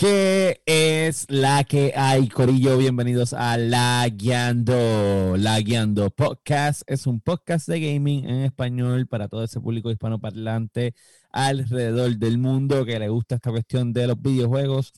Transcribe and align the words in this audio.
¿Qué 0.00 0.62
es 0.64 1.26
la 1.28 1.62
que 1.64 1.92
hay, 1.94 2.26
Corillo? 2.28 2.78
Bienvenidos 2.78 3.34
a 3.34 3.58
La 3.58 4.08
Guiando. 4.08 5.36
La 5.36 5.60
Guiando 5.60 6.08
Podcast 6.08 6.80
es 6.86 7.06
un 7.06 7.20
podcast 7.20 7.68
de 7.68 7.80
gaming 7.80 8.24
en 8.24 8.44
español 8.44 9.06
para 9.08 9.28
todo 9.28 9.44
ese 9.44 9.60
público 9.60 9.90
hispanoparlante 9.90 10.94
alrededor 11.30 12.16
del 12.16 12.38
mundo 12.38 12.86
que 12.86 12.98
le 12.98 13.10
gusta 13.10 13.34
esta 13.34 13.50
cuestión 13.50 13.92
de 13.92 14.06
los 14.06 14.18
videojuegos. 14.22 14.94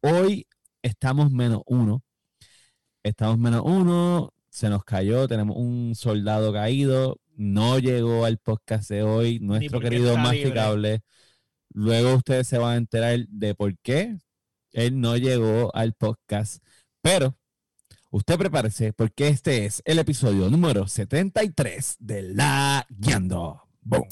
Hoy 0.00 0.46
estamos 0.80 1.30
menos 1.30 1.60
uno. 1.66 2.02
Estamos 3.02 3.36
menos 3.36 3.60
uno. 3.62 4.32
Se 4.48 4.70
nos 4.70 4.84
cayó. 4.84 5.28
Tenemos 5.28 5.58
un 5.58 5.94
soldado 5.94 6.50
caído. 6.54 7.20
No 7.36 7.78
llegó 7.78 8.24
al 8.24 8.38
podcast 8.38 8.88
de 8.88 9.02
hoy. 9.02 9.38
Nuestro 9.38 9.80
querido 9.80 10.16
Masticable. 10.16 11.02
Luego 11.74 12.14
ustedes 12.14 12.48
se 12.48 12.56
van 12.56 12.72
a 12.72 12.76
enterar 12.76 13.18
de 13.28 13.54
por 13.54 13.76
qué 13.80 14.16
él 14.76 15.00
no 15.00 15.16
llegó 15.16 15.74
al 15.74 15.94
podcast, 15.94 16.62
pero 17.00 17.34
usted 18.10 18.36
prepárese 18.36 18.92
porque 18.92 19.28
este 19.28 19.64
es 19.64 19.80
el 19.86 19.98
episodio 19.98 20.50
número 20.50 20.86
73 20.86 21.96
de 21.98 22.22
La 22.22 22.86
Guiando. 22.90 23.62
Boom. 23.80 24.04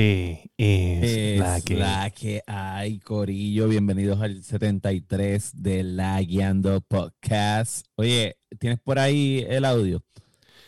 Que 0.00 0.52
es, 0.56 1.02
Es 1.02 1.38
la 1.40 1.60
que 1.60 1.74
la 1.74 2.10
que 2.10 2.42
hay, 2.46 3.00
Corillo. 3.00 3.66
Bienvenidos 3.66 4.20
al 4.20 4.40
73 4.44 5.50
de 5.60 5.82
La 5.82 6.20
Guiando 6.22 6.80
Podcast. 6.80 7.86
Oye, 7.96 8.36
¿tienes 8.60 8.78
por 8.78 9.00
ahí 9.00 9.44
el 9.48 9.64
audio? 9.64 10.04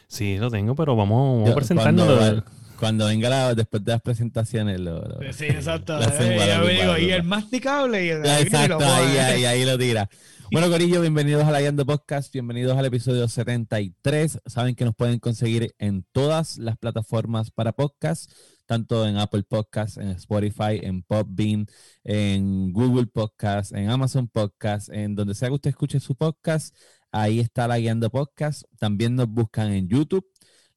sí 0.09 0.37
lo 0.39 0.51
tengo, 0.51 0.75
pero 0.75 0.97
vamos, 0.97 1.35
vamos 1.37 1.49
Yo- 1.51 1.55
presentándolo. 1.55 2.19
Cuando, 2.19 2.45
cuando 2.81 3.07
venga 3.07 3.29
la, 3.29 3.55
después 3.55 3.85
de 3.85 3.93
las 3.93 4.03
presentaciones, 4.03 4.81
lo, 4.81 5.01
lo- 5.01 5.33
Sí, 5.33 5.45
exacto. 5.45 5.99
Eh, 6.03 6.39
yo 6.59 6.67
digo, 6.67 6.99
y 6.99 7.13
el 7.13 7.23
masticable 7.23 8.05
y 8.05 8.09
el 8.09 8.25
Ya, 8.25 8.41
y 8.41 8.43
lo 8.45 8.49
Exacto, 8.49 8.85
ahí, 8.85 9.17
ahí, 9.19 9.45
ahí 9.45 9.65
lo 9.65 9.79
tira. 9.79 10.11
Bueno, 10.51 10.69
Corillo, 10.69 11.01
bienvenidos 11.01 11.45
a 11.45 11.51
la 11.53 11.61
Guiando 11.61 11.87
Podcast, 11.87 12.31
bienvenidos 12.33 12.77
al 12.77 12.85
episodio 12.87 13.27
73. 13.29 14.41
Saben 14.47 14.75
que 14.75 14.85
nos 14.85 14.95
pueden 14.97 15.19
conseguir 15.21 15.75
en 15.79 16.05
todas 16.13 16.59
las 16.59 16.77
plataformas 16.77 17.51
para 17.53 17.73
podcast, 17.73 18.31
tanto 18.67 19.07
en 19.07 19.17
Apple 19.17 19.43
Podcast, 19.45 19.99
en 19.99 20.09
Spotify, 20.11 20.81
en 20.83 21.03
Podbean, 21.03 21.67
en 22.05 22.73
Google 22.73 23.07
Podcast, 23.07 23.73
en 23.73 23.91
Amazon 23.91 24.29
Podcast, 24.29 24.89
en 24.91 25.15
donde 25.15 25.35
sea 25.35 25.49
que 25.49 25.55
usted 25.55 25.71
escuche 25.71 26.01
su 26.01 26.15
podcast, 26.17 26.77
ahí 27.11 27.41
está 27.41 27.69
la 27.69 27.79
Guiando 27.79 28.11
Podcast. 28.11 28.65
También 28.79 29.15
nos 29.17 29.29
buscan 29.29 29.73
en 29.73 29.89
YouTube, 29.89 30.27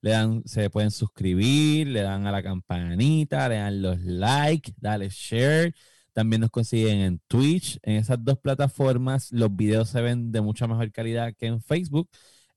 le 0.02 0.11
dan, 0.11 0.44
se 0.45 0.69
pueden 0.69 0.92
suscribir, 0.92 1.88
le 1.88 2.02
dan 2.02 2.27
a 2.27 2.31
la 2.31 2.44
campanita, 2.44 3.50
le 3.50 3.55
dan 3.55 3.81
los 3.81 3.99
likes, 4.02 4.73
dale 4.77 5.09
share. 5.09 5.73
También 6.14 6.42
nos 6.42 6.52
consiguen 6.52 6.99
en 6.99 7.20
Twitch. 7.27 7.77
En 7.83 7.95
esas 7.97 8.23
dos 8.23 8.39
plataformas 8.39 9.31
los 9.31 9.53
videos 9.53 9.89
se 9.89 10.02
ven 10.02 10.31
de 10.31 10.42
mucha 10.42 10.67
mejor 10.67 10.92
calidad 10.92 11.33
que 11.38 11.47
en 11.47 11.61
Facebook. 11.61 12.09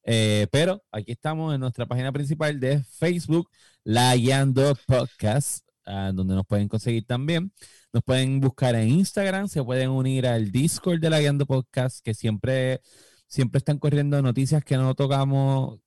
Eh, 0.04 0.46
pero 0.52 0.82
aquí 0.92 1.12
estamos 1.12 1.54
en 1.54 1.60
nuestra 1.60 1.86
página 1.86 2.12
principal 2.12 2.58
de 2.60 2.82
Facebook, 2.84 3.50
La 3.88 4.14
Guiando 4.14 4.76
Podcast, 4.86 5.66
ah, 5.86 6.12
donde 6.14 6.34
nos 6.34 6.46
pueden 6.46 6.68
conseguir 6.68 7.06
también. 7.06 7.52
Nos 7.90 8.02
pueden 8.02 8.38
buscar 8.38 8.74
en 8.74 8.90
Instagram, 8.90 9.48
se 9.48 9.64
pueden 9.64 9.88
unir 9.88 10.26
al 10.26 10.50
Discord 10.52 11.00
de 11.00 11.08
La 11.08 11.20
Guiando 11.20 11.46
Podcast, 11.46 12.04
que 12.04 12.12
siempre, 12.12 12.82
siempre 13.28 13.56
están 13.56 13.78
corriendo 13.78 14.20
noticias 14.20 14.62
que 14.62 14.76
no 14.76 14.94
tocamos 14.94 15.80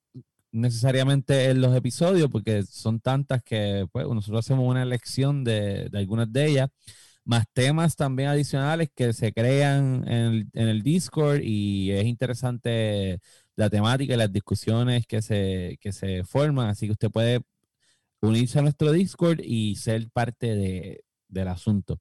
necesariamente 0.50 1.50
en 1.50 1.60
los 1.60 1.76
episodios, 1.76 2.28
porque 2.28 2.64
son 2.64 2.98
tantas 2.98 3.40
que 3.44 3.86
pues, 3.92 4.04
nosotros 4.08 4.44
hacemos 4.44 4.68
una 4.68 4.82
elección 4.82 5.44
de, 5.44 5.88
de 5.88 5.98
algunas 6.00 6.32
de 6.32 6.46
ellas 6.46 6.70
más 7.24 7.44
temas 7.52 7.94
también 7.94 8.30
adicionales 8.30 8.88
que 8.92 9.12
se 9.12 9.32
crean 9.32 10.02
en 10.08 10.14
el, 10.14 10.48
en 10.54 10.68
el 10.68 10.82
Discord 10.82 11.40
y 11.44 11.92
es 11.92 12.06
interesante 12.06 13.20
la 13.54 13.70
temática 13.70 14.14
y 14.14 14.16
las 14.16 14.32
discusiones 14.32 15.06
que 15.06 15.22
se, 15.22 15.78
que 15.80 15.92
se 15.92 16.24
forman, 16.24 16.68
así 16.68 16.86
que 16.86 16.92
usted 16.92 17.10
puede 17.12 17.42
unirse 18.22 18.58
a 18.58 18.62
nuestro 18.62 18.92
Discord 18.92 19.40
y 19.42 19.76
ser 19.76 20.08
parte 20.10 20.54
de, 20.54 21.04
del 21.28 21.48
asunto. 21.48 22.00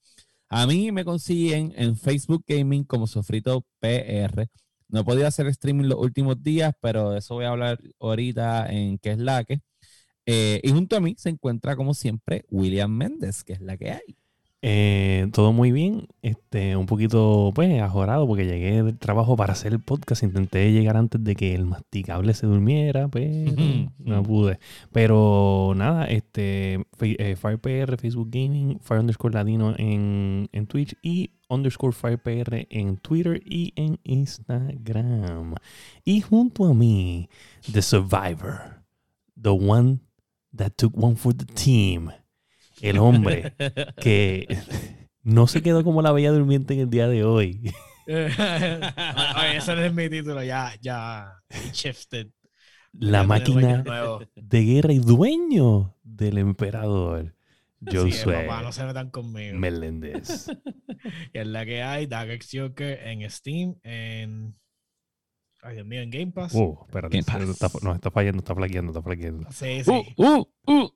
A 0.49 0.67
mí 0.67 0.91
me 0.91 1.05
consiguen 1.05 1.73
en 1.75 1.97
Facebook 1.97 2.43
Gaming 2.47 2.83
como 2.83 3.07
Sofrito 3.07 3.65
PR. 3.79 4.47
No 4.89 5.01
he 5.01 5.03
podido 5.03 5.27
hacer 5.27 5.47
streaming 5.47 5.85
los 5.85 5.99
últimos 5.99 6.41
días, 6.43 6.73
pero 6.81 7.11
de 7.11 7.19
eso 7.19 7.35
voy 7.35 7.45
a 7.45 7.49
hablar 7.49 7.79
ahorita 7.99 8.67
en 8.67 8.97
qué 8.99 9.11
es 9.11 9.17
la 9.17 9.43
que. 9.43 9.61
Eh, 10.25 10.61
y 10.63 10.71
junto 10.71 10.97
a 10.97 10.99
mí 10.99 11.15
se 11.17 11.29
encuentra, 11.29 11.75
como 11.75 11.93
siempre, 11.93 12.45
William 12.49 12.91
Méndez, 12.91 13.43
que 13.43 13.53
es 13.53 13.61
la 13.61 13.77
que 13.77 13.91
hay. 13.91 14.17
Eh, 14.63 15.27
todo 15.33 15.53
muy 15.53 15.71
bien, 15.71 16.07
este, 16.21 16.75
un 16.75 16.85
poquito 16.85 17.51
pues 17.55 17.81
ajorado 17.81 18.27
porque 18.27 18.45
llegué 18.45 18.83
del 18.83 18.99
trabajo 18.99 19.35
para 19.35 19.53
hacer 19.53 19.73
el 19.73 19.79
podcast, 19.79 20.21
intenté 20.21 20.71
llegar 20.71 20.97
antes 20.97 21.23
de 21.23 21.35
que 21.35 21.55
el 21.55 21.65
masticable 21.65 22.35
se 22.35 22.45
durmiera, 22.45 23.07
pero 23.07 23.51
no 23.97 24.21
pude. 24.21 24.59
Pero 24.91 25.73
nada, 25.75 26.05
este, 26.05 26.85
eh, 26.99 27.35
FirePR, 27.35 27.97
Facebook 27.97 28.29
Gaming, 28.29 28.79
Fire 28.81 28.99
underscore 28.99 29.33
Latino 29.33 29.73
en, 29.79 30.47
en 30.51 30.67
Twitch 30.67 30.95
y 31.01 31.31
underscore 31.49 31.93
FirePR 31.93 32.67
en 32.69 32.97
Twitter 32.97 33.41
y 33.43 33.73
en 33.75 33.99
Instagram. 34.03 35.55
Y 36.05 36.21
junto 36.21 36.65
a 36.65 36.75
mí, 36.75 37.29
The 37.71 37.81
Survivor, 37.81 38.83
the 39.41 39.49
one 39.49 40.01
that 40.55 40.73
took 40.77 40.95
one 40.95 41.15
for 41.15 41.33
the 41.33 41.45
team, 41.45 42.11
el 42.81 42.97
hombre 42.97 43.53
que 44.01 44.47
no 45.23 45.47
se 45.47 45.61
quedó 45.61 45.83
como 45.83 46.01
la 46.01 46.11
bella 46.11 46.31
durmiente 46.31 46.73
en 46.73 46.81
el 46.81 46.89
día 46.89 47.07
de 47.07 47.23
hoy. 47.23 47.71
Oye, 48.07 49.57
ese 49.57 49.75
no 49.75 49.81
es 49.81 49.93
mi 49.93 50.09
título, 50.09 50.43
ya, 50.43 50.73
ya. 50.81 51.33
Shifted. 51.71 52.27
La 52.93 53.21
Ya 53.21 53.27
máquina 53.27 53.83
de 54.35 54.61
guerra 54.63 54.91
y 54.91 54.99
dueño 54.99 55.95
del 56.03 56.37
emperador, 56.37 57.33
Sí, 57.89 57.97
Josué 57.97 58.45
papá, 58.45 58.61
no 58.61 58.71
se 58.71 58.83
metan 58.85 59.09
conmigo. 59.09 59.57
Meléndez. 59.57 60.47
Y 61.33 61.39
es 61.39 61.47
la 61.47 61.65
que 61.65 61.81
hay, 61.81 62.05
Dark 62.05 62.29
X 62.29 62.51
Joker 62.53 63.07
en 63.07 63.27
Steam, 63.27 63.75
en. 63.81 64.55
Ay, 65.63 65.75
Dios 65.75 65.87
mío, 65.87 66.01
en 66.01 66.11
Game 66.11 66.31
Pass. 66.31 66.53
Uh, 66.53 66.77
espérate, 66.85 67.17
Game 67.17 67.23
Pass. 67.23 67.49
está, 67.49 67.69
no, 67.81 67.95
está 67.95 68.11
fallando, 68.11 68.39
está 68.39 68.53
flaqueando, 68.53 68.91
está 68.91 69.01
flaqueando. 69.01 69.51
Sí, 69.51 69.83
sí. 69.83 69.89
Uh, 69.89 70.03
uh, 70.17 70.47
uh. 70.67 70.89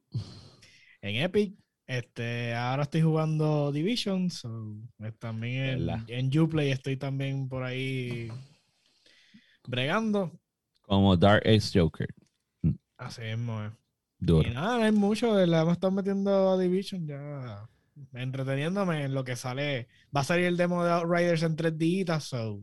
En 1.01 1.16
Epic. 1.24 1.56
Este, 1.88 2.53
ahora 2.56 2.84
estoy 2.84 3.01
jugando 3.01 3.72
Division. 3.72 4.31
so, 4.31 4.75
eh, 5.00 5.12
también 5.19 5.88
en, 5.90 6.06
en 6.31 6.40
Uplay 6.40 6.72
estoy 6.72 6.97
también 6.97 7.47
por 7.47 7.63
ahí 7.63 8.29
bregando. 9.68 10.31
Como 10.81 11.16
Dark 11.16 11.44
Ace 11.45 11.79
Joker. 11.79 12.07
Así 12.97 13.22
mismo 13.22 13.63
es. 13.63 13.72
Duro. 14.18 14.47
Y 14.47 14.53
nada, 14.53 14.78
no 14.78 14.84
hay 14.84 14.91
mucho. 14.91 15.35
Le 15.45 15.57
hemos 15.57 15.74
estado 15.74 15.91
metiendo 15.91 16.51
a 16.51 16.57
Division 16.57 17.06
ya. 17.07 17.68
Entreteniéndome 18.13 19.06
en 19.06 19.13
lo 19.13 19.24
que 19.24 19.35
sale. 19.35 19.88
Va 20.16 20.22
a 20.22 20.24
salir 20.24 20.45
el 20.45 20.57
demo 20.57 20.84
de 20.84 20.91
Outriders 20.91 21.44
en 21.44 21.56
tres 21.56 21.78
días. 21.78 22.24
So, 22.24 22.62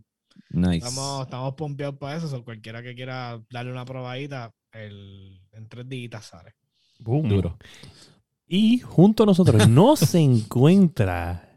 Nice. 0.50 0.78
estamos, 0.78 1.22
estamos 1.24 1.54
pompeados 1.54 1.98
para 1.98 2.16
eso. 2.16 2.28
So, 2.28 2.44
cualquiera 2.44 2.82
que 2.82 2.94
quiera 2.94 3.40
darle 3.50 3.72
una 3.72 3.84
probadita, 3.84 4.52
el, 4.72 5.40
en 5.52 5.68
tres 5.68 5.88
días 5.88 6.24
sale. 6.24 6.54
Boom. 6.98 7.28
Duro. 7.28 7.58
Y 8.54 8.80
junto 8.80 9.22
a 9.22 9.26
nosotros 9.26 9.66
no 9.66 9.96
se 9.96 10.18
encuentra 10.20 11.56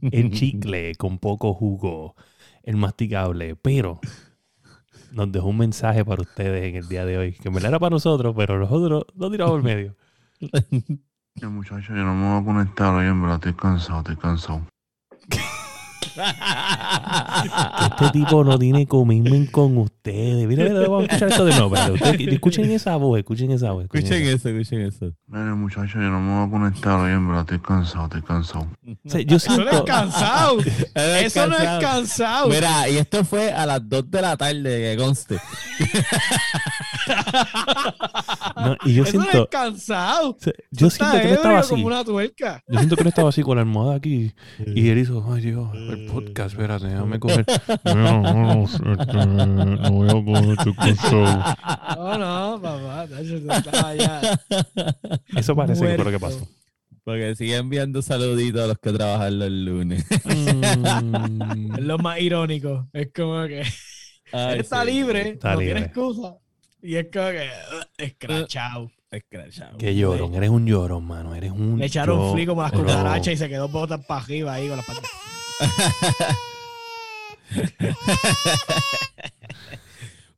el 0.00 0.30
chicle 0.30 0.94
con 0.94 1.18
poco 1.18 1.52
jugo, 1.52 2.16
el 2.62 2.76
masticable, 2.76 3.54
pero 3.54 4.00
nos 5.12 5.30
dejó 5.30 5.48
un 5.48 5.58
mensaje 5.58 6.06
para 6.06 6.22
ustedes 6.22 6.70
en 6.70 6.76
el 6.76 6.88
día 6.88 7.04
de 7.04 7.18
hoy, 7.18 7.32
que 7.34 7.50
me 7.50 7.58
era 7.58 7.78
para 7.78 7.90
nosotros, 7.90 8.34
pero 8.34 8.58
nosotros 8.58 9.04
lo 9.14 9.30
tiramos 9.30 9.52
por 9.52 9.62
medio. 9.62 9.94
Ya, 11.34 11.48
muchacho, 11.50 11.94
yo 11.94 12.02
no 12.02 12.14
me 12.14 12.26
voy 12.30 12.40
a 12.40 12.44
conectar 12.46 12.94
hoy, 12.94 13.08
en 13.08 13.20
verdad 13.20 13.36
estoy 13.36 13.52
cansado, 13.52 13.98
estoy 13.98 14.16
cansado. 14.16 14.66
Este 17.90 18.10
tipo 18.12 18.44
no 18.44 18.58
tiene 18.58 18.86
commitment 18.86 19.50
con 19.50 19.76
ustedes. 19.78 20.46
Mira, 20.46 20.64
mira, 20.64 20.80
vamos 20.80 21.02
a 21.02 21.04
escuchar 21.06 21.28
esto 21.30 21.44
de 21.44 21.52
nuevo. 21.52 21.74
espérate, 21.76 21.92
ustedes 22.10 22.32
escuchen 22.34 22.70
esa 22.70 22.96
voz, 22.96 23.18
escuchen 23.18 23.50
esa 23.50 23.72
voz. 23.72 23.84
Escuchen 23.84 24.22
eso, 24.22 24.48
escuchen 24.48 24.80
eso. 24.82 25.12
Mire, 25.26 25.44
muchacho, 25.54 25.94
yo 25.94 26.00
no 26.10 26.20
me 26.20 26.34
voy 26.38 26.48
a 26.48 26.50
conectar 26.50 27.00
hoy, 27.00 27.12
en 27.12 27.26
verdad, 27.28 27.42
estoy 27.42 27.60
cansado, 27.60 28.04
estoy 28.04 28.22
cansado. 28.22 28.68
O 29.04 29.08
sea, 29.10 29.20
yo 29.22 29.36
Eso 29.36 29.56
no 29.56 29.62
es 29.62 29.68
siento, 29.70 29.84
cansado. 29.84 30.58
Eso 30.94 31.46
no 31.46 31.56
es 31.56 31.62
cansado. 31.62 31.80
cansado. 31.80 32.48
Mira, 32.48 32.88
y 32.88 32.96
esto 32.98 33.24
fue 33.24 33.52
a 33.52 33.66
las 33.66 33.88
2 33.88 34.10
de 34.10 34.22
la 34.22 34.36
tarde, 34.36 34.62
que 34.96 35.02
conste. 35.02 35.38
no, 38.56 38.76
y 38.84 38.94
yo 38.94 39.04
Eso 39.04 39.18
no 39.18 39.24
es 39.24 39.30
siento, 39.30 39.48
cansado. 39.50 40.30
o 40.30 40.36
sea, 40.38 40.52
yo 40.70 40.90
siento 40.90 41.18
que 41.18 41.28
no 41.28 41.34
estaba 41.34 41.58
así. 41.60 41.70
como 41.70 41.86
una 41.86 42.04
tuerca. 42.04 42.62
Yo 42.68 42.78
siento 42.78 42.96
que 42.96 43.02
no 43.04 43.08
estaba 43.08 43.28
así 43.28 43.42
con 43.42 43.56
la 43.56 43.62
almohada 43.62 43.96
aquí. 43.96 44.32
Y 44.66 44.88
él 44.88 44.98
hizo, 44.98 45.24
ay 45.32 45.42
Dios, 45.42 45.68
el 45.74 46.06
podcast, 46.06 46.52
espérate, 46.54 46.86
déjame 46.88 47.18
coger. 47.18 47.44
No, 47.84 47.94
no, 48.22 48.54
no, 48.54 48.64
este, 48.64 49.26
no 49.26 49.90
voy 49.92 50.08
a 50.08 50.12
coger 50.24 50.58
este 50.58 50.74
cansado. 50.74 51.56
No, 51.96 52.18
no, 52.18 52.60
papá. 52.62 53.06
estaba 53.56 53.94
ya. 53.94 54.20
Eso 55.36 55.56
parece 55.56 55.80
que 55.86 55.94
fue 55.96 56.04
lo 56.04 56.10
que 56.10 56.18
Muerto. 56.18 56.38
pasó. 56.40 56.48
Porque 57.04 57.34
sigue 57.34 57.56
enviando 57.56 58.00
saluditos 58.00 58.62
a 58.62 58.66
los 58.68 58.78
que 58.78 58.92
trabajan 58.92 59.36
los 59.40 59.50
lunes. 59.50 60.06
Mm, 60.24 61.74
Es 61.78 61.84
lo 61.84 61.98
más 61.98 62.20
irónico. 62.20 62.88
Es 62.92 63.08
como 63.12 63.44
que 63.48 63.62
Ay, 64.32 64.54
él 64.54 64.60
está 64.60 64.82
sí. 64.84 64.92
libre, 64.92 65.30
Está 65.30 65.54
no 65.54 65.58
tiene 65.58 65.80
excusa. 65.80 66.36
Y 66.82 66.96
es 66.96 67.06
como 67.12 67.30
que 67.30 67.46
uh, 67.48 67.84
escrachado. 67.96 68.90
Escrachado. 69.10 69.78
Qué 69.78 69.94
llorón, 69.94 70.34
eres 70.34 70.50
un 70.50 70.66
llorón, 70.66 71.04
mano. 71.04 71.34
Eres 71.34 71.52
un. 71.52 71.78
Le 71.78 71.86
echaron 71.86 72.18
yo- 72.18 72.32
fli 72.32 72.46
como 72.46 72.62
las 72.62 72.72
cucarachas 72.72 73.34
y 73.34 73.36
se 73.36 73.48
quedó 73.48 73.68
botas 73.68 74.04
para 74.06 74.20
arriba 74.22 74.54
ahí 74.54 74.68
con 74.68 74.76
las 74.78 74.86
patas. 74.86 75.02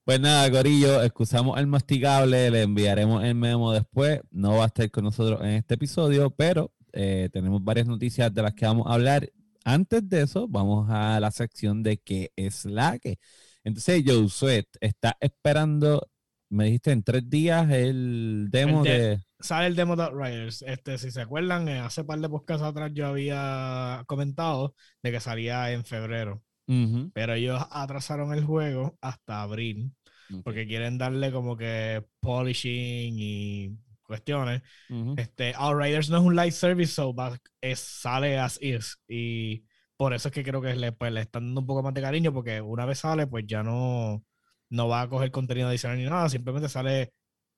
Pues 0.05 0.21
nada, 0.21 0.51
Corillo, 0.51 1.03
excusamos 1.03 1.59
el 1.59 1.67
masticable, 1.67 2.51
le 2.51 2.61
enviaremos 2.63 3.25
el 3.25 3.35
memo 3.35 3.73
después. 3.73 4.21
No 4.31 4.57
va 4.59 4.65
a 4.65 4.67
estar 4.67 4.91
con 4.91 5.05
nosotros 5.05 5.41
en 5.41 5.47
este 5.53 5.75
episodio, 5.75 6.29
pero 6.29 6.73
eh, 6.93 7.31
tenemos 7.33 7.65
varias 7.65 7.87
noticias 7.87 8.33
de 8.35 8.43
las 8.43 8.53
que 8.53 8.67
vamos 8.67 8.87
a 8.87 8.93
hablar. 8.93 9.31
Antes 9.65 10.07
de 10.07 10.21
eso, 10.23 10.47
vamos 10.47 10.91
a 10.91 11.19
la 11.21 11.31
sección 11.31 11.83
de 11.83 11.97
qué 11.97 12.33
es 12.37 12.67
la 12.67 12.99
que. 12.99 13.19
Entonces, 13.63 14.03
Joe 14.07 14.29
Sweat 14.29 14.67
está 14.79 15.17
esperando, 15.21 16.07
me 16.55 16.67
dijiste 16.67 16.93
en 16.93 17.03
tres 17.03 17.29
días 17.29 17.71
el 17.71 18.49
demo 18.51 18.83
El 18.83 18.87
de- 18.87 19.07
de. 19.07 19.21
Sale 19.41 19.67
el 19.67 19.77
demo 19.77 19.97
de 19.97 20.05
Outriders. 20.05 20.63
Este, 20.63 20.97
si 20.99 21.11
se 21.11 21.21
acuerdan, 21.21 21.69
eh, 21.69 21.79
hace 21.81 22.05
par 22.05 22.19
de 22.21 22.29
podcasts 22.29 22.63
atrás 22.65 22.91
yo 22.95 23.07
había 23.09 24.03
comentado 24.07 24.75
de 25.03 25.13
que 25.13 25.21
salía 25.21 25.71
en 25.73 25.85
febrero. 25.85 26.43
Ujú, 26.69 27.13
Pero 27.13 27.35
ellos 27.35 27.63
atrasaron 27.71 28.33
el 28.35 28.45
juego 28.45 28.99
hasta 29.03 29.43
abril. 29.43 29.95
ok, 30.33 30.45
Porque 30.45 30.67
quieren 30.67 30.99
darle 30.99 31.33
como 31.33 31.57
que 31.57 32.05
polishing 32.21 33.15
y 33.19 33.79
cuestiones. 34.05 34.63
ujú. 34.89 35.15
Este, 35.17 35.55
Outriders 35.57 36.11
no 36.11 36.19
es 36.19 36.25
un 36.25 36.37
live 36.37 36.53
service, 36.53 36.93
so 36.95 37.15
es, 37.61 37.81
sale 37.81 38.39
as 38.39 38.59
is. 38.63 38.99
Y 39.09 39.65
por 39.97 40.15
eso 40.15 40.29
es 40.29 40.35
que 40.35 40.45
creo 40.45 40.61
que 40.63 40.75
le, 40.77 40.93
pues, 40.93 41.13
le 41.13 41.21
están 41.23 41.47
dando 41.47 41.61
un 41.63 41.67
poco 41.67 41.83
más 41.83 41.95
de 41.95 42.03
cariño, 42.03 42.33
porque 42.33 42.61
una 42.61 42.87
vez 42.87 42.99
sale, 43.01 43.27
pues 43.27 43.45
ya 43.47 43.63
no, 43.63 44.25
no 44.71 44.89
va 44.89 45.03
a 45.03 45.09
coger 45.09 45.31
contenido 45.31 45.69
adicional 45.69 45.99
ni 45.99 46.05
nada, 46.05 46.29
simplemente 46.29 46.69
sale 46.69 47.13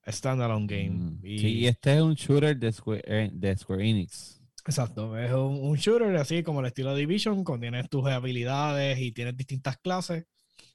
standalone 0.07 0.67
game. 0.67 0.91
Mm, 0.91 1.21
Y, 1.25 1.39
Sí, 1.39 1.49
y 1.49 1.67
este 1.67 1.95
es 1.97 2.03
un 2.03 2.15
shooter 2.15 2.57
de 2.59 2.73
Square, 2.73 3.03
eh, 3.07 3.31
de 3.33 3.57
Square 3.57 3.89
Enix. 3.89 4.41
Exacto, 4.65 5.17
es 5.17 5.31
un, 5.33 5.61
un 5.63 5.77
shooter 5.77 6.17
así 6.17 6.43
como 6.43 6.61
el 6.61 6.67
estilo 6.67 6.95
Division, 6.95 7.45
contienes 7.45 7.89
tus 7.89 8.07
habilidades 8.07 8.99
y 8.99 9.13
tienes 9.13 9.37
distintas 9.37 9.79
clases. 9.79 10.25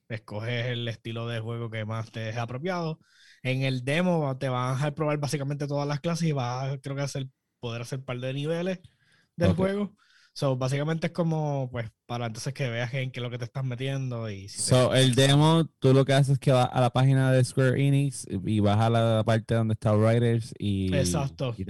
Escoges 0.09 0.67
el 0.67 0.87
estilo 0.87 1.27
de 1.27 1.39
juego 1.39 1.69
que 1.69 1.85
más 1.85 2.11
te 2.11 2.29
es 2.29 2.37
apropiado. 2.37 2.99
En 3.43 3.63
el 3.63 3.83
demo 3.85 4.37
te 4.37 4.49
van 4.49 4.71
a 4.71 4.73
dejar 4.75 4.93
probar 4.95 5.17
básicamente 5.19 5.67
todas 5.67 5.87
las 5.87 5.99
clases 6.01 6.29
y 6.29 6.31
vas 6.33 6.73
a, 6.73 6.77
creo 6.79 6.95
que 6.95 7.01
hacer, 7.03 7.27
poder 7.59 7.81
hacer 7.83 7.99
un 7.99 8.05
par 8.05 8.19
de 8.19 8.33
niveles 8.33 8.79
del 9.35 9.53
juego. 9.53 9.95
So, 10.33 10.55
básicamente 10.55 11.07
es 11.07 11.13
como, 11.13 11.67
pues, 11.71 11.89
para 12.05 12.25
entonces 12.27 12.53
que 12.53 12.69
veas 12.69 12.93
en 12.93 13.11
qué 13.11 13.19
es 13.19 13.23
lo 13.23 13.29
que 13.29 13.37
te 13.37 13.43
estás 13.45 13.65
metiendo 13.65 14.29
y 14.29 14.47
si 14.47 14.57
te- 14.57 14.63
So, 14.63 14.95
el 14.95 15.13
demo, 15.13 15.65
tú 15.79 15.93
lo 15.93 16.05
que 16.05 16.13
haces 16.13 16.33
es 16.33 16.39
que 16.39 16.51
vas 16.53 16.69
a 16.71 16.79
la 16.79 16.89
página 16.89 17.33
de 17.33 17.43
Square 17.43 17.85
Enix 17.85 18.25
y 18.45 18.61
vas 18.61 18.79
a 18.79 18.89
la 18.89 19.23
parte 19.25 19.55
donde 19.55 19.73
está 19.73 19.93
Writers 19.93 20.53
y, 20.57 20.95
Exacto. 20.95 21.53
y 21.57 21.65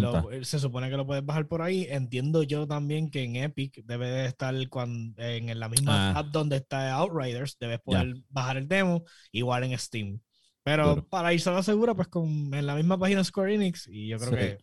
lo- 0.00 0.28
se 0.44 0.58
supone 0.58 0.90
que 0.90 0.96
lo 0.96 1.06
puedes 1.06 1.24
bajar 1.24 1.46
por 1.46 1.62
ahí. 1.62 1.86
Entiendo 1.90 2.42
yo 2.42 2.66
también 2.66 3.08
que 3.08 3.22
en 3.22 3.36
Epic 3.36 3.82
debe 3.84 4.08
de 4.10 4.26
estar 4.26 4.52
cuan- 4.68 5.14
en 5.18 5.58
la 5.60 5.68
misma 5.68 6.10
Ah. 6.10 6.18
app 6.18 6.26
donde 6.32 6.56
está 6.56 6.92
Outriders, 6.94 7.56
debes 7.60 7.78
poder 7.80 8.14
bajar 8.30 8.56
el 8.56 8.66
demo, 8.66 9.04
igual 9.30 9.62
en 9.62 9.78
Steam. 9.78 10.18
Pero 10.64 10.84
Claro. 10.84 11.08
para 11.08 11.32
irse 11.32 11.50
a 11.50 11.52
la 11.54 11.62
segura, 11.62 11.94
pues 11.94 12.08
con, 12.08 12.52
en 12.52 12.66
la 12.66 12.74
misma 12.74 12.98
página 12.98 13.22
Square 13.24 13.54
Enix, 13.54 13.86
y 13.88 14.08
yo 14.08 14.18
creo 14.18 14.30
Sí. 14.30 14.36
que 14.36 14.58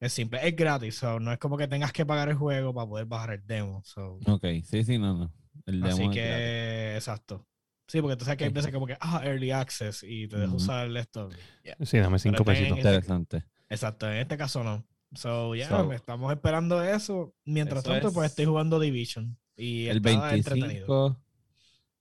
es 0.00 0.12
simple, 0.12 0.46
es 0.46 0.54
gratis, 0.56 0.96
so, 0.96 1.18
no 1.20 1.32
es 1.32 1.38
como 1.38 1.56
que 1.56 1.66
tengas 1.68 1.92
que 1.92 2.06
pagar 2.06 2.28
el 2.28 2.34
juego 2.36 2.72
para 2.74 2.88
poder 2.88 3.06
bajar 3.06 3.30
el 3.34 3.46
demo. 3.46 3.82
so. 3.84 4.18
Ok, 4.26 4.44
sí, 4.64 4.84
sí, 4.84 4.98
no, 4.98 5.14
no. 5.14 5.32
El 5.66 5.80
demo 5.80 5.92
Así 5.94 6.02
es 6.04 6.10
que, 6.10 6.24
gratis. 6.26 6.96
exacto. 6.96 7.46
Sí, 7.86 8.00
porque 8.02 8.16
tú 8.16 8.24
sabes 8.26 8.36
que 8.38 8.44
hay 8.44 8.50
veces 8.50 8.70
como 8.72 8.86
que, 8.86 8.96
ah, 9.00 9.22
Early 9.24 9.50
Access, 9.50 10.02
y 10.06 10.28
te 10.28 10.36
dejo 10.36 10.54
Ujú. 10.54 10.62
usar 10.62 10.94
esto. 10.96 11.30
Yeah. 11.64 11.76
Sí, 11.82 11.98
dame 11.98 12.18
cinco 12.18 12.44
Pero 12.44 12.56
pesitos. 12.58 12.68
ten- 12.70 12.78
Interesante. 12.78 13.44
Exacto, 13.70 14.10
en 14.10 14.18
este 14.18 14.36
caso 14.36 14.62
no. 14.62 14.84
So, 15.14 15.54
ya, 15.54 15.68
So- 15.70 15.90
estamos 15.92 16.30
esperando 16.32 16.82
eso. 16.82 17.34
Mientras 17.46 17.82
Eso 17.82 17.92
tanto, 17.92 18.12
pues 18.12 18.26
es 18.26 18.32
estoy 18.32 18.44
jugando 18.44 18.78
Division. 18.78 19.38
Y 19.56 19.86
El 19.86 19.96
estaba 20.06 20.34
entretenido. 20.34 20.68
25, 20.86 21.22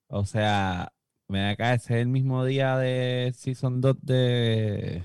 o 0.08 0.26
sea, 0.26 0.92
me 1.30 1.50
acá 1.50 1.74
ese 1.74 1.96
es 1.96 2.02
el 2.02 2.08
mismo 2.10 2.44
día 2.46 2.78
de 2.78 3.32
Season 3.36 3.80
2 3.82 3.96
de 4.02 5.04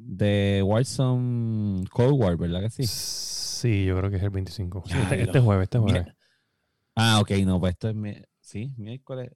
de 0.00 0.62
Warzone 0.64 1.84
Cold 1.90 2.14
War, 2.20 2.36
¿verdad 2.36 2.60
que 2.62 2.70
sí? 2.70 2.86
Sí, 2.86 3.84
yo 3.84 3.96
creo 3.98 4.10
que 4.10 4.16
es 4.16 4.22
el 4.22 4.30
25. 4.30 4.84
Sí, 4.86 4.94
Ya, 4.94 5.02
este, 5.02 5.22
este 5.22 5.40
jueves, 5.40 5.64
este 5.64 5.78
Mira. 5.80 6.00
jueves. 6.02 6.14
Ah, 6.94 7.20
ok, 7.20 7.30
no, 7.44 7.58
pues 7.60 7.72
esto 7.72 7.88
es 7.88 7.94
mi- 7.96 8.16
sí, 8.40 8.72
miércoles, 8.76 9.30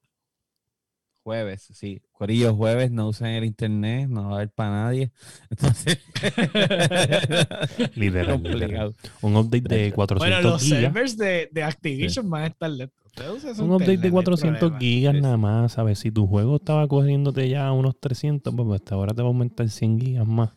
jueves, 1.24 1.68
sí. 1.72 2.00
Corillo, 2.12 2.54
jueves, 2.54 2.90
no 2.90 3.08
usen 3.08 3.28
el 3.28 3.44
internet, 3.44 4.08
no 4.08 4.26
va 4.26 4.30
a 4.32 4.34
haber 4.36 4.50
para 4.50 4.70
nadie. 4.70 5.12
Entonces, 5.50 5.98
Literal. 7.96 8.94
Un 9.20 9.36
update 9.36 9.60
de 9.62 9.76
Bueno, 9.78 9.94
400 9.94 10.18
Bueno, 10.18 10.50
los 10.50 10.62
gigas. 10.62 10.80
servers 10.82 11.16
de, 11.16 11.48
de 11.52 11.62
Activision 11.62 12.28
van 12.30 12.42
a 12.42 12.46
estar 12.46 12.70
lentos. 12.70 13.01
Un 13.58 13.72
update 13.72 13.98
de 13.98 13.98
no 13.98 14.04
hay 14.04 14.10
400 14.10 14.58
problema. 14.58 14.78
gigas 14.80 15.14
nada 15.14 15.36
más, 15.36 15.72
¿sabes? 15.72 15.98
Si 15.98 16.10
tu 16.10 16.26
juego 16.26 16.56
estaba 16.56 16.88
corriéndote 16.88 17.48
ya 17.48 17.66
a 17.66 17.72
unos 17.72 17.98
300, 18.00 18.54
pues 18.54 18.80
hasta 18.80 18.94
ahora 18.94 19.12
te 19.14 19.22
va 19.22 19.28
a 19.28 19.32
aumentar 19.32 19.68
100 19.68 20.00
gigas 20.00 20.26
más. 20.26 20.50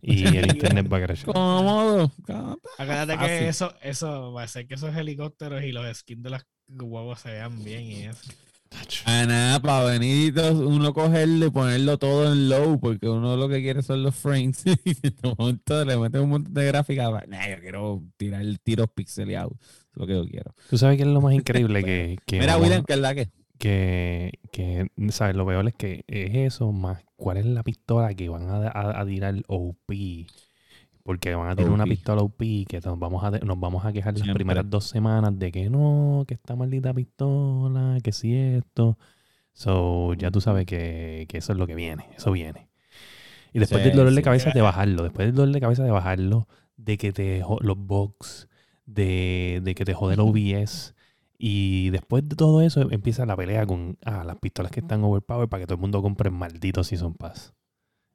Y 0.00 0.24
el 0.36 0.50
internet 0.50 0.86
va 0.92 0.98
a 0.98 1.02
crecer. 1.02 1.26
Cómodo. 1.26 2.12
cómodo. 2.24 2.60
Acuérdate 2.78 3.18
que 3.18 3.48
eso, 3.48 3.74
eso 3.82 4.32
va 4.32 4.44
a 4.44 4.48
ser 4.48 4.66
que 4.66 4.74
esos 4.74 4.94
helicópteros 4.96 5.64
y 5.64 5.72
los 5.72 5.96
skins 5.96 6.22
de 6.22 6.30
las 6.30 6.46
huevos 6.68 7.20
se 7.20 7.32
vean 7.32 7.64
bien 7.64 7.84
y 7.84 8.02
eso. 8.04 8.22
A 9.06 9.24
nada, 9.24 9.60
para 9.60 9.84
venir 9.84 10.38
uno 10.38 10.92
cogerlo 10.92 11.46
y 11.46 11.50
ponerlo 11.50 11.98
todo 11.98 12.30
en 12.30 12.50
low, 12.50 12.78
porque 12.78 13.08
uno 13.08 13.36
lo 13.36 13.48
que 13.48 13.62
quiere 13.62 13.82
son 13.82 14.02
los 14.02 14.14
frames. 14.14 14.62
y 14.84 14.92
de 14.92 15.34
momento 15.36 15.84
le 15.84 15.96
meten 15.96 16.20
un 16.22 16.30
montón 16.30 16.52
de 16.54 16.66
gráficas. 16.66 17.10
va, 17.12 17.24
Nah, 17.26 17.48
yo 17.48 17.60
quiero 17.60 18.02
tirar 18.16 18.44
tiros 18.62 18.88
pixeleados. 18.94 19.54
Lo 19.98 20.06
que 20.06 20.14
yo 20.14 20.24
quiero. 20.24 20.54
Tú 20.70 20.78
sabes 20.78 20.96
que 20.96 21.02
es 21.02 21.08
lo 21.08 21.20
más 21.20 21.34
increíble 21.34 21.82
que, 21.82 22.16
que, 22.26 22.38
Mira, 22.38 22.56
William, 22.56 22.84
¿qué 22.84 22.92
es 22.94 22.98
la 23.00 23.14
que? 23.14 23.28
que, 23.58 24.38
que, 24.52 24.86
¿sabes? 25.10 25.34
Lo 25.34 25.44
peor 25.44 25.66
es 25.66 25.74
que 25.74 26.04
es 26.06 26.34
eso, 26.54 26.70
más 26.70 27.04
cuál 27.16 27.38
es 27.38 27.44
la 27.46 27.64
pistola 27.64 28.14
que 28.14 28.28
van 28.28 28.48
a, 28.48 28.68
a- 28.68 29.00
a 29.00 29.04
tirar 29.06 29.34
OP. 29.48 30.26
Porque 31.02 31.34
van 31.34 31.50
a 31.50 31.56
tirar 31.56 31.72
una 31.72 31.84
pistola 31.84 32.22
OP 32.22 32.64
que 32.68 32.80
nos 32.84 32.98
vamos 32.98 33.24
a, 33.24 33.30
nos 33.30 33.58
vamos 33.58 33.84
a 33.84 33.92
quejar 33.92 34.16
las 34.18 34.28
primeras 34.34 34.68
dos 34.70 34.84
semanas 34.84 35.36
de 35.38 35.50
que 35.50 35.68
no, 35.70 36.24
que 36.28 36.34
esta 36.34 36.54
maldita 36.54 36.92
pistola, 36.94 37.98
que 38.04 38.12
si 38.12 38.34
esto. 38.36 38.98
So, 39.52 40.14
ya 40.14 40.30
tú 40.30 40.40
sabes 40.40 40.66
que, 40.66 41.26
que 41.28 41.38
eso 41.38 41.52
es 41.52 41.58
lo 41.58 41.66
que 41.66 41.74
viene, 41.74 42.06
eso 42.16 42.30
viene. 42.30 42.68
Y 43.52 43.58
después 43.58 43.82
Sí, 43.82 43.88
del 43.88 43.96
dolor 43.96 44.12
de 44.12 44.20
sí. 44.20 44.22
cabeza 44.22 44.50
de 44.50 44.60
bajarlo, 44.60 45.02
después 45.02 45.26
del 45.26 45.34
dolor 45.34 45.52
de 45.54 45.60
cabeza 45.60 45.82
de 45.82 45.90
bajarlo, 45.90 46.46
de 46.76 46.96
que 46.98 47.12
te 47.12 47.42
los 47.60 47.76
bugs, 47.76 48.48
de, 48.88 49.60
de 49.62 49.74
que 49.74 49.84
te 49.84 49.94
jode 49.94 50.14
el 50.14 50.20
OBS. 50.20 50.94
Y 51.38 51.90
después 51.90 52.28
de 52.28 52.34
todo 52.34 52.62
eso 52.62 52.90
empieza 52.90 53.24
la 53.24 53.36
pelea 53.36 53.64
con 53.64 53.96
ah, 54.04 54.24
las 54.24 54.36
pistolas 54.38 54.72
que 54.72 54.80
están 54.80 55.04
overpowered 55.04 55.48
para 55.48 55.60
que 55.62 55.66
todo 55.66 55.76
el 55.76 55.80
mundo 55.80 56.02
compre 56.02 56.30
el 56.30 56.34
maldito 56.34 56.82
Season 56.82 57.14
Pass. 57.14 57.52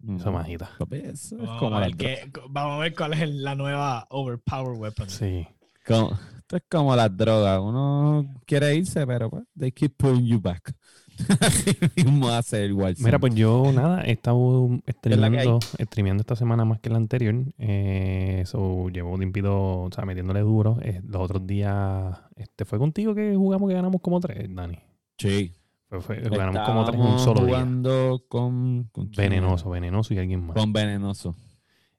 Eso 0.05 0.29
Mm. 0.31 0.33
majita. 0.33 0.69
Eso 0.91 1.37
es 1.37 1.41
Vamos, 1.41 1.59
como 1.59 1.77
a 1.77 1.79
la 1.79 1.85
ver 1.87 1.95
qué- 1.95 2.31
vamos 2.49 2.73
a 2.73 2.79
ver 2.79 2.93
cuál 2.93 3.13
es 3.13 3.29
la 3.29 3.55
nueva 3.55 4.05
overpower 4.09 4.77
weapon. 4.77 5.09
Sí. 5.09 5.47
como- 5.87 6.11
esto 6.37 6.57
es 6.57 6.63
como 6.69 6.93
las 6.95 7.15
drogas. 7.15 7.59
Uno 7.61 8.25
quiere 8.45 8.75
irse, 8.75 9.07
pero 9.07 9.29
pues, 9.29 9.43
they 9.57 9.71
keep 9.71 9.95
pulling 9.95 10.25
you 10.25 10.41
back. 10.41 10.73
Mismo 11.95 12.29
hace 12.29 12.65
el 12.65 12.73
Warzone. 12.73 13.05
Mira, 13.05 13.19
pues 13.19 13.35
yo 13.35 13.71
nada, 13.73 14.03
he 14.03 14.11
estado 14.11 14.69
streameando, 14.89 15.59
streameando 15.79 16.21
esta 16.21 16.35
semana 16.35 16.65
más 16.65 16.79
que 16.79 16.89
la 16.89 16.97
anterior. 16.97 17.35
Eh, 17.57 18.43
so, 18.45 18.89
llevo 18.89 19.17
limpido, 19.17 19.81
o 19.83 19.89
sea, 19.91 20.05
metiéndole 20.05 20.41
duro. 20.41 20.77
Eh, 20.81 21.01
los 21.07 21.21
otros 21.21 21.45
días, 21.45 22.17
este, 22.35 22.65
fue 22.65 22.79
contigo 22.79 23.13
que 23.15 23.35
jugamos 23.35 23.69
que 23.69 23.75
ganamos 23.75 24.01
como 24.01 24.19
tres, 24.19 24.47
Dani. 24.53 24.77
Sí. 25.17 25.53
Fue- 25.89 26.01
fue- 26.01 26.19
ganamos 26.21 26.67
como 26.67 26.85
tres 26.85 26.95
en 26.95 27.01
un 27.01 27.07
Estábamos 27.15 27.21
solo 27.23 27.45
día. 27.45 27.55
jugando 27.55 28.23
con, 28.27 28.89
con 28.91 29.07
quién? 29.09 29.29
Venenoso, 29.29 29.69
venenoso 29.69 30.13
y 30.13 30.17
alguien 30.17 30.45
más. 30.45 30.55
Con 30.57 30.73
Venenoso. 30.73 31.35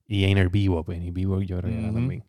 Y 0.07 0.25
Einer 0.25 0.51
Vivo, 0.51 0.85
pues, 0.85 1.03
y 1.03 1.11
Vivo 1.11 1.41
yo 1.41 1.59
creo 1.59 1.71
que 1.71 1.79
era 1.79 1.87
Ujú, 1.89 1.95
también. 1.95 2.25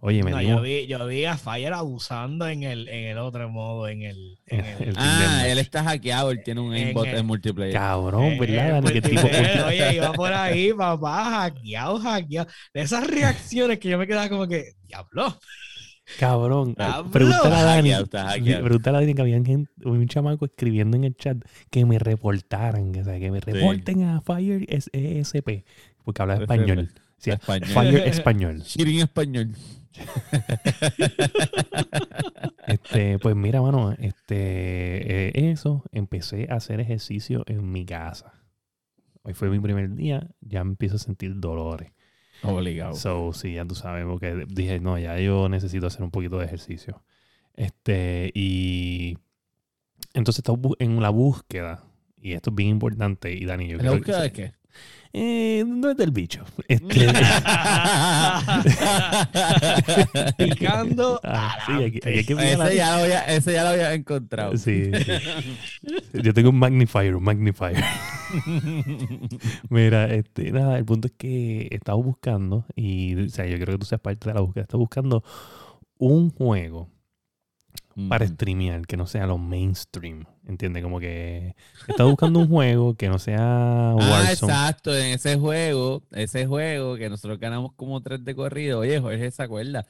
Oye, 0.00 0.22
me 0.22 0.30
No, 0.30 0.40
yo, 0.40 0.60
vi, 0.60 0.86
yo 0.86 1.04
vi 1.06 1.24
a 1.24 1.36
Fire 1.36 1.72
abusando 1.72 2.46
en 2.46 2.62
el, 2.62 2.88
en 2.88 3.06
el 3.06 3.18
otro 3.18 3.48
modo, 3.50 3.88
en 3.88 4.02
el... 4.02 4.38
En 4.46 4.60
el, 4.64 4.88
El 4.88 4.94
Ah, 4.96 5.48
él 5.48 5.58
está 5.58 5.82
hackeado, 5.82 6.30
él 6.30 6.40
tiene 6.44 6.60
un 6.60 6.72
En 6.72 6.86
aimbot 6.88 7.06
el- 7.06 7.18
en 7.18 7.26
multiplayer. 7.26 7.74
Cabrón, 7.74 8.22
Eh, 8.24 8.36
¿verdad, 8.38 8.78
eh? 8.78 8.92
Que 8.92 9.00
pues, 9.00 9.14
tipo, 9.14 9.28
eh, 9.28 9.62
Oye, 9.66 9.94
iba 9.96 10.12
por 10.14 10.32
ahí, 10.32 10.72
papá, 10.72 11.24
hackeado, 11.30 11.98
hackeado. 11.98 12.48
De 12.72 12.82
esas 12.82 13.06
reacciones 13.06 13.78
que 13.80 13.88
yo 13.88 13.98
me 13.98 14.06
quedaba 14.06 14.28
como 14.28 14.46
que, 14.46 14.74
diablo. 14.86 15.36
cabrón. 16.18 16.74
Pregúntale 17.12 17.56
a 17.56 17.62
Dani. 17.62 17.90
Pregúntale 18.62 18.98
a 18.98 19.00
Dani 19.00 19.14
que 19.14 19.22
había 19.22 19.42
gente, 19.42 19.70
un 19.84 20.06
chamaco 20.06 20.44
escribiendo 20.44 20.96
en 20.96 21.04
el 21.04 21.16
chat 21.16 21.38
que 21.70 21.84
me 21.84 21.98
reportaran, 21.98 22.92
que, 22.92 23.00
o 23.00 23.04
sea, 23.04 23.18
que 23.18 23.30
me 23.30 23.40
reporten 23.40 24.04
a 24.04 24.20
Fire 24.20 24.64
ESP, 24.68 25.64
porque 26.04 26.22
habla 26.22 26.36
español. 26.36 26.88
Sí, 27.18 27.30
Español. 27.30 27.70
Fire 27.70 28.08
español. 28.08 28.62
Shirin 28.62 29.00
español. 29.00 29.50
Este, 32.66 33.18
pues 33.20 33.36
mira, 33.36 33.62
mano, 33.62 33.92
este, 33.92 35.28
eh, 35.28 35.50
eso, 35.52 35.84
empecé 35.92 36.48
a 36.50 36.56
hacer 36.56 36.80
ejercicio 36.80 37.44
en 37.46 37.70
mi 37.70 37.86
casa. 37.86 38.32
Hoy 39.22 39.34
fue 39.34 39.48
mi 39.50 39.60
primer 39.60 39.94
día, 39.94 40.28
ya 40.40 40.60
empiezo 40.60 40.96
a 40.96 40.98
sentir 40.98 41.38
dolores. 41.38 41.92
Obligado. 42.42 42.94
So, 42.94 43.32
sí, 43.32 43.54
ya 43.54 43.64
tú 43.64 43.76
sabes, 43.76 44.04
porque 44.04 44.46
dije, 44.48 44.80
no, 44.80 44.98
ya 44.98 45.16
yo 45.18 45.48
necesito 45.48 45.86
hacer 45.86 46.02
un 46.02 46.10
poquito 46.10 46.38
de 46.38 46.46
ejercicio. 46.46 47.04
Este, 47.54 48.32
y 48.34 49.16
entonces 50.12 50.40
estaba 50.40 50.58
en 50.80 51.00
la 51.00 51.10
búsqueda, 51.10 51.84
y 52.16 52.32
esto 52.32 52.50
es 52.50 52.56
bien 52.56 52.70
importante, 52.70 53.32
y 53.32 53.44
Dani, 53.44 53.68
yo 53.68 53.76
¿La 53.76 53.82
creo 53.82 53.94
búsqueda 53.94 54.18
que... 54.18 54.42
de 54.42 54.50
qué? 54.50 54.54
Eh, 55.18 55.64
no 55.66 55.90
es 55.90 55.96
del 55.96 56.10
bicho. 56.10 56.44
Este, 56.68 57.06
Picando. 60.36 61.20
ah, 61.24 61.56
sí, 61.66 61.72
aquí, 61.84 61.98
aquí 61.98 62.08
hay 62.18 62.24
que 62.24 62.34
mirar 62.34 62.66
ese, 62.68 62.76
ya 62.76 62.96
lo 62.96 63.02
había, 63.04 63.20
ese 63.20 63.52
ya 63.52 63.62
lo 63.62 63.68
había 63.70 63.94
encontrado. 63.94 64.56
Sí, 64.58 64.90
sí. 64.92 65.12
Yo 66.22 66.34
tengo 66.34 66.50
un 66.50 66.58
magnifier, 66.58 67.14
un 67.16 67.22
magnifier. 67.24 67.82
Mira, 69.70 70.06
este, 70.12 70.50
nada, 70.52 70.76
el 70.78 70.84
punto 70.84 71.06
es 71.08 71.14
que 71.16 71.68
he 71.70 71.74
estado 71.76 72.02
buscando, 72.02 72.66
y 72.74 73.26
o 73.26 73.28
sea, 73.28 73.46
yo 73.46 73.56
creo 73.56 73.74
que 73.74 73.78
tú 73.78 73.86
seas 73.86 74.00
parte 74.00 74.28
de 74.28 74.34
la 74.34 74.40
búsqueda, 74.40 74.62
estaba 74.64 74.80
buscando 74.80 75.22
un 75.98 76.30
juego 76.30 76.90
para 78.08 78.24
Ujú. 78.26 78.34
streamear 78.34 78.86
que 78.86 78.96
no 78.96 79.06
sea 79.06 79.26
lo 79.26 79.38
mainstream. 79.38 80.24
¿Entiendes? 80.46 80.82
Como 80.82 81.00
que 81.00 81.54
estado 81.88 82.08
buscando 82.10 82.38
un 82.38 82.48
juego 82.48 82.94
que 82.94 83.08
no 83.08 83.18
sea 83.18 83.90
Ah, 83.90 83.94
Warzone. 83.96 84.52
exacto, 84.52 84.96
en 84.96 85.06
ese 85.06 85.36
juego, 85.36 86.02
ese 86.12 86.46
juego 86.46 86.96
que 86.96 87.10
nosotros 87.10 87.38
ganamos 87.40 87.72
como 87.74 88.00
tres 88.00 88.24
de 88.24 88.34
corrido. 88.34 88.78
Oye, 88.80 89.00
Jorge, 89.00 89.30
¿se 89.32 89.42
acuerda? 89.42 89.86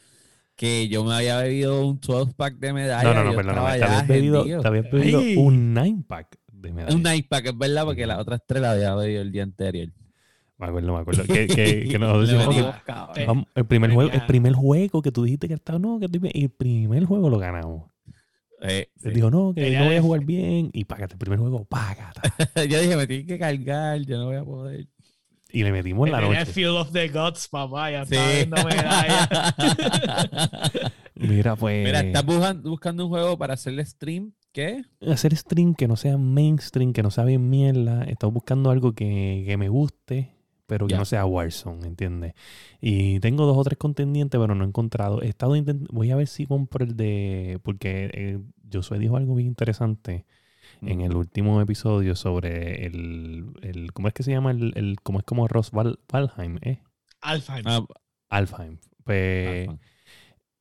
Que 0.57 0.89
yo 0.89 1.05
me 1.05 1.15
había 1.15 1.37
bebido 1.39 1.87
un 1.87 2.01
12 2.01 2.33
pack 2.35 2.55
de 2.57 2.73
medallas. 2.73 3.05
no, 3.05 3.13
no, 3.23 3.31
no, 3.31 3.37
perdóname. 3.37 3.79
Te 3.79 3.85
habías 3.85 4.09
bebido, 4.09 4.45
te 4.63 4.67
habías 4.69 4.91
bebido 4.91 5.19
Ay. 5.21 5.37
un 5.37 5.75
9 5.75 6.03
pack 6.09 6.39
de 6.51 6.73
medallas. 6.73 6.95
Un 6.95 7.03
night 7.03 7.29
pack, 7.29 7.47
es 7.47 7.59
verdad, 7.59 7.85
porque 7.85 8.07
las 8.07 8.19
otras 8.19 8.41
tres 8.47 8.63
las 8.63 8.73
había 8.77 8.95
bebido 8.95 9.21
el 9.21 9.31
día 9.33 9.43
anterior. 9.43 9.91
Me 10.57 10.67
acuerdo, 10.69 10.95
me 10.95 11.01
acuerdo. 11.01 11.25
Que, 11.25 11.47
que, 11.47 11.87
que 11.91 11.99
nosotros 11.99 12.29
Le 12.31 12.33
decimos, 12.39 12.55
metimos, 12.57 12.75
"Ok, 12.77 12.83
cabrón. 12.87 13.27
vamos, 13.27 13.45
el 13.55 13.67
primer 13.67 13.93
juego, 13.93 14.11
el 14.11 14.25
primer 14.25 14.55
juego 14.55 15.03
que 15.03 15.13
tú 15.13 15.25
dijiste 15.25 15.49
que 15.49 15.55
estaba, 15.55 15.79
no, 15.79 15.99
que 15.99 16.07
estoy 16.07 16.19
bien", 16.21 16.33
y 16.35 16.45
el 16.45 16.51
primer 16.51 17.05
juego 17.05 17.29
lo 17.29 17.39
ganamos. 17.39 17.91
Eh, 18.63 18.89
sí. 18.97 19.11
dijo, 19.11 19.31
no, 19.31 19.53
que 19.55 19.63
Tenía 19.63 19.81
no 19.81 19.87
voy 19.87 19.97
a 19.97 20.03
jugar 20.03 20.25
bien. 20.25 20.71
Y 20.73 20.85
págate 20.85 21.15
el 21.15 21.19
primer 21.19 21.39
juego, 21.39 21.65
págate. 21.65 22.21
yo 22.69 22.81
dije, 22.81 22.97
me 22.97 23.07
tienen 23.07 23.27
que 23.27 23.39
cargar, 23.39 24.01
yo 24.01 24.19
no 24.19 24.27
voy 24.27 24.37
a 24.37 24.45
poder. 24.45 24.87
Y 25.53 25.63
le 25.63 25.73
metimos 25.73 26.07
en 26.09 26.13
la 26.13 26.19
Tenía 26.21 26.33
el 26.41 26.47
noche. 26.47 26.53
Field 26.53 26.77
of 26.77 26.93
the 26.93 27.09
Gods, 27.09 27.49
papá. 27.49 27.91
Ya 27.91 28.05
Sí. 28.07 28.15
medallas. 28.51 29.29
Mira, 31.15 31.57
pues. 31.57 31.85
Mira, 31.85 32.01
estás 32.01 32.25
buscan- 32.27 32.63
buscando 32.63 33.05
un 33.05 33.11
juego 33.11 33.39
para 33.39 33.55
hacerle 33.55 33.85
stream. 33.85 34.33
¿Qué? 34.53 34.83
Hacer 35.07 35.37
stream 35.37 35.75
que 35.75 35.87
no 35.87 35.97
sea 35.97 36.17
mainstream, 36.17 36.93
que 36.93 37.03
no 37.03 37.11
sea 37.11 37.25
bien 37.25 37.49
mierda. 37.49 38.05
Estaba 38.05 38.33
buscando 38.33 38.71
algo 38.71 38.95
que, 38.95 39.45
que 39.47 39.57
me 39.57 39.69
guste, 39.69 40.35
pero 40.67 40.87
que 40.87 40.93
Ya. 40.93 40.99
no 40.99 41.05
sea 41.05 41.25
Warzone, 41.27 41.87
¿entiendes? 41.87 42.35
Y 42.81 43.21
tengo 43.21 43.47
dos 43.47 43.57
o 43.57 43.63
tres 43.65 43.79
contendientes, 43.79 44.41
pero 44.41 44.55
no 44.55 44.65
he 44.65 44.69
encontrado. 44.69 45.23
He 45.23 45.29
estado 45.29 45.55
intent- 45.57 45.87
Voy 45.91 46.11
a 46.11 46.17
ver 46.17 46.27
si 46.27 46.47
compro 46.47 46.85
el 46.85 46.97
de. 46.97 47.59
Porque 47.63 48.11
eh, 48.13 48.39
Josué 48.73 48.99
dijo 48.99 49.17
algo 49.17 49.35
bien 49.35 49.49
interesante 49.49 50.25
en 50.83 51.01
el 51.01 51.15
último 51.17 51.61
episodio 51.61 52.15
sobre 52.17 52.85
el. 52.87 53.47
el 53.63 53.93
¿Cómo 53.93 54.09
es 54.09 54.15
que 54.15 54.23
se 54.23 54.33
llama? 54.33 54.51
El, 54.51 54.73
el- 54.77 54.97
¿Cómo 55.03 55.19
es 55.21 55.25
como 55.25 55.47
Ross 55.49 55.71
Val- 55.71 55.99
Valheim? 56.13 56.59
¿eh? 56.63 56.81
Alfheim. 57.21 57.63
Ah, 57.67 57.85
Alfheim. 58.29 58.79
Pues. 59.05 59.69
ah, 59.69 59.77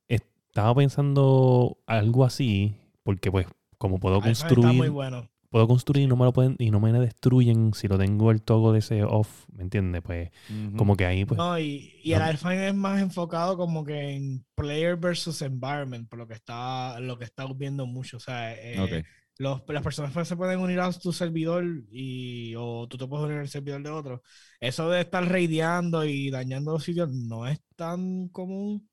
estaba 0.08 0.74
pensando 0.74 1.78
algo 1.86 2.24
así, 2.24 2.76
porque 3.02 3.30
pues 3.30 3.46
como 3.78 3.98
puedo 3.98 4.16
Alfheim 4.16 4.32
está 4.32 4.48
construir, 4.48 4.76
muy 4.76 4.88
bueno. 4.88 5.28
Puedo 5.56 5.68
construir 5.68 6.04
y 6.04 6.06
no 6.08 6.16
me 6.16 6.24
lo 6.24 6.32
pueden, 6.32 6.56
y 6.58 6.70
no 6.70 6.80
me 6.80 6.92
destruyen 6.92 7.74
si 7.74 7.88
lo 7.88 7.98
tengo 7.98 8.30
el 8.30 8.42
togo 8.42 8.72
de 8.72 8.80
ese 8.80 9.04
off, 9.04 9.46
¿me 9.52 9.62
entiendes? 9.62 10.02
Pues 10.02 10.30
ujú. 10.48 10.76
como 10.76 10.96
que 10.96 11.06
ahí 11.06 11.24
pues 11.24 11.40
No, 11.40 11.58
y, 11.58 11.98
y 12.04 12.12
el 12.12 12.22
no. 12.22 12.22
Alfheim 12.22 12.60
es 12.60 12.74
más 12.74 13.00
enfocado 13.02 13.56
como 13.56 13.84
que 13.84 14.10
en 14.14 14.44
player 14.54 14.96
versus 14.96 15.42
environment, 15.42 16.08
por 16.08 16.18
lo 16.20 16.26
que 16.28 16.34
está, 16.34 17.00
lo 17.00 17.18
que 17.18 17.24
estamos 17.24 17.58
viendo 17.58 17.84
mucho. 17.86 18.18
O 18.18 18.20
sea, 18.20 18.54
eh, 18.54 19.02
Ok. 19.02 19.06
los- 19.38 19.62
las 19.68 19.82
personas 19.82 20.12
pues, 20.12 20.28
se 20.28 20.36
pueden 20.36 20.60
unir 20.60 20.78
a 20.80 20.92
tu 20.92 21.12
servidor 21.12 21.64
y 21.90 22.54
o 22.56 22.86
tú 22.88 22.96
te 22.96 23.06
puedes 23.08 23.26
unir 23.26 23.38
al 23.40 23.48
servidor 23.48 23.82
de 23.82 23.90
otro. 23.90 24.22
Eso 24.60 24.88
de 24.90 25.00
estar 25.00 25.28
raideando 25.28 26.04
y 26.04 26.30
dañando 26.30 26.72
los 26.72 26.84
sitios 26.84 27.10
no 27.10 27.46
es 27.48 27.58
tan 27.74 28.28
común. 28.28 28.88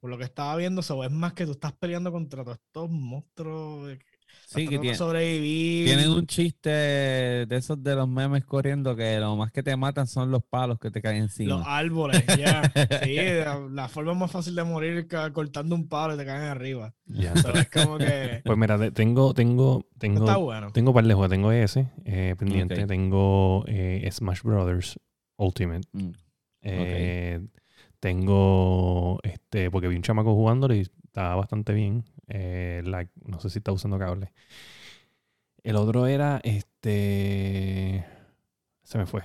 Por 0.00 0.10
lo 0.10 0.18
que 0.18 0.24
estaba 0.24 0.56
viendo, 0.56 0.80
eso 0.80 1.02
es 1.04 1.10
más 1.12 1.32
que 1.34 1.46
tú 1.46 1.52
estás 1.52 1.72
peleando 1.74 2.10
contra 2.12 2.44
todos 2.44 2.58
estos 2.58 2.90
monstruos. 2.90 3.98
Sí, 4.54 4.68
que 4.68 4.78
tiene- 4.78 4.96
sobrevivir. 4.96 5.86
Tienen 5.86 6.10
un 6.10 6.26
chiste 6.26 6.68
de 6.70 7.56
esos 7.56 7.82
de 7.82 7.94
los 7.94 8.08
memes 8.08 8.44
corriendo 8.44 8.94
que 8.96 9.18
lo 9.18 9.36
más 9.36 9.50
que 9.52 9.62
te 9.62 9.76
matan 9.76 10.06
son 10.06 10.30
los 10.30 10.42
palos 10.44 10.78
que 10.78 10.90
te 10.90 11.00
caen 11.02 11.22
encima. 11.24 11.56
Los 11.58 11.66
árboles, 11.66 12.24
ya. 12.38 12.62
Sí, 13.04 13.16
la, 13.16 13.58
la 13.70 13.88
forma 13.88 14.14
más 14.14 14.30
fácil 14.30 14.54
de 14.54 14.64
morir 14.64 15.06
es 15.10 15.32
cortando 15.32 15.74
un 15.74 15.88
palo 15.88 16.14
y 16.14 16.18
te 16.18 16.24
caen 16.24 16.42
arriba. 16.44 16.94
So, 17.42 17.52
es 17.54 17.68
como 17.68 17.98
que 17.98 18.40
Pues 18.44 18.58
mira, 18.58 18.90
tengo, 18.92 19.34
tengo, 19.34 19.86
tengo, 19.98 20.24
está 20.24 20.36
bueno. 20.36 20.70
tengo 20.72 20.90
un 20.90 20.94
par 20.94 21.04
de 21.04 21.14
juegos, 21.14 21.30
tengo 21.30 21.52
ese 21.52 21.88
eh, 22.04 22.34
pendiente, 22.38 22.86
tengo 22.86 23.64
eh, 23.66 24.08
Smash 24.10 24.42
Brothers 24.42 24.98
Ultimate. 25.36 25.86
Mm. 25.92 26.10
Eh, 26.62 27.40
Tengo 28.00 29.18
este, 29.22 29.70
porque 29.70 29.88
vi 29.88 29.96
un 29.96 30.02
chamaco 30.02 30.34
jugándolo 30.34 30.74
y 30.74 30.80
estaba 30.80 31.36
bastante 31.36 31.72
bien. 31.72 32.04
Eh, 32.34 32.80
like, 32.86 33.12
no 33.26 33.38
sé 33.40 33.50
si 33.50 33.58
está 33.58 33.72
usando 33.72 33.98
cable. 33.98 34.32
El 35.62 35.76
otro 35.76 36.06
era 36.06 36.40
este. 36.44 38.06
Se 38.82 38.96
me 38.96 39.04
fue. 39.04 39.22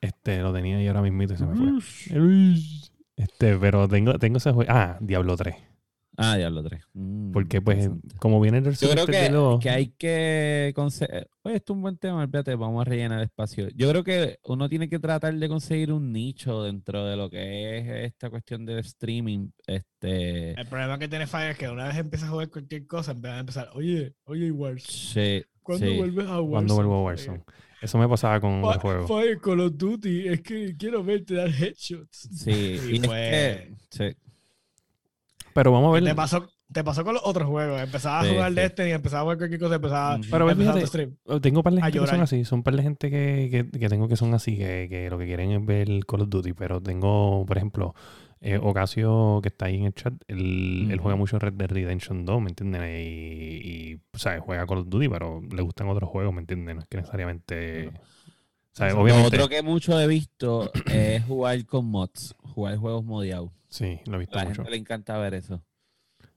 Este, 0.00 0.40
lo 0.40 0.54
tenía 0.54 0.82
y 0.82 0.86
ahora 0.88 1.02
mismo 1.02 1.22
y 1.22 1.28
se 1.28 1.44
me 1.44 1.54
fue. 1.54 2.16
Este, 3.16 3.56
pero 3.58 3.86
tengo, 3.88 4.18
tengo 4.18 4.38
ese 4.38 4.52
juego. 4.52 4.72
Ah, 4.72 4.96
Diablo 5.00 5.36
3. 5.36 5.54
Ah, 6.16 6.36
Diablo 6.36 6.62
3. 6.62 6.80
Mm, 6.94 7.32
Porque, 7.32 7.60
pues, 7.60 7.90
como 8.18 8.40
viene 8.40 8.58
el 8.58 8.64
Yo 8.76 8.90
creo 8.90 9.06
de 9.06 9.12
que, 9.12 9.28
dos- 9.30 9.60
que 9.60 9.70
hay 9.70 9.88
que 9.98 10.72
conseguir. 10.74 11.28
Oye, 11.42 11.56
esto 11.56 11.72
es 11.72 11.76
un 11.76 11.82
buen 11.82 11.96
tema, 11.98 12.22
olvídate, 12.22 12.54
vamos 12.54 12.80
a 12.80 12.84
rellenar 12.88 13.22
espacio. 13.22 13.68
Yo 13.74 13.88
creo 13.90 14.02
que 14.02 14.38
uno 14.44 14.68
tiene 14.68 14.88
que 14.88 14.98
tratar 14.98 15.34
de 15.34 15.48
conseguir 15.48 15.92
un 15.92 16.12
nicho 16.12 16.62
dentro 16.62 17.04
de 17.04 17.16
lo 17.16 17.28
que 17.30 17.78
es 17.78 17.88
esta 18.12 18.30
cuestión 18.30 18.64
del 18.64 18.78
streaming. 18.78 19.48
Este. 19.66 20.58
El 20.58 20.66
problema 20.66 20.98
que 20.98 21.08
tiene 21.08 21.26
Fire 21.26 21.50
es 21.50 21.58
que 21.58 21.68
una 21.68 21.88
vez 21.88 21.96
empiezas 21.96 22.28
a 22.28 22.32
jugar 22.32 22.48
cualquier 22.50 22.86
cosa, 22.86 23.12
empiezan 23.12 23.36
a 23.36 23.40
empezar, 23.40 23.70
oye, 23.74 24.14
oye, 24.24 24.50
Warzone, 24.50 24.80
Sí, 24.90 25.44
¿cuándo 25.62 25.86
sí. 25.86 25.96
vuelves 25.96 26.26
a 26.26 26.40
Warzone? 26.40 26.50
cuando 26.50 26.74
vuelvo 26.74 26.94
a 26.94 27.02
Warzone. 27.02 27.42
Eso 27.82 27.98
me 27.98 28.08
pasaba 28.08 28.40
con 28.40 28.62
Fa- 28.62 28.72
el 28.74 28.80
juego. 28.80 29.06
Fire 29.06 29.38
Call 29.38 29.60
of 29.60 29.72
Duty, 29.76 30.28
es 30.28 30.40
que 30.40 30.74
quiero 30.78 31.04
verte 31.04 31.34
dar 31.34 31.48
headshots. 31.50 32.28
Sí, 32.32 32.50
Y 32.90 32.92
y 32.92 32.96
es 32.96 33.06
fue- 33.06 33.16
que- 33.30 33.74
sí. 33.90 34.16
Pero 35.56 35.72
vamos 35.72 35.96
a 35.96 35.98
Te 35.98 36.04
ver. 36.04 36.14
pasó, 36.14 36.48
te 36.70 36.84
pasó 36.84 37.02
con 37.02 37.14
los 37.14 37.22
otros 37.24 37.48
juegos. 37.48 37.80
Empezabas 37.80 38.24
Sí, 38.24 38.30
a 38.30 38.34
jugar 38.34 38.50
sí. 38.50 38.54
Destiny, 38.56 38.90
empezabas 38.90 39.20
a 39.20 39.24
jugar 39.24 39.38
cualquier 39.38 39.60
cosa, 39.60 39.74
empezabas, 39.76 40.20
Ujú. 40.20 40.28
Pero 40.30 40.46
ve, 40.46 40.52
empezabas 40.52 40.74
fíjate, 40.80 40.86
stream. 40.88 41.16
Oh, 41.24 41.40
Tengo 41.40 41.58
un 41.60 41.62
par 41.64 41.72
de 41.72 41.82
gente 41.82 41.98
que 41.98 42.06
son 42.06 42.20
así, 42.20 42.44
son 42.44 42.58
un 42.58 42.62
par 42.62 42.76
de 42.76 42.82
gente 42.82 43.10
que, 43.10 43.48
que, 43.72 43.78
que 43.78 43.88
tengo 43.88 44.06
que 44.06 44.16
son 44.16 44.34
así, 44.34 44.56
que, 44.56 44.86
que 44.88 45.10
lo 45.10 45.18
que 45.18 45.26
quieren 45.26 45.50
es 45.50 45.64
ver 45.66 45.88
Call 46.06 46.20
of 46.22 46.28
Duty, 46.28 46.52
pero 46.52 46.80
tengo, 46.80 47.44
por 47.46 47.56
ejemplo, 47.56 47.94
Eh, 48.42 48.58
Ocasio, 48.62 49.40
que 49.42 49.48
está 49.48 49.64
ahí 49.66 49.76
en 49.76 49.86
el 49.86 49.94
chat, 49.94 50.12
él, 50.28 50.96
juega 51.00 51.16
mucho 51.16 51.38
Red 51.38 51.54
Dead 51.54 51.70
Redemption 51.70 52.26
2, 52.26 52.42
¿me 52.42 52.50
entiendes? 52.50 52.82
Y, 53.00 53.92
y, 53.94 54.00
o 54.12 54.18
sea, 54.18 54.38
juega 54.40 54.66
Call 54.66 54.78
of 54.78 54.88
Duty, 54.90 55.08
pero 55.08 55.40
le 55.40 55.62
gustan 55.62 55.88
otros 55.88 56.10
juegos, 56.10 56.34
¿me 56.34 56.40
entiendes? 56.42 56.74
No 56.76 56.82
es 56.82 56.86
que 56.86 56.98
necesariamente... 56.98 57.88
O 57.88 58.76
sea, 58.78 58.90
Lo 58.90 59.00
obviamente... 59.00 59.28
otro 59.36 59.48
que 59.48 59.62
mucho 59.62 59.98
he 59.98 60.06
visto 60.06 60.70
es 60.84 61.24
jugar 61.24 61.64
con 61.64 61.86
mods, 61.86 62.34
jugar 62.56 62.76
juegos 62.78 63.04
modiados. 63.04 63.50
Sí, 63.68 64.00
lo 64.06 64.16
he 64.16 64.20
visto 64.20 64.38
A 64.38 64.42
la 64.42 64.48
mucho. 64.48 64.62
gente 64.62 64.70
le 64.70 64.76
encanta 64.78 65.18
ver 65.18 65.34
eso. 65.34 65.62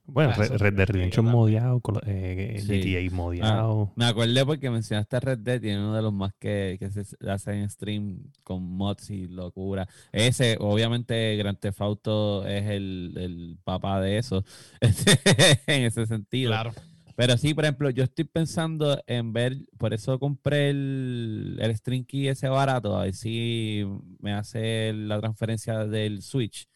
Bueno, 0.04 0.32
Ah, 0.36 0.42
Red, 0.58 0.74
Dead 0.74 0.88
Redemption 0.90 1.24
modiado, 1.26 1.80
eh, 2.04 2.60
Sí. 2.66 2.82
GTA 2.82 3.14
modiado. 3.14 3.92
Me 3.96 4.04
acordé 4.06 4.44
porque 4.44 4.68
mencionaste 4.68 5.18
Red 5.20 5.38
Dead, 5.38 5.60
tiene 5.60 5.78
uno 5.78 5.94
de 5.94 6.02
los 6.02 6.12
más 6.12 6.32
que, 6.38 6.76
que 6.80 6.90
se 6.90 7.04
hacen 7.28 7.54
en 7.58 7.70
stream 7.70 8.24
con 8.42 8.62
mods 8.62 9.08
y 9.10 9.28
locura. 9.28 9.88
Ese, 10.12 10.56
obviamente, 10.60 11.36
Grand 11.36 11.58
Theft 11.58 11.80
Auto 11.80 12.44
es 12.46 12.68
el, 12.70 13.14
el 13.16 13.58
papá 13.64 14.00
de 14.00 14.18
eso, 14.18 14.44
en 15.66 15.82
ese 15.84 16.06
sentido. 16.06 16.50
Claro. 16.50 16.72
Pero 17.20 17.36
sí, 17.36 17.52
por 17.52 17.64
ejemplo, 17.66 17.90
yo 17.90 18.02
estoy 18.02 18.24
pensando 18.24 18.98
en 19.06 19.34
ver, 19.34 19.54
por 19.76 19.92
eso 19.92 20.18
compré 20.18 20.70
el, 20.70 21.58
el 21.60 21.76
Stream 21.76 22.06
Key 22.06 22.28
ese 22.28 22.48
barato, 22.48 22.96
a 22.96 23.02
ver 23.04 23.14
si 23.14 23.84
me 24.20 24.32
hace 24.32 24.94
la 24.94 25.20
transferencia 25.20 25.84
del 25.84 26.22
Switch. 26.22 26.66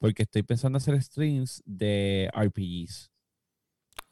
Porque 0.00 0.24
estoy 0.24 0.42
pensando 0.42 0.78
hacer 0.78 1.00
streams 1.00 1.62
de 1.64 2.28
RPGs. 2.34 3.12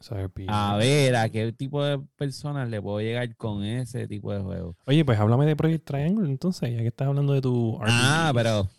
RPG. 0.09 0.45
A 0.47 0.77
ver 0.77 1.17
a 1.17 1.27
qué 1.27 1.51
tipo 1.51 1.83
de 1.83 1.99
personas 2.15 2.69
le 2.69 2.81
puedo 2.81 3.01
llegar 3.01 3.35
con 3.35 3.65
ese 3.65 4.07
tipo 4.07 4.31
de 4.31 4.39
juego. 4.39 4.77
Oye, 4.85 5.03
pues 5.03 5.19
háblame 5.19 5.45
de 5.47 5.57
Project 5.57 5.83
Triangle 5.85 6.29
entonces, 6.29 6.71
ya 6.71 6.77
que 6.77 6.87
estás 6.87 7.09
hablando 7.09 7.33
de 7.33 7.41
tu 7.41 7.77
Ah, 7.81 8.31
RPGs. 8.31 8.33
pero 8.41 8.69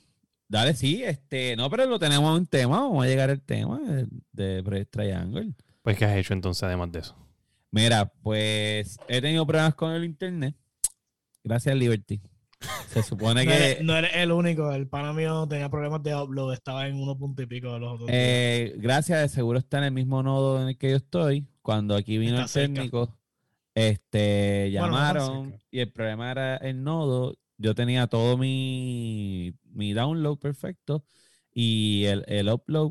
dale, 0.49 0.73
sí, 0.73 1.03
este, 1.05 1.55
no, 1.55 1.69
pero 1.69 1.85
lo 1.85 1.99
tenemos 1.99 2.31
en 2.31 2.41
un 2.41 2.47
tema, 2.47 2.81
vamos 2.81 3.05
a 3.05 3.09
llegar 3.09 3.29
al 3.29 3.43
tema 3.43 3.79
de, 3.79 4.07
de 4.33 4.63
Project 4.63 4.91
Triangle. 4.91 5.53
Pues, 5.89 5.97
¿qué 5.97 6.05
has 6.05 6.17
hecho 6.19 6.35
entonces 6.35 6.63
además 6.65 6.93
de 6.93 6.99
eso? 6.99 7.17
Mira, 7.71 8.13
pues 8.23 8.99
he 9.09 9.23
tenido 9.23 9.47
problemas 9.47 9.75
con 9.75 9.91
el 9.93 10.05
internet. 10.05 10.55
Gracias, 11.43 11.75
Liberty. 11.75 12.21
Se 12.89 13.03
supone 13.03 13.43
No 13.47 13.51
eres, 13.53 13.77
que 13.77 13.85
no 13.85 13.97
eres 13.97 14.11
el 14.17 14.33
único. 14.33 14.71
El 14.71 14.87
pana 14.87 15.15
mío 15.15 15.49
tenía 15.49 15.71
problemas 15.71 16.03
de 16.03 16.15
upload. 16.15 16.53
Estaba 16.53 16.87
en 16.89 16.97
uno 17.01 17.17
punto 17.17 17.41
y 17.41 17.47
pico 17.47 17.73
de 17.73 17.81
los 17.81 17.95
otros. 17.95 18.11
eh, 18.13 18.75
gracias, 18.77 19.19
de 19.23 19.29
seguro 19.31 19.59
está 19.59 19.79
en 19.79 19.85
el 19.85 19.93
mismo 19.93 20.23
nodo 20.23 20.61
en 20.61 20.69
el 20.69 20.77
que 20.77 20.91
yo 20.91 20.97
estoy. 20.97 21.47
Cuando 21.63 21.97
aquí 21.97 22.19
vino 22.19 22.33
Está 22.33 22.43
el 22.43 22.49
cerca. 22.51 22.75
técnico, 22.75 23.19
este, 23.75 24.69
Bueno, 24.73 24.89
no 24.89 24.93
tan 24.93 25.15
llamaron 25.15 25.59
y 25.71 25.81
el 25.81 25.91
problema 25.91 26.31
era 26.33 26.57
el 26.59 26.85
nodo. 26.85 27.35
Yo 27.57 27.75
tenía 27.75 28.09
todo 28.09 28.37
mi, 28.37 29.55
mi 29.73 29.95
download 29.95 30.37
perfecto 30.39 31.03
y 31.51 32.05
el, 32.05 32.27
el 32.29 32.51
upload 32.51 32.91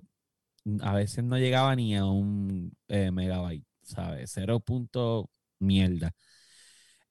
a 0.82 0.94
veces 0.94 1.24
no 1.24 1.38
llegaba 1.38 1.76
ni 1.76 1.96
a 1.96 2.06
un 2.06 2.74
eh, 2.88 3.12
megabyte, 3.12 3.66
¿sabes? 3.84 4.32
Cero 4.34 4.60
punto 4.60 5.30
mierda. 5.60 6.14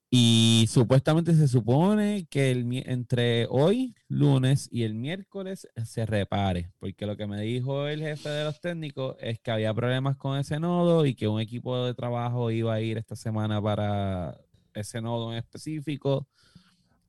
Y 0.09 0.67
supuestamente 0.69 1.33
se 1.35 1.49
supone 1.49 2.27
que 2.29 2.51
el, 2.51 2.65
entre 2.87 3.45
hoy, 3.49 3.93
lunes, 4.07 4.69
y 4.71 4.83
el 4.83 4.95
miércoles 4.95 5.67
se 5.85 6.05
repare, 6.05 6.71
porque 6.79 7.05
lo 7.05 7.17
que 7.17 7.27
me 7.27 7.41
dijo 7.41 7.87
el 7.87 7.99
jefe 7.99 8.29
de 8.29 8.45
los 8.45 8.61
técnicos 8.61 9.17
es 9.19 9.39
que 9.39 9.51
había 9.51 9.73
problemas 9.73 10.15
con 10.15 10.37
ese 10.39 10.59
nodo 10.59 11.05
y 11.05 11.13
que 11.13 11.27
un 11.27 11.41
equipo 11.41 11.85
de 11.85 11.93
trabajo 11.93 12.51
iba 12.51 12.73
a 12.73 12.79
ir 12.81 12.97
esta 12.97 13.17
semana 13.17 13.61
para 13.61 14.39
ese 14.73 15.01
nodo 15.01 15.33
en 15.33 15.39
específico 15.39 16.25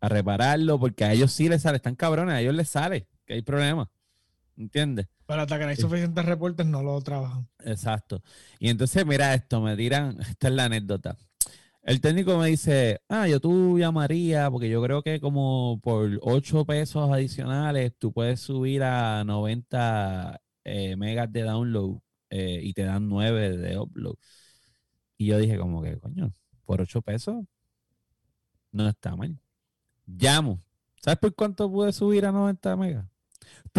a 0.00 0.08
repararlo, 0.08 0.78
porque 0.80 1.04
a 1.04 1.12
ellos 1.12 1.32
sí 1.32 1.48
les 1.48 1.62
sale, 1.62 1.76
están 1.76 1.94
cabrones, 1.96 2.34
a 2.34 2.40
ellos 2.40 2.54
les 2.54 2.68
sale, 2.68 3.06
que 3.26 3.34
hay 3.34 3.42
problemas, 3.42 3.88
¿entiendes? 4.56 5.06
Pero 5.28 5.42
hasta 5.42 5.58
que 5.58 5.64
no 5.64 5.70
hay 5.70 5.76
suficientes 5.76 6.24
reportes, 6.24 6.64
no 6.64 6.82
lo 6.82 6.98
trabajan. 7.02 7.46
Exacto. 7.58 8.22
Y 8.58 8.70
entonces, 8.70 9.04
mira 9.04 9.34
esto, 9.34 9.60
me 9.60 9.76
tiran, 9.76 10.18
esta 10.22 10.48
es 10.48 10.54
la 10.54 10.64
anécdota. 10.64 11.18
El 11.82 12.00
técnico 12.00 12.38
me 12.38 12.48
dice, 12.48 13.02
ah, 13.10 13.28
yo 13.28 13.38
tú 13.38 13.78
llamaría, 13.78 14.50
porque 14.50 14.70
yo 14.70 14.82
creo 14.82 15.02
que 15.02 15.20
como 15.20 15.80
por 15.82 16.18
8 16.22 16.64
pesos 16.64 17.10
adicionales 17.12 17.92
tú 17.98 18.10
puedes 18.10 18.40
subir 18.40 18.82
a 18.82 19.22
90 19.22 20.40
eh, 20.64 20.96
megas 20.96 21.30
de 21.30 21.42
download 21.42 21.98
eh, 22.30 22.60
y 22.62 22.72
te 22.72 22.84
dan 22.84 23.06
9 23.10 23.58
de 23.58 23.78
upload. 23.78 24.16
Y 25.18 25.26
yo 25.26 25.38
dije 25.38 25.58
como 25.58 25.82
que, 25.82 25.98
coño, 25.98 26.32
por 26.64 26.80
8 26.80 27.02
pesos 27.02 27.44
no 28.72 28.88
está 28.88 29.14
mal. 29.14 29.38
Llamo. 30.06 30.62
¿Sabes 31.02 31.18
por 31.18 31.34
cuánto 31.34 31.70
pude 31.70 31.92
subir 31.92 32.24
a 32.24 32.32
90 32.32 32.76
megas? 32.76 33.17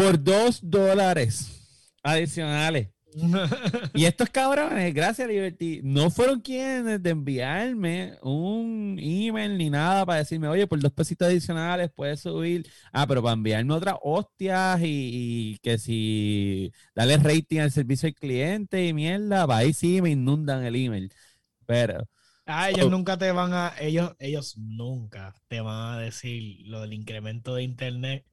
Por 0.00 0.22
2 0.24 0.60
dólares 0.62 1.60
adicionales. 2.02 2.88
Y 3.92 4.04
estos 4.06 4.30
cabrones, 4.30 4.94
gracias 4.94 5.28
Liberty, 5.28 5.80
no 5.82 6.10
fueron 6.10 6.40
quienes 6.40 7.02
de 7.02 7.10
enviarme 7.10 8.14
un 8.22 8.96
email 8.98 9.58
ni 9.58 9.68
nada 9.68 10.06
para 10.06 10.20
decirme, 10.20 10.46
oye, 10.48 10.66
por 10.66 10.78
dos 10.80 10.92
pesitos 10.92 11.26
adicionales 11.28 11.90
puedes 11.94 12.20
subir. 12.20 12.66
Ah, 12.92 13.06
pero 13.06 13.20
para 13.22 13.34
enviarme 13.34 13.74
otras 13.74 13.96
hostias 14.02 14.80
y, 14.80 14.86
y 14.86 15.58
que 15.58 15.76
si 15.76 16.72
darle 16.94 17.16
rating 17.18 17.58
al 17.58 17.72
servicio 17.72 18.06
al 18.06 18.14
cliente 18.14 18.86
y 18.86 18.94
mierda, 18.94 19.44
va 19.44 19.58
ahí 19.58 19.72
sí 19.74 20.00
me 20.00 20.10
inundan 20.10 20.64
el 20.64 20.76
email. 20.76 21.12
Pero, 21.66 22.08
Ah, 22.46 22.70
ellos 22.70 22.84
So- 22.86 22.90
nunca 22.90 23.18
te 23.18 23.30
van 23.32 23.52
a, 23.52 23.74
ellos, 23.80 24.12
ellos 24.18 24.56
nunca 24.56 25.34
te 25.48 25.60
van 25.60 25.94
a 25.94 25.98
decir 26.00 26.60
lo 26.66 26.80
del 26.80 26.94
incremento 26.94 27.54
de 27.54 27.64
internet. 27.64 28.24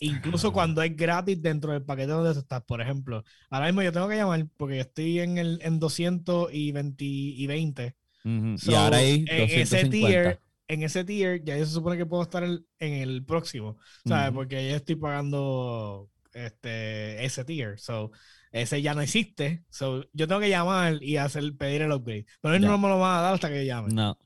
Incluso 0.00 0.52
cuando 0.52 0.82
es 0.82 0.96
gratis 0.96 1.40
dentro 1.42 1.72
del 1.72 1.84
paquete 1.84 2.08
donde 2.12 2.32
tú 2.32 2.40
estás. 2.40 2.62
Por 2.64 2.80
ejemplo, 2.80 3.24
ahora 3.50 3.66
mismo 3.66 3.82
yo 3.82 3.92
tengo 3.92 4.08
que 4.08 4.16
llamar 4.16 4.46
porque 4.56 4.76
yo 4.76 4.82
estoy 4.82 5.20
en 5.20 5.38
el 5.38 5.60
en 5.62 5.78
220 5.78 7.04
y 7.04 7.46
20. 7.46 7.96
ujú, 8.24 8.54
y 8.54 8.58
So, 8.58 8.76
ahora 8.76 8.98
hay 8.98 9.24
en 9.26 9.50
ese 9.50 9.84
250. 9.86 9.90
tier, 9.90 10.40
en 10.68 10.82
ese 10.82 11.04
tier, 11.04 11.42
ya 11.44 11.56
yo 11.56 11.64
se 11.66 11.72
supone 11.72 11.96
que 11.96 12.06
puedo 12.06 12.22
estar 12.22 12.44
en, 12.44 12.64
el 12.78 13.24
próximo, 13.24 13.78
¿sabes? 14.04 14.32
Porque 14.32 14.68
ya 14.68 14.76
estoy 14.76 14.96
pagando 14.96 16.10
este, 16.32 17.24
ese 17.24 17.44
tier. 17.44 17.78
So, 17.78 18.10
ese 18.52 18.82
ya 18.82 18.94
no 18.94 19.00
existe. 19.02 19.64
So, 19.70 20.04
yo 20.12 20.28
tengo 20.28 20.40
que 20.40 20.48
llamar 20.50 21.02
y 21.02 21.16
hacer, 21.16 21.56
pedir 21.56 21.82
el 21.82 21.92
upgrade. 21.92 22.26
Pero 22.40 22.56
Ya. 22.58 22.68
no 22.68 22.78
me 22.78 22.88
lo 22.88 22.98
van 22.98 23.18
a 23.18 23.22
dar 23.22 23.34
hasta 23.34 23.48
que 23.48 23.64
llame. 23.66 23.92
No, 23.92 24.18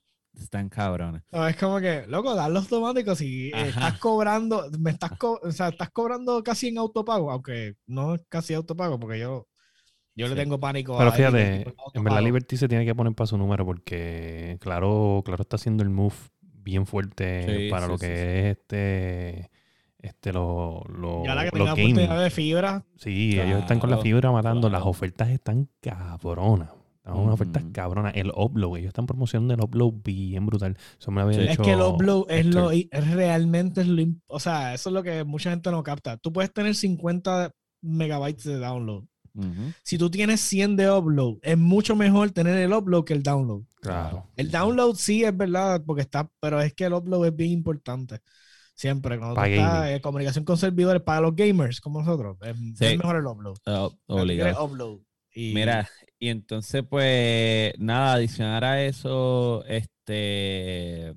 están 0.42 0.68
cabrones. 0.68 1.22
No, 1.33 1.46
es 1.49 1.57
como 1.57 1.81
que, 1.81 2.05
loco, 2.07 2.35
dar 2.35 2.51
los 2.51 2.64
automáticos 2.64 3.20
y 3.20 3.49
eh, 3.49 3.53
Ajá. 3.55 3.68
estás 3.68 3.99
cobrando, 3.99 4.66
me 4.79 4.90
estás, 4.90 5.12
co- 5.18 5.40
o 5.42 5.51
sea, 5.53 5.68
estás 5.68 5.90
cobrando 5.90 6.42
casi 6.42 6.68
en 6.68 6.79
autopago, 6.79 7.31
aunque 7.31 7.75
no 7.87 8.14
es 8.14 8.22
casi 8.29 8.55
autopago 8.55 8.99
porque 8.99 9.18
yo, 9.18 9.46
yo 10.14 10.27
Sí. 10.29 10.35
le 10.35 10.40
tengo 10.42 10.59
pánico 10.61 10.96
Pero 10.96 11.11
a 11.11 11.12
fíjate, 11.12 11.75
en 11.94 12.05
verdad. 12.05 12.22
Liberty 12.22 12.57
se 12.57 12.68
tiene 12.68 12.85
que 12.85 12.94
poner 12.94 13.14
para 13.14 13.27
su 13.27 13.37
número 13.38 13.64
porque 13.66 14.57
claro, 14.61 15.22
claro 15.25 15.42
está 15.42 15.57
haciendo 15.57 15.83
el 15.83 15.90
move 15.90 16.14
bien 16.40 16.87
fuerte 16.87 17.64
Sí, 17.66 17.70
para 17.70 17.87
sí, 17.87 17.92
lo 17.92 17.99
sí, 17.99 18.07
que 18.07 18.14
sí. 18.16 18.22
es 18.22 18.57
este 18.59 19.51
este 19.99 20.33
lo, 20.33 20.83
lo, 20.88 21.25
Ya 21.25 21.35
la 21.35 21.51
que 21.51 21.59
los 21.59 21.66
tenga 21.68 21.72
oportunidad 21.72 22.22
de 22.22 22.31
fibra, 22.31 22.85
Sí, 22.96 23.40
ellos 23.40 23.61
están 23.61 23.81
con 23.81 23.90
la 23.90 23.99
fibra 23.99 24.31
matando. 24.31 24.70
Las 24.70 24.83
ofertas 24.85 25.29
están 25.31 25.68
cabronas. 25.81 26.70
Están 27.06 27.18
unas 27.22 27.34
ofertas 27.34 27.62
cabronas. 27.72 28.12
El 28.16 28.32
upload, 28.34 28.78
ellos 28.78 28.88
están 28.88 29.06
promocionando 29.06 29.54
el 29.54 29.60
upload 29.60 29.92
bien 30.04 30.44
brutal. 30.46 30.76
Eso 30.98 31.10
me 31.12 31.20
lo 31.20 31.28
había 31.28 31.38
Sí. 31.38 31.48
dicho 31.48 31.62
es 31.62 31.66
que 31.68 31.72
el 31.74 31.80
upload 31.80 32.24
es 32.30 32.46
lo, 32.46 32.70
es 32.72 32.88
realmente 33.14 33.82
es 33.82 33.86
lo, 33.86 34.02
o 34.26 34.40
sea, 34.40 34.74
eso 34.74 34.90
es 34.90 34.92
lo 34.94 35.02
que 35.04 35.22
mucha 35.22 35.50
gente 35.50 35.70
no 35.70 35.82
capta. 35.84 36.16
Tú 36.16 36.32
puedes 36.32 36.52
tener 36.52 36.74
50 36.74 37.52
megabytes 37.80 38.44
de 38.44 38.58
download. 38.58 39.04
Si 39.82 39.98
tú 39.98 40.10
tienes 40.10 40.40
100 40.40 40.76
de 40.76 40.90
upload, 40.90 41.36
es 41.42 41.58
mucho 41.58 41.94
mejor 41.94 42.30
tener 42.30 42.56
el 42.56 42.72
upload 42.72 43.04
que 43.04 43.12
el 43.12 43.22
download. 43.22 43.64
Claro. 43.82 44.30
El 44.34 44.50
download 44.50 44.94
sí 44.96 45.24
es 45.24 45.36
verdad, 45.36 45.82
porque 45.86 46.00
está, 46.02 46.28
pero 46.40 46.60
es 46.62 46.72
que 46.72 46.86
el 46.86 46.94
upload 46.94 47.26
es 47.26 47.36
bien 47.36 47.50
importante. 47.52 48.20
Siempre, 48.74 49.18
cuando 49.18 49.34
tú 49.36 49.42
estás 49.42 49.90
en 49.90 50.00
comunicación 50.00 50.44
con 50.44 50.56
servidores 50.56 51.02
para 51.02 51.20
los 51.20 51.36
gamers 51.36 51.80
como 51.82 52.00
nosotros, 52.00 52.36
es, 52.42 52.56
Sí. 52.78 52.84
es 52.86 52.98
mejor 52.98 53.16
el 53.16 53.26
upload. 53.26 53.56
Quieres 53.64 53.92
obligado. 54.06 54.64
upload. 54.64 54.98
Y 55.34 55.52
Mira, 55.54 55.86
y 56.18 56.29
entonces, 56.29 56.83
pues, 56.88 57.74
nada, 57.79 58.14
adicionar 58.14 58.64
a 58.64 58.83
eso, 58.85 59.64
este, 59.66 61.11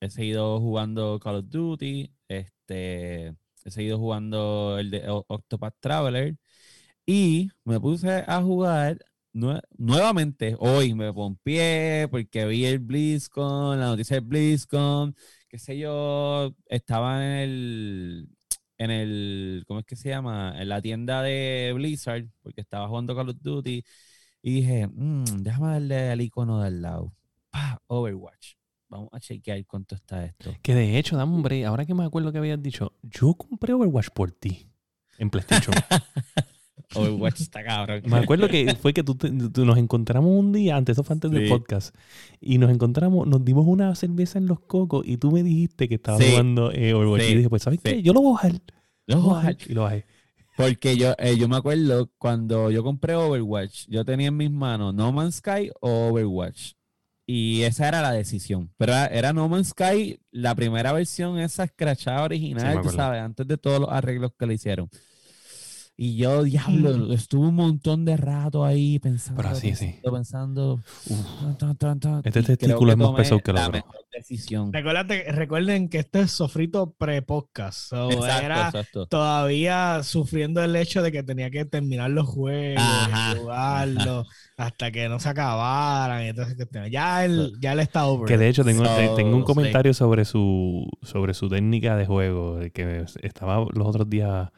he 0.00 0.10
seguido 0.10 0.60
jugando 0.60 1.18
Call 1.20 1.36
of 1.36 1.44
Duty, 1.48 2.12
este, 2.28 3.28
he 3.64 3.70
seguido 3.70 3.98
jugando 3.98 4.78
el 4.78 4.90
de 4.90 5.04
Octopath 5.08 5.74
Traveler 5.80 6.36
y 7.06 7.50
me 7.64 7.80
puse 7.80 8.24
a 8.26 8.42
jugar 8.42 8.98
nue- 9.34 9.62
nuevamente. 9.78 10.56
Hoy 10.60 10.94
me 10.94 11.12
pompié 11.12 12.08
porque 12.10 12.46
vi 12.46 12.64
el 12.66 12.78
BlizzCon, 12.80 13.80
la 13.80 13.86
noticia 13.88 14.16
del 14.16 14.26
BlizzCon, 14.26 15.14
qué 15.48 15.58
sé 15.58 15.78
yo, 15.78 16.54
estaba 16.68 17.24
en 17.24 17.32
el, 17.40 18.28
en 18.78 18.90
el, 18.90 19.64
¿cómo 19.66 19.80
es 19.80 19.86
que 19.86 19.96
se 19.96 20.08
llama? 20.10 20.54
En 20.60 20.68
la 20.68 20.82
tienda 20.82 21.22
de 21.22 21.72
Blizzard, 21.74 22.26
porque 22.42 22.60
estaba 22.62 22.88
jugando 22.88 23.14
Call 23.16 23.30
of 23.30 23.36
Duty, 23.42 23.84
y 24.42 24.52
dije, 24.52 24.86
"Mm, 24.88 25.24
déjame 25.40 25.68
darle 25.68 26.10
al 26.10 26.20
icono 26.20 26.60
de 26.60 26.66
al 26.66 26.82
lado. 26.82 27.14
Pa, 27.50 27.80
Overwatch. 27.86 28.54
Vamos 28.88 29.08
a 29.12 29.20
chequear 29.20 29.64
cuánto 29.66 29.94
está 29.94 30.24
esto. 30.26 30.52
Que 30.62 30.74
de 30.74 30.98
hecho, 30.98 31.16
dame 31.16 31.34
un 31.34 31.42
break. 31.42 31.64
Ahora 31.64 31.86
que 31.86 31.94
me 31.94 32.04
acuerdo 32.04 32.30
que 32.32 32.38
habías 32.38 32.62
dicho, 32.62 32.92
yo 33.02 33.34
compré 33.34 33.72
Overwatch 33.72 34.08
por 34.14 34.32
ti. 34.32 34.68
en 35.18 35.30
PlayStation. 35.30 35.74
Overwatch 36.94 37.40
está 37.40 37.64
cabrón. 37.64 38.02
Me 38.06 38.18
acuerdo 38.18 38.48
que 38.48 38.74
fue 38.74 38.92
que 38.92 39.02
tú, 39.02 39.14
te- 39.14 39.30
tú- 39.30 39.64
nos 39.64 39.78
encontramos 39.78 40.30
un 40.38 40.52
día, 40.52 40.76
antes, 40.76 40.94
eso 40.94 41.04
fue 41.04 41.14
antes 41.14 41.30
del 41.30 41.48
podcast, 41.48 41.94
y 42.40 42.58
nos 42.58 42.70
encontramos, 42.70 43.26
nos 43.26 43.42
dimos 43.44 43.66
una 43.66 43.94
cerveza 43.94 44.38
en 44.38 44.46
los 44.46 44.60
cocos 44.60 45.06
y 45.06 45.16
tú 45.16 45.30
me 45.30 45.42
dijiste 45.42 45.88
que 45.88 45.94
estabas 45.94 46.20
Sí. 46.22 46.30
jugando 46.30 46.70
eh, 46.72 46.92
Overwatch. 46.92 47.22
Sí. 47.22 47.32
Y 47.32 47.36
dije, 47.36 47.48
pues, 47.48 47.62
¿sabes 47.62 47.80
qué? 47.82 48.02
Yo 48.02 48.12
lo 48.12 48.20
voy 48.20 48.30
a 48.30 48.34
bajar. 48.34 48.60
Lo 49.06 49.20
voy 49.20 49.30
a 49.30 49.34
bajar. 49.34 49.56
Y 49.66 49.72
lo 49.72 49.82
bajé. 49.82 50.04
Porque 50.56 50.96
yo, 50.96 51.14
eh, 51.18 51.36
yo 51.38 51.48
me 51.48 51.56
acuerdo 51.56 52.10
cuando 52.18 52.70
yo 52.70 52.82
compré 52.84 53.14
Overwatch, 53.14 53.86
yo 53.88 54.04
tenía 54.04 54.28
en 54.28 54.36
mis 54.36 54.50
manos 54.50 54.94
No 54.94 55.10
Man's 55.12 55.36
Sky 55.36 55.70
o 55.80 56.08
Overwatch. 56.10 56.72
Y 57.24 57.62
esa 57.62 57.88
era 57.88 58.02
la 58.02 58.12
decisión. 58.12 58.70
Pero 58.76 58.92
era, 58.92 59.06
era 59.06 59.32
No 59.32 59.48
Man's 59.48 59.68
Sky, 59.68 60.20
la 60.30 60.54
primera 60.54 60.92
versión, 60.92 61.38
esa 61.38 61.64
escrachada 61.64 62.18
Sí, 62.18 62.24
original, 62.24 62.72
tú 62.74 62.78
acuerdo. 62.80 62.96
sabes, 62.96 63.22
antes 63.22 63.46
de 63.46 63.56
todos 63.56 63.80
los 63.80 63.88
arreglos 63.90 64.32
que 64.38 64.46
le 64.46 64.54
hicieron. 64.54 64.90
Y 66.04 66.16
yo, 66.16 66.42
diablo, 66.42 67.12
estuve 67.12 67.46
un 67.46 67.54
montón 67.54 68.04
de 68.04 68.16
rato 68.16 68.64
ahí 68.64 68.98
pensando, 68.98 69.40
Pero 69.40 69.54
así, 69.54 69.72
sí. 69.76 70.00
pensando, 70.02 70.80
pensando. 71.06 71.56
tan, 71.60 71.76
tan, 71.76 71.76
tan, 71.76 72.00
tan, 72.00 72.22
Este 72.24 72.42
testículo 72.42 72.90
es 72.90 72.98
más 72.98 73.10
pesado 73.12 73.38
que 73.38 73.52
el 73.52 73.54
la 73.54 73.60
otro. 73.68 73.72
mejor 73.74 73.94
decisión. 74.12 74.72
Recuerden 74.72 75.88
que 75.88 75.98
este 76.00 76.22
es 76.22 76.32
sofrito 76.32 76.90
pre-podcast. 76.98 77.78
So, 77.90 78.10
Exacto, 78.10 78.44
era 78.44 78.66
exacto. 78.66 79.06
todavía 79.06 80.02
sufriendo 80.02 80.60
el 80.64 80.74
hecho 80.74 81.02
de 81.02 81.12
que 81.12 81.22
tenía 81.22 81.50
que 81.52 81.66
terminar 81.66 82.10
los 82.10 82.26
juegos, 82.26 82.82
Ajá, 82.84 83.36
jugarlos, 83.36 84.26
hasta 84.56 84.90
que 84.90 85.08
no 85.08 85.20
se 85.20 85.28
acabaran. 85.28 86.22
Entonces, 86.22 86.56
ya 86.90 87.24
él, 87.24 87.52
ya 87.60 87.74
él 87.74 87.78
está 87.80 88.06
over. 88.06 88.26
Que 88.26 88.38
de 88.38 88.48
hecho 88.48 88.64
tengo, 88.64 88.84
So, 88.84 89.14
tengo 89.14 89.36
un 89.36 89.42
sí. 89.42 89.46
comentario 89.46 89.94
sobre 89.94 90.24
su 90.24 90.84
sobre 91.02 91.32
su 91.32 91.48
técnica 91.48 91.96
de 91.96 92.06
juego, 92.06 92.56
de 92.56 92.72
que 92.72 93.04
estaba 93.22 93.64
los 93.72 93.86
otros 93.86 94.10
días, 94.10 94.50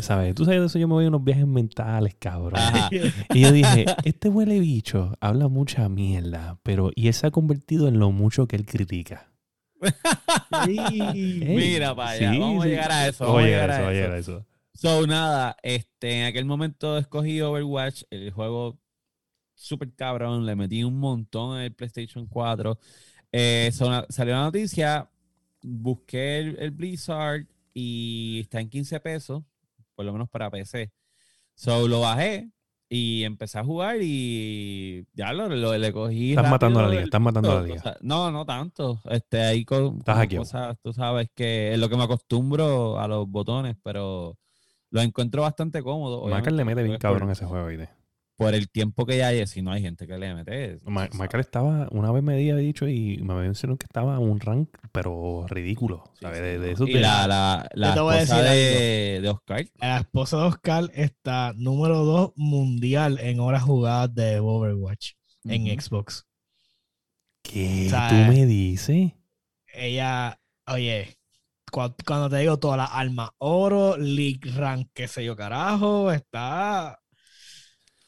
¿sabes? 0.00 0.34
Tú 0.34 0.44
sabes 0.44 0.60
de 0.60 0.66
eso, 0.66 0.78
yo 0.78 0.88
me 0.88 0.94
voy 0.94 1.04
a 1.04 1.08
unos 1.08 1.22
viajes 1.24 1.46
mentales, 1.46 2.14
cabrón. 2.18 2.56
Ajá. 2.56 2.88
Y 3.34 3.40
yo 3.40 3.52
dije, 3.52 3.84
este 4.04 4.28
huele 4.28 4.58
bicho 4.60 5.14
habla 5.20 5.48
mucha 5.48 5.88
mierda, 5.88 6.58
pero 6.62 6.90
y 6.94 7.08
él 7.08 7.14
se 7.14 7.26
ha 7.26 7.30
convertido 7.30 7.88
en 7.88 7.98
lo 7.98 8.10
mucho 8.12 8.46
que 8.46 8.56
él 8.56 8.66
critica. 8.66 9.28
Mira 10.66 11.94
para 11.94 12.10
allá, 12.10 12.32
sí, 12.32 12.38
vamos 12.38 12.62
sí. 12.64 12.68
a 12.68 12.70
llegar 12.70 12.92
a 12.92 13.08
eso. 13.08 13.24
Vamos 13.26 13.42
a 13.42 13.46
llegar 13.46 13.70
a 13.70 13.74
eso, 13.74 13.82
a 13.82 13.82
vamos 13.82 13.88
a 13.88 13.90
eso. 13.90 13.92
llegar 14.00 14.12
a 14.12 14.18
eso. 14.18 14.46
So, 14.74 15.06
nada, 15.06 15.56
este, 15.62 16.20
en 16.20 16.26
aquel 16.26 16.44
momento 16.44 16.98
escogí 16.98 17.40
Overwatch, 17.40 18.02
el 18.10 18.30
juego 18.30 18.78
súper 19.54 19.92
cabrón, 19.94 20.46
le 20.46 20.56
metí 20.56 20.82
un 20.82 20.98
montón 20.98 21.58
en 21.58 21.64
el 21.64 21.74
PlayStation 21.74 22.26
4. 22.26 22.78
Eh, 23.32 23.70
so- 23.72 24.06
salió 24.08 24.34
la 24.34 24.42
noticia, 24.42 25.08
busqué 25.62 26.38
el, 26.38 26.56
el 26.58 26.70
Blizzard 26.70 27.46
y 27.74 28.40
está 28.40 28.60
en 28.60 28.68
15 28.70 29.00
pesos, 29.00 29.42
por 30.02 30.06
lo 30.06 30.12
menos 30.12 30.28
para 30.28 30.50
PC. 30.50 30.90
So, 31.54 31.86
lo 31.86 32.00
bajé 32.00 32.50
y 32.88 33.22
empecé 33.24 33.58
a 33.58 33.64
jugar 33.64 33.96
y 34.02 35.06
ya 35.14 35.32
lo, 35.32 35.48
lo- 35.48 35.78
le 35.78 35.92
cogí. 35.92 36.30
Estás 36.30 36.50
matando 36.50 36.80
rápido 36.80 36.82
la 36.82 36.88
liga, 36.90 37.04
estás 37.04 37.20
matando 37.20 37.48
la 37.54 37.60
gusto, 37.60 37.74
liga. 37.90 37.96
no, 38.02 38.30
no 38.30 38.44
tanto. 38.44 39.00
Este, 39.04 39.40
ahí 39.40 39.64
con, 39.64 39.98
Estás 39.98 40.14
con 40.14 40.22
hackeado. 40.22 40.42
cosas, 40.44 40.76
tú 40.82 40.92
sabes 40.92 41.28
que 41.34 41.72
es 41.72 41.78
lo 41.78 41.88
que 41.88 41.96
me 41.96 42.04
acostumbro 42.04 42.98
a 42.98 43.06
los 43.08 43.28
botones, 43.28 43.76
pero 43.82 44.36
lo 44.90 45.00
encuentro 45.00 45.42
bastante 45.42 45.82
cómodo. 45.82 46.26
Michael 46.26 46.56
le 46.56 46.64
mete 46.64 46.82
bien 46.82 46.98
cabrón 46.98 47.22
por, 47.28 47.30
ese 47.32 47.46
juego, 47.46 47.68
¿viste? 47.68 47.88
Por 48.42 48.54
el 48.54 48.68
tiempo 48.68 49.06
que 49.06 49.18
ya 49.18 49.28
hay, 49.28 49.46
si 49.46 49.62
no 49.62 49.72
hay 49.72 49.82
gente 49.82 50.06
que 50.06 50.18
le 50.18 50.34
mete. 50.34 50.78
Ma- 50.84 51.08
Michael 51.12 51.40
estaba, 51.40 51.88
una 51.90 52.10
vez 52.12 52.22
me 52.22 52.34
había 52.34 52.56
dicho 52.56 52.88
y 52.88 53.18
me 53.22 53.34
mencionó 53.34 53.76
que 53.76 53.84
estaba 53.84 54.18
un 54.18 54.40
rank, 54.40 54.68
pero 54.92 55.46
ridículo, 55.48 56.04
Sí, 56.14 56.20
¿sabes? 56.22 56.38
sí, 56.38 56.44
de, 56.60 56.72
esos 56.72 56.88
Y 56.88 56.94
la, 56.94 57.26
la, 57.26 57.68
la 57.74 57.94
te 57.94 58.00
esposa 58.00 58.42
de, 58.42 59.20
de 59.22 59.28
Oscar. 59.28 59.64
La 59.80 59.98
esposa 59.98 60.36
de 60.38 60.42
Oscar 60.44 60.90
está 60.94 61.52
número 61.56 62.04
2 62.04 62.32
mundial 62.36 63.18
en 63.20 63.40
horas 63.40 63.62
jugadas 63.62 64.14
de 64.14 64.40
Overwatch 64.40 65.12
en. 65.44 65.80
Xbox. 65.80 66.26
¿Qué 67.42 67.86
O 67.86 67.90
sea, 67.90 68.08
tú 68.08 68.32
me 68.32 68.46
dices? 68.46 69.12
Ella, 69.74 70.38
oye, 70.66 71.16
cua- 71.72 71.94
cuando 72.06 72.28
te 72.30 72.36
digo 72.38 72.58
todas 72.58 72.78
las 72.78 72.90
armas, 72.92 73.30
oro, 73.38 73.96
league 73.96 74.50
rank, 74.54 74.88
qué 74.94 75.08
sé 75.08 75.24
yo, 75.24 75.34
carajo, 75.34 76.12
está 76.12 77.01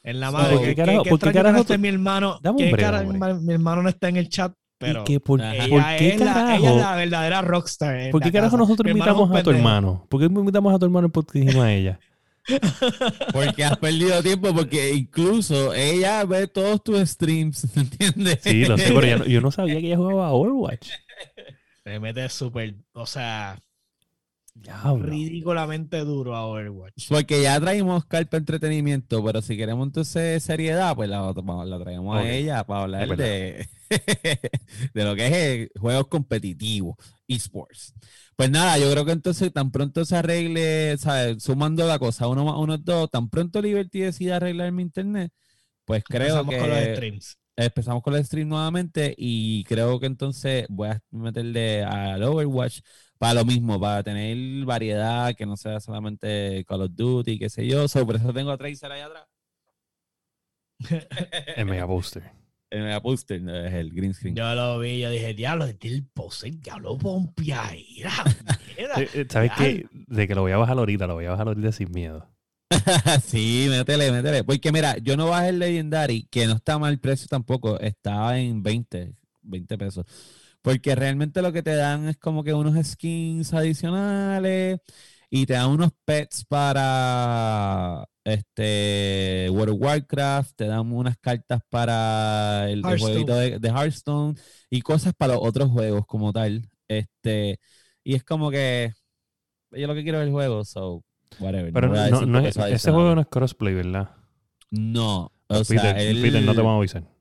en 0.05 0.19
la 0.21 0.27
So, 0.27 0.33
madre. 0.33 0.49
¿por 0.55 0.59
que- 0.61 0.65
qué 0.69 0.75
que- 0.75 0.81
carajo- 0.81 1.03
que 1.03 1.09
por 1.09 1.19
qué 1.19 1.25
no 1.25 1.33
carajo 1.33 1.59
esté 1.61 1.77
mi 1.77 1.87
hermano? 1.89 2.39
Dame 2.41 2.57
un 2.59 2.65
¿Qué 2.65 2.71
break, 2.71 2.85
cara- 2.85 3.01
hombre. 3.01 3.33
mi 3.41 3.53
hermano 3.53 3.81
no 3.83 3.89
está 3.89 4.07
en 4.09 4.17
el 4.17 4.29
chat, 4.29 4.53
pero 4.77 5.01
¿Y 5.01 5.03
que 5.05 5.19
por, 5.19 5.41
ella, 5.41 5.67
¿por 5.67 5.83
qué 5.97 6.07
es 6.09 6.19
la, 6.19 6.33
carajo? 6.33 6.57
ella 6.63 6.69
es 6.71 6.77
la 6.81 6.95
verdadera 6.95 7.41
rockstar. 7.41 7.99
en 7.99 8.11
¿Por 8.11 8.21
qué 8.21 8.27
la 8.29 8.33
carajo 8.33 8.51
casa. 8.57 8.63
nosotros 8.63 8.91
invitamos 8.91 9.35
a 9.35 9.43
tu 9.43 9.49
hermano? 9.51 10.05
¿Por 10.09 10.19
qué 10.21 10.25
invitamos 10.27 10.73
a 10.73 10.79
tu 10.79 10.85
hermano 10.85 11.09
porque 11.09 11.39
dijimos 11.39 11.65
a 11.65 11.73
ella? 11.73 11.99
Porque 13.33 13.63
has 13.65 13.75
perdido 13.77 14.21
tiempo, 14.21 14.53
porque 14.53 14.93
incluso 14.93 15.73
ella 15.73 16.23
ve 16.25 16.47
todos 16.47 16.83
tus 16.83 16.99
streams, 17.09 17.65
¿entiendes? 17.75 18.37
Sí, 18.41 18.65
lo 18.65 18.77
sé, 18.77 18.93
pero 18.93 19.07
ya 19.07 19.17
no- 19.17 19.25
yo 19.25 19.41
no 19.41 19.49
sabía 19.51 19.79
que 19.79 19.87
ella 19.87 19.97
jugaba 19.97 20.27
a 20.27 20.31
Overwatch. 20.33 20.87
Se 21.83 21.99
mete 21.99 22.29
súper, 22.29 22.75
o 22.93 23.07
sea, 23.07 23.57
Diablo. 24.55 25.05
ridículamente 25.05 25.99
duro 25.99 26.35
a 26.35 26.45
Overwatch. 26.47 27.09
Porque 27.09 27.41
ya 27.43 27.59
traímos 27.59 28.05
Carpa 28.05 28.37
Entretenimiento, 28.37 29.23
pero 29.23 29.41
si 29.41 29.55
queremos 29.57 29.85
entonces 29.87 30.41
seriedad, 30.43 30.95
pues 30.95 31.07
la, 31.07 31.21
la 31.65 31.79
traemos 31.79 32.17
a 32.17 32.27
ella 32.27 32.63
para 32.65 32.81
hablar 32.83 33.15
de, 33.15 33.67
de 34.93 35.03
lo 35.03 35.15
que 35.15 35.63
es 35.63 35.69
juegos 35.79 36.07
competitivos, 36.07 36.95
esports. 37.27 37.93
Pues 38.35 38.49
nada, 38.49 38.77
yo 38.79 38.91
creo 38.91 39.05
que 39.05 39.11
entonces 39.11 39.53
tan 39.53 39.71
pronto 39.71 40.03
se 40.03 40.15
arregle, 40.17 40.97
¿sabes? 40.97 41.43
Sumando 41.43 41.85
la 41.87 41.99
cosa, 41.99 42.27
uno 42.27 42.43
más 42.45 42.55
uno 42.57 42.77
dos, 42.79 43.09
tan 43.11 43.29
pronto 43.29 43.61
Liberty 43.61 43.99
decida 43.99 44.37
arreglar 44.37 44.71
mi 44.71 44.81
internet, 44.81 45.31
pues 45.85 46.03
creo 46.07 46.43
Empezamos 46.43 46.47
que 46.47 46.57
con 46.57 46.69
los 46.69 46.83
streams. 46.83 47.37
empezamos 47.57 48.03
con 48.03 48.15
el 48.15 48.25
stream 48.25 48.49
nuevamente 48.49 49.13
y 49.17 49.63
creo 49.65 49.99
que 49.99 50.07
entonces 50.07 50.65
voy 50.69 50.89
a 50.89 51.01
meterle 51.11 51.83
al 51.83 52.23
Overwatch 52.23 52.79
para 53.17 53.35
lo 53.35 53.45
mismo, 53.45 53.79
para 53.79 54.03
tener 54.03 54.65
variedad, 54.65 55.35
que 55.35 55.45
no 55.45 55.57
sea 55.57 55.79
solamente 55.79 56.63
Call 56.67 56.81
of 56.81 56.91
Duty, 56.93 57.39
qué 57.39 57.49
sé 57.49 57.65
yo. 57.67 57.87
So, 57.87 58.05
por 58.05 58.15
eso 58.15 58.33
tengo 58.33 58.51
a 58.51 58.57
Tracer 58.57 58.91
ahí 58.91 59.01
atrás. 59.01 59.25
El 61.55 61.65
mega 61.65 61.87
poster. 61.87 62.31
El 62.69 62.83
mega 62.83 63.01
poster, 63.01 63.41
no, 63.41 63.55
es 63.55 63.73
el 63.73 63.91
green 63.91 64.13
screen. 64.13 64.35
Yo 64.35 64.53
lo 64.53 64.79
vi, 64.79 64.99
yo 64.99 65.09
dije, 65.09 65.33
diablo, 65.33 65.65
este 65.65 65.87
es 65.87 65.93
el 65.93 66.03
pose, 66.03 66.51
diablo, 66.51 66.97
mierda". 67.37 68.23
Eh, 68.75 69.09
eh, 69.13 69.25
¿Sabes 69.29 69.51
qué? 69.57 69.87
De 69.91 70.27
que 70.27 70.35
lo 70.35 70.41
voy 70.41 70.51
a 70.51 70.57
bajar 70.57 70.77
ahorita, 70.77 71.07
lo 71.07 71.13
voy 71.13 71.25
a 71.25 71.31
bajar 71.31 71.47
ahorita 71.47 71.71
sin 71.71 71.91
miedo. 71.91 72.27
sí, 73.23 73.67
métele, 73.69 74.11
métele. 74.11 74.43
Porque 74.43 74.71
mira, 74.71 74.97
yo 74.97 75.15
no 75.15 75.29
bajé 75.29 75.49
el 75.49 75.59
Legendary, 75.59 76.27
que 76.29 76.47
no 76.47 76.53
está 76.53 76.77
mal 76.79 76.91
el 76.91 76.99
precio 76.99 77.27
tampoco, 77.27 77.79
está 77.79 78.37
en 78.37 78.63
20, 78.63 79.13
20 79.43 79.77
pesos. 79.77 80.05
Porque 80.65 80.95
realmente 80.95 81.41
lo 81.41 81.53
que 81.53 81.61
te 81.63 81.75
dan 81.75 82.07
es 82.09 82.17
como 82.17 82.43
que 82.43 82.53
unos 82.53 82.75
skins 82.87 83.53
adicionales 83.53 84.79
y 85.29 85.45
te 85.45 85.53
dan 85.53 85.69
unos 85.69 85.91
pets 86.05 86.43
para 86.45 88.05
este 88.23 89.47
World 89.51 89.75
of 89.75 89.81
Warcraft, 89.81 90.55
te 90.55 90.65
dan 90.65 90.91
unas 90.91 91.17
cartas 91.19 91.61
para 91.69 92.69
el, 92.69 92.79
el 92.79 92.97
jueguito 92.99 93.35
de, 93.35 93.59
de 93.59 93.69
Hearthstone 93.69 94.35
y 94.69 94.81
cosas 94.81 95.13
para 95.15 95.35
los 95.35 95.43
otros 95.45 95.69
juegos 95.71 96.05
como 96.07 96.33
tal. 96.33 96.67
Este, 96.87 97.59
y 98.03 98.15
es 98.15 98.23
como 98.23 98.49
que 98.51 98.91
yo 99.71 99.87
lo 99.87 99.95
que 99.95 100.03
quiero 100.03 100.19
es 100.21 100.27
el 100.27 100.33
juego, 100.33 100.65
so 100.65 101.03
whatever. 101.39 101.71
Pero 101.73 101.89
no, 101.89 102.25
no 102.25 102.41
que 102.41 102.49
es- 102.49 102.57
eso 102.57 102.65
ese 102.67 102.91
juego 102.91 103.13
no 103.15 103.21
es 103.21 103.27
crossplay, 103.27 103.73
¿verdad? 103.75 104.09
No, 104.71 105.31
o 105.47 105.63
sea, 105.63 105.91
Peter, 105.91 105.97
él- 105.97 106.19
Peter, 106.21 106.41
no 106.43 106.53
te 106.55 106.61
vamos 106.61 106.75
a 106.75 106.77
avisar. 106.79 107.14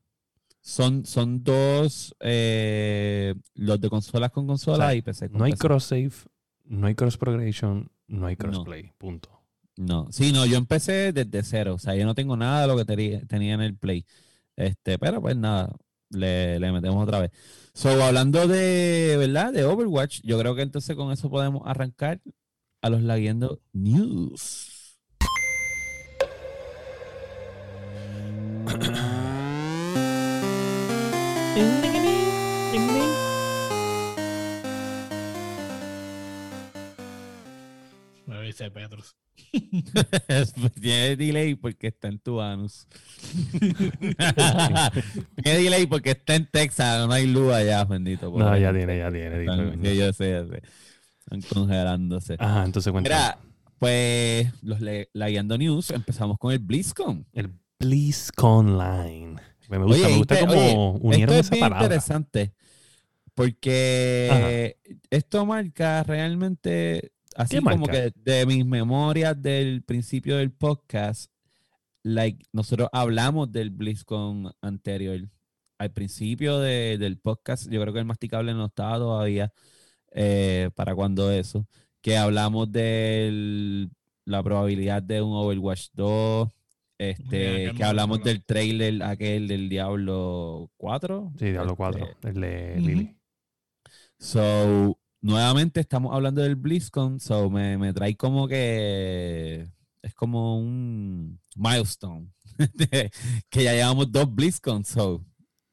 Son, 0.66 1.04
son 1.04 1.44
dos, 1.44 2.14
eh, 2.20 3.34
los 3.54 3.78
de 3.80 3.90
consolas 3.90 4.30
con 4.30 4.46
consola 4.46 4.86
O 4.86 4.88
sea, 4.88 4.94
y 4.94 5.02
PC 5.02 5.28
con 5.28 5.38
No 5.38 5.44
hay 5.44 5.52
PC. 5.52 5.60
cross 5.60 5.84
save, 5.84 6.12
no 6.64 6.86
hay 6.86 6.94
cross 6.94 7.18
progression, 7.18 7.90
no 8.08 8.24
hay 8.26 8.34
No. 8.34 8.38
crossplay. 8.46 8.92
Punto. 8.96 9.28
No, 9.76 10.06
sí, 10.10 10.32
no, 10.32 10.46
yo 10.46 10.56
empecé 10.56 11.12
desde 11.12 11.42
cero, 11.42 11.74
o 11.74 11.78
sea, 11.78 11.94
yo 11.96 12.06
no 12.06 12.14
tengo 12.14 12.34
nada 12.36 12.62
de 12.62 12.66
lo 12.68 12.76
que 12.76 12.84
tenía 13.26 13.54
en 13.54 13.60
el 13.60 13.76
Play. 13.76 14.06
Este, 14.56 14.98
pero 14.98 15.20
pues 15.20 15.36
nada, 15.36 15.74
le, 16.10 16.58
le 16.60 16.72
metemos 16.72 17.02
otra 17.02 17.18
vez. 17.20 17.30
So, 17.74 18.02
hablando 18.02 18.46
de, 18.48 19.16
¿verdad? 19.18 19.52
De 19.52 19.64
Overwatch, 19.64 20.20
yo 20.22 20.38
creo 20.38 20.54
que 20.54 20.62
entonces 20.62 20.96
con 20.96 21.12
eso 21.12 21.28
podemos 21.28 21.60
arrancar 21.66 22.22
a 22.80 22.88
los 22.88 23.02
Laguiendo 23.02 23.60
News. 23.72 24.96
Me 38.26 38.40
dice 38.42 38.70
Petrus. 38.70 39.14
Tiene 40.80 41.16
delay 41.16 41.54
porque 41.56 41.88
está 41.88 42.08
en 42.08 42.18
tu 42.18 42.40
anus. 42.40 42.86
Tiene 45.42 45.58
delay 45.58 45.86
porque 45.86 46.12
está 46.12 46.34
en 46.36 46.46
Texas, 46.50 47.06
no 47.06 47.12
hay 47.12 47.26
luz 47.26 47.52
allá, 47.52 47.84
bendito. 47.84 48.30
No, 48.36 48.56
ya 48.56 48.72
tiene, 48.72 48.98
ya 48.98 49.10
tiene. 49.10 49.40
Están- 49.40 49.80
sí, 49.82 49.96
yo 49.96 50.12
sé, 50.12 50.30
yo 50.30 50.46
sé. 50.48 50.62
Están 51.20 51.42
congelándose. 51.42 52.36
Ajá, 52.38 52.64
entonces 52.64 52.90
cuéntame. 52.92 53.14
Mira, 53.16 53.38
Pues 53.78 54.50
los 54.62 54.78
Layando 55.12 55.58
News, 55.58 55.90
empezamos 55.90 56.38
con 56.38 56.52
el 56.52 56.58
BlizzCon. 56.60 57.26
El 57.32 57.50
BlizzCon 57.78 58.78
Line. 58.78 59.36
Me 59.68 59.78
gusta, 59.78 59.94
Oye, 60.06 60.08
me 60.12 60.18
gusta 60.18 60.34
oye, 60.48 60.74
unieron 61.00 61.12
Esto 61.12 61.32
es 61.34 61.40
esa 61.46 61.50
bien 61.54 61.60
palabra. 61.60 61.84
interesante 61.86 62.54
porque 63.34 64.76
esto 65.10 65.44
marca 65.46 66.02
realmente, 66.04 67.12
así 67.36 67.56
¿Qué 67.56 67.62
como 67.62 67.86
que 67.86 68.12
de 68.14 68.46
mis 68.46 68.64
memorias 68.64 69.40
del 69.40 69.82
principio 69.82 70.36
del 70.36 70.52
podcast, 70.52 71.30
like, 72.02 72.44
nosotros 72.52 72.88
hablamos 72.92 73.50
del 73.50 73.70
BlizzCon 73.70 74.52
anterior. 74.60 75.18
Al 75.78 75.90
principio 75.92 76.60
de- 76.60 76.96
del 76.98 77.18
podcast, 77.18 77.68
yo 77.68 77.80
creo 77.80 77.92
que 77.92 77.98
el 77.98 78.04
masticable 78.04 78.54
no 78.54 78.66
estaba 78.66 78.98
todavía 78.98 79.52
eh, 80.12 80.70
para 80.76 80.94
cuando 80.94 81.32
eso, 81.32 81.66
que 82.00 82.16
hablamos 82.16 82.70
de 82.70 83.88
la 84.26 84.42
probabilidad 84.44 85.02
de 85.02 85.20
un 85.22 85.32
Overwatch 85.34 85.88
2, 85.94 86.48
este, 86.98 87.72
que 87.74 87.84
hablamos 87.84 88.18
momento, 88.18 88.28
del 88.28 88.44
trailer 88.44 89.02
aquel 89.02 89.48
del 89.48 89.68
Diablo 89.68 90.70
4. 90.76 91.32
Sí, 91.38 91.46
Diablo 91.46 91.72
este, 91.72 91.76
4, 91.76 92.08
el 92.24 92.40
de. 92.40 92.80
Lily. 92.80 93.16
So, 94.18 94.98
nuevamente 95.20 95.80
estamos 95.80 96.14
hablando 96.14 96.42
del 96.42 96.56
BlizzCon, 96.56 97.20
so 97.20 97.50
me, 97.50 97.76
me 97.78 97.92
trae 97.92 98.16
como 98.16 98.46
que 98.48 99.66
es 100.02 100.14
como 100.14 100.58
un 100.58 101.40
milestone, 101.56 102.30
que 103.50 103.62
ya 103.64 103.72
llevamos 103.72 104.12
dos 104.12 104.32
BlizzCon, 104.32 104.84
so 104.84 105.24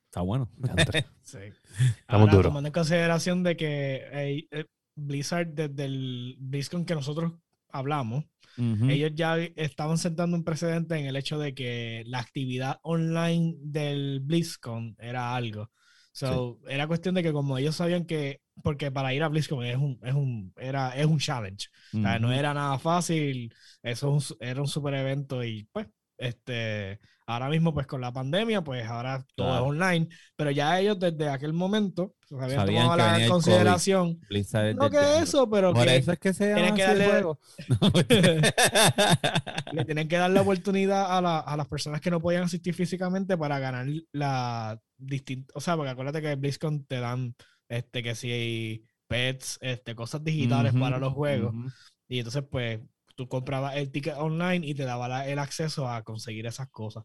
está 0.05 0.21
bueno. 0.21 0.49
Sí. 1.23 1.38
Estamos 1.38 2.01
Ahora, 2.07 2.31
duros. 2.34 2.49
tomando 2.49 2.67
en 2.67 2.73
consideración 2.73 3.41
de 3.43 3.55
que 3.55 4.01
eh, 4.12 4.47
eh, 4.51 4.65
Blizzard, 4.95 5.47
desde 5.47 5.86
el 5.86 6.36
BlizzCon 6.39 6.84
que 6.84 6.93
nosotros 6.93 7.31
hablamos, 7.69 8.25
Ujú. 8.57 8.85
ellos 8.85 9.11
ya 9.15 9.37
estaban 9.37 9.97
sentando 9.97 10.35
un 10.37 10.43
precedente 10.43 10.95
en 10.97 11.05
el 11.05 11.15
hecho 11.15 11.37
de 11.39 11.53
que 11.53 12.03
la 12.07 12.19
actividad 12.19 12.79
online 12.83 13.55
del 13.59 14.19
BlizzCon 14.21 14.95
era 14.99 15.35
algo. 15.35 15.69
So, 16.13 16.59
Era 16.67 16.87
cuestión 16.87 17.15
de 17.15 17.23
que 17.23 17.31
como 17.31 17.57
ellos 17.57 17.75
sabían 17.75 18.05
que, 18.05 18.41
porque 18.63 18.91
para 18.91 19.13
ir 19.13 19.23
a 19.23 19.29
BlizzCon 19.29 19.63
es 19.65 19.77
un, 19.77 19.99
es 20.03 20.13
un, 20.13 20.53
era, 20.57 20.95
es 20.95 21.05
un 21.05 21.19
challenge. 21.19 21.67
O 21.95 22.01
sea, 22.01 22.19
no 22.19 22.31
era 22.31 22.53
nada 22.53 22.77
fácil, 22.79 23.53
eso 23.83 24.17
era 24.39 24.61
un 24.61 24.67
super 24.67 24.93
evento 24.93 25.43
y 25.43 25.63
pues, 25.71 25.87
este, 26.21 26.99
ahora 27.25 27.49
mismo 27.49 27.73
pues 27.73 27.88
con 27.88 28.01
la 28.01 28.12
pandemia, 28.13 28.62
pues 28.63 28.86
ahora 28.88 29.25
todo 29.36 29.47
Claro. 29.47 29.65
es 29.65 29.69
online, 29.71 30.07
pero 30.36 30.51
ya 30.51 30.79
ellos 30.79 30.99
desde 30.99 31.29
aquel 31.29 31.53
momento 31.53 32.15
se 32.27 32.36
habían 32.36 32.60
Sabían 32.62 32.84
tomado 32.89 32.97
la 32.97 33.27
consideración, 33.27 34.19
Blizzard 34.29 34.75
no 34.75 34.89
que 34.89 35.19
eso, 35.19 35.49
pero 35.49 35.73
Por 35.73 35.86
que 35.86 35.95
eso 35.97 36.12
es 36.13 36.19
que 36.19 36.34
se 36.34 36.53
tienes 36.53 36.73
que 36.73 36.84
darle- 36.84 37.05
juego. 37.05 37.39
No, 37.69 37.77
le 39.71 39.86
tienen 39.86 40.07
que 40.07 40.17
dar 40.17 40.31
la 40.31 40.41
oportunidad 40.45 41.17
a, 41.17 41.21
la- 41.21 41.39
a 41.39 41.57
las 41.57 41.67
personas 41.67 42.01
que 42.01 42.12
no 42.12 42.21
podían 42.21 42.43
asistir 42.43 42.73
físicamente 42.73 43.38
para 43.38 43.60
ganar 43.60 43.88
la 44.12 44.79
distinta, 44.97 45.51
o 45.55 45.62
sea, 45.62 45.75
porque 45.75 45.91
acuérdate 45.91 46.21
que 46.21 46.36
BlizzCon 46.36 46.86
te 46.86 46.99
dan, 46.99 47.36
este, 47.69 48.03
que 48.03 48.15
si 48.15 48.31
hay 48.31 48.84
pets, 49.07 49.57
este, 49.62 49.95
cosas 49.95 50.23
digitales 50.23 50.73
para 50.73 50.97
Ujú, 50.97 51.05
los 51.05 51.13
juegos. 51.13 51.53
ujú. 51.53 51.69
Y 52.07 52.19
entonces, 52.19 52.43
pues, 52.49 52.79
tú 53.23 53.27
comprabas 53.29 53.75
el 53.77 53.91
ticket 53.91 54.15
online 54.17 54.65
y 54.65 54.73
te 54.73 54.84
daba 54.84 55.07
la- 55.07 55.27
el 55.27 55.39
acceso 55.39 55.88
a 55.88 56.03
conseguir 56.03 56.45
esas 56.47 56.69
cosas. 56.69 57.03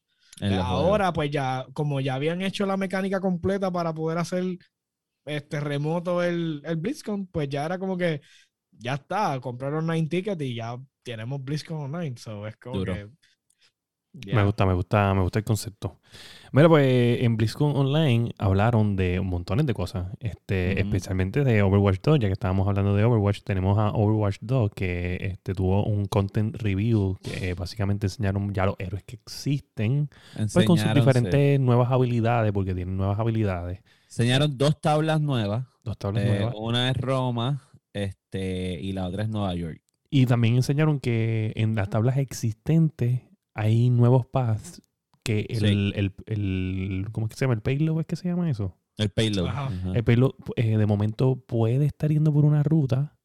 Ahora, 0.63 1.13
pues 1.13 1.31
ya, 1.31 1.67
como 1.73 2.01
ya 2.01 2.15
habían 2.15 2.43
hecho 2.43 2.67
la 2.67 2.77
mecánica 2.77 3.21
completa 3.21 3.71
para 3.71 3.95
poder 3.95 4.19
hacer 4.19 4.45
este 5.25 5.61
remoto 5.61 6.23
el, 6.23 6.63
el 6.65 6.77
BlizzCon, 6.77 7.27
pues 7.27 7.49
ya 7.49 7.65
era 7.65 7.79
como 7.79 7.97
que 7.97 8.21
ya 8.71 8.95
está, 8.95 9.41
compraron 9.41 9.89
online 9.89 10.09
ticket 10.09 10.41
y 10.43 10.55
ya 10.55 10.77
tenemos 11.03 11.43
BlizzCon 11.43 11.95
online. 11.95 12.17
So 12.17 12.47
es 12.47 12.57
como 12.57 12.79
Duro. 12.79 12.95
que. 12.95 13.09
Me 14.25 14.45
gusta, 14.45 14.65
me 14.65 14.75
gusta, 14.75 15.15
me 15.15 15.23
gusta 15.23 15.39
el 15.39 15.45
concepto. 15.45 15.99
Mira, 16.53 16.69
pues 16.69 17.23
en 17.23 17.37
BlizzCon 17.37 17.77
Online 17.77 18.33
hablaron 18.39 18.97
de 18.97 19.21
montones 19.21 19.67
de 19.67 19.75
cosas, 19.75 20.07
este, 20.21 20.81
especialmente 20.81 21.45
de 21.45 21.61
Overwatch 21.63 21.99
2, 22.03 22.19
ya 22.21 22.29
que 22.29 22.33
estábamos 22.33 22.67
hablando 22.67 22.95
de 22.95 23.05
Overwatch, 23.05 23.43
tenemos 23.43 23.77
a 23.79 23.91
Overwatch 23.91 24.39
2 24.41 24.71
que 24.75 25.19
este, 25.21 25.53
tuvo 25.53 25.85
un 25.85 26.07
content 26.07 26.57
review 26.57 27.19
que 27.23 27.53
básicamente 27.55 28.07
enseñaron 28.07 28.55
ya 28.55 28.65
los 28.65 28.77
héroes 28.79 29.05
que 29.05 29.17
existen, 29.17 30.09
pues 30.53 30.65
con 30.65 30.79
sus 30.79 30.95
diferentes 30.95 31.61
nuevas 31.61 31.91
habilidades, 31.91 32.53
porque 32.53 32.75
tienen 32.75 32.97
nuevas 32.97 33.19
habilidades. 33.19 33.81
Enseñaron 34.05 34.57
dos 34.57 34.81
tablas 34.81 35.21
nuevas. 35.21 35.67
dos 35.85 35.99
tablas 35.99 36.23
eh, 36.25 36.27
nuevas. 36.27 36.55
una 36.57 36.91
es 36.91 36.97
Roma 36.97 37.63
este, 37.93 38.81
y 38.81 38.93
la 38.93 39.07
otra 39.07 39.25
es 39.25 39.29
Nueva 39.29 39.55
York. 39.55 39.83
Y 40.09 40.25
también 40.25 40.55
enseñaron 40.55 41.01
que 41.01 41.53
en 41.57 41.75
las 41.75 41.91
tablas 41.91 42.17
existentes 42.17 43.23
hay 43.57 43.91
nuevos 43.91 44.27
paths 44.27 44.81
que 45.25 45.47
el, 45.49 45.59
Sí. 45.61 45.67
el, 45.67 46.13
el- 46.27 47.09
¿cómo 47.11 47.27
es 47.27 47.31
que 47.31 47.37
se 47.37 47.45
llama? 47.47 47.55
¿El 47.55 47.63
payload 47.63 48.01
es 48.01 48.07
que 48.07 48.17
se 48.17 48.29
llama 48.29 48.49
eso? 48.49 48.77
El 48.99 49.09
payload. 49.11 49.49
Ajá. 49.49 49.71
El 49.95 50.05
payload 50.05 50.33
eh, 50.57 50.77
de 50.79 50.87
momento 50.87 51.37
puede 51.47 51.85
estar 51.87 52.11
yendo 52.11 52.33
por 52.33 52.45
una 52.45 52.63
ruta 52.63 53.17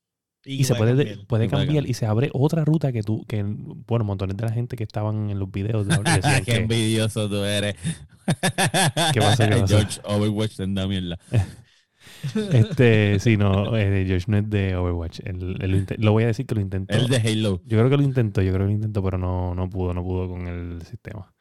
y, 0.43 0.63
se 0.63 0.73
puede, 0.73 0.95
cambiar. 0.95 1.27
puede 1.27 1.47
cambiar 1.47 1.87
y 1.87 1.93
se 1.93 2.07
abre 2.07 2.29
otra 2.33 2.65
ruta 2.65 2.91
que 2.91 3.03
tú, 3.03 3.23
que 3.27 3.43
bueno, 3.43 4.03
montones 4.03 4.35
de 4.35 4.43
la 4.43 4.51
gente 4.51 4.75
que 4.75 4.83
estaban 4.83 5.29
en 5.29 5.37
los 5.37 5.51
videos 5.51 5.87
de 5.87 5.95
decían 6.03 6.43
Qué 6.43 6.51
que- 6.53 6.57
envidioso 6.57 7.29
tú 7.29 7.43
eres. 7.43 7.75
¿Qué 8.25 9.21
pasa, 9.21 9.47
qué 9.49 9.55
pasa? 9.61 9.67
George 9.67 9.99
Overwatch 10.03 10.57
mierda. 10.87 11.19
este, 12.53 13.19
sí, 13.19 13.37
no, 13.37 13.75
eh, 13.77 14.05
no 14.27 14.37
es 14.37 14.49
de 14.49 14.75
Overwatch. 14.75 15.19
Inte- 15.25 15.97
lo 15.97 16.11
voy 16.11 16.23
a 16.23 16.27
decir 16.27 16.45
que 16.45 16.55
lo 16.55 16.61
intentó. 16.61 16.93
El 16.95 17.07
de 17.07 17.17
Halo. 17.17 17.61
Yo 17.65 17.77
creo 17.77 17.89
que 17.89 17.97
lo 17.97 18.03
intentó, 18.03 18.41
yo 18.41 18.51
creo 18.53 18.65
que 18.65 18.71
lo 18.71 18.75
intentó, 18.75 19.03
pero 19.03 19.17
no, 19.17 19.55
no 19.55 19.69
pudo, 19.69 19.93
no 19.93 20.03
pudo 20.03 20.29
con 20.29 20.47
el 20.47 20.81
sistema. 20.83 21.33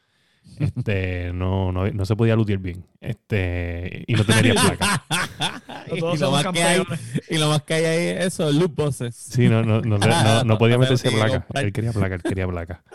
Este, 0.58 1.32
no, 1.32 1.72
no, 1.72 1.90
no 1.90 2.04
se 2.04 2.16
podía 2.16 2.36
lutear 2.36 2.58
bien. 2.58 2.84
Este, 3.00 4.04
y 4.06 4.12
no 4.12 4.24
tenía 4.24 4.54
placa. 4.76 5.04
Y, 5.90 6.00
lo 6.00 6.30
más 6.30 6.46
que 6.52 6.62
hay, 6.62 6.76
campeones. 6.78 7.22
y 7.30 7.38
lo 7.38 7.48
más 7.48 7.62
que 7.62 7.74
hay 7.74 7.84
ahí 7.84 8.06
es 8.18 8.26
eso, 8.26 8.52
loot 8.52 8.74
bosses. 8.74 9.16
Sí, 9.16 9.48
no, 9.48 9.62
no, 9.62 9.80
no, 9.80 9.98
no, 9.98 10.44
no 10.44 10.58
podía 10.58 10.76
meterse 10.76 11.10
placa. 11.10 11.46
Él 11.54 11.72
quería 11.72 11.92
placa, 11.92 12.14
él 12.14 12.22
quería 12.22 12.46
placa. 12.46 12.82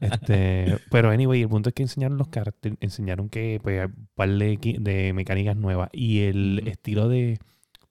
Este, 0.00 0.76
pero 0.90 1.10
anyway, 1.10 1.40
el 1.40 1.48
punto 1.48 1.70
es 1.70 1.74
que 1.74 1.82
enseñaron 1.82 2.18
los 2.18 2.28
caracteres, 2.28 2.76
enseñaron 2.82 3.30
que 3.30 3.60
pues, 3.62 3.86
un 3.86 4.08
par 4.14 4.28
de, 4.28 4.76
de 4.78 5.12
mecánicas 5.14 5.56
nuevas 5.56 5.88
y 5.92 6.24
el 6.24 6.62
estilo 6.66 7.08
de, 7.08 7.38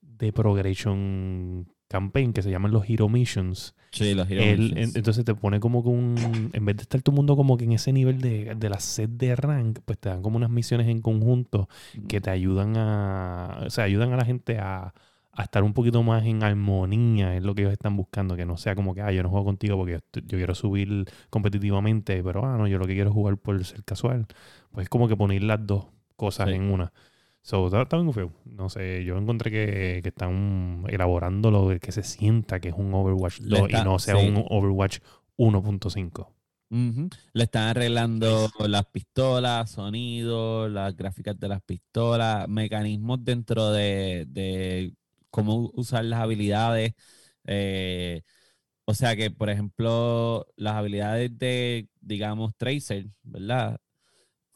de 0.01 0.31
progression 0.33 1.70
campaign 1.91 2.33
que 2.33 2.41
se 2.41 2.49
llaman 2.49 2.71
los 2.71 2.89
Hero 2.89 3.09
Missions. 3.09 3.75
Sí, 3.91 4.13
los 4.13 4.29
Hero 4.31 4.41
Él, 4.41 4.59
Missions. 4.59 4.89
en- 4.91 4.97
entonces 4.97 5.25
te 5.25 5.35
pone 5.35 5.59
como 5.59 5.83
que 5.83 5.89
un. 5.89 6.49
En 6.53 6.65
vez 6.65 6.77
de 6.77 6.83
estar 6.83 7.01
todo 7.01 7.13
el 7.13 7.17
mundo 7.17 7.35
como 7.35 7.57
que 7.57 7.65
en 7.65 7.73
ese 7.73 7.91
nivel 7.91 8.21
de, 8.21 8.55
de 8.55 8.69
la 8.69 8.79
set 8.79 9.09
de 9.11 9.35
rank, 9.35 9.79
pues 9.85 9.99
te 9.99 10.09
dan 10.09 10.21
como 10.21 10.37
unas 10.37 10.49
misiones 10.49 10.87
en 10.87 11.01
conjunto 11.01 11.67
que 12.07 12.21
te 12.21 12.29
ayudan 12.29 12.77
a. 12.77 13.63
O 13.65 13.69
sea, 13.69 13.83
ayudan 13.83 14.13
a 14.13 14.17
la 14.17 14.23
gente 14.25 14.57
a, 14.59 14.93
a 15.33 15.43
estar 15.43 15.63
un 15.63 15.73
poquito 15.73 16.01
más 16.03 16.25
en 16.25 16.41
armonía, 16.43 17.35
es 17.35 17.43
lo 17.43 17.53
que 17.55 17.61
ellos 17.63 17.73
están 17.73 17.95
buscando, 17.97 18.35
que 18.37 18.45
no 18.45 18.55
sea 18.57 18.75
como 18.75 18.93
que, 18.95 19.01
ah, 19.01 19.11
yo 19.11 19.23
no 19.23 19.29
juego 19.29 19.45
contigo 19.45 19.77
porque 19.77 19.99
yo, 20.13 20.37
quiero 20.37 20.55
subir 20.55 21.05
competitivamente, 21.29 22.23
pero 22.23 22.45
ah, 22.45 22.57
no, 22.57 22.67
yo 22.67 22.77
lo 22.77 22.85
que 22.87 22.93
quiero 22.93 23.09
es 23.09 23.13
jugar 23.13 23.37
por 23.37 23.63
ser 23.65 23.83
casual. 23.83 24.25
Pues 24.71 24.85
es 24.85 24.89
como 24.89 25.07
que 25.07 25.17
poner 25.17 25.43
las 25.43 25.65
dos 25.65 25.85
cosas 26.15 26.47
Sí. 26.49 26.55
en 26.55 26.63
una. 26.71 26.93
So, 27.43 27.65
está, 27.67 27.81
está 27.83 27.97
bien 27.97 28.13
feo. 28.13 28.31
No 28.45 28.69
sé, 28.69 29.03
yo 29.03 29.17
encontré 29.17 29.51
que, 29.51 29.99
que 30.03 30.09
están 30.09 30.85
elaborando 30.89 31.51
lo 31.51 31.69
de 31.69 31.79
que 31.79 31.91
se 31.91 32.03
sienta 32.03 32.59
que 32.59 32.69
es 32.69 32.75
un 32.75 32.93
Overwatch 32.93 33.39
Le 33.39 33.59
2 33.59 33.69
y 33.69 33.81
no 33.81 33.99
sea 33.99 34.17
sí. 34.17 34.27
un 34.27 34.43
Overwatch 34.49 34.99
1.5. 35.37 36.33
Ujú. 36.69 37.09
Le 37.33 37.43
están 37.43 37.67
arreglando 37.69 38.49
las 38.59 38.85
pistolas, 38.85 39.71
sonidos, 39.71 40.71
las 40.71 40.95
gráficas 40.95 41.37
de 41.37 41.49
las 41.49 41.61
pistolas, 41.61 42.47
mecanismos 42.47 43.23
dentro 43.23 43.71
de, 43.71 44.25
de 44.29 44.93
cómo 45.29 45.69
usar 45.73 46.05
las 46.05 46.21
habilidades. 46.21 46.93
eh, 47.45 48.21
o 48.85 48.93
sea 48.95 49.15
que, 49.15 49.31
por 49.31 49.49
ejemplo, 49.49 50.47
las 50.57 50.75
habilidades 50.75 51.37
de, 51.37 51.89
digamos, 52.01 52.55
Tracer, 52.57 53.07
¿verdad? 53.23 53.79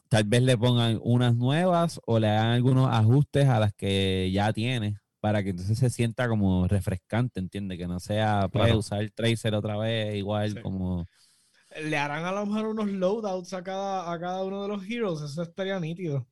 Tal 0.08 0.24
vez 0.24 0.42
le 0.42 0.56
pongan 0.56 1.00
unas 1.02 1.34
nuevas 1.34 2.00
o 2.06 2.18
le 2.18 2.28
hagan 2.28 2.52
algunos 2.52 2.88
ajustes 2.92 3.48
a 3.48 3.58
las 3.58 3.72
que 3.74 4.30
ya 4.32 4.52
tiene 4.52 4.98
para 5.20 5.42
que 5.42 5.50
entonces 5.50 5.76
se 5.78 5.90
sienta 5.90 6.28
como 6.28 6.68
refrescante, 6.68 7.40
¿entiendes? 7.40 7.78
Que 7.78 7.88
no 7.88 7.98
sea 7.98 8.48
pues, 8.52 8.64
Claro. 8.66 8.78
usar 8.78 9.10
Tracer 9.10 9.54
otra 9.54 9.76
vez 9.76 10.14
igual 10.14 10.52
Sí. 10.52 10.60
como... 10.62 11.06
Le 11.82 11.98
harán 11.98 12.24
a 12.24 12.32
lo 12.32 12.46
mejor 12.46 12.66
unos 12.68 12.88
loadouts 12.88 13.52
a 13.52 13.62
cada, 13.62 14.10
a 14.12 14.18
cada 14.20 14.44
uno 14.44 14.62
de 14.62 14.68
los 14.68 14.84
heroes, 14.88 15.20
eso 15.22 15.42
estaría 15.42 15.78
nítido. 15.80 16.26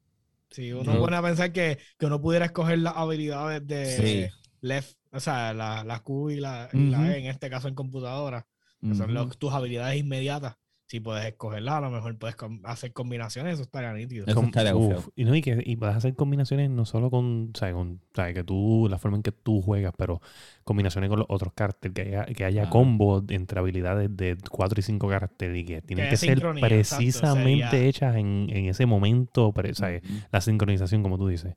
Si 0.50 0.72
uno 0.72 0.94
Yo- 0.94 1.00
pone 1.00 1.16
a 1.16 1.22
pensar 1.22 1.52
que, 1.52 1.78
que 1.98 2.06
uno 2.06 2.20
pudiera 2.20 2.46
escoger 2.46 2.78
las 2.78 2.94
habilidades 2.96 3.66
de 3.66 4.30
Sí. 4.30 4.38
left, 4.60 4.96
o 5.10 5.18
sea, 5.18 5.52
la, 5.52 5.82
la 5.82 5.98
Q 6.00 6.30
y 6.30 6.36
la, 6.36 6.68
y 6.72 6.86
la. 6.88 7.12
E, 7.12 7.18
en 7.18 7.26
este 7.26 7.50
caso 7.50 7.66
en 7.68 7.74
computadora, 7.74 8.46
que 8.80 8.94
son 8.94 9.12
los- 9.12 9.36
tus 9.36 9.52
habilidades 9.52 9.98
inmediatas. 9.98 10.54
Si 10.86 11.00
puedes 11.00 11.24
escogerla, 11.24 11.78
a 11.78 11.80
lo 11.80 11.90
mejor 11.90 12.16
puedes 12.18 12.36
com- 12.36 12.60
hacer 12.64 12.92
combinaciones, 12.92 13.54
eso 13.54 13.62
estaría 13.62 13.92
nítido. 13.94 14.26
Eso 14.26 14.42
estaría 14.42 14.76
uf, 14.76 15.08
y, 15.16 15.24
no, 15.24 15.34
y, 15.34 15.40
que, 15.40 15.62
y 15.64 15.76
puedes 15.76 15.96
hacer 15.96 16.14
combinaciones 16.14 16.68
no 16.70 16.84
solo 16.84 17.10
con, 17.10 17.50
o 17.54 17.58
sea, 17.58 17.72
con 17.72 18.00
o 18.12 18.14
sea, 18.14 18.32
que 18.34 18.44
tú, 18.44 18.86
la 18.90 18.98
forma 18.98 19.16
en 19.16 19.22
que 19.22 19.32
tú 19.32 19.62
juegas, 19.62 19.92
pero 19.96 20.20
combinaciones 20.62 21.08
con 21.10 21.20
los 21.20 21.26
otros 21.30 21.52
caracteres, 21.54 21.94
que 21.94 22.02
haya, 22.02 22.24
que 22.26 22.44
haya 22.44 22.60
Claro. 22.62 22.70
combos 22.70 23.24
entre 23.30 23.58
habilidades 23.60 24.14
de 24.14 24.36
4 24.50 24.78
y 24.80 24.82
5 24.82 25.08
caracteres 25.08 25.56
y 25.56 25.64
que 25.64 25.80
tienen 25.82 26.04
haya 26.04 26.10
que 26.10 26.16
ser 26.18 26.38
exacto, 26.38 26.60
precisamente 26.60 27.70
sería- 27.70 27.88
hechas 27.88 28.16
en, 28.16 28.46
en 28.50 28.66
ese 28.66 28.84
momento, 28.86 29.52
pre- 29.52 29.70
o 29.70 29.74
sea, 29.74 29.88
Ujú. 30.04 30.14
la 30.30 30.40
sincronización, 30.42 31.02
como 31.02 31.16
tú 31.18 31.28
dices. 31.28 31.54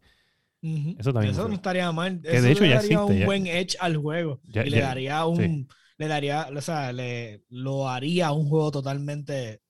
Ujú. 0.64 0.96
Eso 0.98 1.14
también 1.14 1.34
Eso 1.34 1.48
no 1.48 1.54
estaría 1.54 1.92
mal. 1.92 2.20
Que 2.22 2.30
de 2.30 2.38
Eso 2.38 2.48
hecho 2.48 2.64
le 2.64 2.70
ya 2.70 2.76
daría 2.78 2.96
existe, 2.98 3.14
un 3.14 3.20
ya. 3.20 3.26
buen 3.26 3.46
edge 3.48 3.76
al 3.80 3.98
juego. 3.98 4.40
Ya- 4.48 4.66
y 4.66 4.70
le 4.72 4.80
daría 4.82 5.26
un. 5.26 5.68
Le 5.98 6.08
daría, 6.08 6.48
o 6.56 6.62
sea, 6.62 6.92
le, 6.94 7.44
lo 7.50 7.90
haría 7.90 8.32
un 8.32 8.48
juego 8.48 8.72
totalmente 8.72 9.62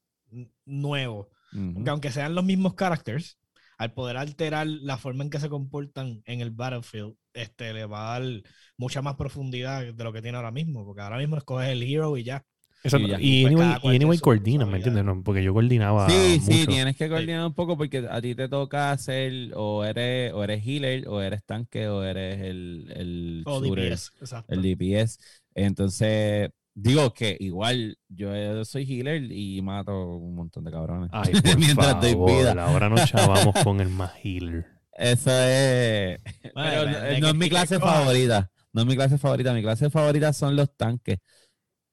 nuevo. 0.65 1.29
Ujú. 1.53 1.73
Porque 1.75 1.89
aunque 1.89 2.11
sean 2.11 2.35
los 2.35 2.43
mismos 2.43 2.75
characters, 2.75 3.37
al 3.77 3.93
poder 3.93 4.17
alterar 4.17 4.67
la 4.67 4.97
forma 4.97 5.23
en 5.23 5.29
que 5.29 5.39
se 5.39 5.49
comportan 5.49 6.21
en 6.25 6.41
el 6.41 6.51
Battlefield, 6.51 7.15
este, 7.33 7.73
le 7.73 7.85
va 7.85 8.15
a 8.15 8.19
dar 8.19 8.43
mucha 8.77 9.01
más 9.01 9.15
profundidad 9.15 9.93
de 9.93 10.03
lo 10.03 10.11
que 10.11 10.21
tiene 10.21 10.37
ahora 10.37 10.51
mismo. 10.51 10.85
Porque 10.85 11.01
ahora 11.01 11.17
mismo 11.17 11.37
escoges 11.37 11.69
el 11.69 11.83
hero 11.83 12.17
y 12.17 12.23
ya. 12.23 12.43
Exacto. 12.83 13.07
ya. 13.07 13.17
Y, 13.19 13.43
Pues 13.43 13.53
anyway, 13.53 13.77
y 13.83 13.95
anyway 13.95 14.19
¿me 14.65 14.77
entiendes? 14.77 15.03
No, 15.03 15.23
porque 15.23 15.43
yo 15.43 15.53
coordinaba 15.53 16.09
Sí, 16.09 16.39
sí, 16.39 16.51
mucho. 16.59 16.71
tienes 16.71 16.95
que 16.95 17.09
coordinar 17.09 17.45
un 17.45 17.53
poco 17.53 17.77
porque 17.77 18.07
a 18.09 18.21
ti 18.21 18.35
te 18.35 18.47
toca 18.47 18.91
hacer 18.91 19.51
o 19.55 19.83
eres, 19.83 20.31
o 20.33 20.43
eres 20.43 20.65
healer, 20.65 21.07
o 21.07 21.21
eres 21.21 21.43
tanque, 21.43 21.87
o 21.87 22.03
eres 22.03 22.39
el, 22.41 22.91
el 22.95 23.43
O 23.45 23.61
shooter, 23.63 23.91
DPS. 23.91 24.11
Exacto. 24.21 24.53
el 24.53 24.61
DPS. 24.61 25.19
Entonces, 25.57 26.49
digo 26.75 27.13
que 27.13 27.35
igual 27.39 27.97
yo 28.07 28.63
soy 28.63 28.83
healer 28.85 29.31
y 29.31 29.59
mato 29.63 30.17
un 30.17 30.35
montón 30.35 30.63
de 30.63 30.71
cabrones. 30.71 31.09
Ay, 31.11 31.33
por 31.41 31.57
Mientras 31.57 31.99
doy 32.01 32.11
favor, 32.13 32.31
vida. 32.31 32.65
ahora 32.65 32.89
nos 32.89 33.05
chavamos 33.09 33.55
con 33.63 33.81
el 33.81 33.89
más 33.89 34.13
healer. 34.23 34.65
Eso 34.93 35.31
es. 35.31 36.19
Bueno, 36.53 36.69
Pero 36.71 36.85
depende 36.85 37.21
no, 37.21 37.27
es 37.29 37.35
mi 37.35 37.49
clase 37.49 37.79
favorita. 37.79 38.51
No 38.73 38.81
es 38.81 38.87
mi 38.87 38.95
clase 38.95 39.17
favorita. 39.17 39.53
Mi 39.53 39.61
clase 39.63 39.89
favorita 39.89 40.31
son 40.33 40.55
los 40.55 40.75
tanques. 40.77 41.17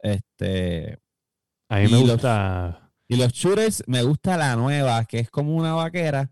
Este. 0.03 0.99
A 1.71 1.79
mí 1.79 1.85
me 1.85 1.91
los- 1.93 2.11
gusta... 2.13 2.81
Y 3.07 3.17
los 3.17 3.33
shooters, 3.33 3.85
me 3.87 4.03
gusta 4.03 4.37
la 4.39 4.57
nueva, 4.57 5.05
que 5.05 5.19
es 5.21 5.31
como 5.31 5.55
una 5.55 5.75
vaquera 5.75 6.31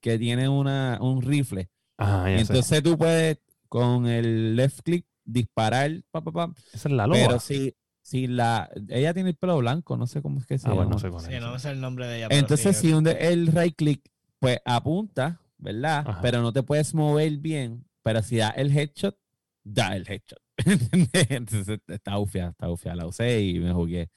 que 0.00 0.18
tiene 0.18 0.48
una, 0.48 0.98
un 1.00 1.20
rifle. 1.20 1.68
Ah, 1.98 2.24
ya 2.26 2.34
Y 2.36 2.44
sé. 2.44 2.52
entonces 2.52 2.82
tú 2.82 2.96
puedes 2.96 3.38
con 3.68 4.06
el 4.06 4.56
left 4.56 4.80
click 4.82 5.06
disparar, 5.26 5.90
pa, 6.10 6.22
pa, 6.22 6.32
pa, 6.32 6.54
Esa 6.72 6.88
es 6.88 6.94
la 6.94 7.06
loba. 7.06 7.18
pero 7.18 7.40
si, 7.40 7.74
si 8.00 8.26
la, 8.26 8.70
ella 8.88 9.12
tiene 9.12 9.30
el 9.30 9.36
pelo 9.36 9.58
blanco, 9.58 9.96
no 9.96 10.06
sé 10.06 10.22
cómo 10.22 10.38
es 10.38 10.46
que 10.46 10.58
se 10.58 10.68
ah, 10.68 10.72
bueno, 10.72 10.84
llama. 10.84 10.94
no 10.94 10.98
sé 11.00 11.10
cuál 11.10 11.22
es 11.24 11.28
Sí, 11.28 11.40
no 11.40 11.58
sé 11.58 11.70
el 11.70 11.80
nombre 11.80 12.06
de 12.06 12.16
ella. 12.18 12.28
Entonces 12.30 12.76
sí, 12.76 12.88
si 12.88 12.92
hunde 12.94 13.18
el 13.20 13.48
right 13.48 13.76
click, 13.76 14.02
pues 14.38 14.58
apunta, 14.64 15.40
¿verdad? 15.58 16.04
Ajá. 16.06 16.20
Pero 16.22 16.40
no 16.40 16.52
te 16.52 16.62
puedes 16.62 16.94
mover 16.94 17.36
bien, 17.38 17.84
pero 18.02 18.22
si 18.22 18.36
da 18.36 18.50
el 18.50 18.76
headshot, 18.76 19.18
da 19.64 19.96
el 19.96 20.06
headshot. 20.08 20.40
entonces 21.28 21.80
está 21.88 22.18
ufia, 22.18 22.48
está 22.48 22.70
ufia, 22.70 22.94
la 22.94 23.06
usé 23.06 23.42
y 23.42 23.58
me 23.58 23.72
jugué. 23.72 24.10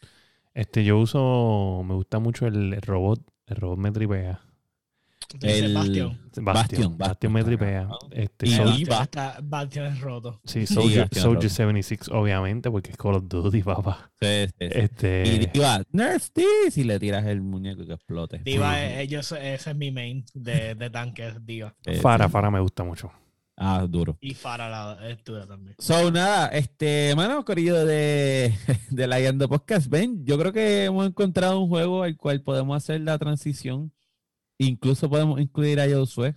Este, 0.54 0.84
yo 0.84 1.00
uso... 1.00 1.84
Me 1.86 1.94
gusta 1.94 2.20
mucho 2.20 2.48
el, 2.48 2.74
el 2.74 2.82
robot. 2.82 3.22
El 3.46 3.56
robot 3.56 3.80
me 3.80 3.92
tripea. 3.92 4.42
El- 5.42 5.74
Bastion. 5.74 6.18
Bastion. 6.42 6.46
Bastion, 6.46 6.98
Bastion, 6.98 7.34
me 7.34 7.44
tripea. 7.44 7.82
ajá. 7.84 7.98
Este, 8.12 8.48
Y 8.48 8.84
va. 8.86 9.04
está- 9.04 9.40
Bastion 9.44 9.86
es 9.88 10.00
roto. 10.00 10.42
sí, 10.46 10.66
Sí, 10.66 10.74
Soldier, 10.74 11.02
Bastion 11.02 11.24
Soldier 11.24 11.44
roto. 11.44 11.56
76, 11.56 12.00
obviamente, 12.12 12.72
porque 12.72 12.92
es 12.92 12.98
Call 12.98 13.16
of 13.16 13.24
Duty, 13.28 13.62
papá. 13.64 14.12
Sí, 14.22 14.28
sí, 14.48 14.54
sí. 14.60 14.68
Este... 14.72 15.50
Y 15.54 15.58
iba, 15.58 15.82
nerf 15.92 16.30
this, 16.32 16.78
y 16.78 16.84
le 16.84 17.00
tiras 17.00 17.26
el 17.26 17.42
muñeco 17.42 17.86
que 17.86 17.94
explote. 17.94 18.40
Diva, 18.44 18.74
Sí. 18.76 18.80
eh, 18.82 19.20
ese 19.20 19.54
es 19.72 19.76
mi 19.76 19.92
main 19.92 20.26
de, 20.34 20.76
de 20.76 20.90
tanques, 20.90 21.46
Diva. 21.46 21.76
Sí, 21.86 21.96
Fara, 21.96 22.26
sí. 22.26 22.32
Fara 22.32 22.50
me 22.52 22.60
gusta 22.60 22.84
mucho. 22.84 23.12
Ah, 23.62 23.86
duro. 23.90 24.18
Y 24.22 24.36
Farah 24.36 24.70
la, 24.70 25.10
es 25.10 25.22
dura 25.26 25.46
también. 25.46 25.76
So, 25.80 26.10
nada, 26.12 26.48
este, 26.48 27.14
mano, 27.18 27.44
corillo 27.44 27.86
de, 27.86 28.54
de 28.90 29.06
la 29.08 29.20
Yando 29.20 29.50
Podcast, 29.50 29.88
ven, 29.90 30.24
yo 30.26 30.38
creo 30.40 30.54
que 30.54 30.86
hemos 30.86 31.06
encontrado 31.06 31.60
un 31.60 31.68
juego 31.68 32.04
al 32.04 32.16
cual 32.16 32.42
podemos 32.42 32.78
hacer 32.78 33.02
la 33.02 33.18
transición. 33.18 33.92
Incluso 34.60 35.10
podemos 35.10 35.40
incluir 35.40 35.80
a 35.80 35.90
Josué. 35.90 36.36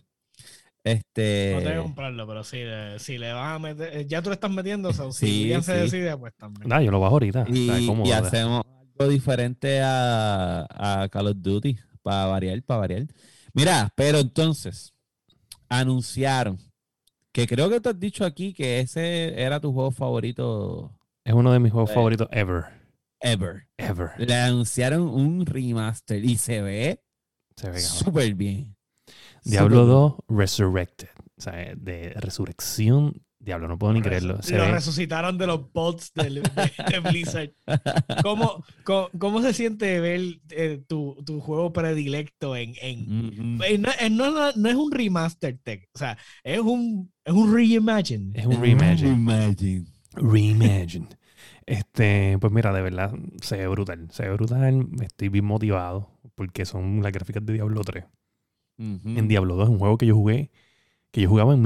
Este, 0.85 1.52
No 1.54 1.58
tengo 1.61 1.70
que 1.70 1.82
comprarlo, 1.82 2.26
pero 2.26 2.42
si 2.44 2.56
le, 2.64 2.98
si 2.98 3.18
le 3.18 3.32
vas 3.32 3.54
a 3.54 3.58
meter, 3.58 3.96
eh, 3.96 4.06
ya 4.06 4.20
tú 4.22 4.30
le 4.30 4.35
estás 4.35 4.50
metiendo, 4.50 4.88
o 4.88 4.92
sea, 4.92 5.12
si 5.12 5.26
Sí, 5.26 5.42
William 5.42 5.62
se 5.62 5.74
decide, 5.74 6.16
pues 6.16 6.35
también. 6.37 6.68
Nah, 6.68 6.80
yo 6.80 6.90
lo 6.90 6.98
bajo 7.00 7.14
ahorita. 7.14 7.44
y, 7.48 7.68
hacemos 8.11 8.62
algo 8.98 9.11
diferente 9.11 9.80
a, 9.82 10.66
a 11.02 11.08
Call 11.08 11.28
of 11.28 11.37
Duty, 11.38 11.76
para 12.02 12.26
variar, 12.26 12.62
para 12.62 12.80
variar. 12.80 13.06
Mira, 13.54 13.92
pero 13.96 14.18
entonces, 14.18 14.92
anunciaron 15.68 16.58
que 17.32 17.46
creo 17.46 17.70
que 17.70 17.80
te 17.80 17.88
has 17.90 17.98
dicho 18.00 18.24
aquí 18.24 18.52
que 18.52 18.80
ese 18.80 19.40
era 19.40 19.61
tu 19.61 19.72
juego 19.72 19.90
favorito 19.90 20.98
Es 21.24 21.32
uno 21.32 21.52
de 21.52 21.58
mis 21.61 21.72
juegos 21.72 21.90
Eh. 21.90 21.94
favoritos 21.94 22.28
ever. 22.32 22.64
ever. 23.20 23.68
Ever. 23.78 24.11
Le 24.18 24.35
anunciaron 24.35 25.02
un 25.02 25.46
remaster 25.46 26.24
y 26.24 26.37
se 26.37 26.61
ve 26.61 27.00
Se 27.56 27.70
ve 27.70 27.80
súper 27.80 28.34
bien. 28.34 28.74
Diablo 29.44 29.80
Súper 29.80 29.88
2 29.88 30.14
Resurrected. 30.28 31.08
O 31.36 31.40
sea, 31.42 31.74
de 31.76 32.10
resurrección. 32.16 33.22
Diablo, 33.40 33.66
no 33.66 33.76
puedo 33.76 33.92
ni 33.92 34.00
creerlo. 34.00 34.40
Se 34.40 34.56
lo 34.56 34.62
ve- 34.66 34.70
resucitaron 34.70 35.36
de 35.36 35.48
los 35.48 35.72
bots 35.72 36.12
de, 36.14 36.30
de 36.90 37.00
Blizzard. 37.00 37.50
¿Cómo, 38.22 38.64
cómo, 38.84 39.08
cómo 39.18 39.42
se 39.42 39.52
siente 39.52 39.98
ver 39.98 40.20
eh, 40.50 40.80
tu, 40.86 41.16
tu 41.26 41.40
juego 41.40 41.72
predilecto 41.72 42.54
en... 42.54 42.74
en 42.80 43.56
Mm, 43.56 43.62
eh, 43.64 43.78
no, 43.78 43.88
eh, 43.98 44.10
no, 44.10 44.30
no- 44.30 44.52
no 44.54 44.68
es 44.68 44.76
un 44.76 44.92
remaster 44.92 45.58
tech, 45.64 45.88
o 45.92 45.98
sea, 45.98 46.16
es 46.44 46.60
un, 46.60 47.12
es 47.24 47.32
un 47.32 47.52
reimagine. 47.52 48.38
es 48.38 48.46
un 48.46 48.60
reimagine. 48.60 49.08
Reimagine. 49.10 49.86
Reimagine. 50.12 51.08
Este, 51.66 52.37
pues 52.40 52.53
mira, 52.53 52.72
de 52.72 52.83
verdad, 52.83 53.12
se 53.40 53.57
ve 53.57 53.66
brutal. 53.68 54.09
Se 54.11 54.25
ve 54.29 54.35
brutal. 54.35 54.87
Estoy 55.03 55.29
bien 55.29 55.44
motivado. 55.44 56.09
Porque 56.35 56.64
son 56.64 57.03
las 57.03 57.12
gráficas 57.12 57.44
de 57.44 57.53
Diablo 57.55 57.83
3. 57.83 58.05
Ujú. 58.79 59.09
En 59.18 59.29
Diablo 59.29 59.55
2 59.57 59.64
es 59.64 59.70
un 59.70 59.79
juego 59.79 59.98
que 59.98 60.07
yo 60.07 60.14
jugué. 60.14 60.51
Que 61.11 61.20
yo 61.22 61.29
jugaba 61.29 61.53
en 61.55 61.61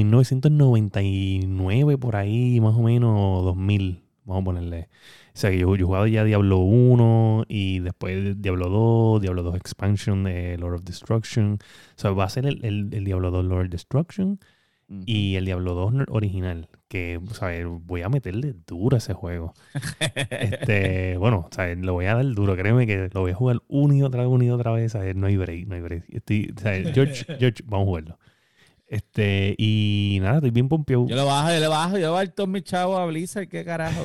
1999, 0.81 1.99
por 1.99 2.17
ahí, 2.17 2.61
más 2.61 2.75
o 2.75 2.83
menos 2.83 3.45
2000. 3.45 4.03
Vamos 4.25 4.43
a 4.43 4.45
ponerle. 4.45 4.89
O 5.35 5.39
sea, 5.39 5.51
que 5.51 5.59
yo, 5.59 5.77
yo 5.77 5.87
jugaba 5.87 6.09
ya 6.09 6.25
Diablo 6.25 6.59
1 6.59 7.45
y 7.49 7.79
después 7.79 8.41
Diablo 8.43 8.69
2, 8.69 9.23
Diablo 9.23 9.43
2 9.45 9.55
Expansion 9.57 10.25
de 10.25 10.59
Lord 10.59 10.75
of 10.77 10.83
Destruction. 10.85 11.59
O 11.61 11.95
sea, 11.95 12.11
va 12.11 12.25
a 12.25 12.29
ser 12.29 12.47
el, 12.47 12.65
el- 12.65 12.89
el 12.93 13.05
Diablo 13.05 13.31
2 13.31 13.45
Lord 13.45 13.67
of 13.67 13.71
Destruction 13.71 14.41
y 15.07 15.35
el 15.37 15.45
Diablo 15.45 15.75
2 15.75 15.93
nor- 15.95 16.07
original. 16.11 16.69
Que, 16.89 17.21
sea, 17.33 17.51
voy 17.67 18.03
a 18.03 18.09
meterle 18.09 18.55
duro 18.67 18.97
a 18.97 18.99
ese 18.99 19.13
juego. 19.13 19.55
Este, 20.31 21.17
bueno, 21.19 21.49
sea, 21.51 21.75
lo 21.75 21.95
voy 21.95 22.07
a 22.07 22.15
dar 22.15 22.27
duro. 22.27 22.57
Créeme 22.57 22.87
que 22.87 23.09
lo 23.13 23.23
voy 23.23 23.33
a 23.33 23.35
jugar 23.35 23.61
una 23.69 23.97
y 23.97 24.03
otra 24.03 24.23
vez, 24.23 24.31
una 24.31 24.45
y 24.45 24.51
otra 24.51 24.71
vez. 24.73 24.93
¿sabes? 24.93 25.17
No 25.17 25.27
hay 25.27 25.37
break, 25.37 25.67
no 25.67 25.75
hay 25.75 25.81
break. 25.81 26.05
Estoy, 26.09 26.55
sea, 26.57 26.73
George, 26.93 27.25
George, 27.39 27.63
vamos 27.67 27.85
a 27.85 27.87
jugarlo. 27.87 28.19
Este, 28.87 29.57
y 29.59 30.19
nada, 30.21 30.37
estoy 30.37 30.51
bien 30.51 30.69
pompeado. 30.69 31.09
Yo 31.09 31.17
lo 31.17 31.27
bajo, 31.27 31.53
yo 31.53 31.61
le 31.61 31.69
bajo, 31.69 31.99
yo 31.99 32.13
bajo 32.13 32.31
todos 32.31 32.49
mis 32.49 32.63
chavos 32.63 33.01
a 33.01 33.05
Blizzard, 33.07 33.49
qué 33.49 33.65
carajo. 33.65 34.05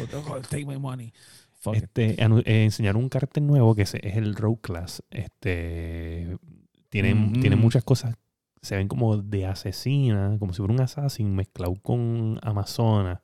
Take 0.50 0.66
my 0.66 0.78
money. 0.78 1.14
Fuck. 1.60 1.76
Este, 1.76 2.16
eh, 2.20 2.64
enseñaron 2.64 3.04
un 3.04 3.10
cartel 3.10 3.46
nuevo 3.46 3.76
que 3.76 3.84
es 3.84 3.94
el 3.94 4.36
Rogue 4.36 4.60
Class. 4.62 5.04
Este, 5.12 6.36
tiene, 6.90 7.32
tiene 7.40 7.56
muchas 7.56 7.84
cosas. 7.84 8.16
Se 8.62 8.76
ven 8.76 8.88
como 8.88 9.18
de 9.18 9.46
asesina, 9.48 10.36
como 10.40 10.54
si 10.54 10.58
fuera 10.58 10.74
un 10.74 10.82
assassin 10.82 11.34
mezclado 11.36 11.74
con 11.82 12.40
Amazona. 12.44 13.22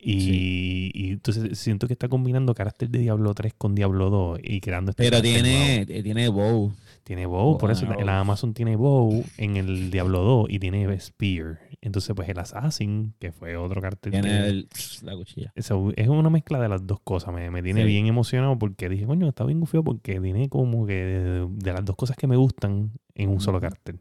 Y, 0.00 0.20
Sí. 0.20 0.90
y 0.94 1.08
entonces 1.14 1.58
siento 1.58 1.88
que 1.88 1.92
está 1.94 2.06
combinando 2.08 2.54
carácter 2.54 2.88
de 2.88 3.00
Diablo 3.00 3.34
3 3.34 3.52
con 3.58 3.74
Diablo 3.74 4.10
2 4.10 4.38
y 4.44 4.60
creando 4.60 4.90
este 4.92 5.02
Pero 5.02 5.16
carácter 5.16 5.42
nuevo. 5.42 5.86
tiene, 5.86 6.02
tiene 6.02 6.28
bow. 6.28 6.72
Tiene 7.02 7.26
bow, 7.26 7.56
por 7.58 7.70
eso 7.72 7.86
Wow. 7.86 7.98
el 7.98 8.08
Amazon 8.10 8.52
tiene 8.54 8.76
bow 8.76 9.24
en 9.38 9.56
el 9.56 9.90
Diablo 9.90 10.20
2 10.22 10.46
y 10.50 10.58
tiene 10.60 11.00
spear. 11.00 11.58
Entonces, 11.80 12.14
pues 12.14 12.28
el 12.28 12.38
Assassin, 12.38 13.14
que 13.18 13.32
fue 13.32 13.56
otro 13.56 13.80
cartel. 13.80 14.12
Tiene 14.12 14.46
el- 14.46 14.68
la 15.02 15.16
cuchilla. 15.16 15.52
eso 15.56 15.90
es 15.96 16.06
una 16.08 16.28
mezcla 16.30 16.60
de 16.60 16.68
las 16.68 16.86
dos 16.86 17.00
cosas. 17.00 17.32
Me, 17.34 17.50
me 17.50 17.62
tiene 17.62 17.80
Sí. 17.82 17.86
bien 17.86 18.06
emocionado 18.06 18.56
porque 18.58 18.88
dije, 18.88 19.06
coño, 19.06 19.28
está 19.28 19.44
bien 19.44 19.66
feo 19.66 19.82
porque 19.82 20.20
tiene 20.20 20.48
como 20.48 20.86
que 20.86 20.94
de, 20.94 21.46
de 21.50 21.72
las 21.72 21.84
dos 21.84 21.96
cosas 21.96 22.16
que 22.16 22.26
me 22.28 22.36
gustan 22.36 22.92
en 23.14 23.30
un 23.30 23.40
solo 23.40 23.60
cartel. 23.60 23.98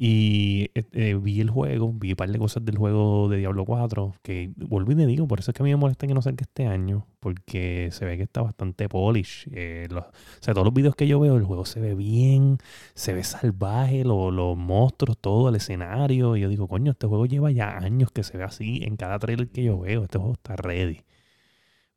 Y 0.00 0.70
eh, 0.92 1.18
vi 1.20 1.40
el 1.40 1.50
juego, 1.50 1.92
vi 1.92 2.10
un 2.10 2.16
par 2.16 2.30
de 2.30 2.38
cosas 2.38 2.64
del 2.64 2.78
juego 2.78 3.28
de 3.28 3.38
Diablo 3.38 3.64
4, 3.64 4.14
que 4.22 4.52
vuelvo 4.56 4.92
y 4.92 4.94
te 4.94 5.06
digo, 5.06 5.26
por 5.26 5.40
eso 5.40 5.50
es 5.50 5.56
que 5.56 5.62
a 5.62 5.64
mí 5.64 5.70
me 5.70 5.76
molesta 5.76 6.06
que 6.06 6.14
no 6.14 6.22
salga 6.22 6.42
este 6.42 6.66
año, 6.68 7.04
porque 7.18 7.88
se 7.90 8.04
ve 8.04 8.16
que 8.16 8.22
está 8.22 8.42
bastante 8.42 8.88
polish. 8.88 9.48
eh, 9.52 9.88
los- 9.90 10.04
o 10.04 10.10
sea, 10.40 10.54
todos 10.54 10.64
los 10.64 10.72
videos 10.74 10.94
que 10.94 11.08
yo 11.08 11.18
veo, 11.18 11.36
el 11.36 11.42
juego 11.44 11.64
se 11.66 11.80
ve 11.80 11.94
bien, 11.96 12.58
se 12.94 13.12
ve 13.12 13.24
salvaje, 13.24 14.04
lo- 14.04 14.30
los 14.30 14.56
monstruos, 14.56 15.18
todo 15.18 15.48
el 15.48 15.56
escenario. 15.56 16.36
Y 16.36 16.40
yo 16.42 16.48
digo, 16.48 16.68
coño, 16.68 16.92
este 16.92 17.06
juego 17.08 17.26
lleva 17.26 17.50
ya 17.50 17.76
años 17.78 18.12
que 18.12 18.22
se 18.22 18.38
ve 18.38 18.44
así 18.44 18.80
en 18.84 18.96
cada 18.96 19.18
trailer 19.18 19.48
que 19.50 19.64
yo 19.64 19.80
veo. 19.80 20.04
Este 20.04 20.18
juego 20.18 20.34
está 20.34 20.54
ready. 20.56 21.00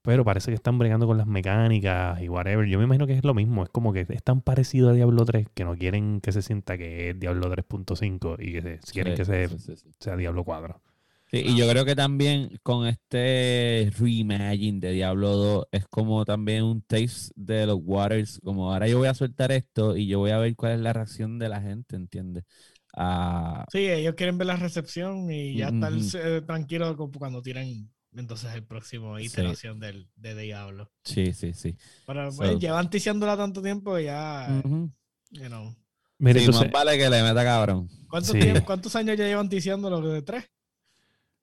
Pero 0.03 0.25
parece 0.25 0.51
que 0.51 0.55
están 0.55 0.79
bregando 0.79 1.05
con 1.07 1.17
las 1.17 1.27
mecánicas 1.27 2.21
y 2.21 2.29
whatever. 2.29 2.65
Yo 2.67 2.79
me 2.79 2.85
imagino 2.85 3.05
que 3.07 3.13
es 3.13 3.23
lo 3.23 3.33
mismo. 3.35 3.63
Es 3.63 3.69
como 3.69 3.93
que 3.93 4.05
es 4.09 4.23
tan 4.23 4.41
parecido 4.41 4.89
a 4.89 4.93
Diablo 4.93 5.25
3 5.25 5.47
que 5.53 5.63
no 5.63 5.77
quieren 5.77 6.21
que 6.21 6.31
se 6.31 6.41
sienta 6.41 6.77
que 6.77 7.11
es 7.11 7.19
Diablo 7.19 7.49
3.5 7.51 8.35
y 8.39 8.53
que 8.53 8.61
se- 8.61 8.79
quieren 8.91 9.13
Sí, 9.13 9.15
que 9.15 9.25
se- 9.25 9.49
sí, 9.49 9.59
sí, 9.59 9.75
sí. 9.77 9.89
sea 9.99 10.15
Diablo 10.17 10.43
4. 10.43 10.81
Sí, 11.27 11.37
y 11.45 11.55
yo 11.57 11.67
creo 11.69 11.85
que 11.85 11.95
también 11.95 12.59
con 12.61 12.85
este 12.87 13.89
reimagine 13.97 14.81
de 14.81 14.91
Diablo 14.91 15.29
2 15.29 15.65
es 15.71 15.87
como 15.87 16.25
también 16.25 16.63
un 16.65 16.81
taste 16.81 17.31
de 17.35 17.65
los 17.67 17.79
Waters, 17.81 18.39
como 18.43 18.73
ahora 18.73 18.87
yo 18.89 18.97
voy 18.97 19.07
a 19.07 19.13
soltar 19.13 19.51
esto 19.53 19.95
y 19.95 20.07
yo 20.07 20.19
voy 20.19 20.31
a 20.31 20.39
ver 20.39 20.55
cuál 20.57 20.73
es 20.73 20.79
la 20.81 20.91
reacción 20.91 21.39
de 21.39 21.47
la 21.47 21.61
gente, 21.61 21.95
¿entiendes? 21.95 22.43
Ah, 22.93 23.65
Sí, 23.67 23.79
ellos 23.89 24.15
quieren 24.15 24.37
ver 24.37 24.47
la 24.47 24.57
recepción 24.57 25.31
y 25.31 25.55
ya 25.55 25.69
estar 25.69 25.93
Ujú. 25.93 25.99
eh, 26.15 26.41
tranquilos 26.45 26.95
cu- 26.97 27.11
cuando 27.11 27.41
tienen 27.41 27.89
entonces 28.15 28.53
el 28.53 28.63
próximo 28.65 29.17
Sí. 29.17 29.25
iteración 29.25 29.79
del, 29.79 30.09
de 30.15 30.35
Diablo. 30.35 30.91
sí, 31.03 31.33
sí, 31.33 31.53
sí. 31.53 31.75
Pero 32.05 32.31
So- 32.31 32.37
pues, 32.37 32.59
llevan 32.59 32.89
ticiándola 32.89 33.37
tanto 33.37 33.61
tiempo 33.61 33.97
y 33.99 34.05
ya, 34.05 34.61
Ujú. 34.63 34.91
you 35.31 35.45
know. 35.47 35.75
Mira, 36.17 36.39
Sí, 36.39 36.45
entonces, 36.45 36.71
más 36.71 36.85
vale 36.85 36.97
que 36.97 37.09
le 37.09 37.23
meta 37.23 37.43
cabrón. 37.43 37.89
¿Cuántos, 38.09 38.31
Sí. 38.33 38.37
tiemp- 38.39 38.63
¿Cuántos 38.65 38.95
años 38.95 39.17
ya 39.17 39.25
llevan 39.25 39.49
ticiándolo? 39.49 40.01
¿De 40.01 40.21
tres? 40.21 40.45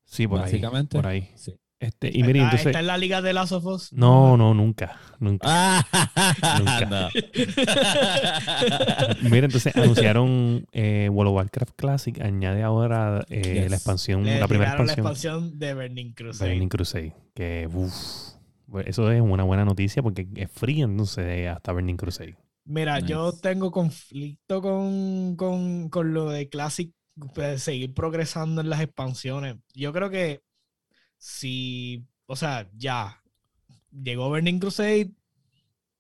sí, 0.05 0.27
por 0.27 0.39
ahí. 0.39 0.45
Básicamente. 0.45 0.97
Por 0.97 1.07
ahí. 1.07 1.31
Sí. 1.37 1.55
Este, 1.81 2.09
y 2.13 2.23
mira, 2.25 2.31
está, 2.41 2.45
entonces. 2.45 2.67
está 2.67 2.81
en 2.81 2.87
la 2.89 2.99
liga 2.99 3.23
de 3.23 3.33
Last 3.33 3.53
of 3.53 3.65
Us. 3.67 3.93
No, 3.93 4.37
no, 4.37 4.53
nunca. 4.53 4.99
Nunca. 5.21 5.47
Ah, 6.41 6.59
Nunca. 6.59 6.87
no. 6.87 7.09
Mira, 9.31 9.47
entonces 9.47 9.77
anunciaron 9.77 10.67
eh, 10.73 11.09
World 11.11 11.31
of 11.31 11.37
Warcraft 11.37 11.75
Classic. 11.77 12.21
Añade 12.21 12.63
ahora 12.63 13.25
eh, 13.29 13.61
Yes. 13.63 13.71
la 13.71 13.77
expansión, 13.77 14.25
Le 14.25 14.41
la 14.41 14.49
primera 14.49 14.71
tiraron 14.73 14.87
la 14.87 14.93
expansión. 14.93 15.35
expansión 15.37 15.59
de 15.59 15.75
Burning 15.75 16.13
Crusade. 16.13 16.51
Burning 16.51 16.69
Crusade. 16.69 17.15
Que, 17.35 17.69
uff. 17.73 17.95
Eso 18.85 19.11
es 19.11 19.21
una 19.21 19.45
buena 19.45 19.65
noticia 19.65 20.03
porque 20.03 20.27
es 20.35 20.51
fría 20.51 20.85
entonces 20.85 21.49
hasta 21.49 21.73
Burning 21.73 21.97
Crusade. 21.97 22.37
Mira, 22.65 23.01
yo 23.01 23.33
tengo 23.33 23.71
conflicto 23.73 24.61
con, 24.61 25.37
con, 25.37 25.89
con 25.89 26.13
lo 26.13 26.29
de 26.29 26.49
Classic, 26.51 26.93
pues, 27.35 27.63
seguir 27.63 27.95
progresando 27.95 28.61
en 28.61 28.69
las 28.69 28.81
expansiones. 28.83 29.57
Yo 29.75 29.93
creo 29.95 30.11
que 30.11 30.43
si, 31.19 32.07
o 32.27 32.37
sea, 32.37 32.71
ya 32.77 33.21
llegó 33.93 34.29
Burning 34.29 34.59
Crusade, 34.61 35.13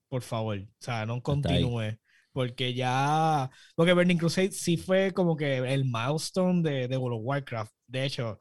por 0.08 0.22
favor, 0.22 0.58
o 0.58 0.66
sea, 0.80 1.06
no 1.06 1.22
continúe. 1.22 1.98
Porque 2.32 2.72
ya, 2.72 3.50
porque 3.74 3.92
Burning 3.94 4.16
Crusade 4.18 4.52
sí 4.52 4.76
fue 4.76 5.12
como 5.12 5.36
que 5.36 5.56
el 5.58 5.84
milestone 5.84 6.62
de, 6.62 6.86
de 6.86 6.96
World 6.96 7.18
of 7.18 7.24
Warcraft. 7.24 7.72
De 7.88 8.04
hecho, 8.04 8.38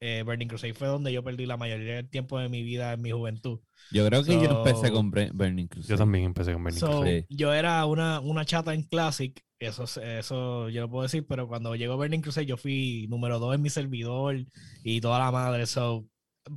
eh, 0.00 0.22
Burning 0.26 0.48
Crusade 0.48 0.74
fue 0.74 0.88
donde 0.88 1.12
yo 1.12 1.24
perdí 1.24 1.46
la 1.46 1.56
mayoría 1.56 1.94
del 1.96 2.10
tiempo 2.10 2.38
de 2.38 2.48
mi 2.50 2.62
vida 2.62 2.92
en 2.92 3.00
mi 3.00 3.10
juventud. 3.10 3.60
Yo 3.90 4.06
creo 4.06 4.22
que 4.22 4.34
yo 4.34 4.50
empecé 4.64 4.88
So- 4.88 4.92
con 4.92 5.10
Burning 5.10 5.66
Crusade. 5.68 5.90
Yo 5.92 5.96
también 5.96 6.24
empecé 6.24 6.52
con 6.52 6.62
Burning 6.62 6.78
So, 6.78 6.86
Crusade. 6.88 7.26
Yo 7.30 7.54
era 7.54 7.86
una, 7.86 8.20
una 8.20 8.44
chata 8.44 8.74
en 8.74 8.82
Classic, 8.82 9.40
eso, 9.58 9.84
eso 10.02 10.68
yo 10.68 10.82
lo 10.82 10.90
puedo 10.90 11.04
decir, 11.04 11.24
pero 11.26 11.48
cuando 11.48 11.74
llegó 11.74 11.96
Burning 11.96 12.20
Crusade 12.20 12.46
yo 12.46 12.58
fui 12.58 13.06
número 13.08 13.38
dos 13.38 13.54
en 13.54 13.62
mi 13.62 13.70
servidor 13.70 14.36
y 14.84 15.00
toda 15.00 15.18
la 15.20 15.30
madre. 15.32 15.64
So, 15.66 16.06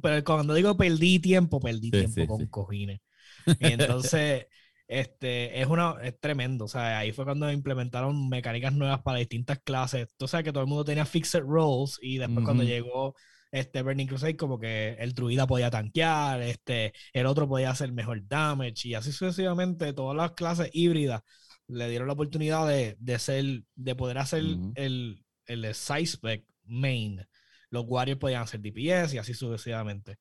pero 0.01 0.23
cuando 0.23 0.53
digo 0.53 0.75
perdí 0.77 1.19
tiempo, 1.19 1.61
perdí 1.61 1.91
Sí, 1.91 2.07
tiempo 2.07 2.27
sí, 2.27 2.27
con 2.27 2.47
sí. 2.47 2.47
cojines. 2.47 2.99
Entonces, 3.59 4.47
este, 4.87 5.61
es, 5.61 5.67
una, 5.67 5.95
es 6.03 6.19
tremendo. 6.19 6.65
O 6.65 6.67
sea, 6.67 6.99
ahí 6.99 7.11
fue 7.11 7.25
cuando 7.25 7.51
implementaron 7.51 8.29
mecánicas 8.29 8.73
nuevas 8.73 9.01
para 9.01 9.19
distintas 9.19 9.59
clases. 9.61 10.09
Tú 10.17 10.27
sabes 10.27 10.43
que 10.45 10.51
todo 10.53 10.63
el 10.63 10.69
mundo 10.69 10.85
tenía 10.85 11.05
fixed 11.05 11.41
roles 11.43 11.97
y 12.01 12.17
después 12.17 12.43
cuando 12.45 12.63
Ujú. 12.63 12.63
llegó 12.63 13.15
este 13.51 13.81
Burning 13.83 14.07
Crusade, 14.07 14.37
como 14.37 14.59
que 14.59 14.93
el 14.99 15.13
druida 15.13 15.47
podía 15.47 15.69
tanquear, 15.71 16.41
este, 16.41 16.93
el 17.13 17.25
otro 17.25 17.47
podía 17.47 17.69
hacer 17.71 17.91
mejor 17.91 18.25
damage 18.27 18.87
y 18.89 18.93
así 18.95 19.11
sucesivamente. 19.11 19.93
Todas 19.93 20.15
las 20.17 20.31
clases 20.33 20.69
híbridas 20.73 21.21
le 21.67 21.89
dieron 21.89 22.07
la 22.07 22.13
oportunidad 22.13 22.67
de, 22.67 22.95
de 22.99 23.19
ser, 23.19 23.63
de 23.75 23.95
poder 23.95 24.17
hacer 24.17 24.43
Ujú. 24.43 24.75
el, 24.75 25.23
el 25.45 25.73
side 25.75 26.05
spec 26.07 26.45
main. 26.65 27.25
Los 27.71 27.85
Warriors 27.87 28.19
podían 28.19 28.43
hacer 28.43 28.59
DPS 28.61 29.15
y 29.15 29.17
así 29.17 29.33
sucesivamente. 29.33 30.17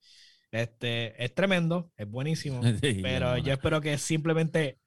Este, 0.51 1.23
es 1.23 1.35
tremendo, 1.35 1.93
es 1.97 2.09
buenísimo. 2.09 2.61
Sí, 2.81 3.01
Pero 3.03 3.37
yo- 3.37 3.45
yo 3.45 3.53
espero 3.53 3.81
que 3.81 3.99
simplemente 3.99 4.79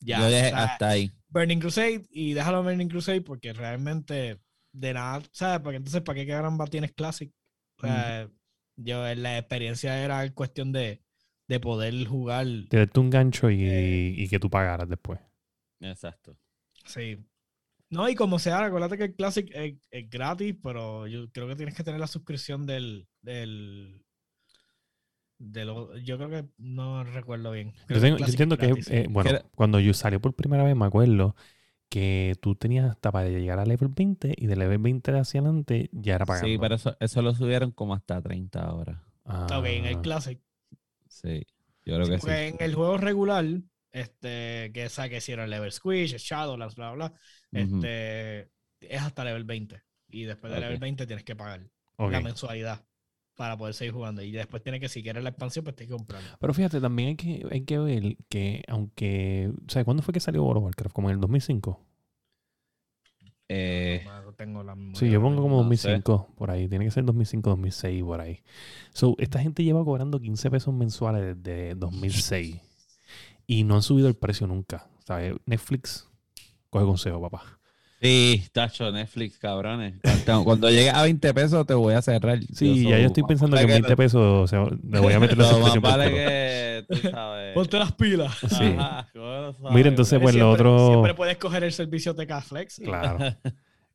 ya. 0.00 0.20
yo 0.20 0.26
dejé 0.30 0.46
o 0.48 0.50
sea, 0.50 0.64
hasta 0.64 0.88
ahí. 0.90 1.10
Burning 1.28 1.58
Crusade 1.58 2.02
y 2.10 2.34
déjalo 2.34 2.62
Burning 2.62 2.88
Crusade 2.88 3.20
porque 3.22 3.52
realmente 3.52 4.38
de 4.72 4.94
nada, 4.94 5.22
¿sabes? 5.32 5.60
Porque 5.60 5.76
entonces, 5.78 6.02
¿para 6.02 6.18
qué 6.20 6.26
caramba 6.26 6.66
tienes 6.66 6.92
Classic? 6.92 7.30
O 7.78 7.86
sea, 7.86 8.28
yo 8.76 9.06
en 9.08 9.22
la 9.22 9.38
experiencia 9.38 10.02
era 10.02 10.30
cuestión 10.32 10.72
de, 10.72 11.02
de 11.48 11.60
poder 11.60 12.06
jugar. 12.06 12.46
Tirarte 12.70 13.00
un 13.00 13.10
gancho 13.10 13.50
y, 13.50 13.64
Eh. 13.64 14.14
y 14.16 14.28
que 14.28 14.38
tú 14.38 14.48
pagaras 14.50 14.88
después. 14.88 15.18
Exacto. 15.80 16.36
Sí. 16.86 17.18
No, 17.92 18.08
y 18.08 18.14
como 18.14 18.38
sea, 18.38 18.64
acuérdate 18.64 18.96
que 18.96 19.04
el 19.04 19.14
Classic 19.14 19.48
es, 19.54 19.74
es 19.90 20.08
gratis, 20.10 20.56
pero 20.62 21.06
yo 21.06 21.30
creo 21.30 21.46
que 21.46 21.56
tienes 21.56 21.74
que 21.74 21.84
tener 21.84 22.00
la 22.00 22.06
suscripción 22.06 22.66
del. 22.66 23.06
del 23.20 24.02
de 25.38 25.64
lo- 25.64 25.96
yo 25.98 26.16
creo 26.18 26.30
que 26.30 26.44
no 26.58 27.02
recuerdo 27.04 27.50
bien. 27.50 27.72
Yo, 27.88 28.00
tengo- 28.00 28.16
yo 28.18 28.26
entiendo 28.26 28.56
que, 28.56 28.74
eh, 28.90 29.06
bueno, 29.10 29.30
Era- 29.30 29.42
cuando 29.54 29.80
yo 29.80 29.92
salió 29.92 30.20
por 30.20 30.34
primera 30.34 30.62
vez, 30.62 30.76
me 30.76 30.86
acuerdo 30.86 31.34
que 31.88 32.36
tú 32.40 32.54
tenías 32.54 32.88
hasta 32.90 33.10
para 33.12 33.28
llegar 33.28 33.58
a 33.58 33.66
level 33.66 33.88
20 33.88 34.34
y 34.36 34.46
de 34.46 34.56
level 34.56 34.78
20 34.78 35.10
hacia 35.18 35.40
adelante 35.40 35.90
ya 35.92 36.14
era 36.14 36.24
pagando. 36.24 36.48
Sí, 36.48 36.58
pero 36.58 36.76
eso, 36.76 36.96
eso 37.00 37.22
lo 37.22 37.34
subieron 37.34 37.72
como 37.72 37.94
hasta 37.94 38.22
30 38.22 38.62
ahora. 38.62 39.02
Ok, 39.24 39.66
en 39.66 39.84
el 39.86 39.96
Ah, 39.96 40.00
Classic. 40.02 40.40
Sí, 41.08 41.44
yo 41.84 41.96
creo 41.96 42.06
que 42.06 42.14
sí. 42.14 42.20
Porque 42.20 42.46
en 42.48 42.56
el 42.60 42.74
juego 42.74 42.96
regular, 42.96 43.44
este, 43.90 44.70
que 44.72 44.88
sabe 44.88 45.10
que 45.10 45.16
hicieron 45.18 45.50
level 45.50 45.70
squish, 45.72 46.16
Shadowlands, 46.16 46.76
bla, 46.76 46.92
bla, 46.92 47.08
bla, 47.08 47.20
Este, 47.52 48.40
es 48.80 49.00
hasta 49.02 49.24
level 49.24 49.44
20. 49.44 49.82
Y 50.10 50.24
después 50.24 50.52
de 50.52 50.60
level 50.60 50.76
Ok. 50.76 50.80
20 50.82 51.06
tienes 51.06 51.24
que 51.24 51.36
pagar 51.36 51.60
la 51.98 52.20
mensualidad 52.20 52.84
para 53.36 53.56
poder 53.56 53.74
seguir 53.74 53.92
jugando. 53.94 54.22
Y 54.22 54.30
después 54.32 54.62
tienes 54.62 54.80
que, 54.80 54.88
si 54.88 55.02
quieres 55.02 55.22
la 55.22 55.30
expansión, 55.30 55.64
pues 55.64 55.76
tienes 55.76 55.90
que 55.92 55.96
comprarla. 55.96 56.36
Pero 56.38 56.54
fíjate, 56.54 56.80
también 56.80 57.10
hay 57.10 57.16
que, 57.16 57.46
hay 57.50 57.60
que 57.62 57.78
ver 57.78 58.16
que 58.28 58.62
aunque... 58.68 59.50
O 59.66 59.70
sea, 59.70 59.84
¿cuándo 59.84 60.02
fue 60.02 60.12
que 60.12 60.20
salió 60.20 60.42
World 60.44 60.58
of 60.58 60.64
Warcraft? 60.64 60.94
¿Como 60.94 61.08
en 61.08 61.14
el 61.14 61.20
2005? 61.20 61.80
Eh, 63.48 64.02
No 64.06 64.32
tengo 64.34 64.62
la 64.62 64.74
memoria 64.74 64.98
Sí, 64.98 65.10
yo 65.10 65.20
pongo 65.20 65.42
como 65.42 65.56
no 65.62 65.76
sé. 65.76 65.90
2005 65.90 66.34
por 66.36 66.50
ahí. 66.50 66.68
Tiene 66.68 66.84
que 66.86 66.90
ser 66.90 67.04
2005, 67.04 67.50
2006 67.50 68.02
por 68.02 68.20
ahí. 68.20 68.40
So, 68.92 69.14
esta 69.18 69.40
gente 69.40 69.62
lleva 69.64 69.84
cobrando 69.84 70.20
15 70.20 70.50
pesos 70.50 70.74
mensuales 70.74 71.36
desde 71.42 71.74
2006 71.74 72.60
y 73.46 73.64
no 73.64 73.74
han 73.76 73.82
subido 73.82 74.08
el 74.08 74.14
precio 74.14 74.46
nunca. 74.46 74.88
¿Sabes? 75.04 75.34
Netflix, 75.46 76.08
coge 76.72 76.86
consejo, 76.86 77.20
papá. 77.20 77.42
sí, 78.00 78.42
tacho, 78.52 78.90
Netflix, 78.90 79.38
cabrones. 79.38 79.94
Cuando, 80.24 80.44
cuando 80.44 80.70
llegue 80.70 80.88
a 80.90 81.02
20 81.02 81.34
pesos 81.34 81.66
te 81.66 81.74
voy 81.74 81.92
a 81.94 82.00
cerrar. 82.02 82.40
Sí, 82.54 82.82
Yo 82.84 82.90
ya 82.90 82.98
yo 82.98 83.06
estoy 83.08 83.22
pensando 83.24 83.56
que 83.56 83.62
en 83.62 83.68
20 83.68 83.94
pesos 83.96 84.20
o 84.22 84.46
sea, 84.46 84.64
le 84.88 84.98
voy 84.98 85.12
a 85.12 85.20
meter 85.20 85.36
la 85.36 85.44
suscripción. 85.44 85.82
vale 85.82 86.10
que, 86.10 86.84
tú 86.88 87.08
sabes. 87.10 87.52
Ponte 87.54 87.78
las 87.78 87.92
pilas. 87.92 88.34
Sí. 88.48 88.74
Ajá. 88.78 89.06
Mira, 89.70 89.90
entonces, 89.90 90.18
pues 90.20 90.34
lo 90.34 90.50
otro... 90.50 90.88
siempre 90.88 91.14
puedes 91.14 91.36
coger 91.36 91.62
el 91.64 91.72
servicio 91.72 92.14
TK 92.14 92.40
Flex. 92.42 92.78
y- 92.80 92.84
Claro. 92.84 93.18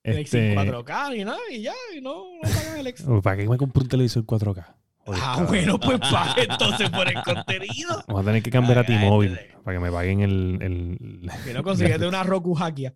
Este, 0.03 0.53
sin 0.53 0.55
4K 0.57 1.17
y 1.19 1.25
nada, 1.25 1.39
y 1.51 1.63
ya, 1.63 1.73
y 1.93 1.99
no, 1.99 2.15
no 2.41 2.41
pagas 2.41 2.77
el 2.77 2.87
extra. 2.87 3.19
¿Para 3.19 3.35
qué 3.35 3.49
me 3.49 3.57
compro 3.57 3.81
un 3.83 3.89
televisor 3.89 4.23
4K? 4.23 4.65
Ah, 5.13 5.43
bueno, 5.47 5.79
pues 5.79 5.99
paga 6.11 6.35
entonces 6.41 6.89
por 6.89 7.07
el 7.07 7.21
contenido. 7.23 8.03
Vamos 8.07 8.21
a 8.23 8.25
tener 8.25 8.43
que 8.43 8.51
cambiar 8.51 8.79
a 8.79 8.81
Ay, 8.81 8.87
T-Mobile 8.87 9.55
para 9.63 9.77
que 9.77 9.83
me 9.83 9.91
paguen 9.91 10.21
el... 10.21 10.57
el- 10.61 11.31
Si 11.43 11.53
no 11.53 11.63
consigues 11.63 11.99
de 11.99 12.07
una 12.07 12.23
Roku 12.23 12.55
Hackia. 12.55 12.93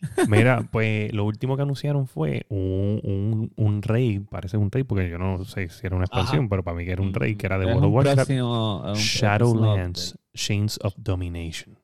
Mira, 0.28 0.68
pues 0.70 1.12
lo 1.12 1.24
último 1.24 1.56
que 1.56 1.62
anunciaron 1.62 2.06
fue 2.08 2.44
un, 2.48 3.00
un, 3.04 3.52
un 3.56 3.82
raid, 3.82 4.22
parece 4.28 4.56
un 4.56 4.70
raid 4.70 4.84
porque 4.84 5.08
yo 5.08 5.18
no 5.18 5.44
sé 5.44 5.68
si 5.68 5.86
era 5.86 5.94
una 5.96 6.06
expansión, 6.06 6.40
Ajá. 6.40 6.48
pero 6.50 6.64
para 6.64 6.76
mí 6.76 6.84
que 6.84 6.90
era 6.92 7.02
un 7.02 7.14
raid 7.14 7.36
que 7.36 7.46
era 7.46 7.58
de 7.58 7.66
World 7.66 7.84
of 7.84 7.92
Warcraft, 7.92 8.16
próximo 8.16 8.92
Shadowlands, 8.94 10.18
Chains 10.34 10.78
of 10.82 10.94
Domination. 10.96 11.78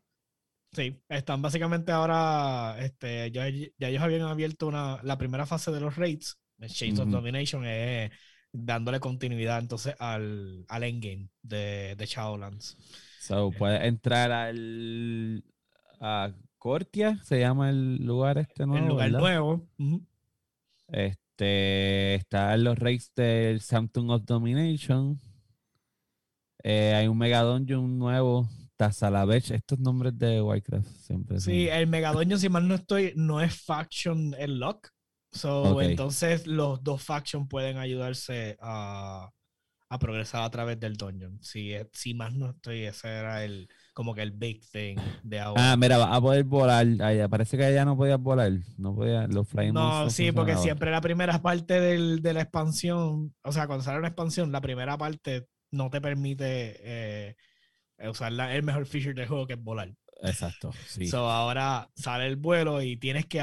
Sí, 0.73 1.01
están 1.09 1.41
básicamente 1.43 1.93
ahora, 1.93 2.77
este, 2.81 3.31
ya, 3.31 3.49
ya 3.49 3.89
ellos 3.89 4.03
habían 4.03 4.23
abierto 4.23 4.67
una, 4.67 5.01
la 5.03 5.17
primera 5.17 5.47
fase 5.47 5.71
de 5.71 5.81
los 5.81 5.97
raids, 5.97 6.39
Chains 6.67 6.99
of. 6.99 7.09
Domination, 7.09 7.65
es 7.65 8.11
dándole 8.53 9.01
continuidad 9.01 9.59
entonces 9.59 9.95
al, 9.99 10.65
al 10.69 10.83
endgame 10.85 11.29
de, 11.43 11.95
de 11.97 12.07
Shadowlands. 12.07 12.77
So, 13.21 13.51
puedes 13.51 13.83
entrar 13.83 14.33
al 14.33 15.45
a 16.01 16.33
Cortia, 16.59 17.21
se 17.25 17.41
llama 17.41 17.71
el 17.71 18.05
lugar 18.05 18.39
este 18.39 18.67
nuevo. 18.67 18.83
el 18.85 18.89
lugar 18.91 19.07
¿verdad? 19.13 19.21
nuevo. 19.21 19.69
Este 20.89 22.15
están 22.17 22.65
los 22.65 22.79
raids 22.79 23.13
del 23.15 23.61
Samsung 23.61 24.11
of 24.11 24.25
Domination. 24.25 25.21
Eh, 26.63 26.95
hay 26.95 27.07
un 27.07 27.19
Mega 27.19 27.43
Dungeon 27.43 27.99
nuevo. 27.99 28.49
Tazalavech, 28.77 29.51
estos 29.51 29.81
nombres 29.81 30.17
de 30.17 30.41
Warcraft 30.41 30.87
siempre 31.01 31.41
son- 31.41 31.53
Sí, 31.53 31.67
el 31.69 31.89
Megadoño, 31.89 32.39
si 32.39 32.49
mal 32.49 32.69
no 32.69 32.77
estoy, 32.77 33.13
no 33.17 33.41
es 33.41 33.53
faction 33.61 34.35
el 34.39 34.61
lock. 34.61 34.89
So, 35.39 35.81
entonces 35.91 36.47
los 36.47 36.83
dos 36.83 37.03
factions 37.03 37.49
pueden 37.49 37.79
ayudarse 37.79 38.57
a, 38.61 39.31
a 39.89 39.99
progresar 39.99 40.43
a 40.43 40.51
través 40.51 40.79
del 40.81 40.97
dungeon. 40.97 41.39
Si, 41.43 41.73
eh, 41.73 41.89
si 41.93 42.15
más 42.15 42.35
no 42.35 42.51
estoy, 42.51 42.85
ese 42.85 43.09
era 43.09 43.45
el 43.45 43.69
como 43.95 44.15
que 44.15 44.23
el 44.23 44.33
big 44.33 44.61
thing 44.71 44.97
de 45.23 45.41
ahora. 45.41 45.73
Ah, 45.73 45.77
mira, 45.77 45.99
va 45.99 46.15
a 46.15 46.21
poder 46.21 46.45
volar. 46.45 46.87
Ay, 47.01 47.27
parece 47.29 47.57
que 47.57 47.73
ya 47.73 47.85
no 47.85 47.97
podías 47.97 48.21
volar. 48.21 48.53
No 48.77 48.95
podía, 48.95 49.27
los 49.27 49.49
flying 49.49 49.73
No, 49.73 50.09
sí, 50.11 50.31
porque 50.33 50.57
siempre 50.57 50.91
la 50.91 51.01
primera 51.01 51.41
parte 51.41 51.81
del- 51.81 52.21
de 52.23 52.33
la 52.33 52.43
expansión, 52.43 53.35
o 53.43 53.53
sea, 53.53 53.67
cuando 53.67 53.85
sale 53.85 53.99
una 53.99 54.09
expansión, 54.09 54.53
la 54.53 54.61
primera 54.61 54.97
parte 54.99 55.47
no 55.71 55.91
te 55.91 56.01
permite 56.01 56.77
eh, 56.81 57.37
usar 58.09 58.33
la- 58.33 58.55
el 58.55 58.63
mejor 58.63 58.87
feature 58.87 59.15
del 59.15 59.27
juego 59.29 59.47
que 59.47 59.55
es 59.55 59.63
volar. 59.63 59.93
Exacto, 60.23 60.73
sí. 60.87 61.07
So, 61.07 61.31
ahora 61.31 61.89
sale 61.95 62.27
el 62.27 62.37
vuelo 62.37 62.83
y 62.83 62.97
tienes 62.97 63.27
que. 63.27 63.41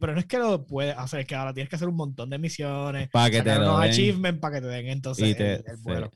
Pero 0.00 0.12
no 0.14 0.18
es 0.20 0.26
que 0.26 0.38
lo 0.38 0.66
puedes 0.66 0.96
hacer, 0.96 1.20
es 1.20 1.26
que 1.26 1.34
ahora 1.36 1.54
tienes 1.54 1.68
que 1.70 1.76
hacer 1.76 1.88
un 1.88 1.96
montón 1.96 2.30
de 2.30 2.38
misiones. 2.38 3.08
para 3.10 3.30
que 3.30 3.42
te 3.42 3.56
unos 3.56 3.80
den. 3.80 3.90
achievements 3.90 4.40
para 4.40 4.56
que 4.56 4.60
te 4.62 4.66
den 4.68 4.86
entonces 4.88 5.36
te- 5.36 5.54
el, 5.54 5.64
el 5.66 5.76
sí. 5.76 5.82
vuelo. 5.84 6.10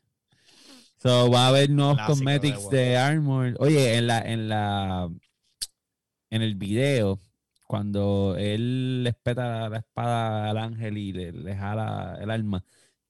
So, 0.99 1.31
va 1.31 1.47
a 1.47 1.49
haber 1.49 1.71
nuevos 1.71 1.95
Clásico 1.95 2.13
de 2.13 2.19
cosmetics 2.19 2.59
World. 2.59 2.71
de 2.79 2.97
armor. 2.97 3.55
Oye, 3.59 3.95
en 3.97 4.07
la, 4.07 4.21
en 4.21 4.49
la, 4.49 5.09
en 6.31 6.43
el 6.43 6.55
video, 6.55 7.21
cuando 7.67 8.37
él 8.39 9.03
le 9.05 9.11
espeta 9.11 9.69
la 9.69 9.79
espada 9.79 10.51
al 10.51 10.59
ángel 10.59 10.99
y 10.99 11.13
le, 11.13 11.33
le 11.33 11.57
jala 11.57 12.19
el 12.21 12.31
arma, 12.31 12.65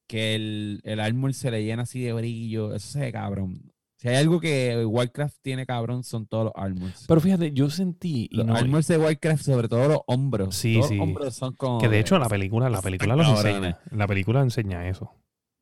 que 0.06 0.34
el, 0.34 0.80
el 0.84 1.00
armor 1.00 1.34
se 1.34 1.50
le 1.50 1.64
llena 1.64 1.82
así 1.84 2.00
de 2.02 2.12
brillo, 2.12 2.74
eso 2.74 2.88
se 2.88 3.00
ve 3.00 3.12
cabrón. 3.12 3.69
Si 4.00 4.08
hay 4.08 4.16
algo 4.16 4.40
que 4.40 4.82
Warcraft 4.86 5.36
tiene 5.42 5.66
cabrón, 5.66 6.04
son 6.04 6.26
todos 6.26 6.44
los 6.46 6.52
armors. 6.56 7.04
Pero 7.06 7.20
fíjate, 7.20 7.52
yo 7.52 7.68
sentí, 7.68 8.28
y 8.30 8.36
los 8.36 8.46
no- 8.46 8.56
armors 8.56 8.88
de 8.88 8.96
Warcraft, 8.96 9.42
sobre 9.44 9.68
todo 9.68 9.88
los 9.88 9.98
hombros. 10.06 10.54
Sí, 10.56 10.74
todos 10.76 10.88
sí. 10.88 10.96
Los 10.96 11.02
hombros 11.06 11.34
son 11.34 11.54
como. 11.54 11.78
que 11.80 11.88
de 11.90 11.98
hecho 12.00 12.18
la 12.18 12.28
película, 12.28 12.70
la 12.70 12.80
película 12.80 13.14
los 13.14 13.28
enseña. 13.28 13.78
La 13.90 14.06
película 14.06 14.40
enseña 14.40 14.88
eso. 14.88 15.12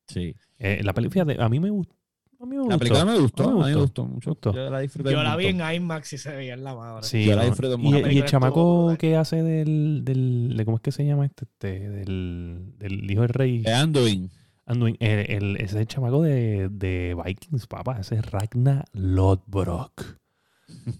Sí. 0.06 0.36
Eh, 0.58 0.80
la 0.84 0.92
película, 0.92 1.24
fíjate, 1.24 1.42
a 1.42 1.48
mí 1.48 1.58
me 1.58 1.70
gustó. 1.70 1.96
A 2.40 2.46
mí 2.46 2.50
me 2.54 2.58
gustó. 2.62 2.70
La 2.70 2.78
película 2.78 3.04
me 3.04 3.18
gustó, 3.18 3.48
A 3.48 3.52
mí 3.54 3.64
me 3.64 3.74
gustó. 3.74 4.04
mucho. 4.04 4.30
Gustó. 4.30 4.54
Yo 4.54 4.70
la 4.70 4.78
disfruté. 4.78 5.10
Yo 5.10 5.22
la 5.24 5.34
vi 5.34 5.46
en 5.46 5.60
IMAX 5.60 6.12
y 6.12 6.18
se 6.18 6.30
veía 6.30 6.54
en 6.54 6.62
la 6.62 6.76
madre. 6.76 7.02
Sí, 7.02 7.24
Yo 7.24 7.34
la 7.34 7.42
no, 7.44 7.48
y, 7.48 7.76
mucho. 7.78 8.08
y 8.08 8.18
el 8.18 8.24
chamaco 8.26 8.94
que 8.96 9.16
hace 9.16 9.42
del, 9.42 10.02
del 10.04 10.54
de- 10.56 10.64
¿cómo 10.64 10.76
es 10.76 10.82
que 10.84 10.92
se 10.92 11.04
llama 11.04 11.26
este? 11.26 11.46
Este, 11.46 11.90
del, 11.90 12.74
del 12.78 13.10
hijo 13.10 13.22
del 13.22 13.30
rey. 13.30 13.62
Eh, 13.66 13.72
Anduin. 13.74 14.30
Anduin, 14.68 14.96
el, 15.00 15.18
el- 15.30 15.56
ese 15.56 15.64
es 15.64 15.74
el 15.74 15.86
chamaco 15.86 16.22
de, 16.22 16.68
de 16.70 17.16
Vikings, 17.24 17.66
papá. 17.66 17.98
Ese 18.00 18.16
es 18.16 18.30
Ragnar 18.30 18.84
Lodbrok. 18.92 20.18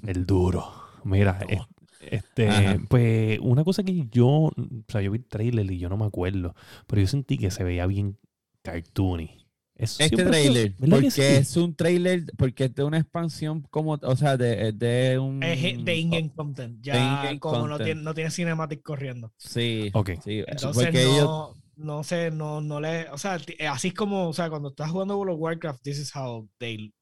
El 0.06 0.26
duro. 0.26 0.64
Mira, 1.04 1.38
es- 1.48 1.60
este, 2.00 2.48
Ajá. 2.48 2.76
pues 2.88 3.38
una 3.42 3.64
cosa 3.64 3.82
que 3.82 4.06
yo, 4.10 4.26
o 4.26 4.52
sea, 4.88 5.00
yo 5.02 5.10
vi 5.10 5.18
el 5.18 5.26
trailer 5.26 5.70
y 5.70 5.78
yo 5.78 5.88
no 5.88 5.96
me 5.96 6.06
acuerdo, 6.06 6.54
pero 6.86 7.02
yo 7.02 7.08
sentí 7.08 7.36
que 7.38 7.50
se 7.50 7.64
veía 7.64 7.86
bien 7.86 8.16
cartoony. 8.62 9.30
Eso 9.74 10.02
Este 10.02 10.16
fue- 10.16 10.24
trailer, 10.24 10.70
¿verdad 10.78 10.96
que 10.98 11.02
porque 11.06 11.10
sí? 11.10 11.22
es 11.22 11.56
un 11.56 11.74
trailer, 11.74 12.24
porque 12.36 12.64
es 12.64 12.74
de 12.74 12.82
una 12.84 12.98
expansión 12.98 13.62
como, 13.70 13.98
o 14.02 14.16
sea, 14.16 14.36
de, 14.36 14.72
de 14.72 15.18
un... 15.18 15.40
Es 15.42 15.62
de 15.84 15.94
in-game 15.96 16.32
content. 16.34 16.78
Ya 16.82 16.96
in-game 16.96 17.38
como 17.40 17.68
no 17.68 17.78
tiene, 17.78 18.02
no 18.02 18.12
tiene 18.14 18.30
cinematic 18.30 18.82
corriendo. 18.82 19.32
Sí, 19.36 19.90
Ok. 19.92 20.10
sí, 20.24 20.42
Entonces 20.48 20.84
porque 20.84 21.04
no, 21.04 21.14
ellos... 21.14 21.56
no 21.79 22.03
sé, 22.05 22.31
no, 22.31 22.61
no 22.61 22.81
le. 22.81 23.09
O 23.11 23.18
sea, 23.18 23.39
ti- 23.39 23.55
así 23.70 23.89
es 23.89 23.95
como, 23.95 24.29
o 24.29 24.33
sea, 24.33 24.51
cuando 24.51 24.68
estás 24.70 24.91
jugando 24.91 25.16
World 25.16 25.35
of 25.35 25.41
Warcraft, 25.41 25.83
this 25.83 25.99
is 25.99 26.14
how 26.14 26.49
they 26.59 26.93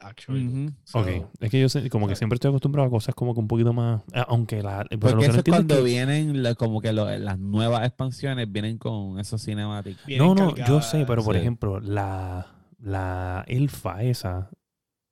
actually. 0.00 0.44
look. 0.44 0.54
Ujú. 0.54 0.74
So, 0.84 0.98
Ok, 1.00 1.08
es 1.40 1.50
que 1.50 1.60
yo 1.60 1.68
sé- 1.68 1.90
como 1.90 2.08
que 2.08 2.16
siempre 2.16 2.36
estoy 2.36 2.48
acostumbrado 2.48 2.88
a 2.88 2.90
cosas 2.90 3.14
como 3.14 3.34
que 3.34 3.40
un 3.40 3.48
poquito 3.48 3.72
más, 3.72 4.02
ah, 4.14 4.24
aunque 4.28 4.62
la, 4.62 4.86
pero 4.88 4.96
lo 4.96 5.00
Porque 5.00 5.16
que 5.16 5.24
eso 5.26 5.32
no 5.32 5.38
es 5.40 5.44
cuando 5.44 5.76
que- 5.76 5.82
vienen 5.82 6.42
la- 6.42 6.54
como 6.54 6.80
que 6.80 6.92
lo- 6.92 7.10
las 7.18 7.38
nuevas 7.38 7.86
expansiones 7.86 8.50
vienen 8.50 8.78
con 8.78 9.18
esos 9.20 9.42
cinemáticos. 9.44 10.02
No, 10.16 10.34
no, 10.34 10.50
yo 10.50 10.54
cargadas. 10.56 10.90
sé, 10.90 11.04
pero 11.06 11.22
por 11.22 11.34
Sí. 11.34 11.40
ejemplo, 11.40 11.80
la, 11.80 12.46
la 12.78 13.44
elfa 13.46 14.02
esa, 14.02 14.48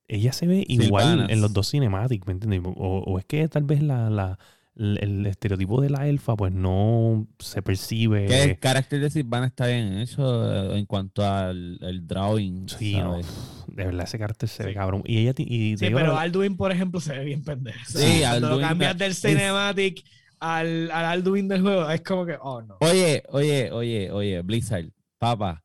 ella 0.07 0.33
se 0.33 0.47
ve 0.47 0.65
igual 0.67 1.03
Sylvanas. 1.03 1.29
en 1.31 1.41
los 1.41 1.53
dos 1.53 1.69
cinematics, 1.69 2.25
¿me 2.25 2.33
entiendes? 2.33 2.61
O, 2.75 3.03
o 3.05 3.19
es 3.19 3.25
que 3.25 3.47
tal 3.47 3.63
vez 3.65 3.83
la, 3.83 4.09
la- 4.09 4.39
el, 4.79 4.97
el 5.01 5.25
estereotipo 5.27 5.81
de 5.81 5.89
la 5.89 6.07
elfa 6.07 6.35
pues 6.35 6.51
no 6.53 7.27
se 7.37 7.61
percibe. 7.61 8.25
Que 8.25 8.43
el 8.43 8.59
carácter 8.59 9.01
de 9.01 9.09
Silvana 9.09 9.45
está 9.47 9.67
bien 9.67 9.99
hecho 9.99 10.73
eh, 10.73 10.79
en 10.79 10.85
cuanto 10.85 11.23
al 11.25 11.77
el 11.81 12.07
drawing. 12.07 12.67
Sí, 12.69 12.95
no, 12.97 13.17
de 13.17 13.85
verdad 13.85 14.05
ese 14.05 14.17
carácter 14.17 14.49
se 14.49 14.63
ve 14.63 14.69
Sí. 14.71 14.75
cabrón. 14.75 15.03
Y 15.05 15.19
ella 15.19 15.33
y 15.37 15.77
Sí, 15.77 15.85
digo 15.85 15.97
pero 15.99 16.17
Alduin, 16.17 16.57
por 16.57 16.71
ejemplo, 16.71 16.99
se 16.99 17.13
ve 17.17 17.25
bien 17.25 17.43
pendejo. 17.43 17.77
Sí, 17.85 18.19
Cuando 18.21 18.39
lo 18.47 18.53
Alduin 18.55 18.67
cambias 18.67 18.97
da- 18.97 19.03
del 19.05 19.11
es- 19.11 19.21
cinematic 19.21 20.03
al, 20.39 20.89
al 20.91 21.05
Alduin 21.05 21.47
del 21.49 21.61
juego, 21.61 21.89
es 21.89 22.01
como 22.01 22.25
que, 22.25 22.37
oh 22.41 22.61
no. 22.61 22.77
Oye, 22.79 23.23
oye, 23.29 23.71
oye, 23.71 24.09
oye, 24.11 24.41
Blizzard, 24.41 24.85
papá, 25.17 25.63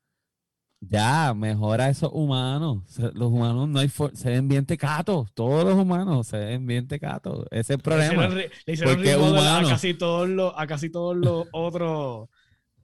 ya, 0.88 1.34
mejora 1.34 1.88
esos 1.88 2.10
humanos. 2.12 2.82
Los 3.14 3.30
humanos 3.30 3.68
no 3.68 3.78
hay 3.80 3.88
se 3.88 4.30
ven 4.30 4.48
bien 4.48 4.66
tecatos. 4.66 5.32
Todos 5.34 5.64
los 5.64 5.74
humanos 5.74 6.26
se 6.26 6.38
ven 6.38 6.66
bien 6.66 6.86
tecatos. 6.88 7.46
Ese 7.50 7.60
es 7.60 7.70
el 7.70 7.76
Le 7.76 7.82
problema. 7.82 8.26
hicieron, 8.26 8.36
le 8.66 8.72
hicieron 8.72 8.94
Porque 8.94 9.12
remodel 9.12 9.32
humano. 9.38 9.66
a 9.68 9.70
casi 9.70 9.94
todos 9.94 10.28
los, 10.28 10.52
a 10.56 10.66
casi 10.66 10.90
todos 10.90 11.16
los 11.16 11.46
otros 11.52 12.28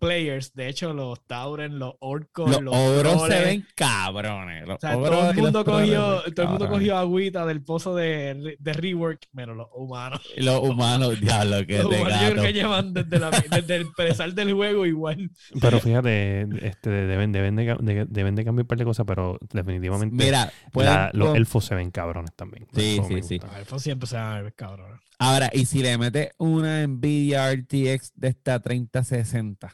players. 0.00 0.52
De 0.54 0.68
hecho, 0.68 0.92
los 0.92 1.24
Tauren, 1.28 1.78
los 1.78 1.94
Orcos, 2.00 2.50
Los 2.50 2.62
los, 2.62 2.74
ogros 2.74 3.28
se 3.28 3.44
ven 3.44 3.66
cabrones. 3.76 4.66
Los 4.66 4.76
O 4.76 4.80
sea, 4.80 4.94
todo 4.94 5.30
el 5.30 5.36
mundo 5.36 5.64
cogió, 5.64 6.22
ven 6.24 6.34
todo 6.34 6.42
el 6.44 6.48
mundo 6.50 6.64
cabrones. 6.64 6.68
cogió 6.70 6.96
agüita 6.96 7.46
del 7.46 7.62
pozo 7.62 7.94
de, 7.94 8.56
de 8.58 8.72
rework, 8.72 9.26
menos 9.32 9.56
los 9.56 9.68
humanos. 9.74 10.20
Y 10.36 10.42
los 10.42 10.60
humanos, 10.60 11.20
diablo, 11.20 11.64
que 11.66 11.78
Los 11.78 11.86
humanos 11.86 12.20
yo 12.22 12.30
creo 12.32 12.42
que 12.42 12.52
llevan 12.52 12.92
desde, 12.94 13.18
la, 13.20 13.30
desde 13.50 13.76
el 13.76 13.82
empezar 13.82 14.34
del 14.34 14.52
juego 14.54 14.86
igual. 14.86 15.30
Pero 15.60 15.78
fíjate, 15.78 16.42
este, 16.66 16.90
deben, 16.90 17.30
deben, 17.32 17.54
de, 17.56 17.76
de- 17.80 18.06
deben 18.08 18.34
de 18.34 18.44
cambiar 18.44 18.64
un 18.64 18.68
par 18.68 18.78
de 18.78 18.84
cosas, 18.84 19.06
pero 19.06 19.38
definitivamente 19.52 20.16
Mira, 20.16 20.50
pueden 20.72 20.92
la- 20.94 21.10
los 21.12 21.28
con- 21.28 21.36
elfos 21.36 21.64
se 21.66 21.74
ven 21.74 21.90
cabrones 21.90 22.34
también. 22.34 22.66
Sí, 22.74 22.94
Eso 22.98 23.08
sí, 23.08 23.22
sí. 23.22 23.38
Los 23.38 23.54
elfos 23.56 23.82
siempre 23.82 24.08
se 24.08 24.16
van 24.16 24.38
a 24.38 24.42
ver 24.42 24.54
cabrón. 24.54 25.00
Ahora, 25.18 25.50
y 25.52 25.66
si 25.66 25.82
le 25.82 25.98
metes 25.98 26.30
una 26.38 26.86
Nvidia 26.86 27.52
RTX 27.52 28.12
de 28.14 28.28
esta 28.28 28.58
3060, 28.60 29.70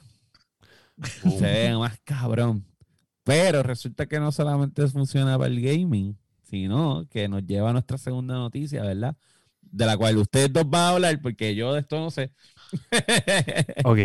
se 1.03 1.41
ve 1.41 1.77
más 1.77 1.99
cabrón. 2.05 2.65
Pero 3.25 3.63
resulta 3.63 4.07
que 4.07 4.21
no 4.21 4.31
solamente 4.31 4.87
funciona 4.89 5.37
para 5.37 5.51
el 5.51 5.61
gaming, 5.61 6.17
sino 6.43 7.07
que 7.11 7.29
nos 7.29 7.45
lleva 7.45 7.71
a 7.71 7.73
nuestra 7.73 7.99
segunda 7.99 8.35
noticia, 8.35 8.83
¿verdad? 8.83 9.17
De 9.61 9.85
la 9.85 9.97
cual 9.97 10.17
ustedes 10.17 10.53
dos 10.53 10.69
van 10.69 10.83
a 10.83 10.89
hablar, 10.91 11.21
porque 11.21 11.55
yo 11.55 11.73
de 11.73 11.81
esto 11.81 11.99
no 11.99 12.11
sé. 12.11 12.33
Ok, 13.85 13.99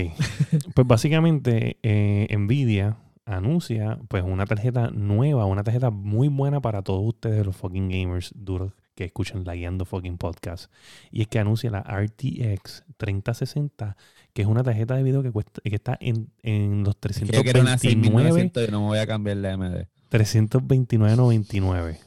pues 0.76 0.88
básicamente 0.88 1.78
eh, 1.82 2.28
Nvidia 2.36 2.98
anuncia 3.26 4.00
pues 4.08 4.24
una 4.24 4.46
tarjeta 4.46 4.90
nueva, 4.92 5.46
una 5.46 5.64
tarjeta 5.64 5.90
muy 5.90 6.28
buena 6.28 6.62
para 6.62 6.82
todos 6.82 7.02
ustedes 7.04 7.46
los 7.46 7.56
fucking 7.56 7.90
gamers 7.90 8.32
duros 8.36 8.74
que 8.96 9.06
escuchan 9.06 9.44
la 9.46 9.56
guiando 9.56 9.86
fucking 9.86 10.18
podcast. 10.18 10.72
Y 11.12 11.22
es 11.22 11.28
que 11.28 11.40
anuncia 11.40 11.72
la 11.72 11.82
RTX 11.82 12.84
3060, 12.98 13.96
que 14.34 14.42
es 14.42 14.48
una 14.48 14.64
tarjeta 14.64 14.96
de 14.96 15.04
video 15.04 15.24
que 15.24 15.32
cuesta 15.32 15.62
que 15.64 15.76
está 15.76 15.98
en, 16.00 16.30
en 16.44 16.84
los 16.84 16.96
Que 16.96 17.10
yo 17.26 17.44
quiero 17.44 17.62
una 17.62 17.78
329 17.78 18.32
6900 18.32 18.68
y 18.68 18.72
no 18.72 18.82
me 18.82 18.88
voy 18.88 19.00
a 19.00 19.08
cambiar 19.08 19.38
la 19.38 19.54
AMD. 19.54 19.88
329.99 20.12 21.98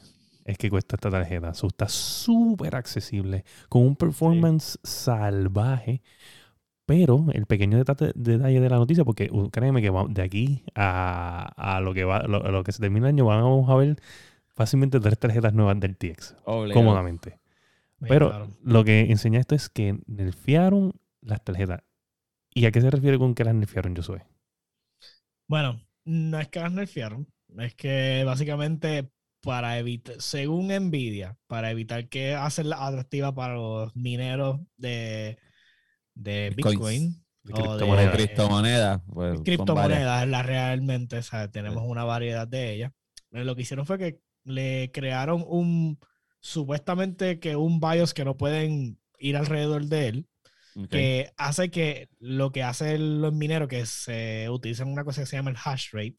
es 0.45 0.57
que 0.57 0.69
cuesta 0.69 0.95
esta 0.95 1.09
tarjeta. 1.09 1.53
So, 1.53 1.67
está 1.67 1.89
súper 1.89 2.75
accesible, 2.75 3.43
con 3.67 3.81
un 3.81 3.95
performance 3.95 4.79
salvaje. 4.83 6.01
Pero 6.85 7.25
el 7.33 7.47
pequeño 7.47 7.79
detalle, 7.79 8.13
de 8.13 8.69
la 8.69 8.77
noticia, 8.77 9.03
porque 9.03 9.31
créeme 9.51 9.81
que 9.81 9.91
de 10.09 10.21
aquí 10.21 10.63
a, 10.75 11.51
a 11.57 11.81
lo 11.81 11.95
que 11.95 12.03
va, 12.03 12.21
lo, 12.27 12.45
a 12.45 12.51
lo 12.51 12.63
que 12.63 12.71
se 12.71 12.79
termina 12.79 13.07
el 13.07 13.15
año, 13.15 13.25
vamos 13.25 13.67
a 13.71 13.75
ver 13.75 13.97
fácilmente 14.55 14.99
tres 14.99 15.17
tarjetas 15.17 15.51
nuevas 15.53 15.79
del 15.79 15.97
TX, 15.97 16.35
Obligado. 16.45 16.79
cómodamente. 16.79 17.39
Bien, 17.99 18.09
Pero 18.09 18.29
claro. 18.29 18.47
lo 18.61 18.83
que 18.83 19.01
enseña 19.09 19.39
esto 19.39 19.55
es 19.55 19.67
que 19.69 19.97
nerfearon 20.05 20.93
las 21.21 21.43
tarjetas. 21.43 21.81
¿Y 22.55 22.65
a 22.65 22.71
qué 22.71 22.81
se 22.81 22.89
refiere 22.89 23.19
con 23.19 23.35
que 23.35 23.43
las 23.43 23.53
nerfearon, 23.53 23.95
Josué? 23.95 24.23
Bueno, 25.47 25.81
no 26.05 26.39
es 26.39 26.47
que 26.49 26.59
las 26.59 26.71
nerfearon, 26.71 27.27
es 27.59 27.75
que 27.75 28.23
básicamente 28.25 29.09
para 29.41 29.77
evitar, 29.77 30.19
según 30.21 30.67
Nvidia, 30.69 31.37
para 31.47 31.71
evitar 31.71 32.09
que 32.09 32.33
hacerla 32.35 32.85
atractiva 32.85 33.33
para 33.35 33.55
los 33.55 33.95
mineros 33.95 34.59
de, 34.77 35.37
de. 36.15 36.51
Bitcoin 36.55 37.23
De 37.43 37.53
criptomonedas. 37.53 38.11
de 38.11 38.17
criptomonedas. 38.17 39.01
pues, 39.13 39.41
criptomonedas, 39.43 40.27
la 40.27 40.43
realmente, 40.43 41.17
o 41.19 41.23
sea, 41.23 41.49
tenemos 41.51 41.83
una 41.85 42.03
variedad 42.03 42.47
de 42.47 42.73
ellas. 42.73 42.91
Eh, 43.31 43.43
Lo 43.45 43.55
que 43.55 43.61
hicieron 43.63 43.85
fue 43.85 43.97
que 43.99 44.19
le 44.43 44.91
crearon 44.91 45.43
un, 45.47 45.99
supuestamente 46.39 47.39
que 47.39 47.55
un 47.55 47.79
BIOS 47.79 48.13
que 48.13 48.25
no 48.25 48.37
pueden 48.37 48.99
ir 49.19 49.37
alrededor 49.37 49.85
de 49.85 50.07
él, 50.07 50.27
Ok. 50.75 50.89
que 50.89 51.31
hace 51.37 51.71
que 51.71 52.09
lo 52.19 52.51
que 52.51 52.63
hacen 52.63 53.21
los 53.21 53.33
mineros, 53.33 53.67
que 53.69 53.85
se 53.85 54.49
utilizan 54.49 54.89
una 54.89 55.03
cosa 55.03 55.21
que 55.21 55.27
se 55.27 55.37
llama 55.37 55.51
el 55.51 55.57
hash 55.63 55.91
rate, 55.93 56.17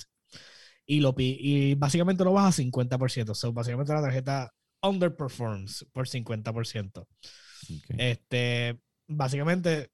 y, 0.86 1.00
lo, 1.00 1.14
y 1.18 1.74
básicamente 1.74 2.24
lo 2.24 2.32
baja 2.32 2.48
a 2.48 2.52
50%. 2.52 3.34
So, 3.34 3.52
básicamente 3.52 3.92
la 3.92 4.02
tarjeta 4.02 4.52
underperforms 4.82 5.86
por 5.92 6.08
50%. 6.08 7.00
Ok. 7.00 7.94
Este, 7.98 8.78
básicamente, 9.08 9.90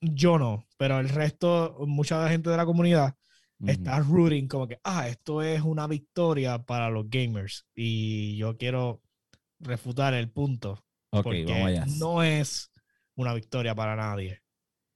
yo 0.00 0.38
no, 0.38 0.66
pero 0.78 1.00
el 1.00 1.08
resto, 1.08 1.76
mucha 1.86 2.28
gente 2.28 2.50
de 2.50 2.56
la 2.56 2.66
comunidad 2.66 3.14
Ujú. 3.58 3.70
estás 3.70 4.06
rooting 4.06 4.48
como 4.48 4.66
que, 4.68 4.78
ah, 4.84 5.08
esto 5.08 5.42
es 5.42 5.60
una 5.62 5.86
victoria 5.86 6.64
para 6.64 6.90
los 6.90 7.08
gamers. 7.08 7.66
Y 7.74 8.36
yo 8.36 8.56
quiero 8.56 9.02
refutar 9.60 10.14
el 10.14 10.30
punto. 10.30 10.82
Porque 11.10 11.44
vamos 11.44 11.68
allá. 11.68 11.86
no 11.98 12.22
es 12.22 12.70
una 13.16 13.34
victoria 13.34 13.74
para 13.74 13.96
nadie. 13.96 14.42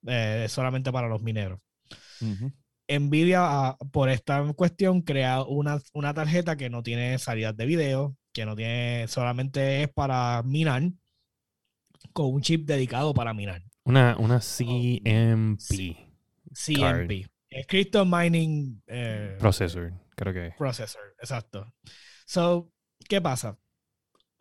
eh, 0.07 0.47
solamente 0.49 0.91
para 0.93 1.09
los 1.09 1.23
mineros. 1.23 1.61
Ujú. 2.23 2.53
Nvidia, 2.89 3.41
ah, 3.43 3.77
por 3.93 4.09
esta 4.09 4.43
cuestión, 4.55 5.03
crea 5.03 5.43
una, 5.43 5.79
una 5.93 6.15
tarjeta 6.15 6.57
que 6.57 6.71
no 6.71 6.83
tiene 6.83 7.19
salidas 7.19 7.57
de 7.57 7.67
video, 7.67 8.17
que 8.33 8.47
no 8.47 8.57
tiene, 8.57 9.07
solamente 9.09 9.83
es 9.83 9.89
para 9.91 10.43
minar, 10.43 10.83
con 12.13 12.33
un 12.33 12.41
chip 12.41 12.67
dedicado 12.67 13.13
para 13.15 13.35
minar. 13.35 13.63
Una, 13.85 14.17
una 14.19 14.41
CMP. 14.41 15.97
CMP. 16.53 17.31
Es 17.51 17.67
Crypto 17.67 18.05
Mining 18.05 18.83
eh, 18.87 19.37
processor, 19.39 19.93
creo 20.17 20.33
que. 20.33 20.55
Processor, 20.57 21.15
exacto. 21.21 21.73
So, 22.25 22.73
¿qué 23.09 23.21
pasa? 23.21 23.59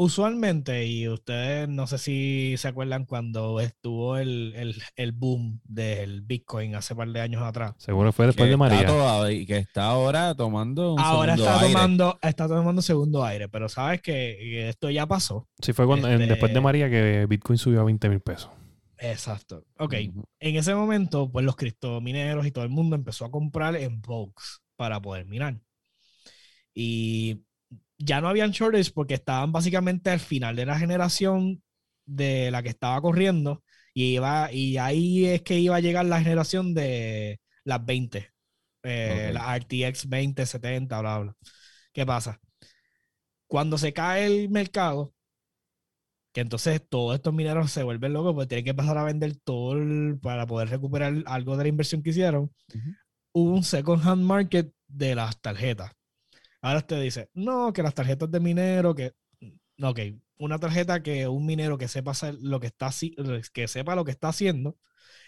Usualmente, 0.01 0.85
y 0.87 1.09
ustedes 1.09 1.67
no 1.67 1.85
sé 1.85 1.97
si 1.97 2.55
se 2.57 2.69
acuerdan 2.69 3.03
cuando 3.03 3.59
estuvo 3.59 4.15
el, 4.15 4.53
el, 4.55 4.81
el 4.95 5.11
boom 5.11 5.59
del 5.65 6.21
Bitcoin 6.21 6.73
hace 6.75 6.95
par 6.95 7.09
de 7.09 7.19
años 7.19 7.41
atrás. 7.43 7.73
Seguro 7.79 8.13
fue 8.13 8.27
después 8.27 8.45
que 8.47 8.51
de 8.51 8.55
María. 8.55 8.79
Está 8.79 8.91
todavía- 8.93 9.45
que 9.45 9.57
está 9.57 9.87
ahora 9.87 10.33
tomando 10.35 10.93
un 10.93 11.01
Ahora 11.01 11.33
segundo 11.35 11.51
está 11.51 11.59
aire. 11.65 11.73
tomando, 11.73 12.19
está 12.21 12.47
tomando 12.47 12.81
segundo 12.81 13.25
aire, 13.25 13.49
pero 13.49 13.67
sabes 13.67 14.01
que 14.01 14.69
esto 14.69 14.89
ya 14.89 15.05
pasó. 15.05 15.49
Sí, 15.61 15.73
fue 15.73 15.85
cuando, 15.85 16.07
en- 16.07 16.13
Este- 16.21 16.27
después 16.27 16.53
de 16.53 16.61
María 16.61 16.89
que 16.89 17.25
Bitcoin 17.27 17.57
subió 17.59 17.81
a 17.81 17.83
20 17.83 18.07
mil 18.07 18.21
pesos. 18.21 18.49
Exacto. 18.99 19.65
Ok. 19.79 19.95
Ujú. 20.11 20.23
En 20.39 20.55
ese 20.55 20.75
momento, 20.75 21.29
pues 21.29 21.43
los 21.45 21.57
criptomineros 21.57 22.45
y 22.47 22.51
todo 22.51 22.63
el 22.63 22.69
mundo 22.69 22.95
empezó 22.95 23.25
a 23.25 23.31
comprar 23.31 23.75
en 23.75 23.99
Vox 24.01 24.61
para 24.77 25.01
poder 25.01 25.25
minar. 25.25 25.59
Y 26.73 27.43
ya 27.99 28.21
no 28.21 28.29
habían 28.29 28.51
shortage 28.51 28.91
porque 28.93 29.15
estaban 29.15 29.51
básicamente 29.53 30.11
al 30.11 30.21
final 30.21 30.55
de 30.57 30.65
la 30.67 30.79
generación 30.79 31.63
de 32.07 32.51
la 32.51 32.63
que 32.63 32.69
estaba 32.69 33.01
corriendo 33.01 33.63
y 33.93 34.15
iba 34.15 34.51
y 34.53 34.77
ahí 34.77 35.25
es 35.27 35.43
que 35.43 35.59
iba 35.59 35.77
a 35.77 35.81
llegar 35.81 36.05
la 36.07 36.19
generación 36.21 36.73
de 36.75 37.41
las 37.65 37.85
20 37.85 38.31
eh, 38.83 39.31
la 39.33 39.55
RTX 39.57 40.09
2070 40.09 41.01
bla 41.01 41.19
bla 41.19 41.37
¿qué 41.93 42.05
pasa? 42.05 42.41
cuando 43.47 43.77
se 43.77 43.91
cae 43.93 44.25
el 44.25 44.49
mercado 44.49 45.13
que 46.31 46.41
entonces 46.41 46.81
todos 46.87 47.15
estos 47.15 47.33
mineros 47.33 47.71
se 47.71 47.83
vuelven 47.83 48.13
locos 48.13 48.33
porque 48.33 48.47
tienen 48.47 48.65
que 48.65 48.73
pasar 48.73 48.97
a 48.97 49.03
vender 49.03 49.35
todo 49.43 49.73
el- 49.73 50.19
para 50.21 50.45
poder 50.47 50.69
recuperar 50.69 51.23
algo 51.25 51.57
de 51.57 51.63
la 51.63 51.69
inversión 51.69 52.03
que 52.03 52.11
hicieron 52.11 52.51
hubo 53.33 53.53
un 53.53 53.63
second 53.63 54.05
hand 54.07 54.23
market 54.23 54.73
de 54.87 55.15
las 55.15 55.39
tarjetas. 55.41 55.91
Ahora 56.61 56.79
usted 56.79 57.01
dice, 57.01 57.29
no, 57.33 57.71
que 57.73 57.83
las 57.83 57.93
tarjetas 57.93 58.29
de 58.31 58.39
minero, 58.39 58.93
que, 58.95 59.13
ok, 59.81 59.99
una 60.37 60.59
tarjeta 60.59 61.01
que 61.01 61.27
un 61.27 61.45
minero 61.45 61.77
que 61.77 61.87
sepa 61.87 62.13
lo 62.41 62.59
que 62.59 62.67
está, 62.67 62.89
que 63.53 63.67
sepa 63.67 63.95
lo 63.95 64.05
que 64.05 64.11
está 64.11 64.29
haciendo, 64.29 64.77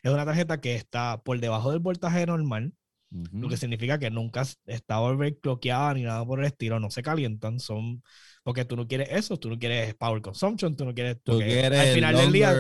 es 0.03 0.11
una 0.11 0.25
tarjeta 0.25 0.59
que 0.61 0.75
está 0.75 1.21
por 1.23 1.39
debajo 1.39 1.71
del 1.71 1.79
voltaje 1.79 2.25
normal, 2.25 2.73
Ujú. 3.11 3.41
lo 3.41 3.49
que 3.49 3.57
significa 3.57 3.99
que 3.99 4.09
nunca 4.09 4.43
está 4.65 5.01
overclockeada 5.01 5.93
ni 5.93 6.03
nada 6.03 6.25
por 6.25 6.39
el 6.39 6.45
estilo, 6.45 6.79
no 6.79 6.89
se 6.89 7.03
calientan, 7.03 7.59
son, 7.59 8.03
porque 8.43 8.65
tú 8.65 8.75
no 8.77 8.88
quieres 8.88 9.09
eso, 9.11 9.38
tú 9.38 9.49
no 9.49 9.59
quieres 9.59 9.95
power 9.95 10.21
consumption, 10.21 10.75
tú 10.75 10.86
no 10.86 10.93
quieres, 10.93 11.17
Tú 11.23 11.34
porque 11.34 11.45
quieres 11.45 11.79
al 11.79 11.93
final 11.93 12.15
del 12.15 12.32
día, 12.32 12.53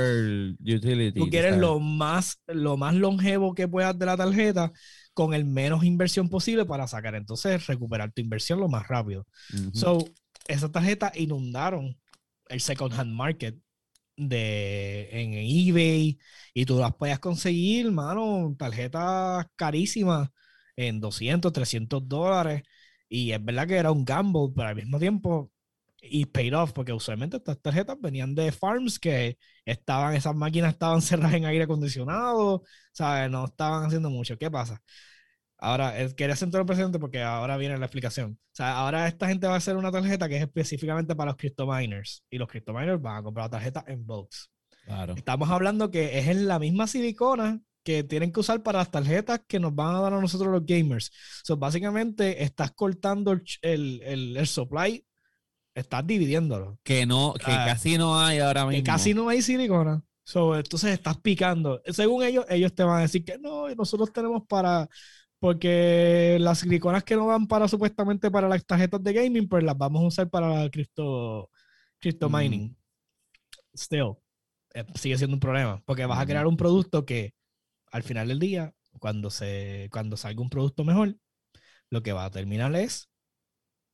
utility, 0.75 1.19
tú 1.19 1.29
quieres 1.29 1.51
¿sabes? 1.51 1.61
lo 1.61 1.79
más, 1.79 2.41
lo 2.47 2.77
más 2.77 2.95
longevo 2.95 3.53
que 3.53 3.67
puedas 3.67 3.97
de 3.97 4.05
la 4.05 4.17
tarjeta 4.17 4.71
con 5.25 5.33
el 5.33 5.45
menos 5.45 5.83
inversión 5.83 6.29
posible 6.29 6.65
para 6.65 6.87
sacar. 6.87 7.15
Entonces, 7.15 7.67
recuperar 7.67 8.11
tu 8.11 8.21
inversión 8.21 8.59
lo 8.59 8.67
más 8.67 8.87
rápido. 8.87 9.27
So, 9.71 9.99
esas 10.47 10.71
tarjetas 10.71 11.15
inundaron 11.17 11.97
el 12.49 12.61
second 12.61 12.93
hand 12.93 13.13
market 13.13 13.55
de 14.17 15.09
en 15.11 15.33
eBay 15.33 16.19
y 16.53 16.65
tú 16.65 16.79
las 16.79 16.95
podías 16.95 17.19
conseguir, 17.19 17.91
mano, 17.91 18.55
tarjetas 18.57 19.45
carísimas 19.55 20.29
en 20.75 20.99
200, 20.99 21.53
300 21.53 22.07
dólares. 22.07 22.63
Y 23.09 23.31
es 23.31 23.43
verdad 23.43 23.67
que 23.67 23.75
era 23.77 23.91
un 23.91 24.05
gamble, 24.05 24.51
pero 24.55 24.69
al 24.69 24.75
mismo 24.75 24.99
tiempo 24.99 25.51
y 26.01 26.25
paid 26.25 26.57
off, 26.57 26.71
porque 26.73 26.93
usualmente 26.93 27.37
estas 27.37 27.61
tarjetas 27.61 27.97
venían 27.99 28.33
de 28.35 28.51
farms 28.51 28.99
que 28.99 29.37
estaban, 29.65 30.15
esas 30.15 30.35
máquinas 30.35 30.73
estaban 30.73 31.01
cerradas 31.01 31.35
en 31.35 31.45
aire 31.45 31.63
acondicionado, 31.65 32.63
¿sabes? 32.91 33.29
No 33.29 33.45
estaban 33.45 33.85
haciendo 33.85 34.09
mucho. 34.09 34.37
¿Qué 34.37 34.49
pasa? 34.49 34.81
Ahora, 35.63 35.93
quería 36.15 36.35
centrar 36.35 36.61
el 36.61 36.65
presente 36.67 36.97
porque 36.99 37.21
ahora 37.21 37.55
viene 37.55 37.77
la 37.77 37.85
explicación. 37.85 38.39
O 38.41 38.55
sea, 38.55 38.77
ahora 38.77 39.07
esta 39.07 39.27
gente 39.27 39.45
va 39.47 39.53
a 39.53 39.57
hacer 39.57 39.77
una 39.77 39.91
tarjeta 39.91 40.27
que 40.27 40.37
es 40.37 40.41
específicamente 40.41 41.15
para 41.15 41.31
los 41.31 41.37
crypto 41.37 41.67
miners 41.67 42.23
y 42.31 42.39
los 42.39 42.47
crypto 42.47 42.73
miners 42.73 42.99
van 43.01 43.17
a 43.17 43.23
comprar 43.23 43.45
la 43.45 43.51
tarjeta 43.51 43.83
en 43.87 44.05
box. 44.05 44.49
Claro. 44.85 45.13
Estamos 45.15 45.49
hablando 45.51 45.91
que 45.91 46.17
es 46.17 46.27
en 46.27 46.47
la 46.47 46.57
misma 46.57 46.87
silicona 46.87 47.61
que 47.83 48.03
tienen 48.03 48.31
que 48.31 48.39
usar 48.39 48.63
para 48.63 48.79
las 48.79 48.89
tarjetas 48.91 49.41
que 49.47 49.59
nos 49.59 49.73
van 49.75 49.95
a 49.95 50.01
dar 50.01 50.13
a 50.13 50.19
nosotros 50.21 50.51
los 50.51 50.65
gamers. 50.65 51.11
So, 51.43 51.57
básicamente 51.57 52.43
estás 52.43 52.71
cortando 52.71 53.31
el, 53.31 53.43
el, 53.61 54.01
el- 54.03 54.37
el 54.37 54.47
supply, 54.47 55.05
estás 55.75 56.05
dividiéndolo. 56.05 56.79
Que 56.83 57.05
no, 57.05 57.33
que 57.33 57.51
Ah, 57.51 57.65
casi 57.67 57.97
no 57.97 58.19
hay 58.19 58.39
ahora 58.39 58.65
mismo. 58.65 58.77
Que 58.83 58.83
casi 58.83 59.13
no 59.13 59.29
hay 59.29 59.41
silicona. 59.41 60.01
So, 60.23 60.55
entonces 60.55 60.91
estás 60.93 61.17
picando. 61.19 61.81
Según 61.87 62.23
ellos, 62.23 62.45
ellos 62.49 62.73
te 62.73 62.83
van 62.83 62.99
a 62.99 63.01
decir 63.01 63.23
que 63.25 63.37
no, 63.37 63.69
nosotros 63.75 64.11
tenemos 64.13 64.43
para. 64.47 64.87
Porque 65.41 66.37
las 66.39 66.59
siliconas 66.59 67.03
que 67.03 67.17
no 67.17 67.27
van 67.27 67.47
para 67.47 67.67
supuestamente 67.67 68.31
para 68.31 68.49
las 68.49 68.65
tarjetas 68.65 69.03
de 69.03 69.13
gaming, 69.13 69.49
pues 69.49 69.63
las 69.65 69.77
vamos 69.77 70.03
a 70.03 70.07
usar 70.07 70.29
para 70.31 70.69
cripto, 70.71 71.49
crypto 71.99 72.29
Mm. 72.29 72.35
mining. 72.35 72.77
Still, 73.75 74.17
eh, 74.73 74.85
sigue 74.95 75.17
siendo 75.17 75.35
un 75.35 75.39
problema. 75.41 75.81
Porque 75.85 76.05
vas 76.05 76.19
a 76.19 76.21
Ujú. 76.23 76.29
crear 76.29 76.47
un 76.47 76.57
producto 76.57 77.05
que 77.05 77.33
al 77.91 78.03
final 78.03 78.29
del 78.29 78.39
día, 78.39 78.73
cuando, 78.99 79.29
se, 79.31 79.89
cuando 79.91 80.17
salga 80.17 80.41
un 80.41 80.49
producto 80.49 80.83
mejor, 80.85 81.17
lo 81.89 82.03
que 82.03 82.13
va 82.13 82.25
a 82.25 82.31
terminar 82.31 82.75
es 82.75 83.09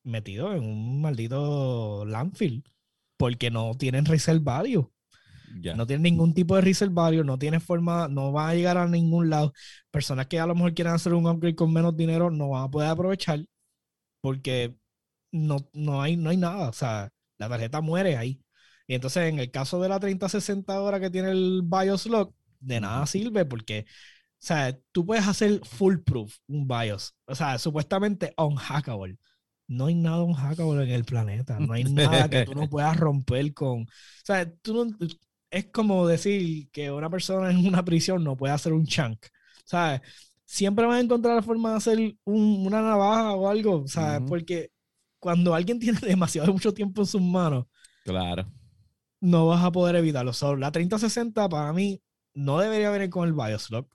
metido 0.04 0.54
en 0.54 0.64
un 0.64 1.02
maldito 1.02 2.06
landfill. 2.06 2.64
Porque 3.18 3.52
no 3.52 3.76
tienen 3.76 4.06
resale 4.06 4.42
No 5.76 5.88
tiene 5.88 6.04
ningún 6.04 6.34
tipo 6.34 6.56
de 6.56 6.88
value, 6.90 7.24
no 7.24 7.38
tiene 7.38 7.60
forma, 7.60 8.08
no 8.08 8.32
va 8.32 8.50
a 8.50 8.56
llegar 8.56 8.78
a 8.78 8.88
ningún 8.88 9.30
lado. 9.30 9.54
Personas 9.92 10.28
que 10.28 10.40
a 10.40 10.46
lo 10.46 10.56
mejor 10.56 10.74
quieran 10.74 10.96
hacer 10.96 11.14
un 11.14 11.28
upgrade 11.28 11.56
con 11.56 11.72
menos 11.74 11.96
dinero 11.96 12.30
no 12.32 12.50
van 12.50 12.64
a 12.64 12.70
poder 12.70 12.90
aprovechar 12.90 13.40
porque 14.22 14.76
no, 15.32 15.58
no, 15.74 16.02
hay, 16.02 16.18
no 16.18 16.30
hay 16.30 16.38
nada. 16.38 16.70
O 16.70 16.74
sea, 16.74 17.10
la 17.38 17.50
tarjeta 17.50 17.82
muere 17.82 18.18
ahí. 18.18 18.42
Y 18.88 18.96
entonces, 18.96 19.24
en 19.30 19.40
el 19.40 19.52
caso 19.52 19.82
de 19.82 19.90
la 19.90 20.00
3060 20.00 20.74
ahora 20.74 21.00
que 21.00 21.10
tiene 21.10 21.32
el 21.32 21.62
BIOS 21.64 22.08
lock, 22.08 22.36
de 22.60 22.80
nada 22.82 23.06
sirve 23.06 23.46
porque, 23.46 23.86
o 23.88 24.36
sea, 24.40 24.78
tú 24.92 25.06
puedes 25.06 25.28
hacer 25.28 25.62
foolproof 25.64 26.38
un 26.48 26.68
BIOS. 26.68 27.16
O 27.26 27.36
sea, 27.36 27.58
supuestamente 27.58 28.34
unhackable. 28.38 29.18
No 29.68 29.88
hay 29.88 29.96
nada 29.96 30.24
unhackable 30.24 30.84
en 30.84 30.92
el 30.92 31.04
planeta. 31.06 31.60
No 31.60 31.74
hay 31.74 31.84
nada 31.86 32.30
que 32.30 32.46
tú 32.46 32.56
no 32.56 32.70
puedas 32.70 32.98
romper 32.98 33.54
con. 33.54 33.82
O 33.82 33.88
sea, 34.24 34.50
tú 34.62 34.86
no, 34.86 35.08
es 35.50 35.66
como 35.72 36.08
decir 36.08 36.70
que 36.72 36.92
una 36.92 37.10
persona 37.10 37.50
en 37.52 37.66
una 37.66 37.84
prisión 37.86 38.24
no 38.24 38.36
puede 38.36 38.54
hacer 38.54 38.74
un 38.74 38.86
chunk. 38.86 39.26
¿Sabes? 39.66 40.02
Siempre 40.46 40.86
van 40.86 40.96
a 40.98 41.00
encontrar 41.02 41.36
la 41.36 41.42
forma 41.42 41.72
de 41.72 41.78
hacer 41.78 42.00
un- 42.24 42.66
una 42.66 42.82
navaja 42.82 43.34
o 43.34 43.50
algo, 43.50 43.88
¿sabes? 43.88 44.22
Porque 44.28 44.72
cuando 45.20 45.54
alguien 45.54 45.80
tiene 46.00 46.00
demasiado 46.00 46.52
mucho 46.54 46.74
tiempo 46.74 47.02
en 47.02 47.08
sus 47.08 47.22
manos, 47.22 47.66
Claro. 48.06 48.50
no 49.20 49.48
vas 49.48 49.64
a 49.64 49.72
poder 49.72 49.96
evitarlo. 49.98 50.32
So, 50.34 50.56
la 50.56 50.72
3060 50.72 51.50
para 51.50 51.74
mí 51.74 52.02
no 52.34 52.60
debería 52.60 52.90
venir 52.92 53.10
con 53.10 53.28
el 53.28 53.34
BIOS 53.34 53.72
lock. 53.72 53.92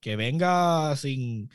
Que 0.00 0.16
venga 0.16 0.96
sin, 0.96 1.50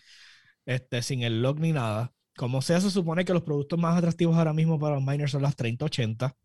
este, 0.66 1.02
sin 1.02 1.24
el 1.24 1.42
lock 1.42 1.60
ni 1.60 1.72
nada. 1.74 2.14
Como 2.38 2.62
sea, 2.62 2.80
se 2.80 2.92
supone 2.92 3.26
que 3.26 3.34
los 3.34 3.42
productos 3.44 3.80
más 3.80 3.98
atractivos 3.98 4.38
ahora 4.38 4.54
mismo 4.54 4.78
para 4.80 4.96
los 4.96 5.04
miners 5.04 5.32
son 5.32 5.42
las 5.42 5.56
3080. 5.56 6.36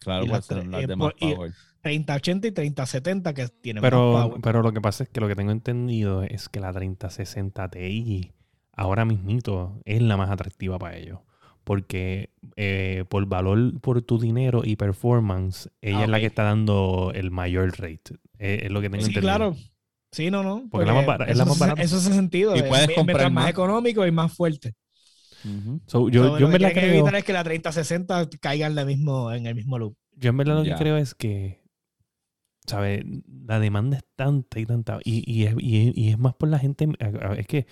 Claro, 0.00 0.24
Y 0.24 0.28
pues 0.28 0.50
las 0.50 0.82
eh, 0.82 0.86
de 0.86 0.96
más 0.96 1.12
por- 1.12 1.16
y- 1.20 1.34
power. 1.34 1.52
3080 1.82 2.48
y 2.48 2.52
3070 2.52 3.34
que 3.34 3.48
tienen 3.48 3.80
más 3.82 3.90
Pero, 3.90 4.12
power. 4.12 4.40
pero 4.42 4.62
lo 4.62 4.72
que 4.72 4.80
pasa 4.80 5.04
es 5.04 5.10
que 5.10 5.20
lo 5.20 5.28
que 5.28 5.34
tengo 5.36 5.50
entendido 5.52 6.22
es 6.22 6.48
que 6.48 6.60
la 6.60 6.72
3060 6.72 7.68
Ti 7.70 8.32
ahora 8.72 9.04
mismito 9.04 9.80
es 9.84 10.00
la 10.02 10.16
más 10.16 10.30
atractiva 10.30 10.78
para 10.78 10.96
ellos. 10.96 11.20
Porque 11.64 12.30
eh, 12.56 13.04
por 13.08 13.26
valor 13.26 13.78
por 13.80 14.00
tu 14.02 14.18
dinero 14.18 14.62
y 14.64 14.76
performance, 14.76 15.68
ella 15.82 16.00
Ah, 16.00 16.04
es 16.04 16.08
la 16.10 16.20
que 16.20 16.26
está 16.26 16.42
dando 16.44 17.12
el 17.14 17.30
mayor 17.30 17.78
rate. 17.78 18.14
Eh, 18.38 18.60
es 18.64 18.70
lo 18.70 18.80
que 18.80 18.88
tengo 18.88 19.02
Sí, 19.04 19.10
entendido. 19.10 19.20
claro. 19.34 19.56
Sí, 20.10 20.30
no, 20.30 20.42
no. 20.42 20.66
Porque 20.70 20.84
es 20.84 20.88
la 20.88 20.94
más 20.94 21.06
bara- 21.06 21.24
es 21.26 21.36
la 21.36 21.44
más 21.44 21.58
barata. 21.58 21.82
Eso 21.82 21.96
hace 21.98 22.12
sentido. 22.12 22.56
Y 22.56 22.62
puedes 22.62 22.88
mi- 22.88 22.94
comprar 22.94 23.20
más 23.30 23.32
más. 23.44 23.50
económico 23.50 24.06
y 24.06 24.10
más 24.10 24.32
fuerte. 24.32 24.74
Ujú. 25.44 25.80
So, 25.86 26.08
yo, 26.08 26.24
So, 26.24 26.38
yo 26.38 26.40
lo 26.40 26.46
en 26.46 26.52
que 26.52 26.58
verdad 26.64 26.72
creo, 26.72 26.94
evitar 26.94 27.14
es 27.14 27.24
que 27.24 27.32
la 27.32 27.44
3060 27.44 28.28
caiga 28.40 28.66
en, 28.66 28.74
la 28.74 28.84
mismo, 28.84 29.30
en 29.32 29.46
el 29.46 29.54
mismo 29.54 29.78
loop. 29.78 29.94
yo 30.16 30.30
en 30.30 30.36
verdad 30.36 30.54
lo 30.56 30.64
Ya. 30.64 30.74
que 30.74 30.82
creo 30.82 30.96
es 30.96 31.14
que, 31.14 31.59
¿sabes? 32.66 33.04
La 33.46 33.60
demanda 33.60 33.96
es 33.98 34.04
tanta 34.16 34.60
y 34.60 34.66
tanta. 34.66 34.98
Y, 35.04 35.22
y 35.30 35.44
es, 35.44 35.54
y 35.58 35.92
y 35.94 36.10
es 36.10 36.18
más 36.18 36.34
por 36.34 36.48
la 36.48 36.58
gente. 36.58 36.88
Es 37.36 37.46
que 37.46 37.66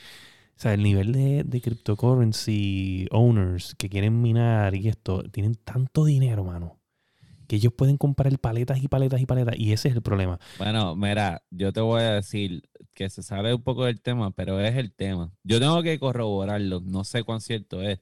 O 0.64 0.68
el 0.68 0.82
nivel 0.82 1.12
de, 1.12 1.44
de 1.44 1.60
cryptocurrency 1.60 3.06
owners 3.12 3.74
que 3.76 3.88
quieren 3.88 4.20
minar 4.22 4.74
y 4.74 4.88
esto, 4.88 5.22
tienen 5.30 5.54
tanto 5.56 6.04
dinero, 6.04 6.44
mano, 6.44 6.80
que 7.48 7.56
ellos 7.56 7.72
pueden 7.74 7.98
comprar 7.98 8.38
paletas 8.40 8.82
y 8.82 8.88
paletas 8.88 9.20
y 9.20 9.26
paletas. 9.26 9.56
Y 9.58 9.72
ese 9.72 9.88
es 9.88 9.96
el 9.96 10.02
problema. 10.02 10.38
Bueno, 10.56 10.96
mira, 10.96 11.42
yo 11.50 11.72
te 11.72 11.80
voy 11.80 12.02
a 12.02 12.14
decir 12.14 12.68
que 12.94 13.08
se 13.10 13.22
sale 13.22 13.54
un 13.54 13.62
poco 13.62 13.84
del 13.84 14.00
tema, 14.00 14.32
pero 14.32 14.60
es 14.60 14.76
el 14.76 14.92
tema. 14.92 15.32
Yo 15.44 15.60
tengo 15.60 15.82
que 15.82 15.98
corroborarlo, 16.00 16.80
no 16.80 17.04
sé 17.04 17.22
cuán 17.24 17.40
cierto 17.40 17.80
es. 17.82 18.00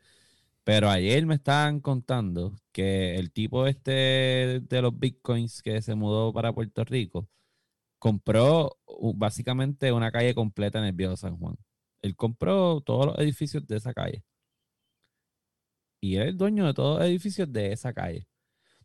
Pero 0.66 0.90
ayer 0.90 1.26
me 1.26 1.36
estaban 1.36 1.80
contando 1.80 2.54
que 2.72 3.16
el 3.16 3.32
tipo 3.32 3.66
este 3.68 4.60
de 4.62 4.82
los 4.82 4.98
bitcoins 4.98 5.62
que 5.62 5.80
se 5.82 5.94
mudó 5.94 6.32
para 6.32 6.52
Puerto 6.54 6.84
Rico 6.84 7.28
compró 7.98 8.78
básicamente 9.16 9.92
una 9.92 10.12
calle 10.12 10.34
completa 10.34 10.78
en 10.80 10.86
el 10.86 10.92
viejo 10.94 11.16
San 11.16 11.38
Juan. 11.38 11.56
Él 12.02 12.16
compró 12.16 12.80
todos 12.82 13.06
los 13.06 13.18
edificios 13.18 13.66
de 13.66 13.76
esa 13.78 13.94
calle. 13.94 14.24
Y 16.00 16.16
es 16.18 16.26
el 16.28 16.36
dueño 16.36 16.66
de 16.66 16.74
todos 16.74 16.98
los 17.00 17.08
edificios 17.08 17.52
de 17.52 17.72
esa 17.72 17.92
calle. 17.92 18.28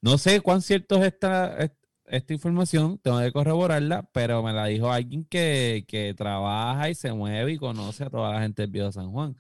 No 0.01 0.17
sé 0.17 0.41
cuán 0.41 0.61
cierto 0.63 0.97
es 0.97 1.05
esta, 1.13 1.57
es- 1.59 1.71
esta 2.05 2.33
información, 2.33 2.99
tengo 2.99 3.19
que 3.21 3.31
corroborarla, 3.33 4.09
pero 4.13 4.43
me 4.43 4.53
la 4.53 4.67
dijo 4.67 4.91
alguien 4.91 5.25
que, 5.25 5.85
que 5.87 6.13
trabaja 6.15 6.89
y 6.89 6.95
se 6.95 7.13
mueve 7.13 7.53
y 7.53 7.57
conoce 7.57 8.05
a 8.05 8.09
toda 8.11 8.33
la 8.33 8.41
gente 8.41 8.63
del 8.63 8.71
viejo 8.71 8.91
San 8.91 9.11
Juan. 9.11 9.37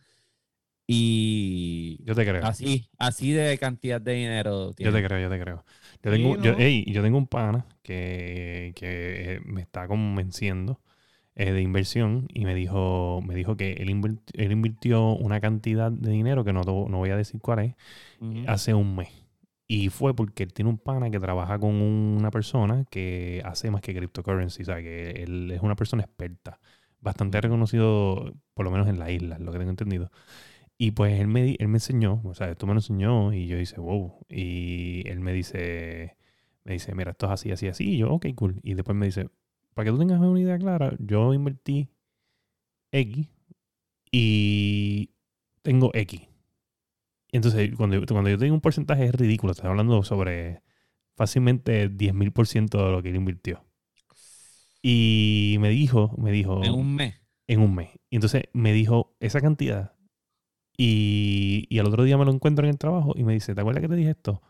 Y 0.93 1.99
Yo 2.05 2.15
te 2.15 2.25
creo. 2.25 2.51
así, 2.51 2.89
así 2.97 3.31
de 3.33 3.57
cantidad 3.57 4.01
de 4.01 4.13
dinero 4.13 4.73
Yo 4.79 4.91
tiene. 4.91 4.91
te 4.91 5.03
creo, 5.03 5.19
yo 5.19 5.29
te 5.29 5.39
creo. 5.39 5.63
Yo 6.03 6.11
Sí, 6.11 6.11
tengo, 6.11 6.37
yo, 6.37 6.55
yo 6.57 7.01
tengo 7.03 7.17
un 7.17 7.27
pana 7.27 7.65
que, 7.83 8.73
que 8.75 9.35
eh, 9.35 9.39
me 9.45 9.61
está 9.61 9.87
convenciendo 9.87 10.81
eh, 11.35 11.51
de 11.53 11.61
inversión 11.61 12.27
y 12.33 12.45
me 12.45 12.55
dijo, 12.55 13.21
me 13.25 13.35
dijo 13.35 13.57
que 13.57 13.73
él, 13.73 13.89
invir- 13.89 14.21
él 14.33 14.51
invirtió 14.53 15.09
una 15.15 15.41
cantidad 15.41 15.91
de 15.91 16.11
dinero 16.11 16.45
que 16.45 16.53
no, 16.53 16.61
no 16.63 16.97
voy 16.99 17.09
a 17.11 17.17
decir 17.17 17.41
cuál 17.41 17.59
es, 17.59 17.75
hace 18.45 18.73
un 18.73 18.95
mes. 18.95 19.09
Y 19.67 19.89
fue 19.89 20.15
porque 20.15 20.43
él 20.43 20.53
tiene 20.53 20.69
un 20.71 20.77
pana 20.79 21.11
que 21.11 21.19
trabaja 21.19 21.59
con 21.59 21.71
una 21.75 22.31
persona 22.31 22.85
que 22.91 23.41
hace 23.45 23.71
más 23.71 23.81
que 23.81 23.95
cryptocurrency, 23.95 24.63
o 24.63 24.65
sea, 24.65 24.77
que 24.81 25.11
él 25.23 25.51
es 25.51 25.61
una 25.61 25.75
persona 25.75 26.03
experta, 26.03 26.59
bastante 27.01 27.41
reconocido, 27.41 28.33
por 28.53 28.65
lo 28.65 28.71
menos 28.71 28.87
en 28.89 28.99
la 28.99 29.11
isla, 29.11 29.39
lo 29.39 29.51
que 29.51 29.59
tengo 29.59 29.71
entendido. 29.71 30.11
Y 30.83 30.91
pues 30.91 31.19
él 31.19 31.27
me, 31.27 31.55
él 31.59 31.67
me 31.67 31.75
enseñó, 31.77 32.21
o 32.23 32.33
sea, 32.33 32.49
esto 32.49 32.65
me 32.65 32.73
lo 32.73 32.79
enseñó 32.79 33.33
y 33.33 33.45
yo 33.45 33.59
hice, 33.59 33.79
wow. 33.79 34.25
Y 34.29 35.07
él 35.07 35.19
me 35.19 35.31
dice, 35.31 36.17
me 36.63 36.73
dice, 36.73 36.95
mira, 36.95 37.11
esto 37.11 37.27
es 37.27 37.33
así, 37.33 37.51
así, 37.51 37.67
así. 37.67 37.87
Y 37.93 37.97
yo, 37.99 38.09
ok, 38.11 38.25
cool. 38.35 38.59
Y 38.63 38.73
después 38.73 38.97
me 38.97 39.05
dice, 39.05 39.29
para 39.75 39.85
que 39.85 39.91
tú 39.91 39.99
tengas 39.99 40.19
una 40.19 40.39
idea 40.39 40.57
clara, 40.57 40.95
yo 40.99 41.33
invertí 41.35 41.89
X 42.91 43.27
y 44.11 45.11
tengo 45.61 45.91
X. 45.93 46.21
Y 47.31 47.37
entonces, 47.37 47.71
cuando, 47.77 47.97
yo- 47.99 48.05
cuando 48.07 48.29
yo 48.31 48.37
tengo 48.39 48.55
un 48.55 48.61
porcentaje 48.61 49.05
es 49.05 49.13
ridículo. 49.13 49.51
Estoy 49.51 49.69
hablando 49.69 50.01
sobre 50.03 50.63
fácilmente 51.15 51.89
10.000% 51.89 52.83
de 52.85 52.91
lo 52.91 53.03
que 53.03 53.09
él 53.09 53.15
invirtió. 53.17 53.63
Y 54.81 55.57
me 55.59 55.69
dijo, 55.69 56.15
me 56.17 56.31
dijo, 56.31 56.63
En 56.63 56.73
un 56.73 56.95
mes. 56.95 57.15
en 57.47 57.59
un 57.61 57.75
mes. 57.75 57.89
Y 58.09 58.15
entonces 58.15 58.43
me 58.53 58.73
dijo 58.73 59.15
esa 59.19 59.41
cantidad. 59.41 59.93
Y, 60.77 61.67
y 61.69 61.79
al 61.79 61.87
otro 61.87 62.03
día 62.03 62.17
me 62.17 62.25
lo 62.25 62.31
encuentro 62.31 62.65
en 62.65 62.71
el 62.71 62.77
trabajo 62.77 63.13
y 63.15 63.23
me 63.23 63.33
dice, 63.33 63.53
¿te 63.53 63.61
acuerdas 63.61 63.81
que 63.81 63.89
te 63.89 63.95
dije 63.95 64.11
esto? 64.11 64.41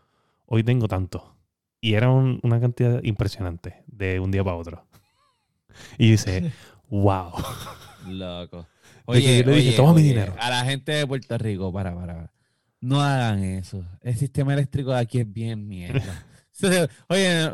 Hoy 0.46 0.62
tengo 0.64 0.88
tanto. 0.88 1.36
Y 1.80 1.94
era 1.94 2.10
un- 2.10 2.38
una 2.42 2.60
cantidad 2.60 3.02
impresionante 3.02 3.82
de 3.86 4.20
un 4.20 4.30
día 4.30 4.44
para 4.44 4.56
otro. 4.56 4.86
Y 5.98 6.10
dice, 6.12 6.52
wow. 6.90 7.32
Loco. 8.06 8.66
Yo 9.08 9.14
le 9.44 9.56
dije, 9.56 9.72
"Toma 9.76 9.92
mi 9.94 10.02
dinero". 10.02 10.34
A 10.38 10.50
la 10.50 10.64
gente 10.64 10.92
de 10.92 11.06
Puerto 11.06 11.36
Rico, 11.38 11.72
para, 11.72 11.94
para, 11.94 12.14
para. 12.14 12.32
No 12.80 13.00
hagan 13.00 13.42
eso. 13.44 13.84
El 14.00 14.16
sistema 14.16 14.52
eléctrico 14.54 14.90
de 14.92 14.98
aquí 14.98 15.18
es 15.20 15.32
bien 15.32 15.66
mierda. 15.68 16.24
Oye, 17.08 17.50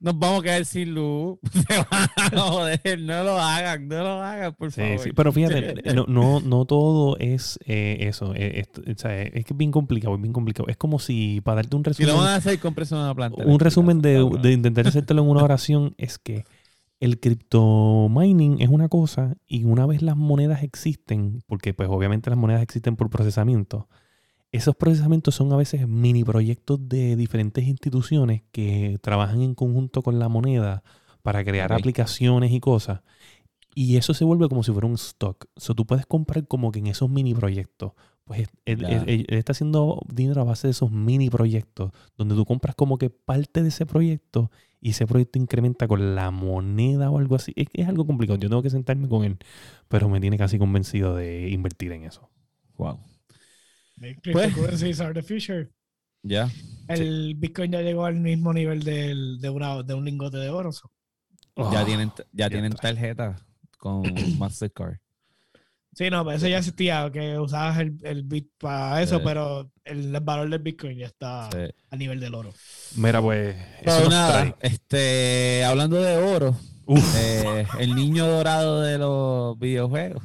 nos 0.00 0.18
vamos 0.18 0.40
a 0.40 0.42
quedar 0.44 0.64
sin 0.64 0.94
luz. 0.94 1.38
Se 1.52 1.76
van 1.90 2.08
a 2.16 2.30
joder. 2.40 3.00
No 3.00 3.24
lo 3.24 3.38
hagan, 3.38 3.88
no 3.88 4.02
lo 4.02 4.22
hagan, 4.22 4.54
por 4.54 4.70
Sí, 4.72 4.80
favor. 4.80 4.98
sí. 5.00 5.10
Pero 5.14 5.32
fíjate, 5.32 5.74
no, 5.94 6.04
no, 6.06 6.40
no 6.40 6.64
todo 6.66 7.16
es 7.18 7.58
eh, 7.66 7.96
eso. 8.02 8.32
eh, 8.34 8.64
es 8.84 9.44
que 9.44 9.52
es 9.52 9.56
bien 9.56 9.70
complicado, 9.72 10.14
es 10.14 10.20
bien 10.22 10.32
complicado. 10.32 10.68
Es 10.68 10.76
como 10.76 10.98
si, 10.98 11.40
para 11.40 11.56
darte 11.56 11.76
un 11.76 11.84
Si 11.84 11.90
resumen, 11.90 12.14
lo 12.14 12.20
van 12.22 12.28
a 12.30 12.36
hacer, 12.36 12.58
compres 12.60 12.92
una 12.92 13.14
planta. 13.14 13.44
un 13.44 13.58
resumen 13.60 14.00
de, 14.00 14.24
de 14.42 14.52
intentar 14.52 14.86
hacértelo 14.86 15.22
en 15.22 15.28
una 15.30 15.42
oración 15.42 15.94
es 15.98 16.18
que 16.18 16.44
el 17.00 17.20
cripto 17.20 18.08
mining 18.10 18.60
es 18.60 18.68
una 18.70 18.88
cosa 18.88 19.36
y 19.46 19.64
una 19.64 19.86
vez 19.86 20.02
las 20.02 20.16
monedas 20.16 20.62
existen, 20.64 21.42
porque 21.46 21.72
pues 21.72 21.88
obviamente 21.88 22.28
las 22.28 22.38
monedas 22.38 22.60
existen 22.62 22.96
por 22.96 23.08
procesamiento, 23.08 23.88
esos 24.52 24.74
procesamientos 24.76 25.34
son 25.34 25.52
a 25.52 25.56
veces 25.56 25.86
mini 25.86 26.24
proyectos 26.24 26.88
de 26.88 27.16
diferentes 27.16 27.64
instituciones 27.66 28.42
que 28.52 28.98
trabajan 29.02 29.42
en 29.42 29.54
conjunto 29.54 30.02
con 30.02 30.18
la 30.18 30.28
moneda 30.28 30.82
para 31.22 31.44
crear 31.44 31.72
aplicaciones 31.72 32.52
y 32.52 32.60
cosas. 32.60 33.00
Y 33.74 33.96
eso 33.96 34.14
se 34.14 34.24
vuelve 34.24 34.48
como 34.48 34.62
si 34.62 34.72
fuera 34.72 34.88
un 34.88 34.94
stock. 34.94 35.46
O 35.54 35.60
sea, 35.60 35.74
tú 35.74 35.86
puedes 35.86 36.06
comprar 36.06 36.46
como 36.48 36.72
que 36.72 36.78
en 36.78 36.86
esos 36.88 37.08
mini 37.10 37.34
proyectos. 37.34 37.92
Pues 38.24 38.40
él, 38.40 38.48
él- 38.64 38.78
Ya. 38.80 38.88
él- 39.04 39.26
él 39.28 39.38
está 39.38 39.52
haciendo 39.52 40.00
dinero 40.12 40.40
a 40.40 40.44
base 40.44 40.66
de 40.66 40.72
esos 40.72 40.90
mini 40.90 41.30
proyectos, 41.30 41.92
donde 42.16 42.34
tú 42.34 42.44
compras 42.44 42.74
como 42.74 42.98
que 42.98 43.08
parte 43.10 43.62
de 43.62 43.68
ese 43.68 43.86
proyecto 43.86 44.50
y 44.80 44.90
ese 44.90 45.06
proyecto 45.06 45.38
incrementa 45.38 45.86
con 45.88 46.14
la 46.14 46.30
moneda 46.30 47.10
o 47.10 47.18
algo 47.18 47.36
así. 47.36 47.52
Es, 47.56 47.68
es 47.72 47.88
algo 47.88 48.06
complicado. 48.06 48.38
Yo 48.38 48.48
tengo 48.48 48.62
que 48.62 48.70
sentarme 48.70 49.08
con 49.08 49.24
él, 49.24 49.38
pero 49.88 50.08
me 50.08 50.20
tiene 50.20 50.38
casi 50.38 50.58
convencido 50.58 51.14
de 51.14 51.48
invertir 51.50 51.92
en 51.92 52.04
eso. 52.04 52.28
Wow. 52.78 52.98
Cryptocurrency 54.22 54.88
is 54.90 55.00
artificial. 55.00 55.68
Ya. 56.22 56.50
El 56.88 57.34
Bitcoin 57.36 57.72
ya 57.72 57.80
llegó 57.82 58.04
al 58.06 58.16
mismo 58.16 58.52
nivel 58.52 58.82
del, 58.82 59.38
de, 59.40 59.50
una- 59.50 59.82
de 59.82 59.94
un 59.94 60.04
lingote 60.04 60.36
de 60.38 60.48
oro. 60.50 60.72
so. 60.72 60.90
Ya 61.56 61.82
Oh, 61.82 61.84
tienen, 61.84 62.12
ya 62.32 62.48
tienen 62.48 62.72
tarjeta 62.72 63.36
con 63.78 64.02
Mastercard. 64.38 64.96
Sí, 65.94 66.10
no, 66.10 66.24
pero 66.24 66.36
eso 66.36 66.46
ya 66.46 66.58
existía, 66.58 67.10
que 67.12 67.36
usabas 67.38 67.78
el, 67.78 67.98
el 68.04 68.22
bit 68.22 68.48
para 68.58 69.02
eso, 69.02 69.16
Sí. 69.18 69.22
pero 69.24 69.72
el, 69.84 70.12
valor 70.20 70.48
del 70.48 70.60
Bitcoin 70.60 70.96
ya 70.98 71.06
está 71.06 71.48
Sí. 71.50 71.74
a 71.90 71.96
nivel 71.96 72.20
del 72.20 72.34
oro. 72.36 72.52
Mira, 72.96 73.20
pues. 73.20 73.56
Eso 73.82 74.00
nos 74.02 74.08
nada, 74.10 74.32
trae. 74.32 74.54
este, 74.60 75.64
hablando 75.64 76.00
de 76.00 76.16
oro, 76.18 76.56
eh, 77.16 77.66
el 77.80 77.96
niño 77.96 78.26
dorado 78.28 78.82
de 78.82 78.98
los 78.98 79.58
videojuegos, 79.58 80.22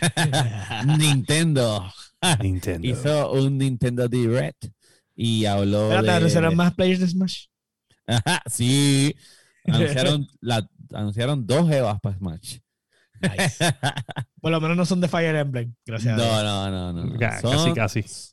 Nintendo, 0.98 1.92
Nintendo. 2.42 2.86
hizo 2.86 3.32
un 3.32 3.58
Nintendo 3.58 4.08
Direct 4.08 4.66
y 5.14 5.44
habló 5.44 5.84
Espérate, 5.84 6.06
de... 6.06 6.12
¿anunciaron 6.12 6.56
más 6.56 6.74
players 6.74 7.00
de 7.00 7.08
Smash? 7.08 7.46
Ajá, 8.06 8.42
sí, 8.46 9.14
anunciaron, 9.66 10.26
la, 10.40 10.68
anunciaron 10.92 11.46
dos 11.46 11.70
Evas 11.70 12.00
para 12.00 12.16
Smash. 12.16 12.58
Nice. 13.20 13.64
Por 14.40 14.50
lo 14.50 14.60
menos 14.60 14.76
no 14.76 14.86
son 14.86 15.00
de 15.00 15.08
Fire 15.08 15.36
Emblem, 15.36 15.74
gracias 15.84 16.14
a 16.14 16.16
Dios. 16.16 16.28
No, 16.28 16.70
no, 16.70 16.92
no, 16.92 17.04
no. 17.04 17.40
Son- 17.40 17.74
casi, 17.74 18.02
casi. 18.02 18.24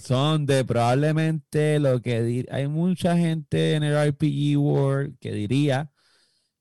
son 0.00 0.46
de 0.46 0.64
probablemente 0.64 1.78
lo 1.80 2.00
que 2.00 2.46
hay 2.50 2.68
mucha 2.68 3.16
gente 3.16 3.74
en 3.74 3.82
el 3.82 4.10
RPG 4.10 4.56
world 4.58 5.18
que 5.18 5.32
diría 5.32 5.90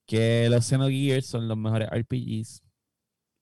que 0.08 0.48
los 0.50 0.66
Xenogears 0.66 1.28
son 1.28 1.48
los 1.48 1.58
mejores 1.58 1.90
RPGs, 1.90 2.64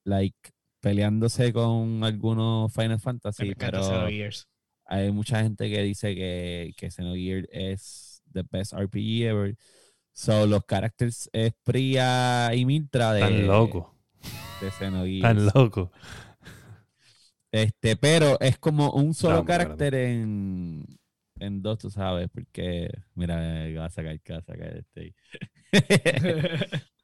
like 0.03 0.51
peleándose 0.86 1.51
con 1.51 2.03
algunos 2.03 2.71
Final 2.71 2.99
Fantasy, 2.99 3.55
pero 3.55 3.83
Xenogears. 3.83 4.47
hay 4.86 5.11
mucha 5.11 5.41
gente 5.41 5.67
que 5.67 5.81
dice 5.81 6.13
que, 6.13 6.75
que 6.77 6.91
Xenogears 6.91 7.47
es 7.51 8.21
the 8.31 8.43
best 8.51 8.73
RPG 8.73 9.23
ever. 9.23 9.57
So, 10.13 10.45
los 10.45 10.63
characters 10.67 11.27
es 11.33 11.53
Priya 11.63 12.53
y 12.53 12.65
Miltra 12.65 13.13
de, 13.13 13.21
Tan 13.21 13.47
loco. 13.47 13.95
de 14.61 14.69
Xenogears. 14.69 15.21
Tan 15.23 15.45
loco. 15.55 15.91
Este, 17.51 17.95
pero 17.95 18.39
es 18.39 18.59
como 18.59 18.91
un 18.91 19.15
solo 19.15 19.43
carácter 19.43 19.95
en, 19.95 20.86
en 21.39 21.63
dos, 21.63 21.79
tú 21.79 21.89
sabes, 21.89 22.29
porque 22.31 22.91
mira, 23.15 23.38
va 23.75 23.86
a 23.86 23.89
sacar, 23.89 24.19
que 24.21 24.33
va 24.33 24.38
a 24.38 24.43
sacar 24.43 24.77
este. 24.77 25.15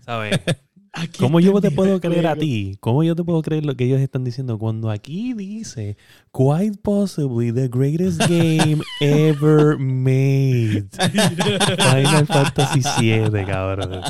¿Sabes? 0.05 0.39
¿Cómo 1.19 1.39
yo 1.39 1.61
te 1.61 1.71
puedo 1.71 2.01
creer 2.01 2.27
a 2.27 2.35
ti? 2.35 2.75
¿Cómo 2.81 3.03
yo 3.03 3.15
te 3.15 3.23
puedo 3.23 3.41
creer 3.41 3.65
lo 3.65 3.75
que 3.75 3.85
ellos 3.85 4.01
están 4.01 4.25
diciendo 4.25 4.59
cuando 4.59 4.89
aquí 4.89 5.33
dice 5.33 5.95
quite 6.33 6.77
possibly 6.81 7.51
the 7.53 7.69
greatest 7.69 8.19
game 8.27 8.81
ever 8.99 9.77
made? 9.77 10.89
Final 10.99 12.27
Fantasy 12.27 12.81
VII, 12.99 13.45
cabrón. 13.45 13.93
O 13.93 14.03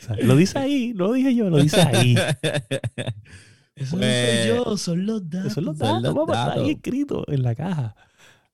sea, 0.00 0.16
lo 0.22 0.36
dice 0.36 0.58
ahí, 0.60 0.92
no 0.94 1.08
lo 1.08 1.12
dije 1.14 1.34
yo, 1.34 1.50
lo 1.50 1.56
dice 1.56 1.80
ahí. 1.80 2.14
Eso 3.74 3.96
no 3.96 4.02
soy 4.02 4.46
yo, 4.46 4.76
son 4.76 5.06
los 5.06 5.28
datos. 5.28 5.52
Eso 5.52 5.60
es 5.60 5.66
los 5.66 5.78
Son 5.78 6.02
datos, 6.02 6.14
papá, 6.14 6.48
está 6.48 6.60
ahí 6.60 6.70
escrito 6.70 7.24
en 7.26 7.42
la 7.42 7.54
caja. 7.56 7.96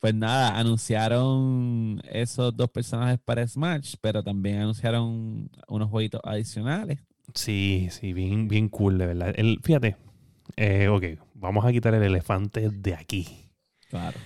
Pues 0.01 0.14
nada, 0.14 0.57
anunciaron 0.57 2.01
esos 2.11 2.57
dos 2.57 2.70
personajes 2.70 3.18
para 3.24 3.46
Smash, 3.46 3.94
pero 4.01 4.22
también 4.22 4.61
anunciaron 4.61 5.51
unos 5.66 5.90
jueguitos 5.90 6.20
adicionales. 6.24 7.01
Sí, 7.34 7.88
sí, 7.90 8.12
bien, 8.12 8.46
bien 8.46 8.68
cool, 8.68 8.99
de 8.99 9.07
verdad. 9.07 9.34
El, 9.36 9.59
fíjate, 9.62 9.96
eh, 10.57 10.88
ok, 10.88 11.05
vamos 11.34 11.64
a 11.64 11.72
quitar 11.72 11.94
el 11.94 12.03
elefante 12.03 12.70
de 12.70 12.94
aquí. 12.94 13.51
Claro. 13.90 14.18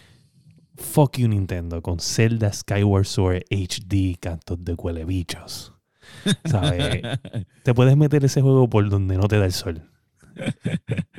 Fuck 0.77 1.19
you 1.19 1.29
Nintendo 1.29 1.83
con 1.83 2.01
Zelda 2.01 2.53
Skyward 2.53 3.07
Sword 3.07 3.43
HD, 3.51 4.19
cantos 4.19 4.63
de 4.65 4.75
huele 4.75 5.05
bichos. 5.05 5.73
¿Sabes? 6.45 7.03
Te 7.63 7.75
puedes 7.75 7.97
meter 7.97 8.25
ese 8.25 8.43
juego 8.43 8.69
por 8.69 8.89
donde 8.89 9.17
no 9.17 9.29
te 9.29 9.39
da 9.39 9.47
el 9.47 9.53
sol. 9.53 9.89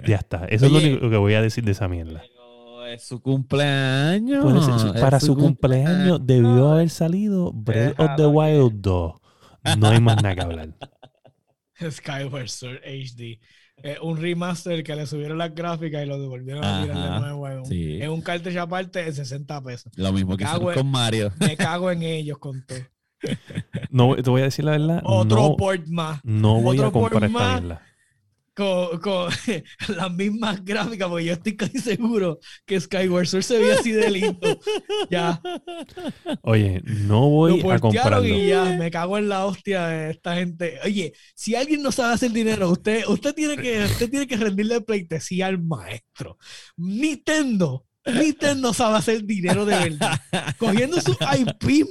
Ya 0.06 0.18
está. 0.18 0.46
Eso 0.46 0.66
es 0.66 0.72
lo 0.72 0.80
único 0.80 1.10
que 1.10 1.18
voy 1.18 1.34
a 1.36 1.42
decir 1.42 1.64
de 1.64 1.72
esa 1.72 1.88
mierda. 1.88 2.24
Es 2.94 3.06
su 3.08 3.20
cumpleaños. 3.22 4.94
Para 5.00 5.20
su 5.20 5.36
cumpleaños 5.36 6.20
debió 6.24 6.74
haber 6.74 6.92
salido 6.92 7.52
Breath 7.52 8.00
of 8.00 8.12
the 8.18 8.28
Wild 8.28 8.82
2. 8.82 9.14
No 9.80 9.88
hay 9.88 10.00
más 10.00 10.22
nada 10.22 10.36
que 10.36 10.42
hablar. 10.42 10.70
Skyward 11.90 12.50
Sword 12.50 12.82
HD. 12.86 13.40
Eh, 13.86 13.98
un 14.02 14.18
remaster 14.18 14.84
que 14.84 14.96
le 14.96 15.08
subieron 15.08 15.40
las 15.40 15.56
gráficas 15.56 16.04
y 16.04 16.06
lo 16.06 16.20
devolvieron 16.20 16.64
a 16.64 16.84
tirar 16.84 16.96
de 16.96 17.04
Ajá, 17.04 17.20
nuevo. 17.20 17.48
En 17.48 17.60
un, 17.60 17.66
sí. 17.66 18.00
en 18.00 18.12
un 18.12 18.22
cartridge 18.22 18.58
aparte 18.58 19.04
de 19.04 19.12
60 19.12 19.64
pesos. 19.64 19.92
Lo 19.96 20.14
mismo 20.14 20.38
que 20.38 20.44
hicieron 20.44 20.74
con 20.74 20.88
Mario. 20.92 21.34
Me 21.40 21.58
cago 21.58 21.90
en 21.90 22.04
ellos 22.04 22.38
con 22.38 22.64
todo. 22.64 22.78
No, 23.90 24.16
te 24.16 24.30
voy 24.30 24.42
a 24.42 24.46
decir 24.46 24.66
la 24.66 24.72
verdad. 24.72 25.02
Otro 25.04 25.36
no, 25.36 25.58
port 25.58 25.88
más. 25.88 26.20
no 26.24 26.62
voy 26.62 26.78
a 26.78 26.90
otro 26.90 26.92
por 26.92 27.12
comprar 27.12 27.32
esta 27.32 27.62
más. 27.62 27.80
Con, 28.56 29.00
con 29.00 29.32
las 29.98 30.12
mismas 30.14 30.64
gráficas, 30.64 31.10
porque 31.10 31.26
yo 31.26 31.34
estoy 31.34 31.56
casi 31.56 31.80
seguro 31.80 32.40
que 32.66 32.80
Skyward 32.80 33.26
Sword 33.26 33.44
se 33.44 33.58
veía 33.58 33.76
así 33.80 33.92
de 33.92 34.12
lindo. 34.12 34.60
Ya, 35.10 35.42
Oye, 36.42 36.82
no 36.86 37.30
voy 37.30 37.62
lo 37.62 37.72
a 37.72 37.80
comprarlo. 37.80 38.26
y 38.28 38.48
ya, 38.48 38.66
me 38.78 38.92
cago 38.92 39.18
en 39.18 39.30
la 39.30 39.46
hostia 39.46 39.88
de 39.88 40.12
esta 40.12 40.36
gente. 40.36 40.80
Oye, 40.84 41.14
si 41.36 41.56
alguien 41.56 41.82
no 41.82 41.92
sabe 41.92 42.14
hacer 42.14 42.32
dinero, 42.32 42.70
usted, 42.70 43.08
usted, 43.08 43.34
tiene, 43.34 43.58
que, 43.58 43.84
usted 43.86 44.10
tiene 44.10 44.28
que 44.28 44.38
rendirle 44.38 44.82
pleitesía 44.82 45.48
al 45.48 45.62
maestro. 45.62 46.38
Nintendo, 46.78 47.86
Nintendo 48.06 48.74
sabe 48.74 48.98
hacer 48.98 49.24
dinero 49.24 49.66
de 49.66 49.78
verdad. 49.78 50.20
Cogiendo 50.58 51.00
sus 51.02 51.18
IP, 51.38 51.86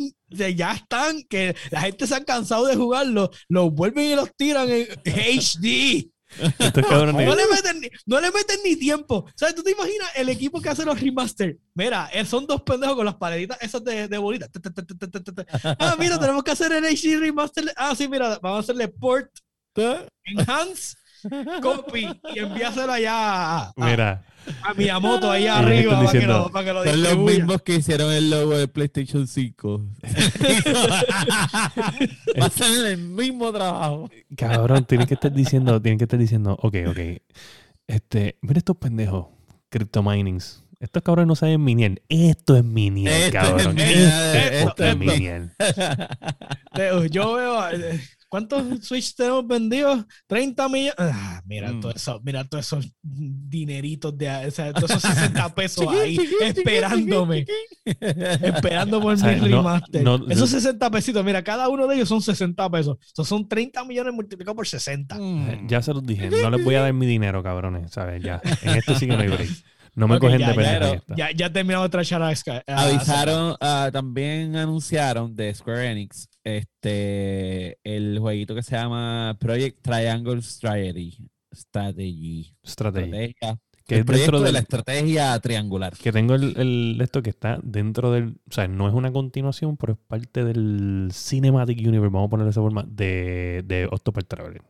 ya 0.57 0.73
están, 0.73 1.23
que 1.29 1.55
la 1.71 1.83
gente 1.83 2.07
se 2.07 2.15
han 2.15 2.25
cansado 2.25 2.67
de 2.67 2.77
jugarlo, 2.77 3.31
los 3.49 3.73
vuelven 3.73 4.13
y 4.13 4.15
los 4.15 4.35
tiran 4.37 4.69
en 4.71 4.87
HD. 5.05 6.11
Estos 6.59 6.87
cabrones. 6.87 7.27
No 7.27 7.35
le, 7.35 7.47
meten 7.47 7.81
ni, 7.81 7.89
no 8.07 8.21
le 8.21 8.31
meten 8.31 8.59
ni 8.65 8.77
tiempo. 8.77 9.27
¿Sabes? 9.35 9.55
¿Tú 9.55 9.63
te 9.63 9.73
imaginas 9.73 10.09
el 10.17 10.29
equipo 10.29 10.61
que 10.61 10.69
hace 10.69 10.85
los 10.85 11.01
remaster? 11.01 11.59
Mira, 11.75 12.09
eh, 12.13 12.25
son 12.25 12.47
dos 12.47 12.63
pendejos 12.63 12.97
con 12.97 13.05
las 13.05 13.17
pareditas 13.17 13.59
esas 13.61 13.83
de, 13.85 14.09
de 14.09 14.19
bolitas. 14.19 14.51
Ta, 14.51 14.61
ta, 14.61 14.71
ta, 14.73 14.83
ta, 14.85 15.09
ta, 15.09 15.21
ta, 15.23 15.45
ta. 15.45 15.77
Ah, 15.79 15.97
mira, 15.99 16.19
tenemos 16.19 16.43
que 16.43 16.51
hacer 16.51 16.73
el 16.73 16.85
HD 16.85 17.19
remaster. 17.19 17.73
Ah, 17.77 17.95
sí, 17.97 18.09
mira, 18.09 18.39
vamos 18.41 18.59
a 18.59 18.61
hacerle 18.61 18.89
port, 18.89 19.31
enhance, 20.25 20.97
copy 21.63 22.09
y 22.35 22.39
enviárselo 22.39 22.93
allá 22.93 23.59
a, 23.59 23.73
Mira, 23.77 24.25
a 24.63 24.75
Miyamoto 24.75 25.31
ahí 25.31 25.45
Y 25.45 25.49
arriba 25.49 25.93
para 25.93 26.07
que, 26.11 26.19
diciendo, 26.19 26.39
lo, 26.39 26.51
para 26.51 26.65
que 26.65 26.73
lo 26.73 26.85
Son 26.85 27.03
los 27.03 27.19
mismos 27.19 27.63
que 27.63 27.75
hicieron 27.77 28.13
el 28.13 28.31
logo 28.31 28.57
de 28.57 28.69
PlayStation 28.69 29.27
5. 29.27 29.85
Va 32.41 32.47
a 32.47 32.51
ser 32.51 32.87
el 32.87 32.99
mismo 32.99 33.53
trabajo. 33.53 34.11
cabrón, 34.37 34.85
tienen 34.85 35.07
que 35.07 35.15
estar 35.15 35.33
diciendo, 35.33 35.81
tienen 35.81 35.99
que 35.99 36.05
estar 36.05 36.19
diciendo, 36.19 36.57
ok, 36.61 36.77
ok. 36.89 36.99
Este, 37.87 38.37
mira 38.41 38.59
estos 38.59 38.77
pendejos, 38.77 39.27
crypto 39.69 40.03
minings. 40.03 40.63
Estos 40.81 41.03
cabrones 41.05 41.29
no 41.29 41.37
saben 41.37 41.63
minier. 41.63 42.03
Esto 42.09 42.57
es 42.57 42.65
es 42.65 43.33
cabrón. 43.33 43.79
Esto, 43.79 43.95
esto, 43.95 44.39
esto 44.69 44.85
es 44.85 44.91
esto. 44.91 44.97
minier. 44.97 45.51
Te- 46.75 47.09
Yo 47.11 47.35
veo. 47.35 47.61
¿Cuántos 48.33 48.87
Switch 48.87 49.15
tenemos 49.15 49.47
vendidos? 49.47 50.07
30 50.27 50.67
millones. 50.71 50.95
Ah, 50.97 51.43
mira, 51.45 51.71
Mm. 51.71 51.81
todo 51.81 51.93
eso, 51.95 52.19
mira 52.25 52.45
todos 52.49 52.65
esos 52.67 52.91
dineritos 53.03 54.17
de 54.17 54.31
o 54.47 54.51
sea, 54.51 54.73
todos 54.73 54.89
esos 54.91 55.03
60 55.03 55.55
pesos 55.55 55.87
ahí 55.89 56.17
esperándome. 56.41 57.45
Esperando 57.85 59.03
por 59.03 59.13
O 59.13 59.17
sea, 59.19 59.33
mi 59.33 59.41
no- 59.51 59.59
remaster. 59.59 60.03
no- 60.03 60.27
Esos 60.31 60.49
60 60.49 60.91
pesitos, 60.91 61.23
mira, 61.25 61.43
cada 61.45 61.69
uno 61.69 61.87
de 61.87 61.97
ellos 61.97 62.09
son 62.09 62.23
60 62.23 62.71
pesos. 62.71 62.97
Esos 63.13 63.29
son 63.29 63.47
30 63.47 63.85
millones 63.85 64.15
multiplicados 64.15 64.57
por 64.57 64.67
60. 64.67 65.17
Mm. 65.19 65.69
Ya 65.69 65.83
se 65.83 65.93
los 65.93 66.03
dije, 66.03 66.31
no 66.31 66.51
les 66.51 66.65
voy 66.65 66.75
a 66.77 66.81
dar 66.83 66.93
mi 66.95 67.05
dinero, 67.07 67.43
cabrones, 67.43 67.91
¿sabes? 67.93 68.23
Ya, 68.23 68.41
en 68.63 68.77
este 68.79 68.95
sí 68.95 69.07
que 69.07 69.15
no 69.15 69.23
hay 69.23 69.29
break. 69.29 69.51
No 69.95 70.09
me 70.09 70.17
Ok, 70.17 70.23
cogen 70.23 70.39
ya, 70.39 70.49
de 70.53 70.55
ya, 70.57 70.71
pendejo. 70.71 70.95
esta. 70.95 71.15
Ya, 71.17 71.31
ya 71.33 71.53
terminamos 71.53 71.85
de 71.85 71.91
trachar 71.91 72.23
a 72.23 72.35
Sky. 72.35 72.51
a- 72.67 72.83
Avisaron, 72.85 73.57
ah, 73.61 73.91
también 73.93 74.57
anunciaron 74.57 75.37
de 75.37 75.53
Square 75.55 75.91
Enix 75.91 76.29
este 76.45 77.79
el 77.85 78.19
jueguito 78.19 78.55
que 78.55 78.63
se 78.63 78.77
llama 78.77 79.37
Project 79.41 79.81
Triangle 79.83 80.41
Strategy. 80.43 81.29
Strategy. 81.55 82.55
Estrategia. 82.63 83.25
Estrategia. 83.25 83.59
Que 83.85 83.95
el 83.97 84.01
es 84.01 84.07
proyecto 84.07 84.33
dentro 84.33 84.47
de 84.47 84.53
la 84.53 84.59
estrategia 84.61 85.39
triangular. 85.41 85.93
que 85.97 86.13
tengo 86.13 86.35
el, 86.37 86.57
el- 86.57 87.01
esto 87.01 87.21
que 87.23 87.31
está 87.31 87.59
dentro 87.63 88.13
del, 88.13 88.37
o 88.49 88.53
sea, 88.53 88.69
no 88.69 88.87
es 88.89 88.95
una 88.95 89.13
continuación, 89.13 89.77
pero 89.77 89.95
es 89.95 89.99
parte 90.07 90.45
del 90.45 91.11
Cinematic 91.13 91.79
Universe, 91.81 92.13
vamos 92.13 92.29
a 92.29 92.31
ponerlo 92.31 92.47
de 92.47 92.51
esa 92.53 92.61
forma, 92.61 92.85
de, 92.89 93.63
de 93.67 93.87
Octopath 93.91 94.29
Traveler. 94.29 94.63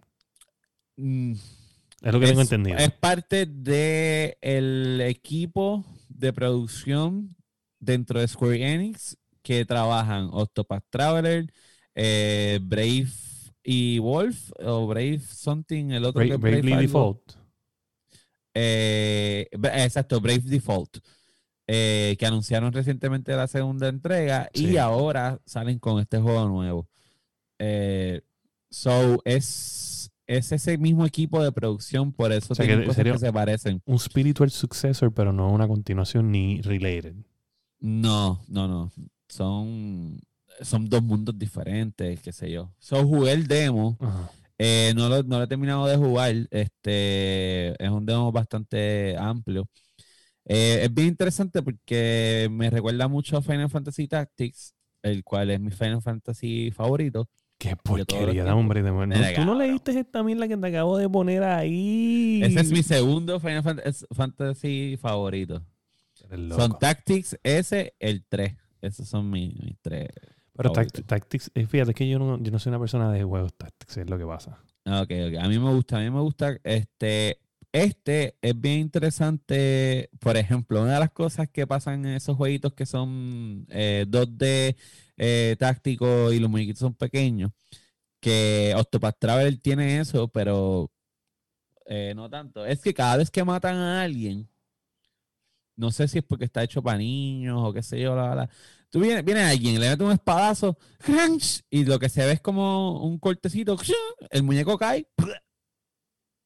Mm, 0.97 1.33
Es 1.33 2.13
lo 2.13 2.21
que 2.21 2.27
tengo 2.27 2.41
entendido. 2.41 2.79
es 2.79 2.91
parte 2.91 3.45
del 3.47 4.35
el 4.41 5.01
equipo 5.03 5.85
de 6.09 6.33
producción 6.33 7.37
dentro 7.79 8.19
de 8.19 8.27
Square 8.29 8.73
Enix 8.75 9.19
que 9.43 9.65
trabajan 9.65 10.29
Octopath 10.33 10.85
Traveler, 10.91 11.53
eh, 11.95 12.59
Brave 12.63 13.09
y 13.65 13.99
Wolf, 13.99 14.51
o 14.65 14.87
Brave 14.87 15.21
Something, 15.21 15.91
el 15.91 16.05
otro 16.05 16.23
Bra- 16.23 16.29
que 16.29 16.35
es 16.35 16.41
Bravely 16.41 16.73
algo. 16.73 16.81
Default. 16.83 17.33
Eh, 18.55 19.49
exacto, 19.53 20.21
Brave 20.21 20.41
Default. 20.45 20.99
eh, 21.69 22.17
que 22.19 22.27
anunciaron 22.27 22.73
recientemente 22.73 23.35
la 23.37 23.47
segunda 23.47 23.89
entrega 23.89 24.51
Sí. 24.53 24.71
y 24.73 24.77
ahora 24.79 25.41
salen 25.47 25.79
con 25.79 26.01
este 26.01 26.19
juego 26.19 26.47
nuevo. 26.49 26.89
So, 28.69 29.21
es, 29.25 30.11
es 30.27 30.51
ese 30.53 30.77
mismo 30.77 31.07
equipo 31.07 31.43
de 31.43 31.53
producción, 31.53 32.13
por 32.13 32.33
eso 32.33 32.53
O 32.53 32.57
sea, 32.57 32.65
tienen 32.67 32.83
que 32.83 32.89
cosas 32.89 33.05
que 33.05 33.19
se 33.19 33.33
parecen. 33.33 33.81
Un 33.85 33.99
spiritual 33.99 34.51
successor, 34.51 35.13
pero 35.15 35.33
no 35.33 35.51
una 35.53 35.69
continuación 35.69 36.33
ni 36.33 36.61
related. 36.63 37.15
No, 37.81 38.43
no, 38.49 38.67
no. 38.67 38.93
Son, 39.33 40.21
son 40.61 40.89
dos 40.91 41.03
mundos 41.03 41.39
diferentes, 41.39 42.21
qué 42.21 42.33
sé 42.33 42.51
yo. 42.51 42.71
So, 42.79 43.03
jugué 43.07 43.33
el 43.33 43.47
demo. 43.47 43.97
Ajá. 43.99 44.31
Eh, 44.59 44.93
no, 44.95 45.09
lo, 45.09 45.23
no 45.23 45.39
lo 45.39 45.45
he 45.45 45.47
terminado 45.47 45.87
de 45.87 45.97
jugar. 45.97 46.35
Este 46.51 47.83
es 47.83 47.91
un 47.91 48.05
demo 48.05 48.31
bastante 48.31 49.17
amplio. 49.17 49.67
Eh, 50.45 50.81
es 50.83 50.93
bien 50.93 51.09
interesante 51.09 51.63
porque 51.63 52.47
me 52.51 52.69
recuerda 52.69 53.09
mucho 53.09 53.39
a 53.39 53.43
Final 53.43 53.71
Fantasy 53.71 54.07
Tactics, 54.07 54.75
el 55.03 55.25
cual 55.25 55.51
es 55.51 55.61
mi 55.61 55.71
Final 55.71 56.03
Fantasy 56.03 56.71
favorito. 56.71 57.27
Qué 57.59 57.75
porquería, 57.75 58.45
da 58.45 58.55
hombre. 58.55 58.83
de- 58.83 58.91
no, 58.91 59.07
Tú 59.35 59.45
no 59.47 59.55
leíste 59.55 59.99
esta 59.99 60.23
mierda 60.23 60.47
que 60.47 60.59
te 60.59 60.67
acabo 60.67 60.99
de 60.99 61.09
poner 61.09 61.43
ahí. 61.43 62.43
Ese 62.45 62.61
es 62.61 62.71
mi 62.71 62.83
segundo 62.83 63.41
Final 63.41 63.63
Fantasy 64.15 64.99
favorito. 65.01 65.65
Son 66.55 66.79
Tactics, 66.79 67.39
ese, 67.43 67.95
el 67.99 68.25
3. 68.29 68.57
Esos 68.83 69.09
son 69.09 69.31
mis, 69.31 69.55
mis 69.59 69.79
tres. 69.81 70.09
Pero 70.55 70.71
Tactics, 70.73 71.51
eh, 71.55 71.67
fíjate 71.67 71.95
que 71.95 72.07
yo 72.07 72.19
no, 72.19 72.39
yo 72.39 72.51
no 72.51 72.59
soy 72.59 72.71
una 72.71 72.79
persona 72.79 73.11
de 73.11 73.25
juegos 73.25 73.55
Tactics, 73.55 73.97
es 73.97 74.11
lo 74.11 74.19
que 74.19 74.27
pasa. 74.27 74.59
Ok, 74.85 75.11
ok. 75.29 75.39
A 75.41 75.49
mí 75.49 75.59
me 75.59 75.71
gusta, 75.71 75.97
a 75.97 76.01
mí 76.01 76.11
me 76.11 76.21
gusta. 76.21 76.59
Este, 76.65 77.39
este 77.73 78.37
es 78.43 78.61
bien 78.61 78.81
interesante. 78.81 80.11
Por 80.21 80.37
ejemplo, 80.37 80.83
una 80.83 80.95
de 80.95 81.01
las 81.01 81.13
cosas 81.13 81.49
que 81.49 81.67
pasan 81.67 82.05
en 82.05 82.15
esos 82.17 82.37
jueguitos 82.37 82.75
que 82.75 82.85
son 82.85 83.67
eh, 83.71 84.05
2D 84.09 84.77
eh, 85.17 85.57
tácticos 85.59 86.35
y 86.35 86.41
los 86.41 86.51
muñequitos 86.51 86.81
son 86.81 86.95
pequeños, 86.95 87.53
que 88.21 88.75
Octopath 88.77 89.19
Traveler 89.19 89.57
tiene 89.59 90.01
eso, 90.01 90.29
pero 90.29 90.91
eh, 91.87 92.13
no 92.15 92.29
tanto. 92.29 92.67
Es 92.67 92.81
que 92.81 92.95
cada 92.95 93.19
vez 93.19 93.31
que 93.31 93.45
matan 93.45 93.77
a 93.77 94.03
alguien, 94.03 94.49
no 95.77 95.91
sé 95.91 96.09
si 96.09 96.19
es 96.19 96.25
porque 96.25 96.45
está 96.45 96.63
hecho 96.63 96.83
para 96.83 96.99
niños 96.99 97.59
o 97.63 97.73
qué 97.73 97.83
sé 97.83 98.01
yo, 98.01 98.15
la, 98.15 98.35
la, 98.35 98.51
Tú 98.91 99.01
viene, 99.01 99.23
viene 99.23 99.41
alguien, 99.43 99.81
le 99.81 99.89
mete 99.89 100.05
un 100.05 100.13
espadazo, 100.13 100.77
y 101.71 101.85
lo 101.85 101.99
que 101.99 102.11
se 102.11 102.27
ve 102.27 102.33
es 102.33 102.41
como 102.43 103.03
un 103.03 103.19
cortecito, 103.19 103.77
el 104.31 104.43
muñeco 104.43 104.77
cae 104.77 105.07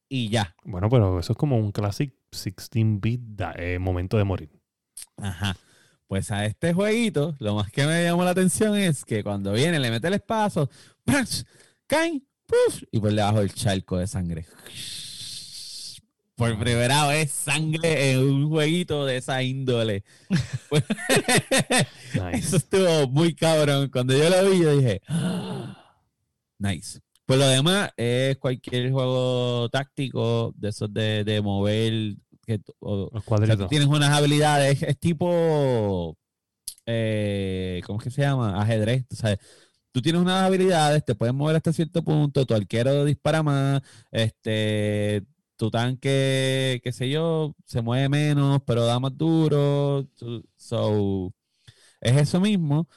y 0.09 0.29
ya. 0.29 0.55
Bueno, 0.65 0.89
pero 0.89 1.19
eso 1.19 1.33
es 1.33 1.39
como 1.39 1.57
un 1.59 1.73
classic 1.73 2.15
16-bit 2.31 3.21
da- 3.21 3.55
eh, 3.57 3.79
momento 3.79 4.17
de 4.17 4.25
morir. 4.25 4.51
Ajá. 5.17 5.57
Pues 6.07 6.31
a 6.31 6.45
este 6.45 6.73
jueguito, 6.73 7.35
lo 7.41 7.57
más 7.57 7.73
que 7.73 7.85
me 7.85 8.05
llamó 8.05 8.23
la 8.23 8.31
atención 8.31 8.77
es 8.77 9.05
que 9.05 9.25
cuando 9.25 9.53
viene, 9.53 9.81
le 9.81 9.91
mete 9.91 10.07
el 10.07 10.15
espadazo, 10.15 10.71
¡prunch! 11.05 11.45
caen, 11.89 12.25
y 12.93 13.01
por 13.01 13.13
debajo 13.13 13.41
el 13.41 13.53
charco 13.53 13.99
de 13.99 14.07
sangre. 14.07 14.47
Por 16.37 16.59
primera 16.59 17.07
vez 17.09 17.31
sangre 17.33 18.13
en 18.13 18.19
un 18.21 18.49
jueguito 18.51 19.07
de 19.07 19.17
esa 19.17 19.43
índole. 19.43 20.05
Nice. 22.15 22.39
Eso 22.39 22.57
estuvo 22.57 23.09
muy 23.09 23.35
cabrón. 23.35 23.89
Cuando 23.91 24.17
yo 24.17 24.29
lo 24.31 24.51
vi, 24.51 24.61
yo 24.63 24.77
dije, 24.77 25.01
"Ah, 25.09 25.77
nice. 26.59 27.01
Pues 27.27 27.39
lo 27.39 27.47
demás 27.49 27.91
es 27.97 28.37
cualquier 28.39 28.91
juego 28.93 29.69
táctico 29.71 30.53
de 30.57 30.69
esos 30.69 30.93
de, 30.93 31.25
de 31.25 31.41
mover. 31.43 32.15
Que, 32.47 32.59
tú- 32.59 32.73
o- 32.79 32.97
Los 32.97 33.07
o 33.09 33.11
sea, 33.13 33.21
tú 33.21 33.25
cuadritos. 33.27 33.69
tienes 33.69 33.89
unas 33.89 34.11
habilidades, 34.11 34.81
es 34.83 34.99
tipo, 34.99 36.17
eh, 36.87 37.81
¿cómo 37.85 37.99
es 37.99 38.05
que 38.05 38.11
se 38.11 38.23
llama? 38.23 38.61
Ajedrez. 38.63 39.05
O 39.13 39.17
sea, 39.17 39.37
tú 39.91 40.01
tienes 40.01 40.23
unas 40.23 40.45
habilidades, 40.45 41.05
te 41.05 41.15
puedes 41.17 41.35
mover 41.35 41.57
hasta 41.57 41.73
cierto 41.73 42.05
punto, 42.05 42.47
tu 42.47 42.55
arquero 42.55 43.05
dispara 43.05 43.43
más, 43.43 43.83
este, 44.13 45.25
tu 45.57 45.71
tanque, 45.71 46.81
qué 46.85 46.93
sé 46.93 47.09
yo, 47.11 47.55
se 47.67 47.83
mueve 47.83 48.09
menos, 48.09 48.61
pero 48.67 48.85
da 48.87 49.01
más 49.01 49.17
duro. 49.17 50.07
So, 50.57 51.33
es 52.01 52.17
eso 52.17 52.41
mismo, 52.41 52.89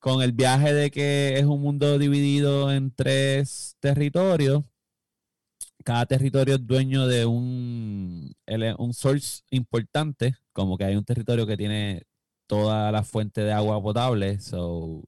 con 0.00 0.22
el 0.22 0.32
viaje 0.32 0.74
de 0.74 0.90
que 0.90 1.38
es 1.38 1.44
un 1.46 1.62
mundo 1.62 1.98
dividido 1.98 2.72
en 2.72 2.92
tres 2.94 3.76
territorios. 3.80 4.64
Cada 5.84 6.06
territorio 6.06 6.54
es 6.56 6.66
dueño 6.66 7.06
de 7.08 7.26
un, 7.26 8.32
un 8.78 8.94
source 8.94 9.42
importante, 9.50 10.36
como 10.52 10.78
que 10.78 10.84
hay 10.84 10.94
un 10.96 11.04
territorio 11.04 11.44
que 11.46 11.56
tiene 11.56 12.02
toda 12.46 12.92
la 12.92 13.02
fuente 13.02 13.40
de 13.42 13.52
agua 13.52 13.82
potable. 13.82 14.38
So, 14.40 15.02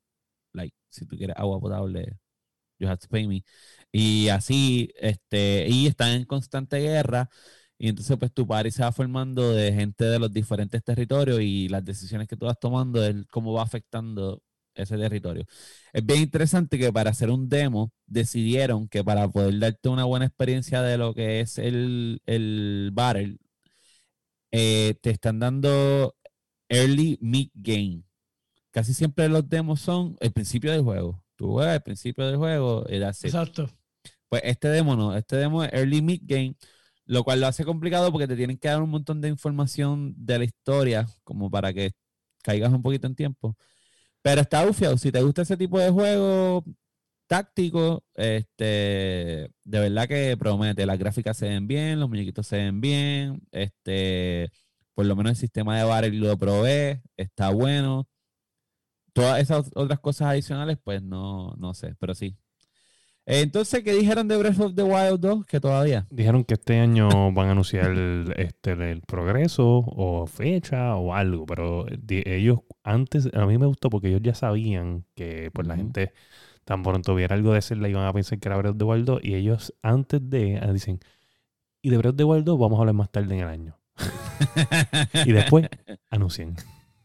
like, 0.53 0.75
si 0.91 1.07
tú 1.07 1.17
quieres 1.17 1.37
agua 1.39 1.61
potable, 1.61 2.19
you 2.79 2.89
have 2.89 2.99
to 2.99 3.09
pay 3.09 3.27
me. 3.29 3.45
Y 3.97 4.29
así, 4.29 4.91
este, 4.97 5.69
y 5.69 5.87
están 5.87 6.11
en 6.15 6.25
constante 6.25 6.81
guerra. 6.81 7.31
Y 7.79 7.89
entonces, 7.89 8.17
pues 8.19 8.33
tu 8.33 8.45
party 8.45 8.73
se 8.73 8.83
va 8.83 8.91
formando 8.91 9.53
de 9.53 9.73
gente 9.73 10.05
de 10.05 10.19
los 10.19 10.33
diferentes 10.33 10.83
territorios 10.83 11.41
y 11.41 11.69
las 11.69 11.85
decisiones 11.85 12.27
que 12.27 12.37
tú 12.37 12.47
vas 12.47 12.59
tomando, 12.59 13.05
es 13.05 13.15
cómo 13.31 13.53
va 13.53 13.63
afectando 13.63 14.43
ese 14.75 14.99
territorio. 14.99 15.45
Es 15.93 16.05
bien 16.05 16.23
interesante 16.23 16.77
que 16.77 16.93
para 16.93 17.11
hacer 17.11 17.31
un 17.31 17.49
demo 17.49 17.93
decidieron 18.07 18.89
que 18.89 19.05
para 19.05 19.29
poder 19.29 19.61
darte 19.61 19.89
una 19.89 20.05
buena 20.05 20.27
experiencia 20.27 20.83
de 20.83 20.99
lo 20.99 21.15
que 21.15 21.39
es 21.41 21.59
el, 21.59 22.21
el 22.27 22.91
battle, 22.93 23.37
eh, 24.51 24.95
te 25.01 25.11
están 25.11 25.39
dando 25.39 26.17
early 26.69 27.17
mid 27.21 27.51
game. 27.55 28.03
Casi 28.73 28.93
siempre 28.93 29.29
los 29.29 29.49
demos 29.49 29.81
son 29.81 30.17
el 30.21 30.33
principio 30.33 30.73
del 30.73 30.83
juego. 30.83 31.23
Tú 31.37 31.53
juegas 31.53 31.77
el 31.77 31.83
principio 31.83 32.27
del 32.27 32.39
juego 32.39 32.85
it. 32.89 33.03
Exacto. 33.03 33.71
Pues 34.29 34.43
este 34.45 34.69
demo 34.69 34.97
no, 34.97 35.17
este 35.17 35.37
demo 35.37 35.65
es 35.65 35.73
early 35.73 36.03
mid 36.03 36.21
game, 36.25 36.57
lo 37.07 37.25
cual 37.25 37.41
lo 37.41 37.47
hace 37.47 37.65
complicado 37.65 38.11
porque 38.13 38.29
te 38.29 38.37
tienen 38.37 38.59
que 38.59 38.69
dar 38.69 38.83
un 38.83 38.91
montón 38.91 39.21
de 39.21 39.29
información 39.29 40.15
de 40.17 40.39
la 40.39 40.45
historia, 40.45 41.07
como 41.25 41.51
para 41.51 41.73
que 41.73 41.93
caigas 42.43 42.73
un 42.73 42.83
poquito 42.83 43.07
en 43.07 43.15
tiempo. 43.17 43.57
Pero 44.23 44.41
está 44.43 44.65
bufiado. 44.67 44.99
Si 44.99 45.13
te 45.13 45.23
gusta 45.23 45.43
ese 45.43 45.57
tipo 45.57 45.79
de 45.79 45.91
juego 45.91 46.65
táctico, 47.27 48.05
este, 48.15 49.51
de 49.65 49.81
verdad 49.81 50.09
que 50.09 50.37
promete. 50.39 50.87
Las 50.87 50.99
gráficas 50.99 51.37
se 51.37 51.49
ven 51.49 51.67
bien, 51.67 52.01
los 52.01 52.09
muñequitos 52.09 52.47
se 52.47 52.57
ven 52.57 52.81
bien, 52.81 53.43
este, 53.53 54.51
por 54.95 55.07
lo 55.07 55.17
menos 55.17 55.33
el 55.33 55.37
sistema 55.37 55.79
de 55.79 55.85
battle 55.85 56.11
lo 56.13 56.39
probé, 56.39 57.03
está 57.17 57.51
bueno. 57.51 58.09
Todas 59.13 59.41
esas 59.41 59.71
otras 59.75 60.01
cosas 60.01 60.29
adicionales, 60.29 60.79
pues 60.83 61.03
no, 61.03 61.55
no 61.57 61.73
sé, 61.75 61.95
pero 61.99 62.15
sí. 62.15 62.37
Entonces, 63.27 63.83
¿qué 63.83 63.95
dijeron 63.95 64.29
de 64.29 64.37
Breath 64.37 64.61
of 64.61 64.75
the 64.75 64.83
Wild 64.83 65.21
2? 65.21 65.47
Que 65.47 65.59
todavía. 65.59 66.07
Dijeron 66.11 66.45
que 66.45 66.55
este 66.55 66.79
año 66.79 67.09
van 67.33 67.49
a 67.49 67.53
anunciar 67.53 67.91
el, 67.91 68.35
este, 68.37 68.73
el 68.73 69.01
progreso 69.01 69.65
o 69.65 70.27
fecha 70.27 70.95
o 70.97 71.15
algo, 71.15 71.47
pero 71.47 71.87
ellos 72.09 72.61
antes, 72.83 73.31
a 73.33 73.47
mí 73.47 73.57
me 73.57 73.67
gustó 73.67 73.89
porque 73.89 74.09
ellos 74.09 74.21
ya 74.23 74.35
sabían 74.35 75.07
que 75.15 75.51
pues 75.53 75.67
la 75.67 75.77
gente 75.77 76.13
tan 76.65 76.83
pronto 76.83 77.15
viera 77.15 77.35
algo 77.35 77.53
de 77.53 77.63
Zelda 77.63 77.89
iban 77.89 78.07
a 78.07 78.13
pensar 78.13 78.39
que 78.39 78.49
era 78.49 78.57
Breath 78.57 78.73
of 78.73 78.79
the 78.79 78.85
Wild 78.85 79.07
2 79.07 79.21
y 79.23 79.35
ellos 79.35 79.75
antes 79.83 80.21
de 80.29 80.59
ah, 80.63 80.73
dicen, 80.73 81.01
y 81.81 81.91
de 81.91 81.97
Breath 81.97 82.13
of 82.13 82.17
the 82.17 82.25
Wild 82.25 82.45
2 82.45 82.59
vamos 82.59 82.79
a 82.79 82.81
hablar 82.81 82.95
más 82.95 83.11
tarde 83.11 83.35
en 83.35 83.41
el 83.41 83.49
año. 83.49 83.79
Y 85.27 85.33
después 85.33 85.69
anuncian. 86.11 86.57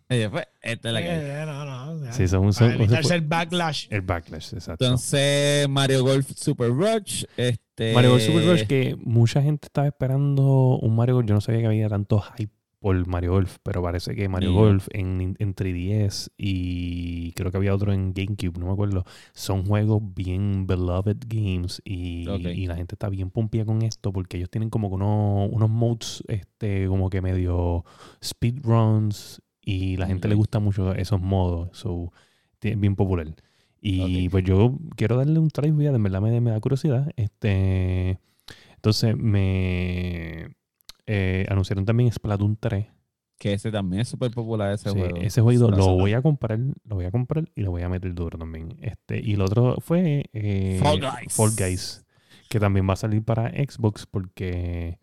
Y 0.09 0.17
después, 0.17 0.45
esta 0.61 0.87
es 0.89 0.93
la 0.93 1.01
que. 1.01 1.07
Eh, 1.11 1.43
no, 1.45 1.65
no. 1.65 2.03
ya. 2.05 2.11
Sí, 2.13 2.27
son, 2.27 2.41
Para 2.41 2.53
son- 2.53 2.71
evitarse 2.71 3.13
el 3.15 3.21
backlash. 3.21 3.87
el 3.91 4.01
backlash, 4.01 4.53
exacto. 4.55 4.83
Entonces, 4.85 5.69
Mario 5.69 6.03
Golf 6.03 6.27
Super 6.35 6.71
Rush. 6.71 7.25
Este, 7.37 7.93
Mario 7.93 8.11
Golf 8.11 8.23
Super 8.23 8.43
Rush, 8.47 8.63
que 8.65 8.95
mucha 9.03 9.41
gente 9.41 9.67
estaba 9.67 9.87
esperando 9.87 10.79
un 10.81 10.95
Mario 10.95 11.15
Golf. 11.15 11.27
Yo 11.27 11.35
no 11.35 11.41
sabía 11.41 11.61
que 11.61 11.67
había 11.67 11.89
tanto 11.89 12.19
hype 12.19 12.51
por 12.79 13.05
Mario 13.07 13.33
Golf, 13.33 13.57
pero 13.61 13.83
parece 13.83 14.15
que 14.15 14.27
Mario. 14.29 14.53
Golf 14.53 14.87
en, 14.93 15.35
en 15.37 15.53
3DS 15.53 16.29
y 16.37 17.33
creo 17.33 17.51
que 17.51 17.57
había 17.57 17.75
otro 17.75 17.91
en 17.91 18.13
GameCube, 18.13 18.57
no 18.57 18.67
me 18.67 18.71
acuerdo. 18.71 19.03
Son 19.33 19.65
juegos 19.65 20.01
bien 20.15 20.65
beloved 20.65 21.17
games 21.27 21.81
y, 21.83 22.25
y 22.29 22.67
la 22.67 22.77
gente 22.77 22.95
está 22.95 23.09
bien 23.09 23.31
pompía 23.31 23.65
con 23.65 23.81
esto 23.81 24.13
porque 24.13 24.37
ellos 24.37 24.49
tienen 24.49 24.69
como 24.69 24.87
que 24.89 24.95
unos, 24.95 25.49
unos 25.51 25.69
modes 25.69 26.23
este, 26.29 26.87
como 26.87 27.09
que 27.09 27.21
medio 27.21 27.83
speedruns 28.23 29.41
y 29.61 29.97
la 29.97 30.07
gente 30.07 30.27
le 30.27 30.35
gusta 30.35 30.59
mucho 30.59 30.93
esos 30.95 31.19
modos. 31.21 31.69
So, 31.77 32.11
tie- 32.61 32.79
bien 32.79 32.95
popular. 32.95 33.27
Y 33.81 34.27
pues 34.29 34.43
yo 34.43 34.77
quiero 34.97 35.15
darle 35.17 35.39
un 35.39 35.49
try, 35.49 35.71
de 35.71 35.89
verdad 35.97 36.21
me, 36.21 36.41
me 36.41 36.51
da 36.51 36.59
curiosidad. 36.59 37.11
Este, 37.15 38.19
entonces 38.75 39.15
me 39.17 40.49
eh, 41.05 41.45
anunciaron 41.49 41.85
también 41.85 42.11
Splatoon 42.11 42.57
3. 42.59 42.87
Que 43.37 43.53
ese 43.53 43.71
también 43.71 44.01
es 44.01 44.09
súper 44.09 44.31
popular, 44.31 44.73
ese 44.73 44.89
Sí, 44.89 44.99
juego. 44.99 45.15
ese 45.15 45.39
juego 45.41 45.71
lo 45.71 45.95
voy 45.95 46.11
a 46.11 46.21
comprar, 46.21 46.59
lo 46.59 46.95
voy 46.95 47.05
a 47.05 47.11
comprar 47.11 47.49
y 47.55 47.61
lo 47.61 47.71
voy 47.71 47.83
a 47.83 47.89
meter 47.89 48.13
duro 48.13 48.37
también. 48.37 48.75
Este, 48.81 49.21
y 49.23 49.33
el 49.35 49.41
otro 49.41 49.77
fue 49.79 50.25
eh, 50.33 50.77
Fall 50.83 50.99
Guys. 50.99 51.33
Fall 51.33 51.51
Guys, 51.57 52.05
que 52.49 52.59
también 52.59 52.87
va 52.89 52.93
a 52.93 52.97
salir 52.97 53.23
para 53.23 53.49
Xbox 53.51 54.05
porque 54.05 54.99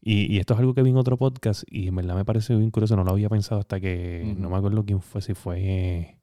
y, 0.00 0.34
y 0.34 0.38
esto 0.38 0.54
es 0.54 0.60
algo 0.60 0.74
que 0.74 0.82
vi 0.82 0.90
en 0.90 0.96
otro 0.96 1.16
podcast 1.16 1.64
y 1.66 1.88
en 1.88 1.96
verdad 1.96 2.14
me 2.14 2.24
pareció 2.24 2.58
bien 2.58 2.70
curioso, 2.70 2.96
no 2.96 3.04
lo 3.04 3.10
había 3.10 3.28
pensado 3.28 3.60
hasta 3.60 3.80
que 3.80 4.34
no 4.38 4.50
me 4.50 4.56
acuerdo 4.56 4.84
quién 4.84 5.00
fue, 5.00 5.22
si 5.22 5.34
fue 5.34 6.20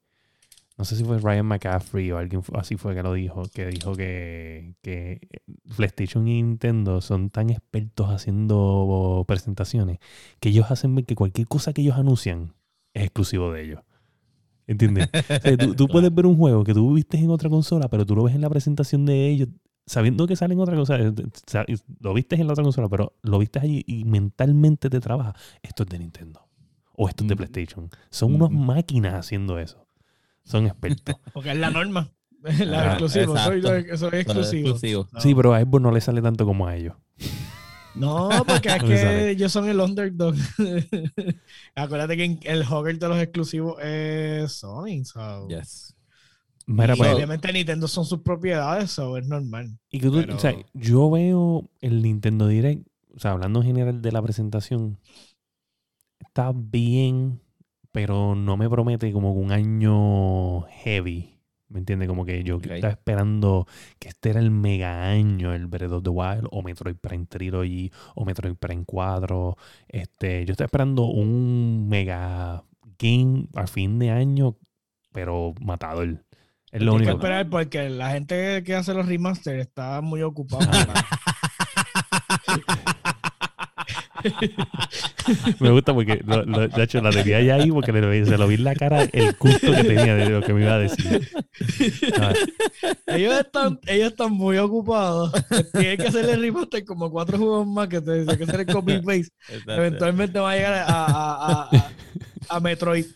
no 0.78 0.84
sé 0.84 0.94
si 0.94 1.02
fue 1.02 1.18
Ryan 1.18 1.44
McCaffrey 1.44 2.12
o 2.12 2.18
alguien 2.18 2.40
así 2.54 2.76
fue 2.76 2.94
que 2.94 3.02
lo 3.02 3.12
dijo, 3.12 3.42
que 3.52 3.66
dijo 3.66 3.96
que, 3.96 4.76
que 4.80 5.20
PlayStation 5.76 6.28
y 6.28 6.40
Nintendo 6.40 7.00
son 7.00 7.30
tan 7.30 7.50
expertos 7.50 8.08
haciendo 8.10 9.24
presentaciones 9.26 9.98
que 10.38 10.50
ellos 10.50 10.70
hacen 10.70 10.94
ver 10.94 11.04
que 11.04 11.16
cualquier 11.16 11.48
cosa 11.48 11.72
que 11.72 11.82
ellos 11.82 11.96
anuncian 11.96 12.54
es 12.94 13.02
exclusivo 13.02 13.52
de 13.52 13.64
ellos. 13.64 13.80
¿Entiendes? 14.68 15.08
O 15.12 15.40
sea, 15.40 15.56
tú, 15.56 15.74
tú 15.74 15.88
puedes 15.92 16.14
ver 16.14 16.26
un 16.26 16.36
juego 16.36 16.62
que 16.62 16.74
tú 16.74 16.94
viste 16.94 17.18
en 17.18 17.30
otra 17.30 17.50
consola, 17.50 17.88
pero 17.88 18.06
tú 18.06 18.14
lo 18.14 18.22
ves 18.22 18.36
en 18.36 18.42
la 18.42 18.50
presentación 18.50 19.04
de 19.04 19.28
ellos, 19.28 19.48
sabiendo 19.88 20.26
que 20.26 20.36
sale 20.36 20.54
en 20.54 20.60
otra 20.60 20.76
cosa. 20.76 20.96
eh, 20.98 21.12
Lo 22.00 22.14
viste 22.14 22.36
en 22.36 22.46
la 22.46 22.52
otra 22.52 22.62
consola, 22.62 22.88
pero 22.88 23.14
lo 23.22 23.38
viste 23.38 23.58
allí 23.58 23.82
y 23.86 24.04
mentalmente 24.04 24.88
te 24.90 25.00
trabaja. 25.00 25.34
Esto 25.62 25.82
es 25.82 25.88
de 25.88 25.98
Nintendo. 25.98 26.46
O 26.94 27.08
esto 27.08 27.24
es 27.24 27.28
de. 27.28 27.36
PlayStation. 27.36 27.90
Son 28.10 28.34
unos 28.34 28.50
Ujú. 28.50 28.58
máquinas 28.58 29.14
haciendo 29.14 29.58
eso. 29.58 29.86
Son 30.44 30.66
expertos. 30.66 31.16
Porque 31.32 31.50
es 31.52 31.58
la 31.58 31.70
norma. 31.70 32.10
la 32.42 32.82
Ah, 32.82 32.86
exclusivo. 32.92 33.36
Soy, 33.36 33.58
exclusivo. 34.20 34.68
exclusivo. 34.68 35.08
No. 35.12 35.20
Sí, 35.20 35.34
pero 35.34 35.54
a 35.54 35.60
Xbox 35.60 35.82
no 35.82 35.90
le 35.90 36.00
sale 36.00 36.22
tanto 36.22 36.44
como 36.46 36.66
a 36.68 36.76
ellos. 36.76 36.94
No, 37.94 38.28
porque 38.46 38.68
es 38.68 38.82
que 38.84 39.30
ellos 39.30 39.50
son 39.50 39.68
el 39.68 39.80
underdog. 39.80 40.36
Acuérdate 41.74 42.16
que 42.16 42.38
el 42.44 42.62
hogger 42.62 42.96
de 42.96 43.08
los 43.08 43.18
exclusivos 43.18 43.76
es 43.82 44.52
Sony. 44.52 45.04
so. 45.04 45.48
Yes. 45.48 45.96
Mira, 46.70 46.94
Y 46.94 46.98
pues, 46.98 47.14
obviamente 47.14 47.52
Nintendo 47.52 47.88
son 47.88 48.04
sus 48.04 48.18
propiedades, 48.20 48.90
so 48.90 49.16
es 49.16 49.26
normal. 49.26 49.78
y 49.90 50.00
que 50.00 50.06
tú- 50.08 50.16
pero- 50.20 50.36
o 50.36 50.38
sea, 50.38 50.54
yo 50.74 51.10
veo 51.10 51.70
el 51.80 52.02
Nintendo 52.02 52.46
Direct, 52.46 52.86
o 53.14 53.18
sea, 53.18 53.30
hablando 53.32 53.60
en 53.60 53.66
general 53.66 54.02
de 54.02 54.12
la 54.12 54.20
presentación, 54.22 54.98
está 56.20 56.52
bien, 56.54 57.40
pero 57.92 58.34
no 58.34 58.56
me 58.56 58.68
promete 58.68 59.12
como 59.12 59.32
un 59.32 59.50
año 59.52 60.62
heavy. 60.82 61.34
¿Me 61.70 61.80
entiendes? 61.80 62.08
Como 62.08 62.24
que 62.24 62.42
yo 62.44 62.56
Ok. 62.56 62.66
estaba 62.66 62.92
esperando 62.92 63.66
que 63.98 64.08
este 64.08 64.30
era 64.30 64.40
el 64.40 64.50
mega 64.50 65.06
año, 65.10 65.52
el 65.54 65.66
Breath 65.66 65.92
of 65.92 66.02
the 66.02 66.08
Wild, 66.10 66.48
o 66.50 66.62
Metroid 66.62 66.96
Prime 66.96 67.26
Trilogy, 67.26 67.90
o 68.14 68.24
Metroid 68.24 68.54
Prime 68.56 68.84
4. 68.86 69.56
Este, 69.88 70.46
yo 70.46 70.52
estaba 70.52 70.66
esperando 70.66 71.04
un 71.04 71.86
mega 71.88 72.64
game 72.98 73.48
a 73.54 73.66
fin 73.66 73.98
de 73.98 74.10
año, 74.10 74.56
pero 75.12 75.52
matador. 75.60 76.24
Es 76.70 76.82
lo 76.82 76.92
Hay 76.92 76.98
que 76.98 77.02
único. 77.04 77.18
esperar 77.18 77.48
porque 77.48 77.88
la 77.88 78.10
gente 78.10 78.62
que 78.62 78.74
hace 78.74 78.92
los 78.94 79.06
remasters 79.06 79.60
está 79.60 80.00
muy 80.02 80.22
ocupada. 80.22 80.68
Ah, 82.54 84.32
Me 85.60 85.70
gusta 85.70 85.94
porque, 85.94 86.20
lo, 86.26 86.44
lo- 86.44 86.68
de 86.68 86.82
hecho, 86.82 87.00
la 87.00 87.10
tenía 87.10 87.40
ya 87.40 87.54
ahí 87.54 87.70
porque 87.70 87.92
le- 87.92 88.24
se 88.26 88.36
lo 88.36 88.48
vi 88.48 88.56
en 88.56 88.64
la 88.64 88.74
cara 88.74 89.02
el 89.04 89.32
gusto 89.38 89.72
que 89.72 89.84
tenía 89.84 90.14
de 90.14 90.28
lo 90.30 90.42
que 90.42 90.52
me 90.52 90.62
iba 90.62 90.74
a 90.74 90.78
decir. 90.78 91.28
Ah, 92.20 92.32
Ellos 93.06 93.38
están, 93.38 93.78
ellos 93.86 94.08
están 94.10 94.32
muy 94.32 94.58
ocupados. 94.58 95.32
Tienen 95.72 95.98
que 95.98 96.08
hacerle 96.08 96.36
remaster 96.36 96.84
como 96.84 97.10
cuatro 97.10 97.38
juegos 97.38 97.66
más 97.66 97.88
que 97.88 98.00
te 98.00 98.24
que 98.36 98.44
hacer 98.44 98.60
el 98.60 98.66
copy 98.66 98.98
paste. 99.00 99.28
Eventualmente 99.66 100.38
va 100.40 100.50
a 100.50 100.56
llegar 100.56 100.74
a, 100.74 100.84
a, 100.84 101.06
a, 101.06 101.62
a- 101.76 101.90
a 102.48 102.60
Metroid. 102.60 103.06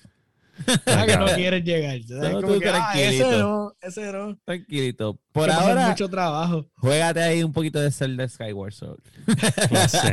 Ah, 0.87 1.05
que 1.07 1.17
no 1.17 1.27
quieren 1.27 1.65
llegar. 1.65 1.99
No, 2.09 2.41
Como 2.41 2.55
tú 2.55 2.61
que, 2.61 2.69
ah, 2.69 2.93
ese 2.95 3.19
tranquilito. 3.19 3.39
no, 3.39 3.73
ese 3.81 4.13
no. 4.13 4.39
Tranquilito. 4.45 5.19
Por 5.33 5.47
Que 5.47 5.53
ahora, 5.53 5.89
mucho 5.89 6.09
trabajo. 6.09 6.67
juégate 6.77 7.23
ahí 7.23 7.43
un 7.43 7.53
poquito 7.53 7.81
de 7.81 7.91
Zelda 7.91 8.29
Skyward 8.29 8.73
Sword. 8.73 9.01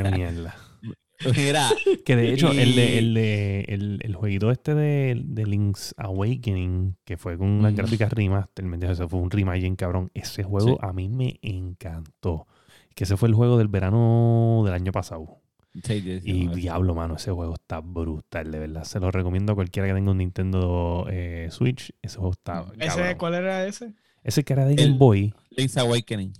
de 0.03 0.11
mierda. 0.11 0.55
Mira, 1.35 1.67
Que 2.05 2.15
de 2.15 2.33
hecho, 2.33 2.51
el, 2.51 2.75
de, 2.75 2.97
el, 2.97 3.13
de, 3.13 3.65
el, 3.67 3.99
el 4.03 4.15
jueguito 4.15 4.51
este 4.51 4.73
de, 4.73 5.21
de 5.25 5.45
Link's 5.45 5.93
Awakening, 5.97 6.95
que 7.03 7.17
fue 7.17 7.37
con 7.37 7.49
unas 7.49 7.73
Ujú. 7.73 7.81
gráficas 7.81 8.13
remaster, 8.13 8.63
¿me? 8.63 8.77
Eso 8.89 9.09
fue 9.09 9.19
un 9.19 9.29
remake 9.29 9.59
bien 9.59 9.75
cabrón. 9.75 10.09
Ese 10.13 10.43
juego 10.43 10.69
Sí. 10.69 10.77
a 10.79 10.93
mí 10.93 11.09
me 11.09 11.37
encantó. 11.41 12.47
Que 12.95 13.03
ese 13.03 13.17
fue 13.17 13.27
el 13.27 13.35
juego 13.35 13.57
del 13.57 13.67
verano 13.67 14.61
del 14.63 14.73
año 14.73 14.93
pasado. 14.93 15.38
Sí, 15.83 16.01
sí, 16.01 16.19
sí, 16.21 16.31
Y 16.31 16.45
no, 16.47 16.55
diablo, 16.55 16.95
mano, 16.95 17.15
ese 17.15 17.31
juego 17.31 17.53
está 17.53 17.79
brutal, 17.81 18.51
de 18.51 18.59
verdad. 18.59 18.83
Se 18.83 18.99
lo 18.99 19.11
recomiendo 19.11 19.53
a 19.53 19.55
cualquiera 19.55 19.87
que 19.87 19.93
tenga 19.93 20.11
un 20.11 20.17
Nintendo 20.17 21.05
eh, 21.09 21.47
Switch. 21.51 21.93
Ese 22.01 22.17
juego 22.17 22.31
está. 22.33 22.61
Ujú. 22.63 22.73
¿Ese, 22.79 22.87
cabrón. 22.87 23.17
¿Cuál 23.17 23.33
era 23.35 23.65
ese? 23.65 23.93
Ese 24.23 24.43
que 24.43 24.53
era 24.53 24.65
de 24.65 24.73
El- 24.73 24.79
Game 24.87 24.97
Boy. 24.97 25.33
Link's 25.51 25.77
Awakening. 25.77 26.33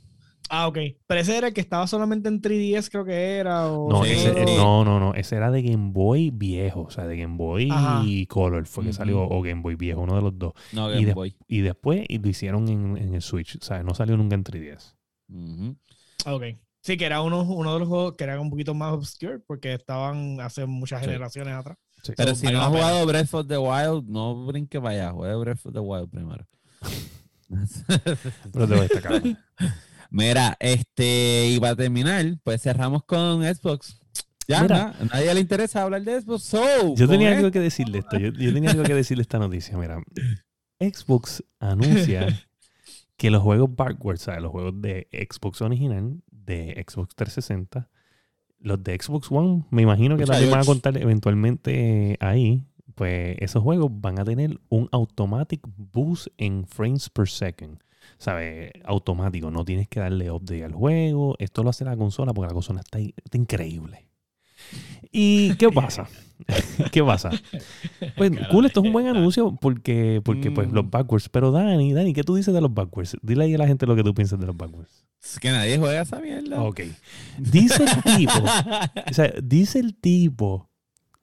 Ah, 0.52 0.68
ok. 0.68 0.80
Pero 1.06 1.22
ese 1.22 1.38
era 1.38 1.50
el 1.50 1.54
que 1.54 1.62
estaba 1.62 1.86
solamente 1.86 2.28
en 2.28 2.42
3DS, 2.42 2.90
creo 2.90 3.06
que 3.06 3.36
era. 3.38 3.68
O 3.72 3.88
No, 3.88 4.04
ese, 4.04 4.30
eh, 4.32 4.46
no, 4.58 4.84
no, 4.84 5.00
no. 5.00 5.14
Ese 5.14 5.36
era 5.36 5.52
de 5.52 5.62
Game 5.62 5.92
Boy 5.92 6.32
viejo. 6.32 6.82
O 6.82 6.90
sea, 6.90 7.06
de 7.06 7.18
Game 7.18 7.38
Boy 7.38 7.70
Ajá. 7.72 8.04
Color 8.28 8.66
fue 8.66 8.86
que 8.86 8.94
salió. 8.94 9.22
O 9.22 9.42
Game 9.44 9.62
Boy 9.62 9.76
viejo, 9.76 10.02
uno 10.02 10.16
de 10.16 10.22
los 10.24 10.40
dos. 10.40 10.54
No, 10.74 10.90
Y 10.90 10.96
Game 10.96 11.06
de- 11.06 11.14
Boy. 11.14 11.36
Y 11.48 11.62
después 11.62 12.04
y 12.10 12.18
lo 12.18 12.28
hicieron 12.30 12.68
en, 12.68 12.98
en 12.98 13.14
el 13.14 13.22
Switch. 13.22 13.58
O 13.62 13.64
sea, 13.64 13.84
no 13.84 13.94
salió 13.94 14.18
nunca 14.18 14.34
en 14.34 14.44
3DS. 14.44 14.96
Ujú. 15.32 15.76
Ok. 16.26 16.44
Sí, 16.90 16.98
que 16.98 17.06
era 17.06 17.22
uno, 17.22 17.44
uno 17.44 17.74
de 17.74 17.80
los 17.80 17.88
juegos 17.88 18.16
que 18.18 18.24
era 18.24 18.40
un 18.42 18.50
poquito 18.50 18.74
más 18.74 18.94
obscure 18.94 19.38
porque 19.40 19.74
estaban 19.76 20.42
hace 20.42 20.66
muchas 20.66 21.02
Sí. 21.02 21.06
generaciones 21.06 21.54
atrás. 21.54 21.78
Sí. 22.02 22.14
Pero 22.18 22.34
So, 22.34 22.48
si 22.48 22.52
no 22.52 22.62
has 22.62 22.70
jugado 22.70 23.06
Breath 23.06 23.34
of 23.36 23.48
the 23.48 23.58
Wild, 23.60 24.08
no 24.08 24.46
brinque 24.48 24.82
para 24.82 24.94
allá. 24.96 25.12
Juega 25.12 25.36
Breath 25.36 25.66
of 25.68 25.74
the 25.74 25.80
Wild 25.80 26.10
primero. 26.10 26.48
Pero 28.52 28.68
te 28.68 28.74
voy 28.74 28.78
a 28.80 28.82
destacar. 28.82 29.22
Mira, 30.12 30.58
este, 30.60 31.50
y 31.52 31.60
para 31.60 31.76
terminar, 31.76 32.26
pues 32.44 32.62
cerramos 32.64 33.04
con 33.04 33.44
Xbox. 33.44 34.00
Ya, 34.48 34.64
Mira. 34.64 34.96
a 35.00 35.06
nadie 35.06 35.32
le 35.36 35.40
interesa 35.42 35.84
hablar 35.84 36.02
de 36.04 36.20
Xbox. 36.22 36.44
So, 36.44 36.96
Yo 36.96 37.08
tenía 37.08 37.30
esto- 37.30 37.38
algo 37.40 37.52
que 37.52 37.60
decirle 37.60 38.00
esto. 38.00 38.18
Yo, 38.18 38.30
yo 38.32 38.52
tenía 38.54 38.72
algo 38.72 38.84
que 38.84 38.96
decirle 38.96 39.22
esta 39.22 39.38
noticia. 39.38 39.78
Mira, 39.78 40.02
Xbox 40.80 41.44
anuncia 41.60 42.26
que 43.18 43.30
los 43.30 43.44
juegos 43.44 43.76
backwards, 43.76 44.22
o 44.24 44.26
sea, 44.26 44.40
los 44.40 44.52
juegos 44.52 44.82
de 44.82 45.08
Xbox 45.12 45.62
original, 45.62 46.20
de 46.50 46.84
Xbox 46.88 47.16
360, 47.16 47.90
los 48.60 48.84
de 48.84 48.98
Xbox 49.00 49.32
One, 49.32 49.66
me 49.70 49.84
imagino 49.84 50.18
que 50.18 50.26
también 50.26 50.52
van 50.52 50.62
a 50.62 50.66
contar 50.66 50.98
eventualmente 50.98 52.18
ahí. 52.20 52.66
Pues 52.96 53.38
esos 53.40 53.64
juegos 53.64 53.90
van 53.94 54.20
a 54.20 54.26
tener 54.26 54.60
un 54.68 54.90
automatic 54.92 55.62
boost 55.78 56.28
en 56.38 56.66
frames 56.68 57.10
per 57.10 57.30
second. 57.30 57.80
¿Sabes? 58.18 58.72
Automático. 58.84 59.52
No 59.52 59.64
tienes 59.64 59.88
que 59.88 60.02
darle 60.02 60.30
update 60.30 60.66
al 60.66 60.74
juego. 60.74 61.36
Esto 61.40 61.64
lo 61.64 61.70
hace 61.70 61.86
la 61.86 61.96
consola 61.96 62.34
porque 62.34 62.48
la 62.48 62.54
consola 62.54 62.82
está 62.82 63.38
increíble. 63.38 64.09
¿Y 65.12 65.56
qué 65.56 65.70
pasa? 65.72 66.08
¿Qué 66.92 67.04
pasa? 67.04 67.32
Pues 68.16 68.32
cool, 68.50 68.66
esto 68.66 68.80
es 68.80 68.86
un 68.88 68.94
buen 68.94 69.08
anuncio 69.16 69.58
porque, 69.60 70.22
porque 70.24 70.52
pues 70.52 70.68
Mm. 70.70 70.74
los 70.74 70.90
backwards. 70.90 71.30
Pero 71.30 71.52
Dani, 71.52 71.94
Dani, 71.94 72.14
¿qué 72.14 72.24
tú 72.24 72.36
dices 72.36 72.54
de 72.54 72.62
los 72.62 72.74
backwards? 72.74 73.18
Dile 73.22 73.44
ahí 73.46 73.56
a 73.56 73.58
la 73.58 73.68
gente 73.68 73.86
lo 73.86 73.96
que 73.96 74.04
tú 74.04 74.14
piensas 74.14 74.40
de 74.40 74.46
los 74.46 74.56
backwards. 74.56 75.06
Es 75.22 75.38
que 75.40 75.52
nadie 75.52 75.78
juega 75.78 76.02
esa 76.02 76.20
mierda. 76.20 76.62
Ok. 76.64 76.82
Dice 77.38 77.84
el 77.84 78.04
tipo, 78.18 78.34
o 79.10 79.14
sea, 79.14 79.34
dice 79.44 79.80
el 79.80 79.96
tipo 79.96 80.70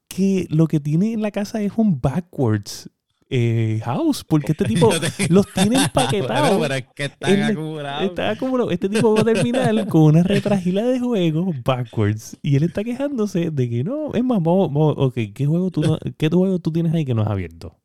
que 0.07 0.47
lo 0.51 0.67
que 0.69 0.81
tiene 0.81 1.15
en 1.15 1.23
la 1.23 1.31
casa 1.31 1.61
es 1.63 1.73
un 1.77 1.99
backwards 2.01 2.91
eh, 3.29 3.81
house, 3.85 4.25
porque 4.25 4.53
este 4.53 4.65
tipo 4.67 4.91
los 5.29 5.47
tiene 5.53 5.71
Bueno, 5.71 5.85
empaquetados. 5.85 6.59
pero 6.61 6.75
es 6.75 6.85
que 6.95 7.05
están 7.05 7.43
acumulados. 7.43 8.03
Está 8.05 8.33
este 8.71 8.89
tipo 8.89 9.15
va 9.15 9.21
a 9.23 9.25
terminar 9.25 9.89
con 9.89 10.03
una 10.03 10.23
retragila 10.23 10.85
de 10.85 11.01
juegos 11.01 11.55
backwards 11.65 12.37
y 12.43 12.57
él 12.57 12.63
está 12.65 12.85
quejándose 12.85 13.51
de 13.51 13.69
que 13.71 13.85
no, 13.85 14.13
es 14.15 14.23
más, 14.25 14.43
vamos, 14.43 14.69
vamos, 14.73 14.95
ok, 14.97 15.15
¿qué 15.35 15.47
juego 15.47 15.71
tú, 15.71 15.83
no- 15.83 15.99
qué 16.17 16.29
juego 16.29 16.59
tú 16.59 16.71
tienes 16.73 16.93
ahí 16.95 17.05
que 17.05 17.15
no 17.15 17.23
has 17.23 17.29
abierto? 17.29 17.77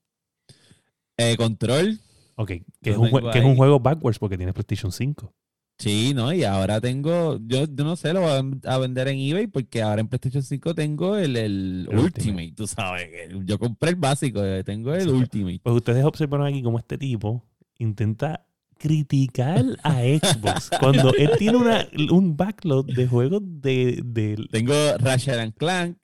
Eh, 1.18 1.36
control. 1.38 2.00
Ok, 2.36 2.48
que, 2.82 2.90
es 2.92 2.98
un, 2.98 3.10
que 3.32 3.40
es 3.40 3.46
un 3.46 3.56
juego 3.56 3.80
backwards 3.80 4.18
porque 4.18 4.38
tienes 4.38 4.54
PlayStation 4.54 4.92
5. 4.92 5.34
Sí, 5.82 6.14
¿no? 6.14 6.32
Y 6.32 6.44
ahora 6.44 6.80
tengo, 6.80 7.38
yo, 7.46 7.66
yo 7.66 7.84
no 7.84 7.96
sé, 7.96 8.14
lo 8.14 8.22
voy 8.22 8.30
a 8.64 8.74
a 8.74 8.78
vender 8.78 9.08
en 9.08 9.18
eBay 9.20 9.48
porque 9.48 9.82
ahora 9.82 10.02
en 10.02 10.08
PlayStation 10.08 10.44
5 10.44 10.76
tengo 10.76 11.18
el, 11.18 11.36
el 11.36 11.88
El 11.90 11.98
Ultimate, 11.98 12.04
Ultimate. 12.06 12.54
tú 12.56 12.68
sabes. 12.68 13.10
Yo 13.46 13.58
compré 13.58 13.90
el 13.90 13.96
básico, 13.96 14.44
eh, 14.44 14.64
tengo 14.64 14.94
el 14.94 15.04
Sí. 15.04 15.10
Ultimate. 15.10 15.60
Pues 15.64 15.76
ustedes 15.76 16.06
observaron 16.06 16.46
aquí 16.48 16.62
cómo 16.62 16.78
este 16.80 16.98
tipo 16.98 17.44
intenta 17.80 18.46
criticar 18.78 19.64
a 19.84 20.02
Xbox 20.02 20.70
cuando 20.80 21.14
él 21.16 21.32
tiene 21.38 21.58
una, 21.58 21.88
un 22.12 22.36
backlog 22.36 22.86
de 22.88 23.08
juegos 23.08 23.42
de, 23.44 24.02
de- 24.04 24.48
Tengo 24.52 24.74
Ratchet 25.00 25.36
and 25.40 25.54
Clank, 25.56 25.98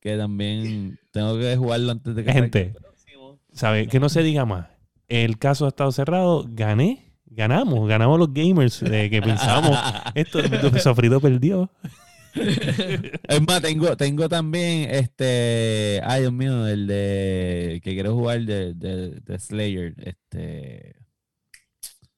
que 0.00 0.16
también 0.16 0.98
tengo 1.12 1.38
que 1.38 1.56
jugarlo 1.56 1.92
antes 1.92 2.14
de 2.14 2.24
que 2.24 2.32
Gente. 2.32 2.58
salga 2.64 2.76
el 2.78 2.82
próximo. 2.84 3.38
¿sabe? 3.52 3.86
Que 3.88 3.98
no 4.00 4.08
se 4.08 4.22
diga 4.22 4.44
más. 4.44 4.66
El 5.08 5.38
caso 5.38 5.64
ha 5.66 5.68
estado 5.68 5.90
cerrado, 5.92 6.44
gané, 6.48 7.05
ganamos, 7.26 7.88
ganamos 7.88 8.18
los 8.18 8.32
gamers 8.32 8.82
eh, 8.82 9.08
que 9.10 9.20
pensábamos, 9.22 9.78
esto 10.14 10.40
Sofrido 10.80 11.20
perdió. 11.20 11.70
Es 12.34 13.40
más, 13.46 13.62
tengo, 13.62 13.96
tengo 13.96 14.28
también 14.28 14.90
este. 14.90 16.02
Ay, 16.04 16.20
Dios 16.22 16.32
mío, 16.34 16.66
el 16.66 16.86
de. 16.86 17.80
Que 17.82 17.94
quiero 17.94 18.14
jugar 18.14 18.42
de, 18.42 18.74
de, 18.74 19.10
de 19.20 19.38
Slayer. 19.38 19.94
Este. 19.98 20.96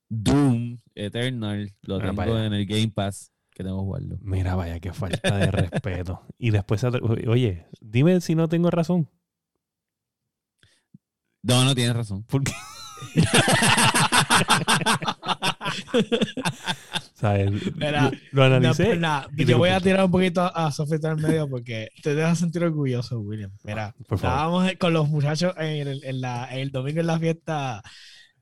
Doom 0.09 0.79
Eternal. 0.97 1.73
Lo 1.83 1.97
Ah, 1.97 2.01
tengo 2.01 2.15
vaya. 2.15 2.47
en 2.47 2.53
el 2.55 2.67
Game 2.67 2.89
Pass. 2.89 3.31
Que 3.55 3.63
tengo 3.63 3.79
que 3.79 3.85
jugarlo. 3.85 4.19
Mira, 4.21 4.57
vaya, 4.57 4.81
qué 4.81 4.93
falta 4.93 5.37
de 5.37 5.51
respeto. 5.53 6.23
Y 6.37 6.51
después, 6.51 6.83
oye, 6.85 7.67
dime 7.81 8.21
si 8.21 8.35
no 8.35 8.49
tengo 8.49 8.71
razón. 8.73 9.09
No, 11.43 11.65
no 11.65 11.75
tienes 11.77 11.95
razón. 11.95 12.25
Porque, 12.25 12.53
¿sabes? 17.15 17.51
Mira, 17.77 18.11
lo 18.33 18.45
analicé. 18.45 18.95
No, 18.95 19.01
nah, 19.01 19.27
y 19.37 19.45
yo 19.45 19.59
voy 19.59 19.71
a 19.71 19.75
pues, 19.75 19.85
tirar 19.85 20.05
un 20.05 20.11
poquito 20.11 20.43
a 20.43 20.71
Sofía 20.73 20.99
en 21.03 21.17
medio 21.21 21.49
porque 21.49 21.89
te 22.03 22.15
deja 22.15 22.35
sentir 22.35 22.65
orgulloso, 22.65 23.19
William. 23.21 23.51
Mira, 23.65 23.95
favor. 24.07 24.15
estábamos 24.17 24.73
con 24.79 24.93
los 24.93 25.09
muchachos 25.09 25.55
en 25.59 25.89
el, 25.89 26.05
en 26.05 26.21
la- 26.21 26.45
el 26.53 26.71
domingo 26.71 27.01
en 27.01 27.07
la 27.07 27.19
fiesta. 27.19 27.83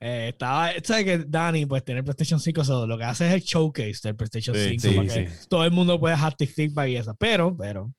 eh, 0.00 0.28
estaba, 0.32 0.70
sabes 0.84 1.04
que 1.04 1.18
Dani, 1.26 1.66
pues 1.66 1.84
tiene 1.84 2.00
el 2.00 2.04
PlayStation 2.04 2.38
5, 2.38 2.64
so, 2.64 2.86
lo 2.86 2.98
que 2.98 3.04
hace 3.04 3.28
es 3.28 3.34
el 3.34 3.40
showcase 3.42 4.00
del 4.02 4.16
PlayStation 4.16 4.54
Sí, 4.54 4.78
5 4.78 4.82
sí, 4.82 4.94
para 4.94 5.08
que 5.08 5.28
sí. 5.30 5.46
todo 5.48 5.64
el 5.64 5.70
mundo 5.70 5.98
pueda 5.98 6.16
haptic 6.18 6.52
feedback 6.52 6.88
y 6.88 6.96
eso. 6.96 7.14
Pero, 7.18 7.56
pero, 7.56 7.92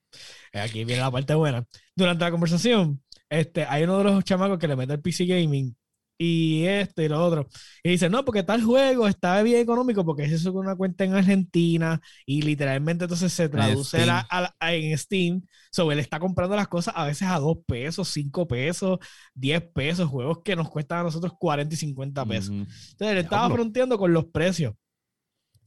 eh, 0.54 0.60
aquí 0.60 0.86
viene 0.86 1.02
la 1.02 1.12
parte 1.12 1.34
buena. 1.34 1.64
Durante 1.96 2.24
la 2.24 2.32
conversación, 2.32 3.02
este, 3.30 3.66
hay 3.66 3.84
uno 3.84 3.98
de 3.98 4.04
los 4.06 4.24
chamacos 4.24 4.60
que 4.60 4.68
le 4.68 4.76
mete 4.76 4.94
el 4.94 5.02
PC 5.02 5.26
Gaming 5.26 5.76
y 6.18 6.66
este 6.66 7.06
y 7.06 7.10
lo 7.10 7.24
otro. 7.24 7.48
Y 7.84 7.92
dice, 7.92 8.10
no, 8.10 8.26
porque 8.26 8.44
tal 8.44 8.64
juego 8.64 9.08
está 9.08 9.42
bien 9.44 9.60
económico 9.62 10.04
porque 10.06 10.24
es 10.24 10.32
eso 10.32 10.52
con 10.54 10.66
una 10.66 10.76
cuenta 10.76 11.04
en 11.04 11.14
Argentina 11.14 12.02
y 12.26 12.42
literalmente 12.42 13.06
entonces 13.06 13.32
se 13.34 13.50
traduce 13.50 13.98
Steam. 13.98 14.08
la- 14.08 14.28
a 14.30 14.54
a- 14.60 14.74
en 14.74 14.98
Steam. 14.98 15.42
So, 15.72 15.92
él 15.92 16.00
está 16.00 16.20
comprando 16.20 16.56
las 16.56 16.68
cosas 16.68 16.94
a 16.98 17.06
veces 17.06 17.28
a 17.28 17.38
2 17.40 17.58
pesos, 17.68 18.08
5 18.10 18.48
pesos, 18.48 18.98
10 19.36 19.62
pesos, 19.74 20.10
juegos 20.10 20.40
que 20.44 20.56
nos 20.56 20.70
cuestan 20.70 21.00
a 21.00 21.04
nosotros 21.04 21.34
40 21.40 21.76
y 21.76 21.78
50 21.78 22.26
pesos. 22.26 22.50
Ujú. 22.50 22.60
Entonces, 22.62 23.08
él 23.12 23.18
estaba 23.18 23.44
Diablo. 23.44 23.56
fronteando 23.56 23.98
con 23.98 24.12
los 24.14 24.26
precios. 24.26 24.74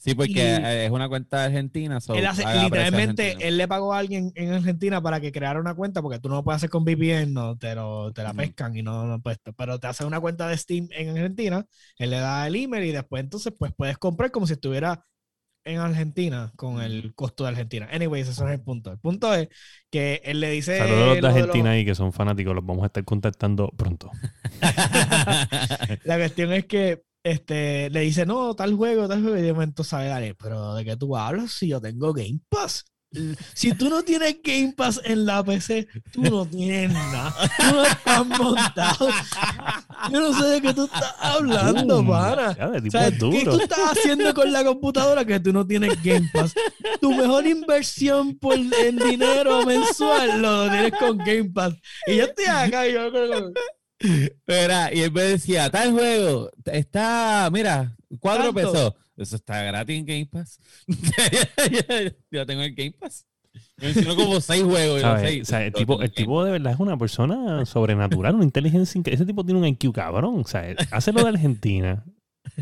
Sí, 0.02 0.14
porque 0.14 0.32
Y- 0.32 0.38
eh, 0.38 0.86
es 0.86 0.90
una 0.90 1.08
cuenta 1.10 1.44
argentina. 1.44 2.00
so 2.00 2.14
Él 2.14 2.26
hace- 2.26 2.42
literalmente, 2.62 3.36
él 3.46 3.58
le 3.58 3.68
pagó 3.68 3.92
a 3.92 3.98
alguien 3.98 4.32
en 4.34 4.52
Argentina 4.52 5.02
para 5.02 5.20
que 5.20 5.30
creara 5.30 5.60
una 5.60 5.74
cuenta, 5.74 6.00
porque 6.00 6.18
tú 6.18 6.30
no 6.30 6.36
lo 6.36 6.42
puedes 6.44 6.56
hacer 6.56 6.70
con 6.70 6.84
VPN, 6.84 7.32
no, 7.34 7.58
te, 7.58 7.74
lo- 7.74 8.10
te 8.12 8.22
la 8.22 8.32
pescan 8.32 8.74
y 8.76 8.82
no, 8.82 9.04
no 9.06 9.20
puedes, 9.20 9.38
pero 9.56 9.78
te 9.78 9.86
hace 9.88 10.06
una 10.06 10.18
cuenta 10.18 10.48
de 10.48 10.56
Steam 10.56 10.88
en 10.92 11.10
Argentina, 11.10 11.66
él 11.98 12.10
le 12.10 12.16
da 12.18 12.46
el 12.46 12.56
email 12.56 12.84
y 12.84 12.92
después 12.92 13.22
entonces 13.22 13.52
pues 13.58 13.72
puedes 13.76 13.98
comprar 13.98 14.30
como 14.30 14.46
si 14.46 14.54
estuviera 14.54 15.04
en 15.64 15.78
Argentina 15.78 16.50
con 16.56 16.80
el 16.80 17.14
costo 17.14 17.44
de 17.44 17.50
Argentina. 17.50 17.86
Anyways, 17.92 18.28
eso 18.28 18.42
no 18.44 18.48
es 18.50 18.54
el 18.58 18.62
punto. 18.64 18.92
El 18.92 18.98
punto 18.98 19.34
es 19.34 19.48
que 19.90 20.22
él 20.24 20.40
le 20.40 20.50
dice... 20.50 20.78
Saludos 20.78 21.08
lo 21.08 21.14
de 21.16 21.20
de 21.20 21.28
Argentina 21.28 21.70
ahí 21.72 21.84
que 21.84 21.94
son 21.94 22.14
fanáticos, 22.14 22.54
los 22.54 22.64
vamos 22.64 22.82
a 22.84 22.86
estar 22.86 23.04
contactando 23.04 23.68
pronto. 23.76 24.10
La 26.04 26.16
cuestión 26.16 26.52
es 26.54 26.64
que 26.64 27.02
este, 27.22 27.90
le 27.90 28.00
dice, 28.00 28.26
no, 28.26 28.54
tal 28.54 28.74
juego, 28.74 29.08
tal 29.08 29.22
juego, 29.22 29.36
y 29.36 29.42
de 29.42 29.52
momento 29.52 29.84
sabe, 29.84 30.06
dale, 30.06 30.34
pero 30.34 30.74
¿de 30.74 30.84
qué 30.84 30.96
tú 30.96 31.16
hablas 31.16 31.52
si 31.52 31.68
yo 31.68 31.80
tengo 31.80 32.12
Game 32.12 32.40
Pass? 32.48 32.84
Si 33.54 33.72
tú 33.72 33.88
no 33.88 34.02
tienes 34.02 34.36
Game 34.42 34.72
Pass 34.76 35.00
en 35.04 35.26
la 35.26 35.42
PC, 35.42 35.88
tú 36.12 36.22
no 36.22 36.46
tienes 36.46 36.92
nada. 36.92 37.34
Tú 37.58 37.74
no 37.74 37.84
estás 37.84 38.26
montado. 38.26 39.08
Yo 40.12 40.20
no 40.20 40.32
sé 40.38 40.44
de 40.46 40.62
qué 40.62 40.72
tú 40.72 40.84
estás 40.84 41.14
hablando, 41.18 42.06
pana. 42.06 42.50
O 42.50 42.90
sea, 42.90 43.10
¿Qué 43.10 43.18
tú 43.18 43.60
estás 43.60 43.96
haciendo 43.96 44.32
con 44.32 44.52
la 44.52 44.64
computadora 44.64 45.24
que 45.24 45.40
tú 45.40 45.52
no 45.52 45.66
tienes 45.66 46.00
Game 46.04 46.30
Pass? 46.32 46.54
Tu 47.00 47.12
mejor 47.12 47.46
inversión 47.46 48.38
por 48.38 48.54
en 48.54 48.96
dinero 48.96 49.66
mensual 49.66 50.40
lo 50.40 50.70
tienes 50.70 50.92
con 50.92 51.18
Game 51.18 51.50
Pass. 51.50 51.74
Y 52.06 52.16
yo 52.16 52.24
estoy 52.24 52.44
acá 52.46 52.86
y 52.86 52.92
yo 52.92 53.10
Mira, 54.46 54.94
y 54.94 55.00
él 55.00 55.12
me 55.12 55.22
decía, 55.22 55.70
tal 55.70 55.92
juego, 55.92 56.50
está, 56.64 57.48
mira, 57.52 57.96
cuatro 58.18 58.52
pesos. 58.52 58.94
Eso 59.16 59.36
está 59.36 59.62
gratis 59.62 59.98
en 59.98 60.06
Game 60.06 60.26
Pass. 60.26 60.58
yo 62.30 62.46
tengo 62.46 62.62
el 62.62 62.74
Game 62.74 62.92
Pass. 62.98 63.26
Me 63.76 63.86
mencionó 63.86 64.16
como 64.16 64.40
seis 64.40 64.62
juegos. 64.62 65.02
O 65.04 65.44
sea, 65.44 65.66
el 65.66 65.72
tipo, 65.74 66.00
el 66.00 66.12
tipo 66.12 66.42
de 66.42 66.52
verdad 66.52 66.72
es 66.72 66.80
una 66.80 66.96
persona 66.96 67.64
sobrenatural, 67.66 68.34
una 68.34 68.44
inteligencia. 68.44 69.00
Ese 69.04 69.26
tipo 69.26 69.44
tiene 69.44 69.60
un 69.60 69.66
IQ 69.66 69.92
cabrón. 69.92 70.40
O 70.40 70.46
sea, 70.46 70.74
hace 70.90 71.12
lo 71.12 71.22
de 71.22 71.30
Argentina, 71.30 72.02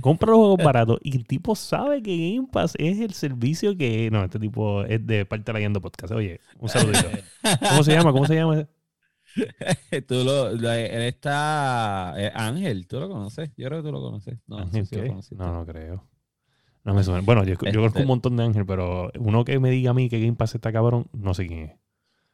compra 0.01 0.31
los 0.31 0.39
juegos 0.39 0.65
baratos 0.65 0.99
y 1.03 1.17
el 1.17 1.27
tipo 1.27 1.55
sabe 1.55 2.03
que 2.03 2.17
Game 2.17 2.49
Pass 2.51 2.75
es 2.79 2.99
el 2.99 3.15
servicio 3.15 3.77
que. 3.77 4.11
No, 4.11 4.25
este 4.25 4.41
tipo 4.41 4.85
es 4.85 5.07
de 5.07 5.27
parte 5.27 5.53
de 5.53 5.53
la 5.53 5.61
Yendo 5.61 5.81
Podcast. 5.81 6.13
Oye, 6.13 6.41
un 6.59 6.69
saludito. 6.69 7.09
¿Cómo 7.69 7.85
se 7.85 7.93
llama? 7.93 8.13
¿Cómo 8.13 8.27
se 8.27 8.35
llama? 8.35 8.67
Tú 10.09 10.25
lo, 10.25 10.53
lo- 10.53 10.73
él 10.73 11.03
está 11.03 12.15
eh, 12.17 12.31
Ángel, 12.35 12.87
tú 12.87 13.01
lo 13.01 13.09
conoces. 13.09 13.51
Yo 13.57 13.69
creo 13.69 13.83
que 13.83 13.89
tú 13.89 13.93
lo 13.93 14.01
conoces. 14.01 14.39
No, 14.47 14.59
no 14.59 14.71
sé 14.71 14.79
¿Ángel 14.81 15.23
si 15.23 15.35
lo. 15.35 15.45
No, 15.47 15.53
no 15.53 15.67
creo. 15.67 16.09
No 16.85 16.95
me 16.95 17.03
suena. 17.05 17.21
Bueno, 17.21 17.43
yo, 17.45 17.51
yo 17.55 17.57
conozco 17.59 17.87
Este- 17.87 18.01
un 18.03 18.07
montón 18.07 18.37
de 18.37 18.45
Ángel, 18.45 18.65
pero 18.67 19.11
uno 19.19 19.45
que 19.45 19.59
me 19.59 19.71
diga 19.71 19.91
a 19.91 19.95
mí 19.95 20.09
que 20.09 20.21
Game 20.21 20.35
Pass 20.37 20.55
está 20.55 20.73
cabrón, 20.73 21.07
no 21.13 21.35
sé 21.35 21.47
quién 21.47 21.61
es. 21.65 21.73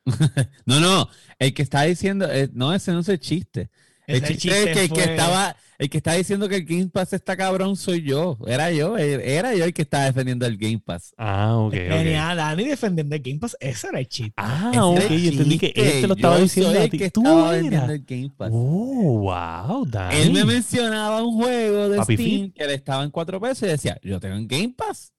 No, 0.66 0.80
no, 0.80 1.08
el 1.38 1.54
que 1.54 1.62
está 1.62 1.82
diciendo, 1.82 2.26
eh, 2.30 2.48
no, 2.52 2.72
ese 2.74 2.92
no 2.92 3.00
es 3.00 3.08
el 3.08 3.18
chiste. 3.18 3.70
El 4.06 4.22
chiste, 4.22 4.48
es 4.50 4.64
que, 4.64 4.84
el 4.84 4.88
que 4.90 4.94
fue- 4.94 5.04
estaba, 5.04 5.56
el 5.78 5.90
que 5.90 5.98
está 5.98 6.12
diciendo 6.14 6.48
que 6.48 6.56
el 6.56 6.64
Game 6.64 6.88
Pass 6.88 7.12
está 7.12 7.36
cabrón 7.36 7.76
soy 7.76 8.02
yo. 8.02 8.38
Era 8.46 8.70
yo, 8.70 8.96
eh, 8.98 9.36
era 9.36 9.54
yo 9.54 9.64
el 9.64 9.72
que 9.74 9.82
estaba 9.82 10.04
defendiendo 10.04 10.46
el 10.46 10.56
Game 10.56 10.78
Pass. 10.84 11.14
Ah, 11.18 11.56
ok. 11.58 11.72
Genial, 11.74 12.36
Dani 12.36 12.64
defendiendo 12.64 13.14
el 13.16 13.22
Game 13.22 13.38
Pass. 13.38 13.56
Ese 13.60 13.88
era 13.88 13.98
el 14.00 14.08
chiste. 14.08 14.32
Ah, 14.36 14.70
Ese 14.72 14.80
ok. 14.80 15.00
Yo 15.10 15.30
entendí 15.30 15.58
que 15.58 15.72
él 15.74 16.00
te 16.02 16.06
lo 16.08 16.14
estaba 16.14 16.36
Yo 16.36 16.42
diciendo 16.42 16.70
soy 16.72 16.80
a 16.80 16.84
el 16.84 16.90
ti. 16.90 16.98
que 16.98 17.10
Tú 17.10 17.20
estaba 17.22 17.40
eras. 17.50 17.62
vendiendo 17.62 17.92
el 17.92 18.04
Game 18.04 18.30
Pass. 18.36 18.50
Oh, 18.52 19.20
wow, 19.20 19.86
Dani. 19.86 20.16
Él 20.16 20.32
me 20.32 20.44
mencionaba 20.44 21.22
un 21.24 21.40
juego 21.42 21.88
de 21.88 21.96
Papi 21.96 22.14
Steam 22.16 22.52
que 22.52 22.66
le 22.66 22.74
estaba 22.74 23.02
en 23.04 23.10
cuatro 23.10 23.40
pesos 23.40 23.62
y 23.62 23.72
decía, 23.72 23.98
yo 24.02 24.20
tengo 24.20 24.36
en 24.36 24.46
Game 24.46 24.74
Pass. 24.76 25.13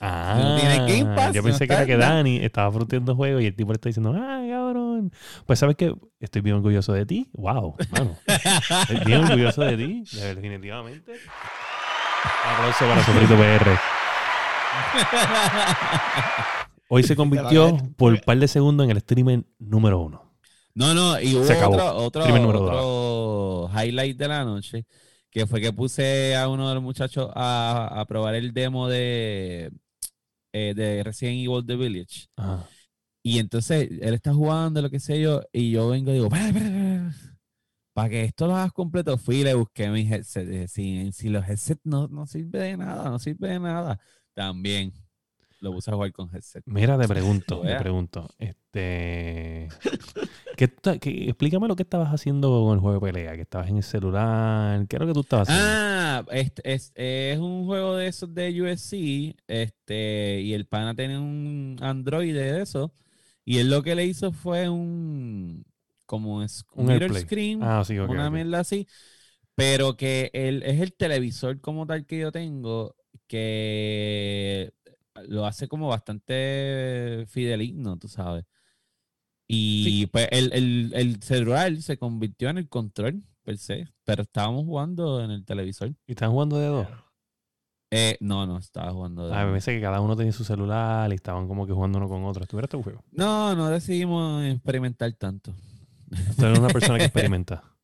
Ah, 0.00 0.56
tiene 0.60 0.76
Game 1.02 1.14
Pass, 1.16 1.34
yo 1.34 1.42
no 1.42 1.48
pensé 1.48 1.66
que 1.66 1.74
era 1.74 1.86
que. 1.86 1.96
Dani 1.96 2.36
estaba 2.44 2.70
fruteando 2.72 3.14
juegos 3.16 3.42
y 3.42 3.46
el 3.46 3.54
tipo 3.56 3.72
le 3.72 3.76
está 3.76 3.88
diciendo, 3.88 4.14
ah, 4.16 4.42
cabrón. 4.48 5.12
Pues 5.46 5.58
sabes 5.58 5.76
que 5.76 5.94
estoy 6.20 6.42
bien 6.42 6.56
orgulloso 6.56 6.92
de 6.92 7.06
ti. 7.06 7.28
Wow, 7.34 7.76
mano. 7.90 8.16
Estoy 8.26 9.00
bien 9.04 9.24
orgulloso 9.24 9.62
de 9.62 9.76
ti, 9.76 10.04
de- 10.12 10.34
definitivamente. 10.34 11.12
Un 11.12 12.52
aplauso 12.54 12.84
para 12.86 13.04
Sofrito 13.04 13.36
PR. 13.36 13.70
Hoy 16.88 17.02
se 17.02 17.16
convirtió 17.16 17.76
por 17.96 18.12
un 18.12 18.20
par 18.20 18.38
de 18.38 18.48
segundos 18.48 18.84
en 18.84 18.90
el 18.90 19.00
streamer 19.00 19.44
número 19.58 19.98
uno. 20.00 20.22
No, 20.74 20.92
no, 20.92 21.18
y 21.20 21.34
hubo 21.34 21.44
Se 21.44 21.54
acabó. 21.54 21.76
otro, 21.94 22.22
highlight 23.74 24.16
de 24.18 24.28
la 24.28 24.44
noche, 24.44 24.84
que 25.30 25.46
fue 25.46 25.60
que 25.60 25.72
puse 25.72 26.36
a 26.36 26.48
uno 26.48 26.68
de 26.68 26.74
los 26.74 26.82
muchachos 26.82 27.30
a, 27.34 27.88
a 27.98 28.04
probar 28.04 28.34
el 28.34 28.52
demo 28.52 28.86
de, 28.88 29.70
eh, 30.56 30.72
de 30.74 31.02
Resident 31.04 31.36
Evil 31.46 31.66
The 31.66 31.76
Village. 31.76 32.26
Y 33.22 33.38
entonces 33.40 33.88
él 34.00 34.14
está 34.14 34.32
jugando, 34.32 34.80
lo 34.80 34.88
que 34.90 35.00
sé 35.00 35.20
yo, 35.20 35.42
y 35.52 35.70
yo 35.72 35.88
vengo 35.88 36.10
y 36.10 36.14
digo, 36.14 36.26
"Espera, 36.26 36.46
espera, 36.48 36.66
espera, 36.66 37.08
espera. 37.08 37.36
para 37.92 38.08
que 38.08 38.24
esto 38.24 38.46
lo 38.46 38.54
hagas 38.56 38.72
completo, 38.72 39.18
fui 39.18 39.36
y 39.38 39.44
le 39.44 39.54
busqué 39.54 39.88
mi 39.88 40.02
headset. 40.02 40.48
eh, 40.48 40.68
Si, 40.68 41.10
si 41.12 41.28
los 41.28 41.44
headsets 41.48 41.80
no, 41.84 42.08
no 42.08 42.26
sirve 42.26 42.58
de 42.60 42.76
nada, 42.76 43.10
no 43.10 43.18
sirve 43.18 43.48
de 43.48 43.58
nada, 43.60 43.98
también 44.34 44.92
lo 45.60 45.72
puse 45.72 45.90
a 45.90 45.94
jugar 45.94 46.12
con 46.12 46.28
headset. 46.34 46.62
Mira, 46.66 46.98
te 46.98 47.08
pregunto, 47.08 47.62
te 47.62 47.76
pregunto. 47.78 48.28
Este. 48.38 49.68
¿qué 50.56 50.64
explícame 50.64 51.68
lo 51.68 51.76
que 51.76 51.82
estabas 51.84 52.08
haciendo 52.12 52.48
con 52.64 52.74
el 52.74 52.80
juego 52.80 52.94
de 53.06 53.12
pelea, 53.12 53.34
que 53.36 53.42
estabas 53.42 53.68
en 53.68 53.76
el 53.78 53.82
celular. 53.82 54.86
¿Qué 54.88 54.96
es 54.96 55.00
lo 55.00 55.06
que 55.06 55.14
tú 55.14 55.20
estabas 55.20 55.48
haciendo? 55.48 55.78
Ah, 55.78 56.24
este, 56.32 56.62
es, 56.74 56.92
es 56.96 57.38
un 57.38 57.66
juego 57.66 57.94
de 57.96 58.08
esos 58.08 58.34
de 58.34 58.60
USC, 58.62 59.36
este, 59.46 60.40
y 60.40 60.54
el 60.54 60.66
pana 60.66 60.94
tiene 60.96 61.18
un 61.18 61.76
Android 61.80 62.34
de 62.34 62.62
eso, 62.62 62.92
y 63.44 63.58
él 63.58 63.70
lo 63.70 63.82
que 63.82 63.94
le 63.94 64.06
hizo 64.06 64.32
fue 64.32 64.68
un, 64.68 65.64
como 66.04 66.42
es, 66.42 66.64
Un 66.76 66.86
un 66.88 67.14
screen, 67.14 67.62
Ah, 67.62 67.84
sí, 67.84 67.98
ok. 67.98 68.10
una 68.10 68.28
ok. 68.28 68.32
mierda 68.32 68.58
así, 68.60 68.88
pero 69.54 69.96
que 69.96 70.30
el, 70.34 70.62
es 70.64 70.80
el 70.80 70.94
televisor 70.94 71.60
como 71.60 71.86
tal 71.86 72.06
que 72.06 72.18
yo 72.18 72.32
tengo, 72.32 72.96
que 73.28 74.72
lo 75.28 75.46
hace 75.46 75.68
como 75.68 75.88
bastante 75.88 77.24
fideligno, 77.28 77.98
tú 77.98 78.08
sabes. 78.08 78.44
Y 79.48 80.06
pues 80.06 80.28
el, 80.32 80.52
el, 80.52 80.92
el 80.94 81.22
celular 81.22 81.76
se 81.80 81.98
convirtió 81.98 82.48
en 82.50 82.58
el 82.58 82.68
control, 82.68 83.22
per 83.44 83.58
se, 83.58 83.88
pero 84.04 84.22
estábamos 84.22 84.64
jugando 84.64 85.22
en 85.22 85.30
el 85.30 85.44
televisor. 85.44 85.88
¿Y 86.06 86.12
están 86.12 86.32
jugando 86.32 86.58
de 86.58 86.66
dos? 86.66 86.88
Eh, 87.92 88.16
no, 88.20 88.44
no, 88.46 88.58
estaba 88.58 88.90
jugando. 88.92 89.28
de- 89.28 89.34
Ah, 89.34 89.44
me 89.44 89.50
parece 89.52 89.72
que 89.76 89.80
cada 89.80 90.00
uno 90.00 90.16
tenía 90.16 90.32
su 90.32 90.42
celular 90.42 91.10
y 91.12 91.14
estaban 91.14 91.46
como 91.46 91.66
que 91.66 91.72
jugando 91.72 91.98
uno 91.98 92.08
con 92.08 92.24
otro. 92.24 92.42
¿Estuvieras 92.42 92.68
este 92.72 92.82
juego? 92.82 93.04
No, 93.12 93.54
no 93.54 93.68
decidimos 93.70 94.44
experimentar 94.44 95.12
tanto. 95.12 95.54
Tú 96.36 96.44
eres 96.46 96.58
una 96.58 96.68
persona 96.68 96.98
que 96.98 97.04
experimenta. 97.04 97.62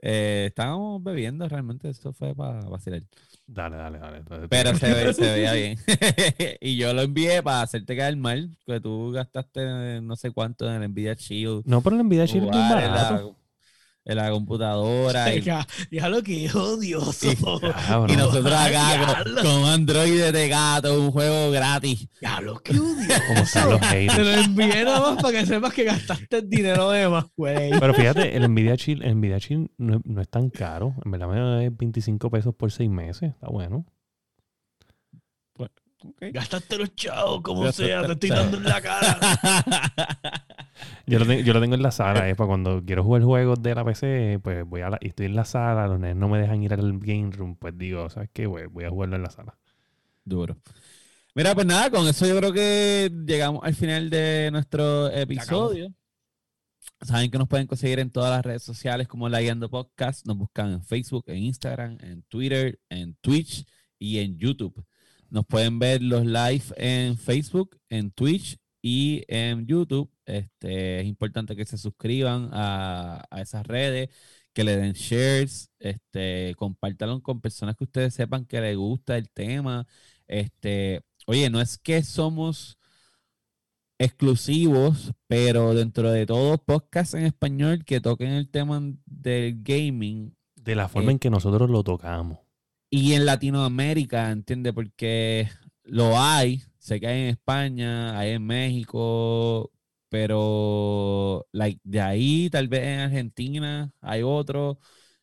Eh, 0.00 0.44
estábamos 0.48 1.02
bebiendo 1.02 1.48
realmente, 1.48 1.88
eso 1.88 2.12
fue 2.12 2.34
para 2.34 2.60
vacilar. 2.68 3.02
Dale, 3.46 3.76
dale, 3.76 3.98
dale. 3.98 4.16
Entonces, 4.18 4.46
Pero 4.48 4.74
se, 4.76 4.92
ve- 4.94 5.12
se 5.12 5.30
veía 5.32 5.52
bien. 5.54 5.78
y 6.60 6.76
yo 6.76 6.92
lo 6.94 7.02
envié 7.02 7.42
para 7.42 7.62
hacerte 7.62 7.96
caer 7.96 8.16
mal, 8.16 8.50
que 8.66 8.80
tú 8.80 9.10
gastaste 9.12 10.00
no 10.00 10.16
sé 10.16 10.30
cuánto 10.30 10.72
en 10.72 10.82
el 10.82 10.90
Nvidia 10.90 11.14
Shield. 11.14 11.62
No, 11.66 11.80
pero 11.82 11.96
la 11.96 12.02
Nvidia 12.02 12.24
Shield 12.26 12.46
es 12.46 12.52
barato. 12.52 13.36
En 14.04 14.16
la 14.16 14.30
computadora. 14.30 15.30
y, 15.34 15.38
Oiga, 15.38 15.66
ya 15.90 16.08
lo 16.08 16.22
que 16.22 16.50
odioso. 16.52 17.28
Cabrón. 17.86 18.10
y 18.10 18.16
nosotros 18.16 18.52
acá 18.52 19.22
con, 19.24 19.34
con 19.36 19.64
Android 19.66 20.32
de 20.32 20.48
gato, 20.48 21.00
un 21.00 21.10
juego 21.12 21.50
gratis. 21.50 22.08
Ya 22.20 22.40
lo 22.40 22.58
que 22.60 22.72
odioso. 22.78 23.22
Como 23.28 23.40
están 23.40 23.70
los 23.70 23.80
Te 23.80 24.06
lo 24.24 24.30
envié 24.32 24.84
nada 24.84 25.00
más 25.12 25.22
para 25.22 25.38
que 25.40 25.46
sepas 25.46 25.72
que 25.72 25.84
gastaste 25.84 26.38
el 26.38 26.48
dinero 26.48 26.90
de 26.90 27.08
más, 27.08 27.26
güey. 27.36 27.70
Pero 27.78 27.94
fíjate, 27.94 28.36
el 28.36 28.48
Nvidia 28.50 28.74
Shield, 28.74 29.02
el 29.04 29.16
Nvidia 29.16 29.38
Shield 29.38 29.68
no, 29.78 29.96
es- 29.96 30.02
no 30.04 30.20
es 30.20 30.28
tan 30.28 30.50
caro. 30.50 30.94
En 31.04 31.10
verdad 31.10 31.28
me 31.28 31.66
es 31.66 31.76
25 31.76 32.30
pesos 32.30 32.54
por 32.54 32.72
6 32.72 32.90
meses. 32.90 33.30
Está 33.30 33.48
bueno. 33.48 33.86
Gastaste 36.20 36.78
los 36.78 36.94
chavos, 36.94 37.40
como 37.42 37.64
Gastaste- 37.64 37.86
sea, 37.86 38.06
te 38.06 38.12
estoy 38.12 38.30
dando 38.30 38.56
en 38.58 38.64
la 38.64 38.80
cara. 38.80 39.18
Yo 41.06 41.18
lo, 41.18 41.26
tengo, 41.26 41.42
yo 41.42 41.52
lo 41.52 41.60
tengo 41.60 41.74
en 41.74 41.82
la 41.82 41.90
sala, 41.90 42.28
es 42.28 42.36
para 42.36 42.48
cuando 42.48 42.82
quiero 42.84 43.04
jugar 43.04 43.22
juegos 43.22 43.62
de 43.62 43.74
la 43.74 43.84
PC, 43.84 44.40
pues 44.42 44.64
voy 44.64 44.80
a 44.80 44.90
la, 44.90 44.98
y 45.00 45.08
estoy 45.08 45.26
en 45.26 45.36
la 45.36 45.44
sala, 45.44 45.86
los 45.86 46.00
nenes 46.00 46.16
no 46.16 46.28
me 46.28 46.38
dejan 46.40 46.62
ir 46.62 46.72
al 46.72 46.98
game 46.98 47.30
room, 47.30 47.56
pues 47.56 47.76
digo, 47.76 48.08
¿sabes 48.08 48.30
qué? 48.32 48.46
Voy, 48.46 48.66
voy 48.66 48.84
a 48.84 48.90
jugarlo 48.90 49.16
en 49.16 49.22
la 49.22 49.30
sala. 49.30 49.56
Duro. 50.24 50.56
Mira, 51.34 51.54
pues 51.54 51.66
nada, 51.66 51.90
con 51.90 52.06
eso 52.08 52.26
yo 52.26 52.36
creo 52.36 52.52
que 52.52 53.10
llegamos 53.26 53.62
al 53.64 53.74
final 53.74 54.10
de 54.10 54.50
nuestro 54.52 55.08
episodio. 55.10 55.92
Saben 57.00 57.30
que 57.30 57.38
nos 57.38 57.48
pueden 57.48 57.66
conseguir 57.66 57.98
en 57.98 58.10
todas 58.10 58.30
las 58.30 58.44
redes 58.44 58.62
sociales 58.62 59.08
como 59.08 59.28
La 59.28 59.40
Guiando 59.40 59.68
Podcast. 59.68 60.26
Nos 60.26 60.36
buscan 60.36 60.72
en 60.72 60.84
Facebook, 60.84 61.24
en 61.28 61.38
Instagram, 61.38 61.98
en 62.00 62.22
Twitter, 62.22 62.78
en 62.88 63.14
Twitch 63.20 63.66
y 63.98 64.18
en 64.18 64.38
YouTube. 64.38 64.84
Nos 65.32 65.46
pueden 65.46 65.78
ver 65.78 66.02
los 66.02 66.26
live 66.26 66.62
en 66.76 67.16
Facebook, 67.16 67.78
en 67.88 68.10
Twitch 68.10 68.58
y 68.82 69.24
en 69.28 69.66
YouTube. 69.66 70.12
Este, 70.26 71.00
es 71.00 71.06
importante 71.06 71.56
que 71.56 71.64
se 71.64 71.78
suscriban 71.78 72.50
a, 72.52 73.24
a 73.30 73.40
esas 73.40 73.66
redes, 73.66 74.10
que 74.52 74.62
le 74.62 74.76
den 74.76 74.92
shares, 74.92 75.70
este, 75.78 76.54
compártanlo 76.58 77.22
con 77.22 77.40
personas 77.40 77.76
que 77.76 77.84
ustedes 77.84 78.12
sepan 78.12 78.44
que 78.44 78.60
les 78.60 78.76
gusta 78.76 79.16
el 79.16 79.30
tema. 79.30 79.86
Este, 80.26 81.00
oye, 81.26 81.48
no 81.48 81.62
es 81.62 81.78
que 81.78 82.02
somos 82.02 82.76
exclusivos, 83.98 85.12
pero 85.28 85.72
dentro 85.74 86.12
de 86.12 86.26
todos 86.26 86.60
podcasts 86.60 87.14
en 87.14 87.24
español 87.24 87.86
que 87.86 88.02
toquen 88.02 88.32
el 88.32 88.50
tema 88.50 88.82
del 89.06 89.62
gaming 89.62 90.36
De 90.56 90.74
la 90.74 90.88
forma 90.88 91.08
Eh, 91.10 91.12
en 91.12 91.18
que 91.18 91.30
nosotros 91.30 91.70
lo 91.70 91.82
tocamos. 91.82 92.38
Y 92.92 93.14
en 93.14 93.26
Latinoamérica, 93.26 94.30
¿entiendes? 94.32 94.74
Porque 94.74 95.48
lo 95.84 96.20
hay, 96.20 96.62
sé 96.78 97.00
que 97.00 97.08
hay 97.08 97.22
en 97.22 97.28
España, 97.30 98.18
hay 98.18 98.32
en 98.32 98.46
México, 98.46 99.72
pero 100.10 101.46
like, 101.52 101.80
de 101.84 102.00
ahí 102.02 102.50
tal 102.50 102.68
vez 102.68 102.82
en 102.84 103.00
Argentina 103.00 103.92
hay 104.02 104.22
otro. 104.24 104.80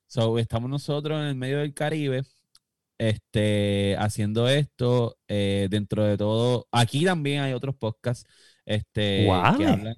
So, 0.08 0.40
estamos 0.40 0.70
nosotros 0.72 1.20
en 1.22 1.28
el 1.28 1.36
medio 1.36 1.60
del 1.60 1.74
Caribe 1.76 2.24
este, 2.98 3.96
haciendo 4.00 4.48
esto. 4.50 5.18
eh, 5.28 5.68
dentro 5.72 6.04
de 6.06 6.18
todo, 6.18 6.68
aquí 6.72 7.06
también 7.06 7.42
hay 7.44 7.54
otros 7.54 7.76
podcasts. 7.76 8.30
Este, 8.66 9.50
que 9.56 9.68
hablan- 9.68 9.96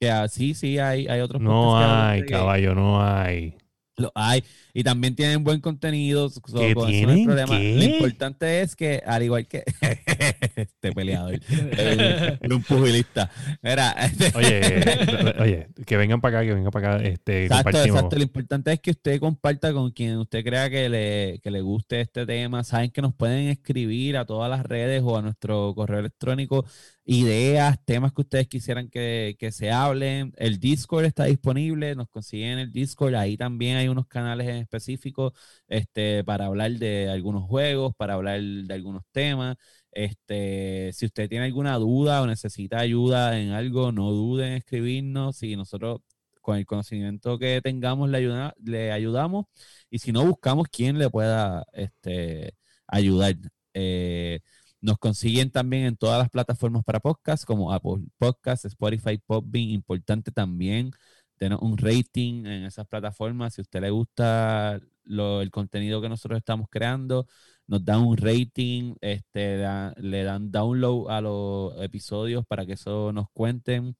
que, 0.00 0.10
ah, 0.10 0.28
sí, 0.28 0.54
sí, 0.54 0.78
hay, 0.78 1.06
hay 1.08 1.20
otros 1.22 1.42
No 1.42 1.52
podcasts 1.60 1.76
hablan 1.78 2.10
hay, 2.10 2.24
caballo, 2.24 2.74
no 2.74 3.00
hay. 3.02 3.56
Lo 3.96 4.10
hay. 4.14 4.42
Y 4.72 4.82
también 4.82 5.14
tienen 5.14 5.44
buen 5.44 5.60
contenido. 5.60 6.28
so, 6.28 6.40
¿Qué 6.40 6.74
con 6.74 6.90
eso 6.90 7.06
no 7.06 7.12
tienen? 7.12 7.24
problema. 7.24 7.58
¿Qué? 7.58 7.76
Lo 7.76 7.84
importante 7.84 8.60
es 8.62 8.74
que, 8.74 9.02
al 9.06 9.22
igual 9.22 9.46
que 9.46 9.62
este 10.56 10.92
peleador, 10.92 11.38
era 11.48 12.38
un 12.54 12.62
pugilista. 12.62 13.30
Mira, 13.62 13.92
este- 13.92 14.36
Oye, 14.36 14.60
eh, 14.62 15.34
oye, 15.38 15.68
que 15.86 15.96
vengan 15.96 16.20
para 16.20 16.38
acá, 16.38 16.46
que 16.46 16.54
vengan 16.54 16.72
para 16.72 16.94
acá, 16.96 17.04
este, 17.04 17.44
Exacto, 17.44 17.84
exacto. 17.84 18.16
Lo 18.16 18.22
importante 18.22 18.72
es 18.72 18.80
que 18.80 18.90
usted 18.90 19.20
comparta 19.20 19.72
con 19.72 19.92
quien 19.92 20.18
usted 20.18 20.44
crea 20.44 20.68
que 20.68 20.88
le, 20.88 21.40
que 21.42 21.50
le 21.50 21.60
guste 21.60 22.00
este 22.00 22.26
tema. 22.26 22.64
Saben 22.64 22.90
que 22.90 23.00
nos 23.02 23.14
pueden 23.14 23.48
escribir 23.48 24.16
a 24.16 24.24
todas 24.24 24.50
las 24.50 24.64
redes 24.66 25.02
o 25.04 25.16
a 25.16 25.22
nuestro 25.22 25.72
correo 25.74 26.00
electrónico 26.00 26.64
ideas, 27.04 27.78
temas 27.84 28.12
que 28.12 28.22
ustedes 28.22 28.48
quisieran 28.48 28.88
que, 28.88 29.36
que 29.38 29.52
se 29.52 29.70
hablen. 29.70 30.32
El 30.36 30.58
Discord 30.60 31.04
está 31.04 31.24
disponible, 31.24 31.94
nos 31.94 32.08
consiguen 32.08 32.58
el 32.58 32.72
Discord. 32.72 33.14
Ahí 33.14 33.36
también 33.36 33.76
hay 33.76 33.88
unos 33.88 34.06
canales 34.06 34.48
en 34.48 34.56
específico 34.56 35.32
este, 35.68 36.24
para 36.24 36.46
hablar 36.46 36.72
de 36.72 37.08
algunos 37.10 37.44
juegos, 37.44 37.94
para 37.96 38.14
hablar 38.14 38.40
de 38.42 38.74
algunos 38.74 39.02
temas. 39.12 39.56
Este, 39.92 40.90
si 40.92 41.06
usted 41.06 41.28
tiene 41.28 41.44
alguna 41.46 41.76
duda 41.78 42.22
o 42.22 42.26
necesita 42.26 42.78
ayuda 42.80 43.38
en 43.40 43.50
algo, 43.50 43.92
no 43.92 44.10
duden 44.10 44.48
en 44.52 44.54
escribirnos. 44.58 45.36
Si 45.36 45.56
nosotros 45.56 46.00
con 46.40 46.56
el 46.58 46.66
conocimiento 46.66 47.38
que 47.38 47.60
tengamos 47.62 48.08
le, 48.10 48.18
ayuda- 48.18 48.54
le 48.62 48.92
ayudamos 48.92 49.46
y 49.90 49.98
si 49.98 50.12
no 50.12 50.24
buscamos 50.26 50.68
quien 50.68 50.98
le 50.98 51.08
pueda 51.10 51.64
este, 51.72 52.54
ayudar. 52.86 53.36
Eh, 53.74 54.40
nos 54.84 54.98
consiguen 54.98 55.50
también 55.50 55.84
en 55.86 55.96
todas 55.96 56.18
las 56.18 56.28
plataformas 56.30 56.84
para 56.84 57.00
podcast 57.00 57.44
como 57.46 57.72
Apple 57.72 58.02
Podcast, 58.18 58.66
Spotify, 58.66 59.18
Podbean. 59.18 59.70
Importante 59.70 60.30
también 60.30 60.92
tener 61.38 61.58
un 61.62 61.78
rating 61.78 62.44
en 62.46 62.64
esas 62.64 62.86
plataformas. 62.86 63.54
Si 63.54 63.60
a 63.60 63.64
usted 63.64 63.80
le 63.80 63.90
gusta 63.90 64.78
el 65.06 65.50
contenido 65.50 66.02
que 66.02 66.08
nosotros 66.10 66.38
estamos 66.38 66.68
creando, 66.70 67.26
nos 67.66 67.82
dan 67.84 68.00
un 68.02 68.16
rating, 68.18 68.94
este, 69.00 69.64
le 69.96 70.22
dan 70.24 70.50
download 70.50 71.10
a 71.10 71.20
los 71.22 71.82
episodios 71.82 72.44
para 72.46 72.66
que 72.66 72.74
eso 72.74 73.10
nos 73.12 73.30
cuenten. 73.32 73.96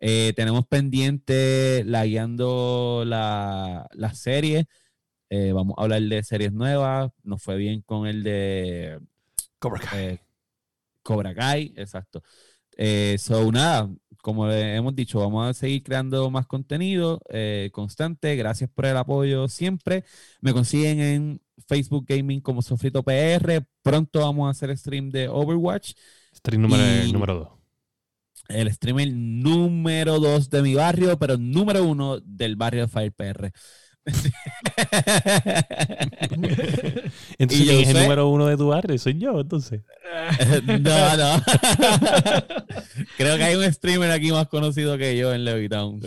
Eh, 0.00 0.32
tenemos 0.34 0.66
pendiente 0.66 1.84
la 1.84 2.06
guiando 2.06 3.04
la, 3.06 3.86
la 3.92 4.14
serie. 4.14 4.66
Eh, 5.30 5.52
vamos 5.52 5.74
a 5.78 5.82
hablar 5.82 6.02
de 6.02 6.22
series 6.24 6.52
nuevas. 6.52 7.10
Nos 7.22 7.42
fue 7.42 7.56
bien 7.56 7.82
con 7.82 8.06
el 8.06 8.22
de 8.22 8.98
Cobra 9.62 9.80
Kai. 9.80 10.04
eh, 10.04 10.18
Cobra 11.02 11.34
Kai, 11.34 11.72
exacto. 11.76 12.22
Eh, 12.76 13.16
so, 13.18 13.50
nada, 13.52 13.88
como 14.22 14.50
hemos 14.50 14.94
dicho, 14.94 15.18
vamos 15.20 15.48
a 15.48 15.54
seguir 15.54 15.82
creando 15.82 16.30
más 16.30 16.46
contenido 16.46 17.20
eh, 17.28 17.70
constante. 17.72 18.34
Gracias 18.36 18.68
por 18.70 18.86
el 18.86 18.96
apoyo 18.96 19.46
siempre. 19.48 20.04
Me 20.40 20.52
consiguen 20.52 21.00
en 21.00 21.40
Facebook 21.68 22.06
Gaming 22.08 22.40
como 22.40 22.62
Sofrito 22.62 23.02
PR. 23.02 23.64
Pronto 23.82 24.20
vamos 24.20 24.48
a 24.48 24.50
hacer 24.50 24.76
stream 24.76 25.10
de 25.10 25.28
Overwatch. 25.28 25.92
Stream 26.34 26.62
número, 26.62 26.82
y- 27.06 27.12
número 27.12 27.34
dos. 27.34 27.48
El 28.48 28.70
streamer 28.72 29.10
número 29.12 30.18
2 30.18 30.50
de 30.50 30.62
mi 30.62 30.74
barrio, 30.74 31.16
pero 31.18 31.38
número 31.38 31.84
uno 31.84 32.18
del 32.20 32.56
barrio 32.56 32.82
de 32.82 32.88
Fire 32.88 33.12
PR. 33.12 33.52
Entonces, 37.38 37.60
y 37.60 37.64
yo 37.66 37.72
¿quién 37.72 37.80
es 37.82 37.88
el 37.88 38.02
número 38.02 38.28
uno 38.28 38.46
de 38.46 38.56
tu 38.56 38.68
barrio? 38.68 38.98
Soy 38.98 39.18
yo, 39.18 39.40
entonces. 39.40 39.82
no, 40.66 41.16
no. 41.16 41.42
Creo 43.16 43.36
que 43.36 43.42
hay 43.42 43.54
un 43.56 43.72
streamer 43.72 44.10
aquí 44.10 44.32
más 44.32 44.48
conocido 44.48 44.98
que 44.98 45.16
yo 45.16 45.32
en 45.32 45.44
Levitown. 45.44 46.00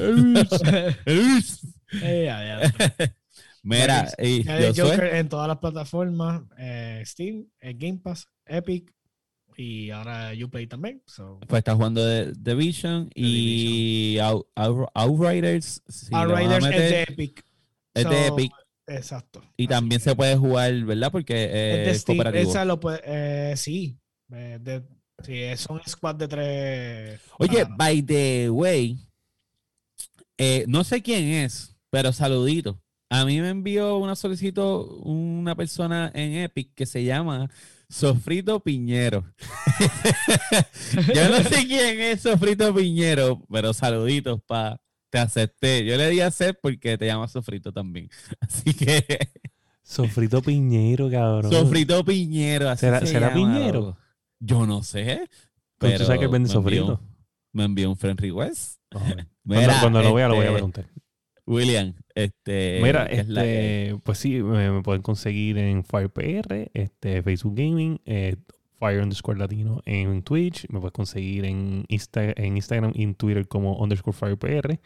Mira, 3.64 4.08
y 4.22 4.44
Joker 4.76 5.16
en 5.16 5.30
todas 5.30 5.48
las 5.48 5.58
plataformas, 5.58 6.44
eh, 6.58 7.02
Steam, 7.06 7.48
eh, 7.62 7.74
Game 7.76 8.00
Pass, 8.04 8.28
Epic 8.46 8.94
y 9.58 9.90
ahora 9.90 10.32
Uplay 10.44 10.68
también. 10.68 11.02
So, 11.08 11.40
pues 11.48 11.60
está 11.60 11.74
jugando 11.74 12.06
de 12.06 12.34
Division 12.38 13.10
y 13.16 14.18
Out- 14.20 14.46
Out- 14.56 14.90
Outriders. 14.94 15.82
si 15.88 16.14
Outriders 16.14 16.66
es 16.66 16.72
de 16.72 17.04
Epic. 17.04 17.44
Es 17.96 18.10
de 18.10 18.28
Epic. 18.28 18.52
Exacto. 18.88 19.42
Y 19.58 19.68
también 19.68 20.00
se 20.00 20.16
puede 20.16 20.36
jugar, 20.38 20.72
¿verdad? 20.84 21.12
Porque 21.12 21.46
es 21.46 21.52
de 21.52 21.90
es 21.90 22.02
Steam. 22.02 22.18
cooperativo. 22.18 22.50
Esa 22.52 22.66
lo 22.66 22.80
puede, 22.80 23.02
eh, 23.04 23.58
sí. 23.58 23.98
eh, 24.32 24.60
de- 24.62 24.84
sí, 25.24 25.42
es 25.42 25.66
un 25.68 25.82
squad 25.88 26.16
de 26.16 26.28
tres. 26.28 27.22
Oye, 27.40 27.62
ah, 27.62 27.76
by 27.76 28.02
the 28.04 28.50
way, 28.52 29.00
eh, 30.38 30.66
no 30.68 30.84
sé 30.84 31.02
quién 31.02 31.24
es, 31.26 31.76
pero 31.90 32.12
saludito. 32.14 32.80
A 33.10 33.24
mí 33.26 33.40
me 33.40 33.50
envió 33.50 33.98
una 33.98 34.16
solicitud 34.16 35.00
una 35.04 35.56
persona 35.56 36.12
en 36.14 36.34
Epic 36.34 36.74
que 36.76 36.86
se 36.86 37.04
llama 37.04 37.50
Sofrito 37.88 38.60
Piñero. 38.60 39.24
Yo 41.14 41.30
no 41.30 41.38
sé 41.44 41.66
quién 41.68 42.00
es 42.02 42.22
Sofrito 42.22 42.74
Piñero, 42.74 43.42
pero 43.50 43.74
saluditos, 43.74 44.42
pa. 44.46 44.80
Te 45.10 45.20
acepté. 45.20 45.86
Yo 45.86 45.96
le 45.98 46.10
di 46.10 46.20
a 46.22 46.28
hacer 46.28 46.60
porque 46.62 46.98
te 46.98 47.06
llama 47.06 47.28
Sofrito 47.28 47.72
también. 47.72 48.10
Así 48.42 48.74
que 48.74 49.04
Sofrito 49.84 50.42
Piñero, 50.42 51.10
cabrón. 51.10 51.52
Sofrito 51.52 52.04
Piñero. 52.04 52.70
Así 52.70 52.82
¿Será- 52.82 53.00
se 53.02 53.08
será 53.08 53.30
llama, 53.34 53.56
Piñero? 53.56 53.80
loco. 53.82 53.98
Yo 54.40 54.66
no 54.66 54.84
sé. 54.84 55.30
Pero 55.78 56.00
tú 56.00 56.06
sabes 56.06 56.20
que 56.20 56.28
vende 56.28 56.50
me 56.50 56.56
envió- 56.56 56.86
sofrito. 56.86 57.02
Me 57.54 57.64
envió 57.64 57.90
un 57.90 57.96
friend 57.98 58.20
request. 58.20 58.80
Cuando, 58.92 59.24
Mira, 59.44 59.80
cuando 59.80 60.02
lo 60.02 60.14
vea, 60.14 60.28
lo 60.28 60.36
voy 60.36 60.44
a 60.44 60.48
este, 60.48 60.54
preguntar. 60.54 60.86
William, 61.48 61.94
este. 62.16 62.80
Mira, 62.82 63.08
¿qué 63.08 63.16
es 63.22 63.28
la 63.30 63.42
que- 63.44 63.86
este, 63.90 64.00
pues 64.04 64.18
sí, 64.18 64.42
me, 64.42 64.72
me 64.72 64.82
pueden 64.82 65.02
conseguir 65.02 65.58
en 65.60 65.84
FirePR, 65.86 66.72
este, 66.74 67.22
Facebook 67.24 67.56
Gaming, 67.56 68.02
eh, 68.06 68.36
Fire 68.80 69.02
underscore 69.02 69.38
Latino 69.38 69.82
en 69.86 70.22
Twitch, 70.24 70.68
me 70.70 70.80
puedes 70.80 70.94
conseguir 70.94 71.46
en, 71.46 71.86
Insta- 71.88 72.34
en 72.36 72.58
Instagram 72.58 72.92
y 72.94 73.04
en 73.04 73.16
Twitter 73.16 73.48
como 73.48 73.78
underscore 73.78 74.16
FirePR. 74.16 74.80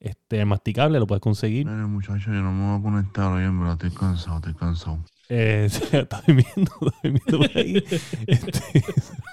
Este, 0.00 0.40
el 0.40 0.46
masticable 0.46 0.98
lo 0.98 1.06
puedes 1.06 1.22
conseguir. 1.22 1.66
Mire, 1.66 1.86
muchacho, 1.86 2.26
yo 2.32 2.40
no 2.42 2.52
me 2.52 2.70
voy 2.70 2.78
a 2.78 2.82
conectar 2.82 3.32
hoy, 3.32 3.44
en 3.44 3.58
verdad, 3.58 3.74
estoy 3.82 3.98
cansado, 3.98 4.36
estoy 4.36 4.54
cansado. 4.54 4.98
Eh, 5.30 5.68
está 5.92 6.22
durmiendo, 6.26 6.72
está 6.80 6.98
durmiendo 7.02 7.38
por 7.38 7.50
ahí. 7.56 7.84
Este, 8.26 8.82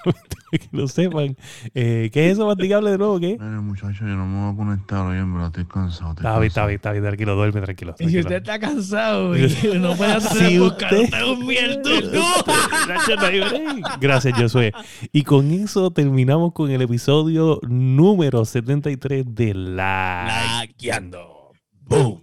que 0.51 0.69
lo 0.72 0.88
sepan. 0.88 1.35
Eh, 1.73 2.09
¿Qué 2.13 2.27
es 2.27 2.34
eso 2.34 2.45
masticable 2.47 2.91
de 2.91 2.97
nuevo? 2.97 3.19
¿Qué? 3.19 3.38
Mire, 3.39 3.61
muchacho, 3.61 3.99
yo 3.99 4.05
no 4.05 4.26
me 4.26 4.45
voy 4.45 4.53
a 4.53 4.57
conectar 4.57 5.05
hoy, 5.05 5.17
en 5.17 5.34
verdad, 5.34 5.47
estoy 5.47 5.65
cansado, 5.65 6.11
estoy 6.11 6.26
Está 6.26 6.39
bien, 6.39 6.47
está 6.47 6.65
bien, 6.65 6.76
está 6.76 6.91
bien, 6.91 7.03
tranquilo, 7.03 7.35
duerme, 7.35 7.61
tranquilo. 7.61 7.95
Y 7.99 8.09
si 8.09 8.19
usted 8.19 8.35
está 8.35 8.59
cansado 8.59 9.35
y 9.38 9.47
no 9.80 9.95
puede 9.95 10.13
hacer 10.13 10.47
Si 10.47 10.59
podcast, 10.59 10.93
usted-. 10.93 11.09
Gracias, 13.99 14.38
Josué. 14.38 14.73
Y 15.11 15.23
con 15.23 15.51
eso 15.51 15.91
terminamos 15.91 16.53
con 16.53 16.69
el 16.69 16.81
episodio 16.81 17.59
número 17.67 18.45
73 18.45 19.26
de 19.27 19.53
La 19.53 20.61
Laqueando. 20.61 21.51
Boom. 21.88 22.22